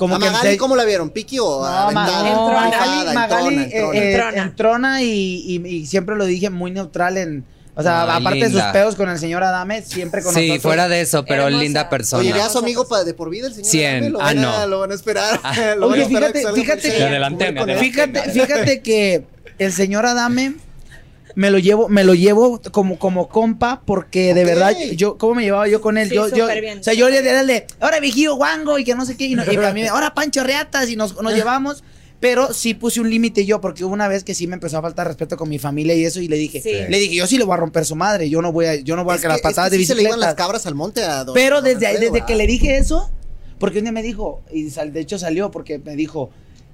Como 0.00 0.16
¿A 0.16 0.18
que 0.18 0.30
Magali 0.30 0.56
cómo 0.56 0.76
la 0.76 0.84
vieron? 0.86 1.10
¿Piki 1.10 1.38
o 1.38 1.60
No, 1.60 1.64
aventada? 1.66 2.22
Ma- 2.22 2.28
Entrona. 2.30 2.60
Magali, 2.70 3.14
Magali, 3.14 3.54
Entrona, 3.54 3.62
eh, 3.92 4.10
entrona. 4.12 4.30
eh, 4.34 4.40
Entrona. 4.46 5.02
y, 5.02 5.08
y- 5.62 5.68
y 5.68 5.86
siempre 5.86 6.16
lo 6.16 6.24
dije 6.24 6.48
muy 6.48 6.70
neutral 6.70 7.18
en... 7.18 7.44
O 7.76 7.82
sea, 7.82 8.02
Ay, 8.04 8.20
aparte 8.20 8.38
de 8.40 8.50
sus 8.50 8.62
pedos 8.72 8.94
con 8.96 9.08
el 9.10 9.18
señor 9.18 9.44
Adame, 9.44 9.82
siempre 9.82 10.22
con 10.22 10.32
Sí, 10.34 10.48
nosotros. 10.48 10.62
fuera 10.62 10.88
de 10.88 11.02
eso, 11.02 11.24
pero 11.26 11.44
Hermosa. 11.48 11.62
linda 11.62 11.80
Oye, 11.82 11.90
persona. 11.90 12.22
¿le 12.24 12.30
das 12.32 12.52
su 12.52 12.58
amigo 12.58 12.88
para 12.88 13.04
de 13.04 13.12
por 13.14 13.28
vida 13.30 13.46
el 13.46 13.52
señor? 13.54 13.70
Cien. 13.70 13.94
Adame? 13.96 14.10
Lo 14.10 14.20
Ah, 14.20 14.24
van 14.24 14.38
a- 14.38 14.42
no. 14.42 14.66
Lo 14.66 14.80
van 14.80 14.90
a 14.90 14.94
esperar. 14.94 15.40
Ah. 15.42 15.52
Lo 15.76 15.88
van 15.88 15.90
a 15.90 15.92
Oye, 15.92 16.02
esperar 16.02 16.32
fíjate-. 16.32 16.90
Fíjate, 17.80 18.30
fíjate 18.32 18.82
que 18.82 19.24
el 19.58 19.72
señor 19.72 20.04
Adame 20.06 20.54
me 21.34 21.50
lo 21.50 21.58
llevo, 21.58 21.88
me 21.88 22.04
lo 22.04 22.14
llevo 22.14 22.60
como, 22.72 22.98
como 22.98 23.28
compa, 23.28 23.82
porque 23.84 24.34
de 24.34 24.44
verdad, 24.44 24.74
yo, 24.96 25.16
¿cómo 25.18 25.34
me 25.36 25.42
llevaba 25.42 25.68
yo 25.68 25.80
con 25.80 25.96
él? 25.98 26.08
Sí, 26.08 26.14
yo, 26.14 26.28
yo, 26.28 26.44
súper 26.46 26.60
bien. 26.60 26.78
o 26.80 26.82
sea, 26.82 26.94
yo 26.94 27.08
le 27.08 27.18
era 27.18 27.40
el 27.40 27.46
de, 27.46 27.66
ahora 27.80 28.00
viejillo 28.00 28.34
guango 28.36 28.78
y 28.78 28.84
que 28.84 28.94
no 28.94 29.04
sé 29.06 29.16
qué, 29.16 29.24
y, 29.26 29.34
no- 29.34 29.44
y 29.50 29.56
a 29.56 29.72
mí, 29.72 29.86
ahora 29.88 30.14
Pancho 30.14 30.42
Reatas, 30.44 30.88
y 30.90 30.96
nos, 30.96 31.20
nos 31.22 31.34
llevamos. 31.34 31.82
Pero 32.20 32.52
sí 32.52 32.74
puse 32.74 33.00
un 33.00 33.08
límite 33.08 33.46
yo, 33.46 33.62
porque 33.62 33.82
hubo 33.82 33.94
una 33.94 34.06
vez 34.06 34.24
que 34.24 34.34
sí 34.34 34.46
me 34.46 34.52
empezó 34.52 34.76
a 34.76 34.82
faltar 34.82 35.06
respeto 35.06 35.38
con 35.38 35.48
mi 35.48 35.58
familia 35.58 35.94
y 35.94 36.04
eso, 36.04 36.20
y 36.20 36.28
le 36.28 36.36
dije, 36.36 36.60
Sí. 36.60 36.72
le 36.86 36.98
dije, 36.98 37.14
yo 37.14 37.26
sí 37.26 37.38
le 37.38 37.44
voy 37.44 37.54
a 37.54 37.56
romper 37.56 37.86
su 37.86 37.96
madre, 37.96 38.28
yo 38.28 38.42
no 38.42 38.52
voy 38.52 38.66
a, 38.66 38.74
yo 38.74 38.94
no 38.94 39.04
voy 39.04 39.14
a 39.16 39.18
que 39.18 39.26
las 39.26 39.40
que- 39.40 39.48
es 39.48 39.54
patadas 39.54 39.70
que 39.70 39.78
de 39.78 39.82
sí 39.84 39.86
se 39.86 39.94
le 39.94 40.02
iban 40.02 40.20
las 40.20 40.28
bicicleta. 40.28 40.36
cabras 40.44 40.66
al 40.66 40.74
monte 40.74 41.02
a 41.02 41.24
don 41.24 41.32
Pero 41.34 41.62
desde 41.62 41.86
Alfredo, 41.86 42.12
desde 42.12 42.22
¿ah? 42.22 42.26
que 42.26 42.34
le 42.36 42.46
dije 42.46 42.76
eso, 42.76 43.10
porque 43.58 43.78
un 43.78 43.84
día 43.84 43.92
me 43.92 44.02
dijo, 44.02 44.42
y 44.52 44.68
sal- 44.68 44.92
de 44.92 45.00
hecho 45.00 45.18
salió 45.18 45.50
porque 45.50 45.78
me 45.78 45.96
dijo, 45.96 46.28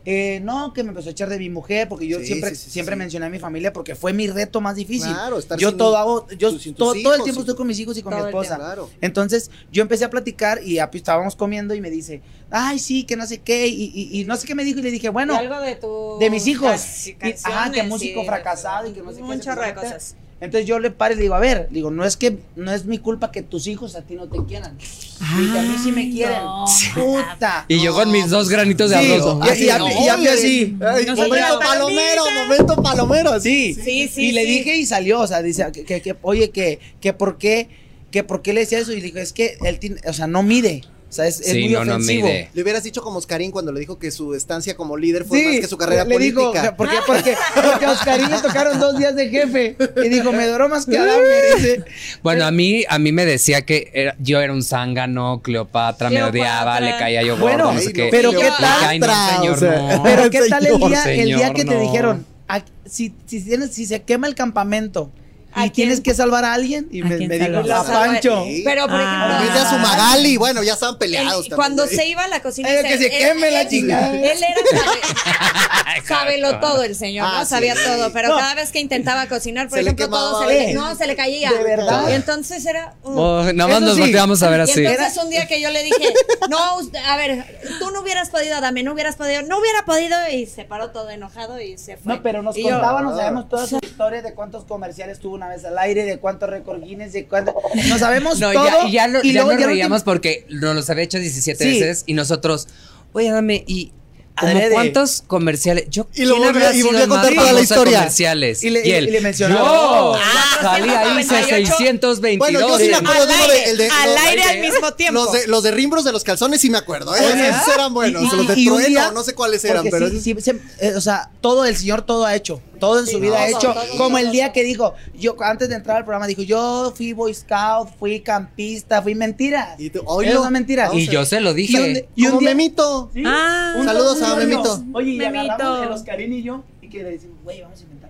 eh, 0.08 0.40
no, 0.44 0.72
que 0.72 0.82
me 0.84 0.90
empezó 0.90 1.08
a 1.08 1.12
echar 1.12 1.28
de 1.28 1.36
mi 1.38 1.50
mujer, 1.50 1.88
porque 1.88 2.06
yo 2.06 2.20
Sí, 2.20 2.26
siempre, 2.26 2.50
sí, 2.50 2.56
sí, 2.56 2.70
siempre 2.70 2.94
sí. 2.94 2.98
mencioné 2.98 3.26
a 3.26 3.28
mi 3.28 3.40
familia 3.40 3.72
porque 3.72 3.94
fue 3.96 4.12
mi 4.12 4.28
reto 4.28 4.60
más 4.60 4.76
difícil. 4.76 5.12
Claro, 5.12 5.38
estar 5.38 5.58
yo 5.58 5.70
sin- 5.70 5.78
todo 5.78 5.96
hago, 5.96 6.28
yo 6.38 6.56
todo, 6.76 6.94
todo 7.02 7.14
el 7.16 7.22
tiempo 7.24 7.40
estoy 7.40 7.56
con 7.56 7.66
mis 7.66 7.78
hijos 7.80 7.98
y 7.98 8.02
con 8.02 8.14
mi 8.14 8.20
esposa. 8.20 8.56
Claro. 8.56 8.88
Entonces 9.00 9.50
yo 9.72 9.82
empecé 9.82 10.04
a 10.04 10.10
platicar 10.10 10.62
y 10.62 10.78
Api 10.78 10.98
estábamos 10.98 11.34
comiendo 11.34 11.74
y 11.74 11.80
me 11.80 11.90
dice, 11.90 12.22
ay, 12.50 12.78
sí, 12.78 13.02
que 13.04 13.16
no 13.16 13.26
sé 13.26 13.38
qué, 13.38 13.66
y, 13.66 13.90
y- 13.92 14.20
y 14.20 14.24
no 14.24 14.36
sé 14.36 14.46
qué 14.46 14.54
me 14.54 14.62
dijo 14.64 14.78
y 14.78 14.82
le 14.82 14.92
dije, 14.92 15.08
bueno, 15.08 15.36
algo 15.36 15.60
de 15.60 15.74
tu 15.74 16.16
de 16.20 16.30
mis 16.30 16.46
hijos. 16.46 17.08
Y- 17.08 17.16
ajá, 17.42 17.72
que 17.72 17.82
músico 17.82 18.20
sí, 18.20 18.26
fracasado 18.26 18.88
y 18.88 18.92
que 18.92 19.02
no 19.02 19.10
sé 19.12 19.16
qué. 19.20 19.22
Meter. 19.24 19.74
cosas. 19.74 20.16
Entonces 20.38 20.68
yo 20.68 20.78
le 20.78 20.90
paro 20.90 21.14
y 21.14 21.16
le 21.16 21.22
digo, 21.22 21.34
a 21.34 21.40
ver, 21.40 21.68
digo, 21.70 21.90
no 21.90 22.04
es 22.04 22.16
que 22.18 22.36
no 22.56 22.70
es 22.70 22.84
mi 22.84 22.98
culpa 22.98 23.32
que 23.32 23.42
tus 23.42 23.66
hijos 23.66 23.96
a 23.96 24.02
ti 24.02 24.16
no 24.16 24.28
te 24.28 24.38
quieran. 24.44 24.76
y 24.78 25.56
a 25.56 25.62
mí 25.62 25.76
sí 25.82 25.92
me 25.92 26.10
quieren. 26.10 26.42
no. 26.44 26.66
Puta. 26.94 27.64
Y 27.68 27.82
yo 27.82 27.94
con 27.94 28.10
mis 28.12 28.28
dos 28.28 28.50
granitos 28.50 28.90
de 28.90 28.98
Sí, 28.98 29.12
arroz. 29.12 29.38
y- 29.46 29.48
así, 29.50 29.64
y- 29.64 29.78
no. 29.78 29.88
y- 30.22 30.26
así. 30.28 30.76
Ay, 30.86 31.06
No 31.06 31.16
se 31.16 31.22
momento 31.22 31.58
palomero, 31.58 32.22
momento 32.34 32.82
palomero. 32.82 33.30
así. 33.32 33.72
Sí, 33.72 33.82
Sí, 33.82 34.08
sí, 34.08 34.22
y 34.26 34.32
le 34.32 34.42
sí. 34.42 34.46
dije 34.48 34.76
y 34.76 34.84
salió, 34.84 35.20
o 35.20 35.26
sea, 35.26 35.40
dice, 35.40 35.64
que, 35.72 35.84
que- 35.84 36.02
que, 36.02 36.16
oye, 36.20 36.50
que, 36.50 36.80
que 37.00 37.14
por 37.14 37.38
qué, 37.38 37.68
que 38.10 38.22
por 38.22 38.42
qué 38.42 38.52
le 38.52 38.60
decía 38.60 38.78
eso, 38.78 38.92
y 38.92 38.96
le 38.96 39.02
dijo, 39.06 39.18
es 39.18 39.32
que 39.32 39.56
él 39.64 39.78
tiene, 39.78 40.00
o 40.06 40.12
sea, 40.12 40.26
no 40.26 40.42
mide, 40.42 40.82
sea, 41.16 41.26
es, 41.26 41.40
es 41.40 41.46
Sí, 41.52 41.62
muy 41.64 41.72
no, 41.72 41.84
no 41.84 41.92
ofensivo. 41.94 42.26
mide. 42.28 42.48
Le 42.54 42.62
hubieras 42.62 42.82
dicho 42.84 43.02
como 43.02 43.18
Oscarín 43.18 43.50
cuando 43.50 43.72
le 43.72 43.80
dijo 43.80 43.98
que 43.98 44.10
su 44.10 44.34
estancia 44.34 44.76
como 44.76 44.96
líder 44.96 45.24
fue 45.24 45.38
Sí, 45.40 45.44
más 45.46 45.60
que 45.60 45.66
su 45.66 45.76
carrera 45.76 46.04
le 46.04 46.14
política. 46.14 46.76
¿por 46.76 46.88
qué? 46.88 46.96
Porque, 47.06 47.34
porque 47.54 47.84
a 47.84 47.90
Oscarín 47.92 48.30
le 48.30 48.38
tocaron 48.40 48.78
dos 48.78 48.96
días 48.98 49.16
de 49.16 49.28
jefe, 49.28 49.76
y 50.04 50.08
dijo, 50.08 50.32
me 50.32 50.46
duró 50.46 50.68
más 50.68 50.86
que 50.86 50.98
dice. 51.56 51.84
Bueno, 52.22 52.44
a 52.44 52.50
mí, 52.50 52.84
a 52.88 52.98
mí 52.98 53.12
me 53.12 53.24
decía 53.26 53.62
que 53.62 53.90
era- 53.94 54.14
yo 54.18 54.40
era 54.40 54.52
un 54.52 54.62
zángano, 54.62 55.40
Cleopatra, 55.42 56.08
me 56.10 56.16
Cleopatra. 56.16 56.40
odiaba, 56.40 56.80
le 56.80 56.90
caía 56.98 57.22
yo 57.22 57.36
Bueno, 57.36 57.64
gordo, 57.64 57.72
no 57.74 57.80
sé 57.80 57.86
Ay, 57.88 57.92
qué. 57.92 58.04
no, 58.04 58.10
pero 58.10 58.30
¿qué 58.32 58.48
"Ay, 58.60 59.00
tal? 59.00 59.40
no, 59.40 59.96
no". 59.96 60.02
Pero 60.02 60.30
qué 60.30 60.40
tal 60.48 60.66
el 60.66 60.78
día, 60.78 61.04
el 61.14 61.26
día 61.36 61.52
que 61.52 61.64
te 61.64 61.74
no. 61.74 61.80
dijeron, 61.80 62.26
"Ah, 62.48 62.62
si, 62.84 63.12
si, 63.26 63.40
tienes, 63.42 63.72
si 63.72 63.86
se 63.86 64.02
quema 64.02 64.26
el 64.26 64.34
campamento 64.34 65.10
¿A 65.14 65.25
y 65.64 65.70
tienes 65.70 66.00
que 66.00 66.12
salvar 66.14 66.44
a 66.44 66.52
alguien, 66.52 66.88
y 66.90 67.00
¿A 67.00 67.04
me, 67.06 67.16
me 67.26 67.38
dijo, 67.38 67.72
a 67.74 67.84
Pancho. 67.84 68.44
Sí. 68.44 68.62
Pero, 68.64 68.86
por 68.86 69.00
Ah. 69.00 69.38
ejemplo, 69.42 69.60
a 69.62 69.70
su 69.70 69.76
Magali, 69.78 70.36
bueno, 70.36 70.62
ya 70.62 70.74
estaban 70.74 70.98
peleados. 70.98 71.32
también. 71.48 71.56
cuando 71.56 71.86
se 71.86 72.06
iba 72.06 72.24
a 72.24 72.28
la 72.28 72.40
cocina, 72.42 72.68
Ay, 72.68 72.78
y 72.84 72.88
que 72.88 72.98
se 72.98 73.10
queme 73.10 73.50
la 73.50 73.68
chingada. 73.68 74.14
Él 74.14 74.24
era 74.42 76.02
sábelo 76.06 76.58
todo 76.60 76.82
el 76.82 76.94
señor, 76.94 77.26
Ah, 77.30 77.38
¿no? 77.40 77.46
Sabía 77.46 77.74
sí. 77.74 77.80
todo, 77.84 78.12
pero 78.12 78.28
No. 78.30 78.36
cada 78.36 78.54
vez 78.54 78.70
que 78.72 78.80
intentaba 78.80 79.26
cocinar, 79.26 79.68
por 79.68 79.78
Se 79.78 79.82
ejemplo, 79.82 80.08
todo 80.08 80.40
se 80.42 80.46
le, 80.46 80.74
no, 80.74 80.94
se 80.94 81.06
le 81.06 81.16
caía. 81.16 81.52
De 81.52 81.62
verdad. 81.62 82.08
Y 82.08 82.12
entonces 82.12 82.64
era 82.66 82.94
uh, 83.02 83.18
Oh, 83.18 83.52
nada 83.52 83.70
más 83.70 83.80
nos 83.82 83.94
sí. 83.94 84.00
volteamos 84.00 84.42
a 84.42 84.50
ver 84.50 84.60
Y 84.60 84.62
así. 84.64 84.84
entonces 84.84 85.16
un 85.22 85.30
día 85.30 85.46
que 85.46 85.60
yo 85.60 85.70
le 85.70 85.82
dije, 85.82 86.12
no, 86.50 86.78
usted- 86.78 86.98
a 86.98 87.16
ver, 87.16 87.60
tú 87.78 87.90
no 87.90 88.00
hubieras 88.02 88.30
podido, 88.30 88.60
dame, 88.60 88.82
no 88.82 88.92
hubieras 88.92 89.16
podido, 89.16 89.42
no 89.42 89.58
hubiera 89.58 89.84
podido, 89.84 90.16
y 90.32 90.46
se 90.46 90.64
paró 90.64 90.90
todo 90.90 91.10
enojado 91.10 91.60
y 91.60 91.78
se 91.78 91.96
fue. 91.96 92.14
No, 92.16 92.22
pero 92.22 92.42
nos 92.42 92.56
Y 92.56 92.62
yo, 92.64 92.70
contaba, 92.70 93.00
nos 93.02 93.16
sabemos 93.16 93.48
toda 93.48 93.66
su 93.66 93.78
historia 93.82 94.22
de 94.22 94.34
cuántos 94.34 94.64
comerciales 94.64 95.18
tuvo 95.18 95.34
una 95.34 95.45
vez 95.48 95.64
al 95.64 95.76
aire, 95.78 96.04
de 96.04 96.18
cuántos 96.18 96.48
récord 96.50 96.82
Guinness, 96.82 97.12
de 97.12 97.26
cuánto. 97.26 97.54
No 97.88 97.98
sabemos 97.98 98.38
No, 98.40 98.52
todo. 98.52 98.88
ya, 98.88 99.08
lo- 99.08 99.22
y 99.24 99.32
ya 99.32 99.42
luego 99.42 99.52
nos 99.52 99.60
ya 99.60 99.66
reíamos 99.66 100.02
porque 100.02 100.46
nos 100.50 100.74
los 100.74 100.88
había 100.90 101.04
hecho 101.04 101.18
17 101.18 101.62
Sí. 101.64 101.70
veces 101.80 102.04
y 102.06 102.14
nosotros, 102.14 102.68
oye, 103.12 103.30
dame, 103.30 103.64
y 103.66 103.92
como 104.38 104.60
cuántos 104.70 105.22
comerciales, 105.26 105.86
yo 105.88 106.08
Y 106.14 106.26
lo 106.26 106.34
¿quién 106.34 106.48
volvió- 106.48 106.66
habrá 106.66 106.76
y 106.76 106.82
volvió 106.82 107.04
a 107.04 107.08
contar 107.08 107.34
toda 107.34 107.52
la 107.54 107.60
historia. 107.62 107.98
comerciales? 108.00 108.62
Y 108.64 108.68
le- 108.68 108.86
y- 108.86 108.92
él, 108.92 109.08
y 109.08 109.10
le 109.12 109.20
mencionaba. 109.22 109.62
yo, 109.66 110.14
Ah, 110.14 110.58
salí 110.60 110.90
ahí 110.90 111.24
498. 111.24 111.74
622. 111.78 112.38
Bueno, 112.38 112.60
yo 112.60 112.78
sí 112.78 112.88
me 112.90 112.96
acuerdo 112.96 113.22
Al 113.22 113.28
de 113.28 113.34
uno 113.34 113.46
de, 113.46 113.52
aire, 113.54 113.70
el 113.70 113.78
de 113.78 113.88
al 113.88 114.10
los- 114.10 114.20
aire 114.24 114.42
al 114.42 114.60
mismo 114.60 114.92
tiempo. 114.92 115.24
Los 115.24 115.32
de, 115.32 115.46
los 115.46 115.62
de 115.62 115.70
rimbros 115.70 116.04
de 116.04 116.12
los 116.12 116.22
calzones 116.22 116.60
sí 116.60 116.68
me 116.68 116.76
acuerdo, 116.76 117.16
¿eh? 117.16 117.20
Oye, 117.32 117.48
Esos 117.48 117.68
eran 117.74 117.94
buenos. 117.94 118.24
Y- 118.24 118.26
y- 118.26 118.36
los 118.36 118.46
de 118.48 118.54
trueno, 118.56 118.86
día- 118.88 119.10
no 119.10 119.24
sé 119.24 119.34
cuáles 119.34 119.64
eran, 119.64 119.86
pero 119.90 120.10
sí, 120.10 120.16
esos- 120.16 120.22
sí, 120.24 120.36
se- 120.42 120.86
eh, 120.86 120.92
o 120.96 121.00
sea, 121.00 121.30
todo 121.40 121.64
el 121.64 121.74
señor 121.74 122.02
todo 122.02 122.26
ha 122.26 122.34
hecho, 122.36 122.60
todo 122.78 123.00
en 123.00 123.06
su 123.06 123.18
vida 123.20 123.38
ha 123.40 123.48
hecho, 123.48 123.72
todo, 123.72 123.82
como 123.98 124.18
el 124.18 124.30
día 124.32 124.52
que 124.52 124.62
dijo, 124.64 124.94
yo 125.14 125.36
antes 125.42 125.68
de 125.68 125.74
entrar 125.76 125.96
al 125.98 126.04
programa 126.04 126.26
dijo, 126.26 126.42
yo 126.42 126.92
fui 126.96 127.12
boy 127.12 127.32
scout, 127.34 127.88
fui 127.98 128.20
campista, 128.20 129.02
fui 129.02 129.14
mentiras. 129.14 129.78
Y 129.78 129.90
tú, 129.90 130.02
oílo. 130.06 130.42
son 130.42 130.52
mentiras. 130.52 130.92
Y 130.94 131.06
yo 131.08 131.24
se 131.24 131.40
lo 131.40 131.50
Y 131.50 131.52
un, 131.52 131.56
dije. 131.56 132.08
y 132.14 132.26
un 132.26 132.38
día- 132.38 132.48
memito. 132.50 133.10
Sí, 133.12 133.22
Ah. 133.26 133.74
un- 133.78 133.84
Saludos 133.86 134.18
un 134.18 134.24
a. 134.24 134.36
Memito. 134.36 134.84
Oye, 134.92 135.12
y 135.12 135.18
Memito. 135.18 135.40
agarramos 135.52 135.82
el 135.86 135.92
Oscarín 135.92 136.32
y 136.32 136.42
yo, 136.42 136.62
y 136.82 136.88
que 136.88 137.02
le 137.02 137.10
decimos, 137.10 137.36
güey, 137.44 137.60
vamos 137.62 137.78
a 137.78 137.82
inventarnos 137.82 138.05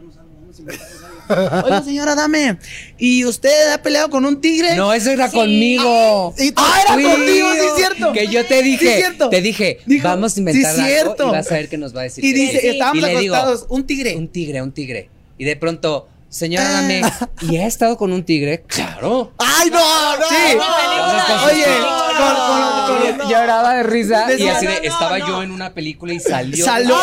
algo, 0.60 1.00
vamos 1.02 1.18
a 1.28 1.30
inventarnos 1.30 1.42
algo. 1.60 1.66
Oye, 1.68 1.84
señora, 1.84 2.14
dame. 2.14 2.58
¿Y 2.98 3.24
usted 3.24 3.72
ha 3.72 3.82
peleado 3.82 4.10
con 4.10 4.24
un 4.24 4.40
tigre? 4.40 4.76
No, 4.76 4.92
eso 4.92 5.10
era 5.10 5.28
Sí. 5.28 5.36
conmigo. 5.36 6.34
Ah, 6.56 6.80
era 6.84 6.94
contigo, 6.94 7.48
sí 7.52 7.58
es 7.66 7.74
cierto. 7.76 8.12
Que 8.12 8.28
yo 8.28 8.44
te 8.46 8.58
Sí, 8.58 8.64
dije, 8.64 9.04
te 9.30 9.40
dije, 9.42 9.78
Dijo, 9.86 10.08
vamos 10.08 10.32
a 10.32 10.34
sí, 10.34 10.40
inventar 10.40 10.74
es 10.78 10.84
cierto. 10.84 11.22
algo 11.24 11.34
y 11.34 11.36
vas 11.38 11.50
a 11.50 11.54
ver 11.54 11.68
qué 11.68 11.78
nos 11.78 11.94
va 11.94 12.00
a 12.00 12.04
decir. 12.04 12.24
Y 12.24 12.32
dice, 12.32 12.60
sí. 12.60 12.66
estábamos 12.68 13.08
Y 13.08 13.16
digo, 13.16 13.34
acostados, 13.34 13.66
un 13.68 13.86
tigre. 13.86 14.16
Un 14.16 14.28
tigre, 14.28 14.62
un 14.62 14.72
tigre. 14.72 15.10
Y 15.38 15.44
de 15.44 15.56
pronto, 15.56 16.08
señora, 16.28 16.70
dame, 16.70 17.02
¿y 17.42 17.56
ha 17.56 17.66
estado 17.66 17.96
con 17.96 18.12
un 18.12 18.24
tigre? 18.24 18.62
Claro. 18.66 19.32
¡Ay, 19.38 19.70
no! 19.70 20.16
no 20.18 20.26
Sí. 20.28 20.56
no, 20.56 21.44
Oye, 21.46 21.64
con, 21.64 22.36
con- 22.36 23.18
con- 23.18 23.28
Lloraba 23.30 23.74
de 23.74 23.82
risa. 23.82 24.26
De- 24.26 24.38
Y 24.40 24.48
así 24.48 24.66
de, 24.66 24.74
No, 24.74 24.78
no, 24.80 24.84
estaba 24.92 25.18
no. 25.18 25.26
yo 25.28 25.42
en 25.42 25.50
una 25.50 25.72
película 25.74 26.12
y 26.12 26.20
salió. 26.20 26.64
Salió. 26.64 26.96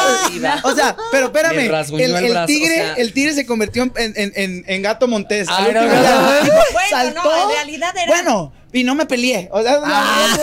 O 0.64 0.74
sea, 0.76 0.96
pero 1.12 1.28
espérame. 1.28 1.56
Me 1.56 1.66
El, 1.66 2.16
el 2.16 2.16
el 2.26 2.32
brazo, 2.32 2.46
tigre, 2.48 2.72
o 2.82 2.86
sea. 2.86 2.94
el 2.96 3.14
tigre 3.14 3.34
se 3.34 3.46
convirtió 3.46 3.84
en, 3.84 3.92
en, 3.98 4.32
en, 4.36 4.64
en 4.68 4.82
gato 4.82 5.08
montés. 5.08 5.48
Ah, 5.50 5.68
no, 5.74 5.82
no, 5.82 5.88
no. 5.88 6.44
dijo, 6.44 6.56
Bueno, 6.74 7.12
no, 7.24 7.44
en 7.44 7.56
realidad 7.56 7.94
era- 7.98 8.08
Bueno, 8.08 8.54
y 8.74 8.84
no 8.84 8.96
me 8.96 9.06
peleé. 9.06 9.50
O 9.52 9.62
sea, 9.62 9.80
Ah. 9.84 10.38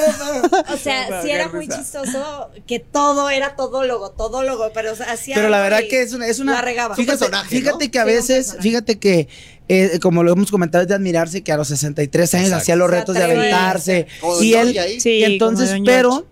O 0.72 0.76
sea, 0.76 1.22
sí 1.22 1.30
era 1.30 1.48
muy 1.48 1.68
chistoso 1.68 2.48
que 2.66 2.78
todo 2.78 3.28
era 3.28 3.56
todólogo, 3.56 4.10
todólogo, 4.12 4.70
pero 4.72 4.92
o 4.92 4.94
sea, 4.96 5.12
hacía 5.12 5.34
Pero 5.34 5.48
la 5.50 5.60
verdad 5.60 5.80
y 5.84 5.88
que 5.88 6.02
es 6.02 6.12
una, 6.12 6.26
es 6.26 6.38
una 6.38 6.52
la 6.54 6.62
regaba. 6.62 6.94
Fíjate, 6.94 7.26
fíjate 7.48 7.84
¿no? 7.86 7.90
que 7.90 7.98
a 7.98 8.04
veces, 8.04 8.56
fíjate 8.60 8.98
que 8.98 9.28
eh, 9.68 9.98
como 10.00 10.22
lo 10.22 10.32
hemos 10.32 10.50
comentado 10.50 10.82
es 10.82 10.88
de 10.88 10.94
admirarse 10.94 11.42
que 11.42 11.52
a 11.52 11.56
los 11.56 11.68
63 11.68 12.34
años 12.34 12.46
Exacto. 12.46 12.62
hacía 12.62 12.76
los 12.76 12.90
retos 12.90 13.14
de 13.14 13.22
aventarse 13.24 14.06
Como 14.20 14.40
y 14.42 14.54
él 14.54 14.78
ahí. 14.78 15.00
Sí, 15.00 15.10
y 15.18 15.24
entonces 15.24 15.74
pero 15.84 16.26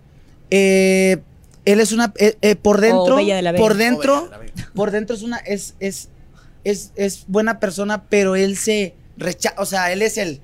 eh, 0.49 1.17
él 1.65 1.79
es 1.79 1.91
una 1.91 2.13
eh, 2.17 2.37
eh, 2.41 2.55
por 2.55 2.81
dentro 2.81 3.15
Bella 3.17 3.41
de 3.41 3.57
por 3.57 3.75
dentro 3.75 4.23
de 4.25 4.29
la 4.31 4.37
Bella. 4.39 4.53
por 4.73 4.91
dentro 4.91 5.15
es 5.15 5.21
una 5.21 5.37
es 5.37 5.75
es 5.79 6.09
es 6.63 6.91
es 6.95 7.25
buena 7.27 7.59
persona 7.59 8.03
pero 8.09 8.35
él 8.35 8.57
se 8.57 8.93
rechaza 9.17 9.55
o 9.61 9.65
sea 9.65 9.91
él 9.91 10.01
es 10.01 10.17
el 10.17 10.41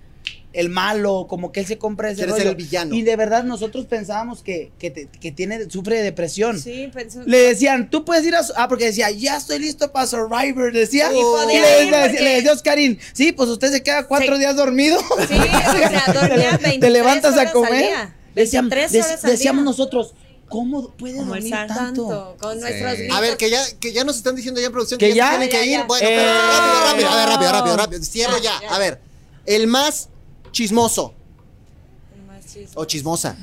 el 0.56 0.70
malo, 0.70 1.28
como 1.30 1.52
que 1.52 1.60
él 1.60 1.66
se 1.66 1.78
compra 1.78 2.10
ese 2.10 2.22
ser 2.22 2.30
rollo. 2.32 2.50
el 2.50 2.56
villano. 2.56 2.96
Y 2.96 3.02
de 3.04 3.16
verdad 3.16 3.44
nosotros 3.44 3.86
pensábamos 3.86 4.42
que, 4.42 4.72
que, 4.80 4.90
te- 4.92 5.08
que 5.08 5.32
tiene, 5.32 5.70
sufre 5.70 5.98
de 5.98 6.04
depresión. 6.04 6.60
Sí, 6.60 6.90
pensó. 6.94 7.22
Le 7.26 7.38
decían, 7.40 7.90
tú 7.90 8.06
puedes 8.06 8.26
ir 8.26 8.36
a. 8.36 8.42
Ah, 8.56 8.68
porque 8.68 8.86
decía, 8.86 9.12
ya 9.12 9.38
estoy 9.38 9.60
listo 9.60 9.92
para 9.92 10.08
Survivor. 10.08 10.72
Decía. 10.74 11.10
Y 11.12 11.16
le, 11.48 11.84
ir 11.86 11.92
le- 11.92 12.00
porque- 12.02 12.22
le 12.24 12.30
decía 12.36 12.52
a 12.52 12.54
Oscarín, 12.54 13.00
sí, 13.14 13.32
pues 13.32 13.50
usted 13.50 13.72
se 13.72 13.84
queda 13.84 14.08
cuatro 14.08 14.34
Sí. 14.36 14.40
días 14.40 14.56
dormido. 14.56 15.00
Sí, 15.00 15.36
o 15.36 15.90
sea, 15.90 16.04
dormía 16.14 16.50
Te- 16.58 16.70
23 16.70 16.80
Te 16.80 16.90
levantas 16.90 17.38
a 17.38 17.52
comer. 17.52 17.74
al 17.74 17.80
día. 17.80 18.16
Decíamos, 18.34 18.70
23 18.72 18.92
dec- 19.02 19.06
horas 19.08 19.24
al 19.26 19.32
decíamos 19.32 19.64
día. 19.64 19.70
nosotros, 19.72 20.14
¿cómo 20.50 20.90
puede 20.92 21.16
dormir 21.24 21.52
tanto? 21.52 21.76
Tanto, 21.76 22.38
con 22.40 22.54
Sí. 22.56 22.60
nuestros 22.62 22.92
A 22.92 22.96
gritos. 22.96 23.22
ver, 23.22 23.38
que 23.38 23.50
ya, 23.50 23.62
que 23.80 23.94
ya 23.94 24.04
nos 24.04 24.18
están 24.18 24.36
diciendo 24.36 24.60
ya 24.60 24.68
en 24.68 24.74
producción 24.74 25.00
Que 25.00 25.10
que, 25.10 25.16
ya, 25.16 25.26
ya, 25.26 25.32
se 25.42 25.48
tienen 25.48 25.50
ya, 25.52 25.60
que 25.60 25.66
ir. 25.82 25.88
Bueno, 25.88 26.08
Eh, 26.08 26.18
rápido, 26.18 26.86
rápido, 26.86 27.10
a 27.10 27.16
ver, 27.18 27.30
rápido, 27.30 27.52
rápido, 27.52 27.78
rápido. 27.78 28.04
Cierro 28.04 28.38
ya. 28.38 28.52
Ya, 28.62 28.68
ya. 28.70 28.76
A 28.76 28.80
ver, 28.80 29.00
el 29.46 29.68
más 29.68 30.10
chismoso 30.56 31.14
Más 32.28 32.44
o 32.76 32.86
chismosa. 32.86 33.36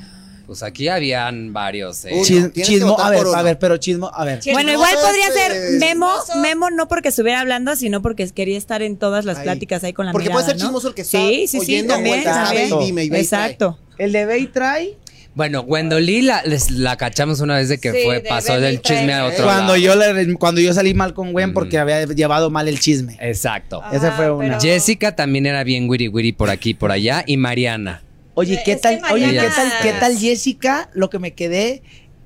Pues 0.47 0.61
aquí 0.61 0.89
habían 0.89 1.53
varios. 1.53 2.03
eh. 2.05 2.11
Chis- 2.25 2.51
chismo, 2.63 2.99
a 2.99 3.09
ver, 3.11 3.23
a 3.33 3.41
ver, 3.43 3.57
pero 3.59 3.77
chismo, 3.77 4.11
a 4.13 4.25
ver. 4.25 4.39
Chismoso 4.39 4.55
Bueno, 4.57 4.71
igual 4.73 4.95
podría 5.01 5.31
ser 5.31 5.79
Memo, 5.79 6.11
chismoso. 6.19 6.39
Memo 6.41 6.69
no 6.69 6.87
porque 6.89 7.09
estuviera 7.09 7.39
hablando, 7.39 7.75
sino 7.77 8.01
porque 8.01 8.29
quería 8.31 8.57
estar 8.57 8.81
en 8.81 8.97
todas 8.97 9.23
las 9.23 9.37
Ahí. 9.37 9.43
pláticas 9.43 9.83
ahí 9.85 9.93
con 9.93 10.05
la 10.07 10.11
Porque 10.11 10.27
mirada, 10.27 10.41
puede 10.43 10.51
ser 10.53 10.59
¿no? 10.61 10.65
chismoso 10.67 10.87
el 10.89 10.93
que 10.95 11.01
está 11.03 11.17
Sí, 11.17 11.47
sí, 11.47 11.47
sí, 11.47 11.57
oyendo 11.59 11.93
también, 11.93 12.13
o 12.13 12.17
el 12.17 12.23
que 12.23 12.29
está 12.29 12.43
también. 12.43 12.69
ve 12.71 12.75
y 12.75 12.85
dime 12.85 13.03
y 13.05 13.09
ve 13.09 13.21
y 13.21 13.25
trae. 13.27 13.43
Exacto. 13.45 13.79
El 13.97 14.11
de 14.11 14.25
Bey 14.25 14.47
trae. 14.47 14.97
Bueno, 15.35 15.61
Wendolí 15.61 16.21
la, 16.21 16.43
les- 16.43 16.69
la 16.69 16.95
cachamos 16.95 17.39
una 17.39 17.55
vez 17.55 17.67
de 17.67 17.79
que 17.79 17.91
Sí, 17.91 17.97
fue, 18.05 18.15
de 18.21 18.29
pasó 18.29 18.59
del 18.59 18.81
chisme 18.81 19.13
a 19.13 19.25
otro 19.25 19.45
Cuando 19.45 19.75
lado. 19.75 19.77
yo, 19.77 19.95
le- 19.95 20.35
cuando 20.35 20.61
yo 20.61 20.73
salí 20.73 20.93
mal 20.93 21.15
con 21.15 21.31
Gwen 21.33 21.49
Mm. 21.49 21.53
porque 21.53 21.79
había 21.79 22.05
llevado 22.05 22.51
mal 22.51 22.67
el 22.67 22.79
chisme. 22.79 23.17
Exacto. 23.19 23.81
Ah, 23.83 23.89
Esa 23.93 24.11
fue 24.11 24.29
una. 24.31 24.59
pero- 24.59 24.61
Jessica 24.61 25.15
también 25.15 25.47
era 25.47 25.63
bien 25.63 25.89
wiri 25.89 26.07
wiri 26.07 26.33
por 26.33 26.51
aquí 26.51 26.71
y 26.71 26.73
por 26.75 26.91
allá. 26.91 27.23
Y 27.25 27.37
Mariana. 27.37 28.03
Oye, 28.35 28.61
¿qué 28.63 28.73
es 28.73 28.81
tal? 28.81 28.99
Oye, 29.11 29.25
¿qué 29.25 29.35
Mariana- 29.35 29.55
tal? 29.55 29.71
¿Qué 29.81 29.93
tal 29.99 30.17
Jessica? 30.17 30.89
Lo 30.93 31.09
que 31.09 31.17
me 31.19 31.31
quedé 31.33 31.81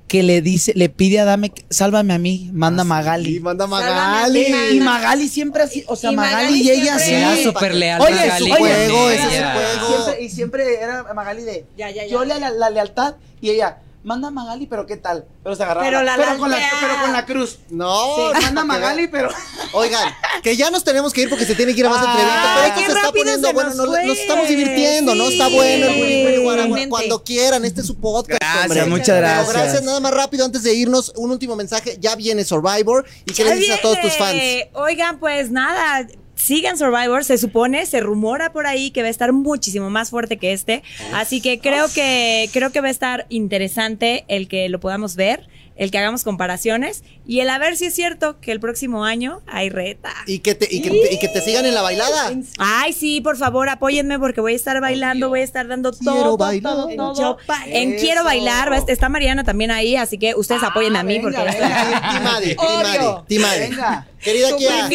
que 0.08 0.22
le 0.22 0.40
dice, 0.42 0.72
le 0.74 0.88
pide 0.88 1.20
a 1.20 1.24
Dame, 1.24 1.52
sálvame 1.70 2.14
a 2.14 2.18
mí, 2.18 2.50
manda 2.52 2.82
a 2.82 2.84
Y 2.84 2.88
Magali. 2.88 3.40
manda 3.40 3.66
Sálvame 3.68 3.86
a 3.86 3.94
Magali. 3.94 4.46
Y. 4.72 4.80
Magali 4.80 5.28
siempre 5.28 5.62
así, 5.62 5.84
o 5.86 5.94
sea, 5.96 6.10
Y 6.12 6.16
Magali, 6.16 6.44
Magali 6.46 6.60
y 6.62 6.70
ella 6.70 6.98
siempre- 6.98 7.04
sí. 7.04 7.14
Era 7.14 7.52
súper 7.52 7.74
leal 7.74 8.00
Oye, 8.00 8.14
Magali 8.14 8.50
juego, 8.50 9.10
ese 9.10 9.22
es 9.22 9.32
su 9.34 9.42
juego. 9.42 9.86
Siempre- 10.04 10.24
y 10.24 10.28
siempre 10.30 10.80
era 10.80 11.14
Magali 11.14 11.42
de, 11.42 11.66
Ya, 11.76 11.90
ya, 11.90 12.02
ya. 12.04 12.08
yo 12.08 12.24
le 12.24 12.40
la, 12.40 12.50
la 12.50 12.70
lealtad 12.70 13.14
y 13.40 13.50
ella, 13.50 13.78
manda 14.08 14.28
a 14.28 14.30
Magali, 14.30 14.66
pero 14.66 14.86
¿qué 14.86 14.96
tal? 14.96 15.26
Pero 15.44 15.54
se 15.54 15.62
agarraba. 15.62 15.86
Pero 15.86 16.02
la 16.02 16.16
con 16.38 16.50
la, 16.50 16.58
lanzea. 16.58 16.78
pero 16.80 17.00
con 17.02 17.12
la 17.12 17.26
cruz. 17.26 17.58
No, 17.68 18.16
Sí, 18.16 18.22
no, 18.34 18.40
manda 18.40 18.62
a 18.62 18.64
Magali, 18.64 19.06
pero 19.06 19.28
Oigan, 19.72 20.12
que 20.42 20.56
ya 20.56 20.70
nos 20.70 20.82
tenemos 20.82 21.12
que 21.12 21.20
ir 21.20 21.28
porque 21.28 21.44
se 21.44 21.54
tiene 21.54 21.74
que 21.74 21.80
ir 21.80 21.86
a 21.86 21.90
más 21.90 22.00
Ay, 22.00 22.08
entrevistas. 22.08 22.54
Pero 22.54 22.66
esto 22.66 22.80
se 22.80 22.86
está 22.86 23.02
rápido 23.02 23.24
poniendo 23.24 23.48
se 23.48 23.54
bueno. 23.54 23.68
nos 23.74 23.76
Nos, 23.88 24.04
nos 24.06 24.18
estamos 24.18 24.48
divirtiendo, 24.48 25.14
¿no? 25.14 25.28
Está 25.28 25.48
bueno 25.48 25.86
el 25.86 26.02
Willy 26.02 26.38
Willy. 26.38 26.88
Cuando 26.88 27.22
quieran, 27.22 27.64
este 27.64 27.82
es 27.82 27.86
su 27.86 28.00
podcast. 28.00 28.40
Gracias, 28.40 28.64
hombre. 28.64 28.86
muchas 28.86 29.06
Pero 29.08 29.20
gracias. 29.20 29.52
gracias. 29.52 29.82
Nada 29.82 30.00
más 30.00 30.12
rápido 30.12 30.44
antes 30.44 30.62
de 30.62 30.74
irnos, 30.74 31.12
un 31.16 31.30
último 31.30 31.54
mensaje. 31.54 31.98
Ya 32.00 32.16
viene 32.16 32.44
Survivor. 32.44 33.04
¿Y 33.26 33.32
qué 33.32 33.44
le 33.44 33.56
dices 33.56 33.78
a 33.78 33.82
todos 33.82 34.00
tus 34.00 34.14
fans? 34.16 34.40
Oigan, 34.72 35.20
pues 35.20 35.50
nada. 35.50 36.06
Sigan 36.38 36.78
Survivor, 36.78 37.24
se 37.24 37.36
supone, 37.36 37.84
se 37.84 38.00
rumora 38.00 38.52
por 38.52 38.66
ahí 38.66 38.90
que 38.90 39.02
va 39.02 39.08
a 39.08 39.10
estar 39.10 39.32
muchísimo 39.32 39.90
más 39.90 40.10
fuerte 40.10 40.36
que 40.38 40.52
este. 40.52 40.82
Así 41.12 41.40
que 41.40 41.58
creo 41.58 41.86
que 41.92 42.48
creo 42.52 42.70
que 42.70 42.80
va 42.80 42.88
a 42.88 42.92
estar 42.92 43.26
interesante 43.28 44.24
el 44.28 44.48
que 44.48 44.68
lo 44.68 44.78
podamos 44.80 45.16
ver, 45.16 45.48
el 45.76 45.90
que 45.90 45.98
hagamos 45.98 46.24
comparaciones 46.24 47.02
y 47.26 47.40
el 47.40 47.50
a 47.50 47.58
ver 47.58 47.76
si 47.76 47.84
es 47.86 47.94
cierto 47.94 48.40
que 48.40 48.50
el 48.52 48.60
próximo 48.60 49.04
año 49.04 49.42
hay 49.46 49.68
reta. 49.68 50.12
Y 50.26 50.38
que, 50.38 50.54
te, 50.54 50.66
y, 50.74 50.80
que 50.80 50.90
te, 50.90 51.14
y 51.14 51.18
que 51.18 51.28
te 51.28 51.40
sigan 51.40 51.66
en 51.66 51.74
la 51.74 51.82
bailada. 51.82 52.32
Ay, 52.58 52.92
sí, 52.92 53.20
por 53.20 53.36
favor, 53.36 53.68
apóyenme 53.68 54.18
porque 54.18 54.40
voy 54.40 54.54
a 54.54 54.56
estar 54.56 54.80
bailando, 54.80 55.28
voy 55.28 55.40
a 55.40 55.44
estar 55.44 55.66
dando 55.68 55.92
Quiero 55.92 56.14
todo, 56.14 56.36
bailar. 56.38 56.72
todo, 56.72 56.88
En 56.90 56.96
todo. 56.96 57.14
Yo 57.20 57.36
En 57.66 57.92
Eso. 57.94 58.00
Quiero 58.04 58.24
Bailar, 58.24 58.70
va 58.72 58.76
a 58.76 58.78
estar- 58.78 58.92
está 58.92 59.08
Mariana 59.08 59.44
también 59.44 59.70
ahí, 59.70 59.94
así 59.96 60.18
que 60.18 60.34
ustedes 60.34 60.62
apóyenme 60.62 60.98
a 60.98 61.02
mí 61.02 61.18
venga, 61.18 61.42
porque 61.44 61.58
venga. 61.60 62.12
Timadi, 62.18 62.54
Obvio. 62.58 63.24
Timadi, 63.26 63.26
Timadi. 63.28 63.58
Venga. 63.70 64.06
Querida 64.20 64.56
Kia, 64.56 64.88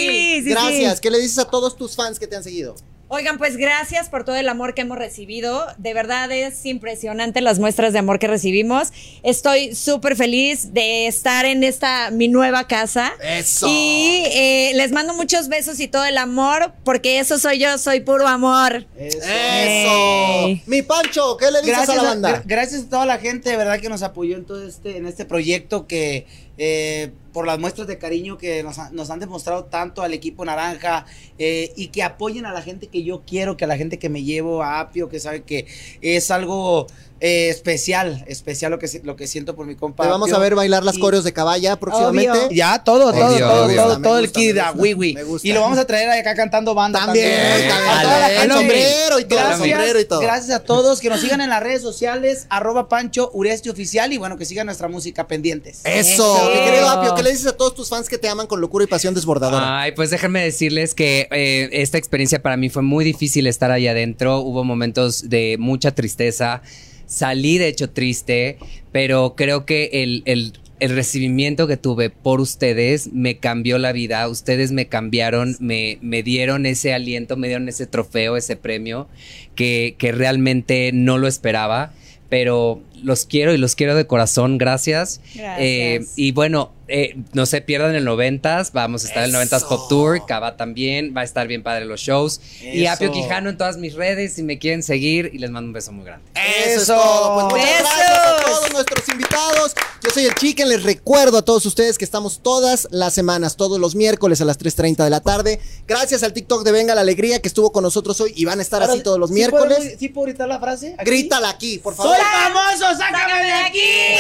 sí, 0.43 0.49
gracias. 0.51 0.95
sí. 0.95 1.01
¿Qué 1.01 1.11
le 1.11 1.19
dices 1.19 1.39
a 1.39 1.45
todos 1.45 1.75
tus 1.77 1.95
fans 1.95 2.19
que 2.19 2.27
te 2.27 2.35
han 2.35 2.43
seguido? 2.43 2.75
Oigan, 3.09 3.37
pues 3.37 3.57
gracias 3.57 4.09
por 4.09 4.23
todo 4.23 4.37
el 4.37 4.49
amor 4.49 4.73
que 4.73 4.81
hemos 4.81 4.97
recibido. 4.97 5.67
De 5.77 5.93
verdad 5.93 6.31
es 6.31 6.65
impresionante 6.65 7.41
las 7.41 7.59
muestras 7.59 7.93
de 7.93 7.99
amor 7.99 8.17
que 8.17 8.25
recibimos. 8.25 8.87
Estoy 9.21 9.75
súper 9.75 10.15
feliz 10.15 10.73
de 10.73 11.05
estar 11.05 11.45
en 11.45 11.63
esta 11.63 12.09
mi 12.09 12.27
nueva 12.27 12.65
casa. 12.67 13.13
Eso. 13.21 13.67
Y 13.69 14.23
eh, 14.31 14.71
les 14.73 14.91
mando 14.93 15.13
muchos 15.13 15.47
besos 15.47 15.79
y 15.79 15.87
todo 15.87 16.05
el 16.05 16.17
amor, 16.17 16.73
porque 16.83 17.19
eso 17.19 17.37
soy 17.37 17.59
yo, 17.59 17.77
soy 17.77 17.99
puro 17.99 18.27
amor. 18.27 18.87
Eso. 18.97 20.61
Mi 20.65 20.81
Pancho, 20.81 21.37
¿qué 21.37 21.51
le 21.51 21.61
dices 21.61 21.75
Gracias 21.77 21.89
a 21.97 22.01
la 22.01 22.09
banda? 22.09 22.29
gra- 22.29 22.43
gracias 22.45 22.83
a 22.83 22.89
toda 22.89 23.05
la 23.05 23.17
gente 23.19 23.49
de 23.51 23.57
verdad 23.57 23.79
que 23.79 23.89
nos 23.89 24.01
apoyó 24.01 24.35
en 24.37 24.45
todo 24.45 24.67
este 24.67 24.97
en 24.97 25.05
este 25.05 25.25
proyecto 25.25 25.87
que 25.87 26.25
eh, 26.57 27.11
por 27.31 27.47
las 27.47 27.57
muestras 27.59 27.87
de 27.87 27.97
cariño 27.97 28.37
que 28.37 28.61
nos, 28.63 28.77
ha- 28.79 28.91
nos 28.91 29.09
han 29.09 29.19
demostrado 29.19 29.65
tanto 29.65 30.01
al 30.03 30.13
equipo 30.13 30.45
naranja 30.45 31.05
eh, 31.39 31.71
y 31.75 31.87
que 31.87 32.03
apoyen 32.03 32.45
a 32.45 32.53
la 32.53 32.61
gente 32.61 32.87
que 32.87 33.03
yo 33.03 33.23
quiero 33.25 33.57
que 33.57 33.65
a 33.65 33.67
la 33.67 33.77
gente 33.77 33.97
que 33.99 34.09
me 34.09 34.23
llevo 34.23 34.61
a 34.63 34.79
Apio 34.79 35.09
que 35.09 35.19
sabe 35.19 35.41
que 35.43 35.65
es 36.01 36.29
algo 36.31 36.87
eh, 37.25 37.47
especial 37.47 38.25
especial 38.27 38.69
lo 38.71 38.79
que 38.79 38.89
lo 39.03 39.15
que 39.15 39.27
siento 39.27 39.55
por 39.55 39.65
mi 39.65 39.75
compa 39.75 40.03
Te 40.03 40.09
vamos 40.09 40.33
a 40.33 40.37
ver 40.39 40.55
bailar 40.55 40.83
las 40.83 40.97
coreos 40.97 41.23
de 41.23 41.31
caballa 41.31 41.77
próximamente. 41.77 42.31
Obvio. 42.37 42.51
ya 42.51 42.83
todo 42.83 43.13
todo 43.13 43.27
Obvio, 43.27 43.39
todo 43.47 43.65
obvio. 43.65 43.75
todo, 43.81 43.97
Me 43.99 44.03
todo 44.03 44.19
el 44.19 44.31
kid 44.31 44.55
me 44.55 44.59
a 44.59 44.71
gusta, 44.71 44.81
Wiwi 44.83 45.13
me 45.13 45.23
gusta. 45.23 45.47
y 45.47 45.53
lo 45.53 45.61
vamos 45.61 45.77
a 45.79 45.85
traer 45.87 46.09
acá 46.09 46.35
cantando 46.35 46.75
banda 46.75 46.99
También, 46.99 47.31
también, 47.31 47.69
también, 47.69 47.89
A 47.97 48.01
toda 48.03 48.19
la 48.19 48.43
el 48.43 48.51
sombrero 48.51 49.19
y 49.19 49.23
todo, 49.23 49.39
el 49.39 49.45
Gracias, 49.45 49.57
sombrero 49.69 49.99
y 50.01 50.05
todo. 50.05 50.19
Gracias 50.19 50.51
a 50.51 50.59
todos 50.63 50.99
que 50.99 51.09
nos 51.09 51.21
sigan 51.21 51.39
en 51.39 51.49
las 51.49 51.63
redes 51.63 51.81
sociales, 51.81 52.45
arroba 52.49 52.89
Pancho 52.89 53.31
Uresti 53.33 53.69
Oficial 53.69 54.11
y 54.11 54.17
bueno, 54.17 54.37
que 54.37 54.43
sigan 54.43 54.65
nuestra 54.65 54.89
música 54.89 55.25
pendientes. 55.25 55.79
Eso, 55.85 56.35
Eso. 56.35 56.49
mi 56.53 56.65
querido 56.65 56.89
Apio, 56.89 57.15
¿qué 57.15 57.23
le 57.23 57.31
dices 57.31 57.47
a 57.47 57.55
todos 57.55 57.73
tus 57.73 57.87
fans 57.87 58.09
que 58.09 58.17
te 58.17 58.27
aman 58.27 58.47
con 58.47 58.59
locura 58.59 58.83
y 58.83 58.87
pasión 58.87 59.13
desbordadora? 59.13 59.79
Ay, 59.81 59.93
pues 59.93 60.09
déjenme 60.09 60.43
decirles 60.43 60.93
que 60.93 61.29
eh, 61.31 61.69
esta 61.71 61.97
experiencia 61.97 62.41
para 62.41 62.57
mí 62.57 62.69
fue 62.69 62.81
muy 62.81 63.05
difícil 63.05 63.47
estar 63.47 63.71
ahí 63.71 63.87
adentro. 63.87 64.39
Hubo 64.39 64.65
momentos 64.65 65.29
de 65.29 65.55
mucha 65.57 65.95
tristeza. 65.95 66.61
Salí 67.05 67.57
de 67.57 67.67
hecho 67.67 67.89
triste, 67.89 68.57
pero 68.91 69.35
creo 69.35 69.65
que 69.65 69.89
el, 69.93 70.23
el- 70.25 70.53
el 70.79 70.89
recibimiento 70.95 71.65
que 71.65 71.77
tuve 71.77 72.09
por 72.09 72.41
ustedes 72.41 73.13
me 73.13 73.37
cambió 73.37 73.77
la 73.77 73.93
vida. 73.93 74.27
Ustedes 74.27 74.73
me 74.73 74.87
cambiaron, 74.87 75.55
me, 75.61 75.97
me 76.01 76.23
dieron 76.23 76.65
ese 76.65 76.93
aliento, 76.93 77.37
me 77.37 77.47
dieron 77.47 77.69
ese 77.69 77.87
trofeo, 77.87 78.35
ese 78.35 78.57
premio 78.57 79.07
que, 79.55 79.95
que 79.97 80.11
realmente 80.11 80.91
no 80.93 81.17
lo 81.19 81.27
esperaba. 81.29 81.93
Pero 82.29 82.81
los 83.03 83.25
quiero 83.25 83.53
y 83.53 83.57
los 83.57 83.75
quiero 83.75 83.95
de 83.95 84.07
corazón. 84.07 84.57
Gracias. 84.57 85.19
Gracias. 85.35 85.57
Eh, 85.59 86.05
y 86.15 86.31
bueno, 86.31 86.71
eh, 86.87 87.15
no 87.33 87.45
se 87.45 87.61
pierdan 87.61 87.95
el 87.95 88.05
90s, 88.05 88.71
vamos 88.73 89.03
a 89.03 89.07
estar 89.07 89.23
en 89.23 89.33
el 89.33 89.47
90s 89.49 89.67
Pop 89.67 89.87
Tour, 89.89 90.25
Cava 90.27 90.57
también, 90.57 91.13
va 91.15 91.21
a 91.21 91.23
estar 91.23 91.47
bien 91.47 91.63
padre 91.63 91.85
los 91.85 92.01
shows. 92.01 92.41
Y 92.61 92.83
Eso. 92.83 92.93
Apio 92.93 93.11
Quijano 93.11 93.49
en 93.49 93.57
todas 93.57 93.77
mis 93.77 93.93
redes, 93.95 94.33
si 94.33 94.43
me 94.43 94.59
quieren 94.59 94.83
seguir, 94.83 95.31
y 95.33 95.37
les 95.39 95.49
mando 95.49 95.67
un 95.67 95.73
beso 95.73 95.91
muy 95.91 96.05
grande. 96.05 96.25
Eso, 96.35 96.75
es 96.75 96.81
Eso. 96.83 96.95
todo. 96.95 97.49
Pues 97.49 97.61
muchas 97.63 97.79
Besos. 97.81 97.89
gracias 97.97 98.17
a 98.19 98.45
todos 98.45 98.73
nuestros 98.73 99.09
invitados. 99.09 99.73
Yo 100.03 100.09
soy 100.09 100.25
el 100.25 100.35
Chicken. 100.35 100.67
Les 100.67 100.83
recuerdo 100.83 101.37
a 101.37 101.41
todos 101.45 101.65
ustedes 101.65 101.97
que 101.97 102.03
estamos 102.03 102.41
todas 102.43 102.89
las 102.91 103.13
semanas, 103.13 103.55
todos 103.55 103.79
los 103.79 103.95
miércoles 103.95 104.41
a 104.41 104.45
las 104.45 104.59
3.30 104.59 105.05
de 105.05 105.09
la 105.09 105.21
tarde. 105.21 105.61
Gracias 105.87 106.23
al 106.23 106.33
TikTok 106.33 106.63
de 106.65 106.73
Venga 106.73 106.93
la 106.95 107.01
Alegría 107.01 107.41
que 107.41 107.47
estuvo 107.47 107.71
con 107.71 107.83
nosotros 107.83 108.19
hoy 108.19 108.33
y 108.35 108.43
van 108.43 108.59
a 108.59 108.61
estar 108.61 108.81
Ahora, 108.81 108.93
así 108.95 109.03
todos 109.03 109.17
los 109.19 109.29
¿sí 109.29 109.35
miércoles. 109.35 109.77
puedo- 109.77 109.97
¿Sí 109.99 110.09
puedo 110.09 110.25
gritar 110.27 110.47
la 110.49 110.59
frase? 110.59 110.95
aquí? 110.99 111.09
Grítala 111.09 111.49
aquí, 111.49 111.79
por 111.79 111.95
favor. 111.95 112.15
¡Soy 112.17 112.25
famoso! 112.25 112.92
¡Sácalo, 112.95 113.17
sácame 113.17 113.45
de 113.45 113.53
aquí! 113.53 114.17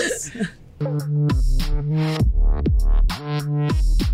¡Adiós! 0.00 0.32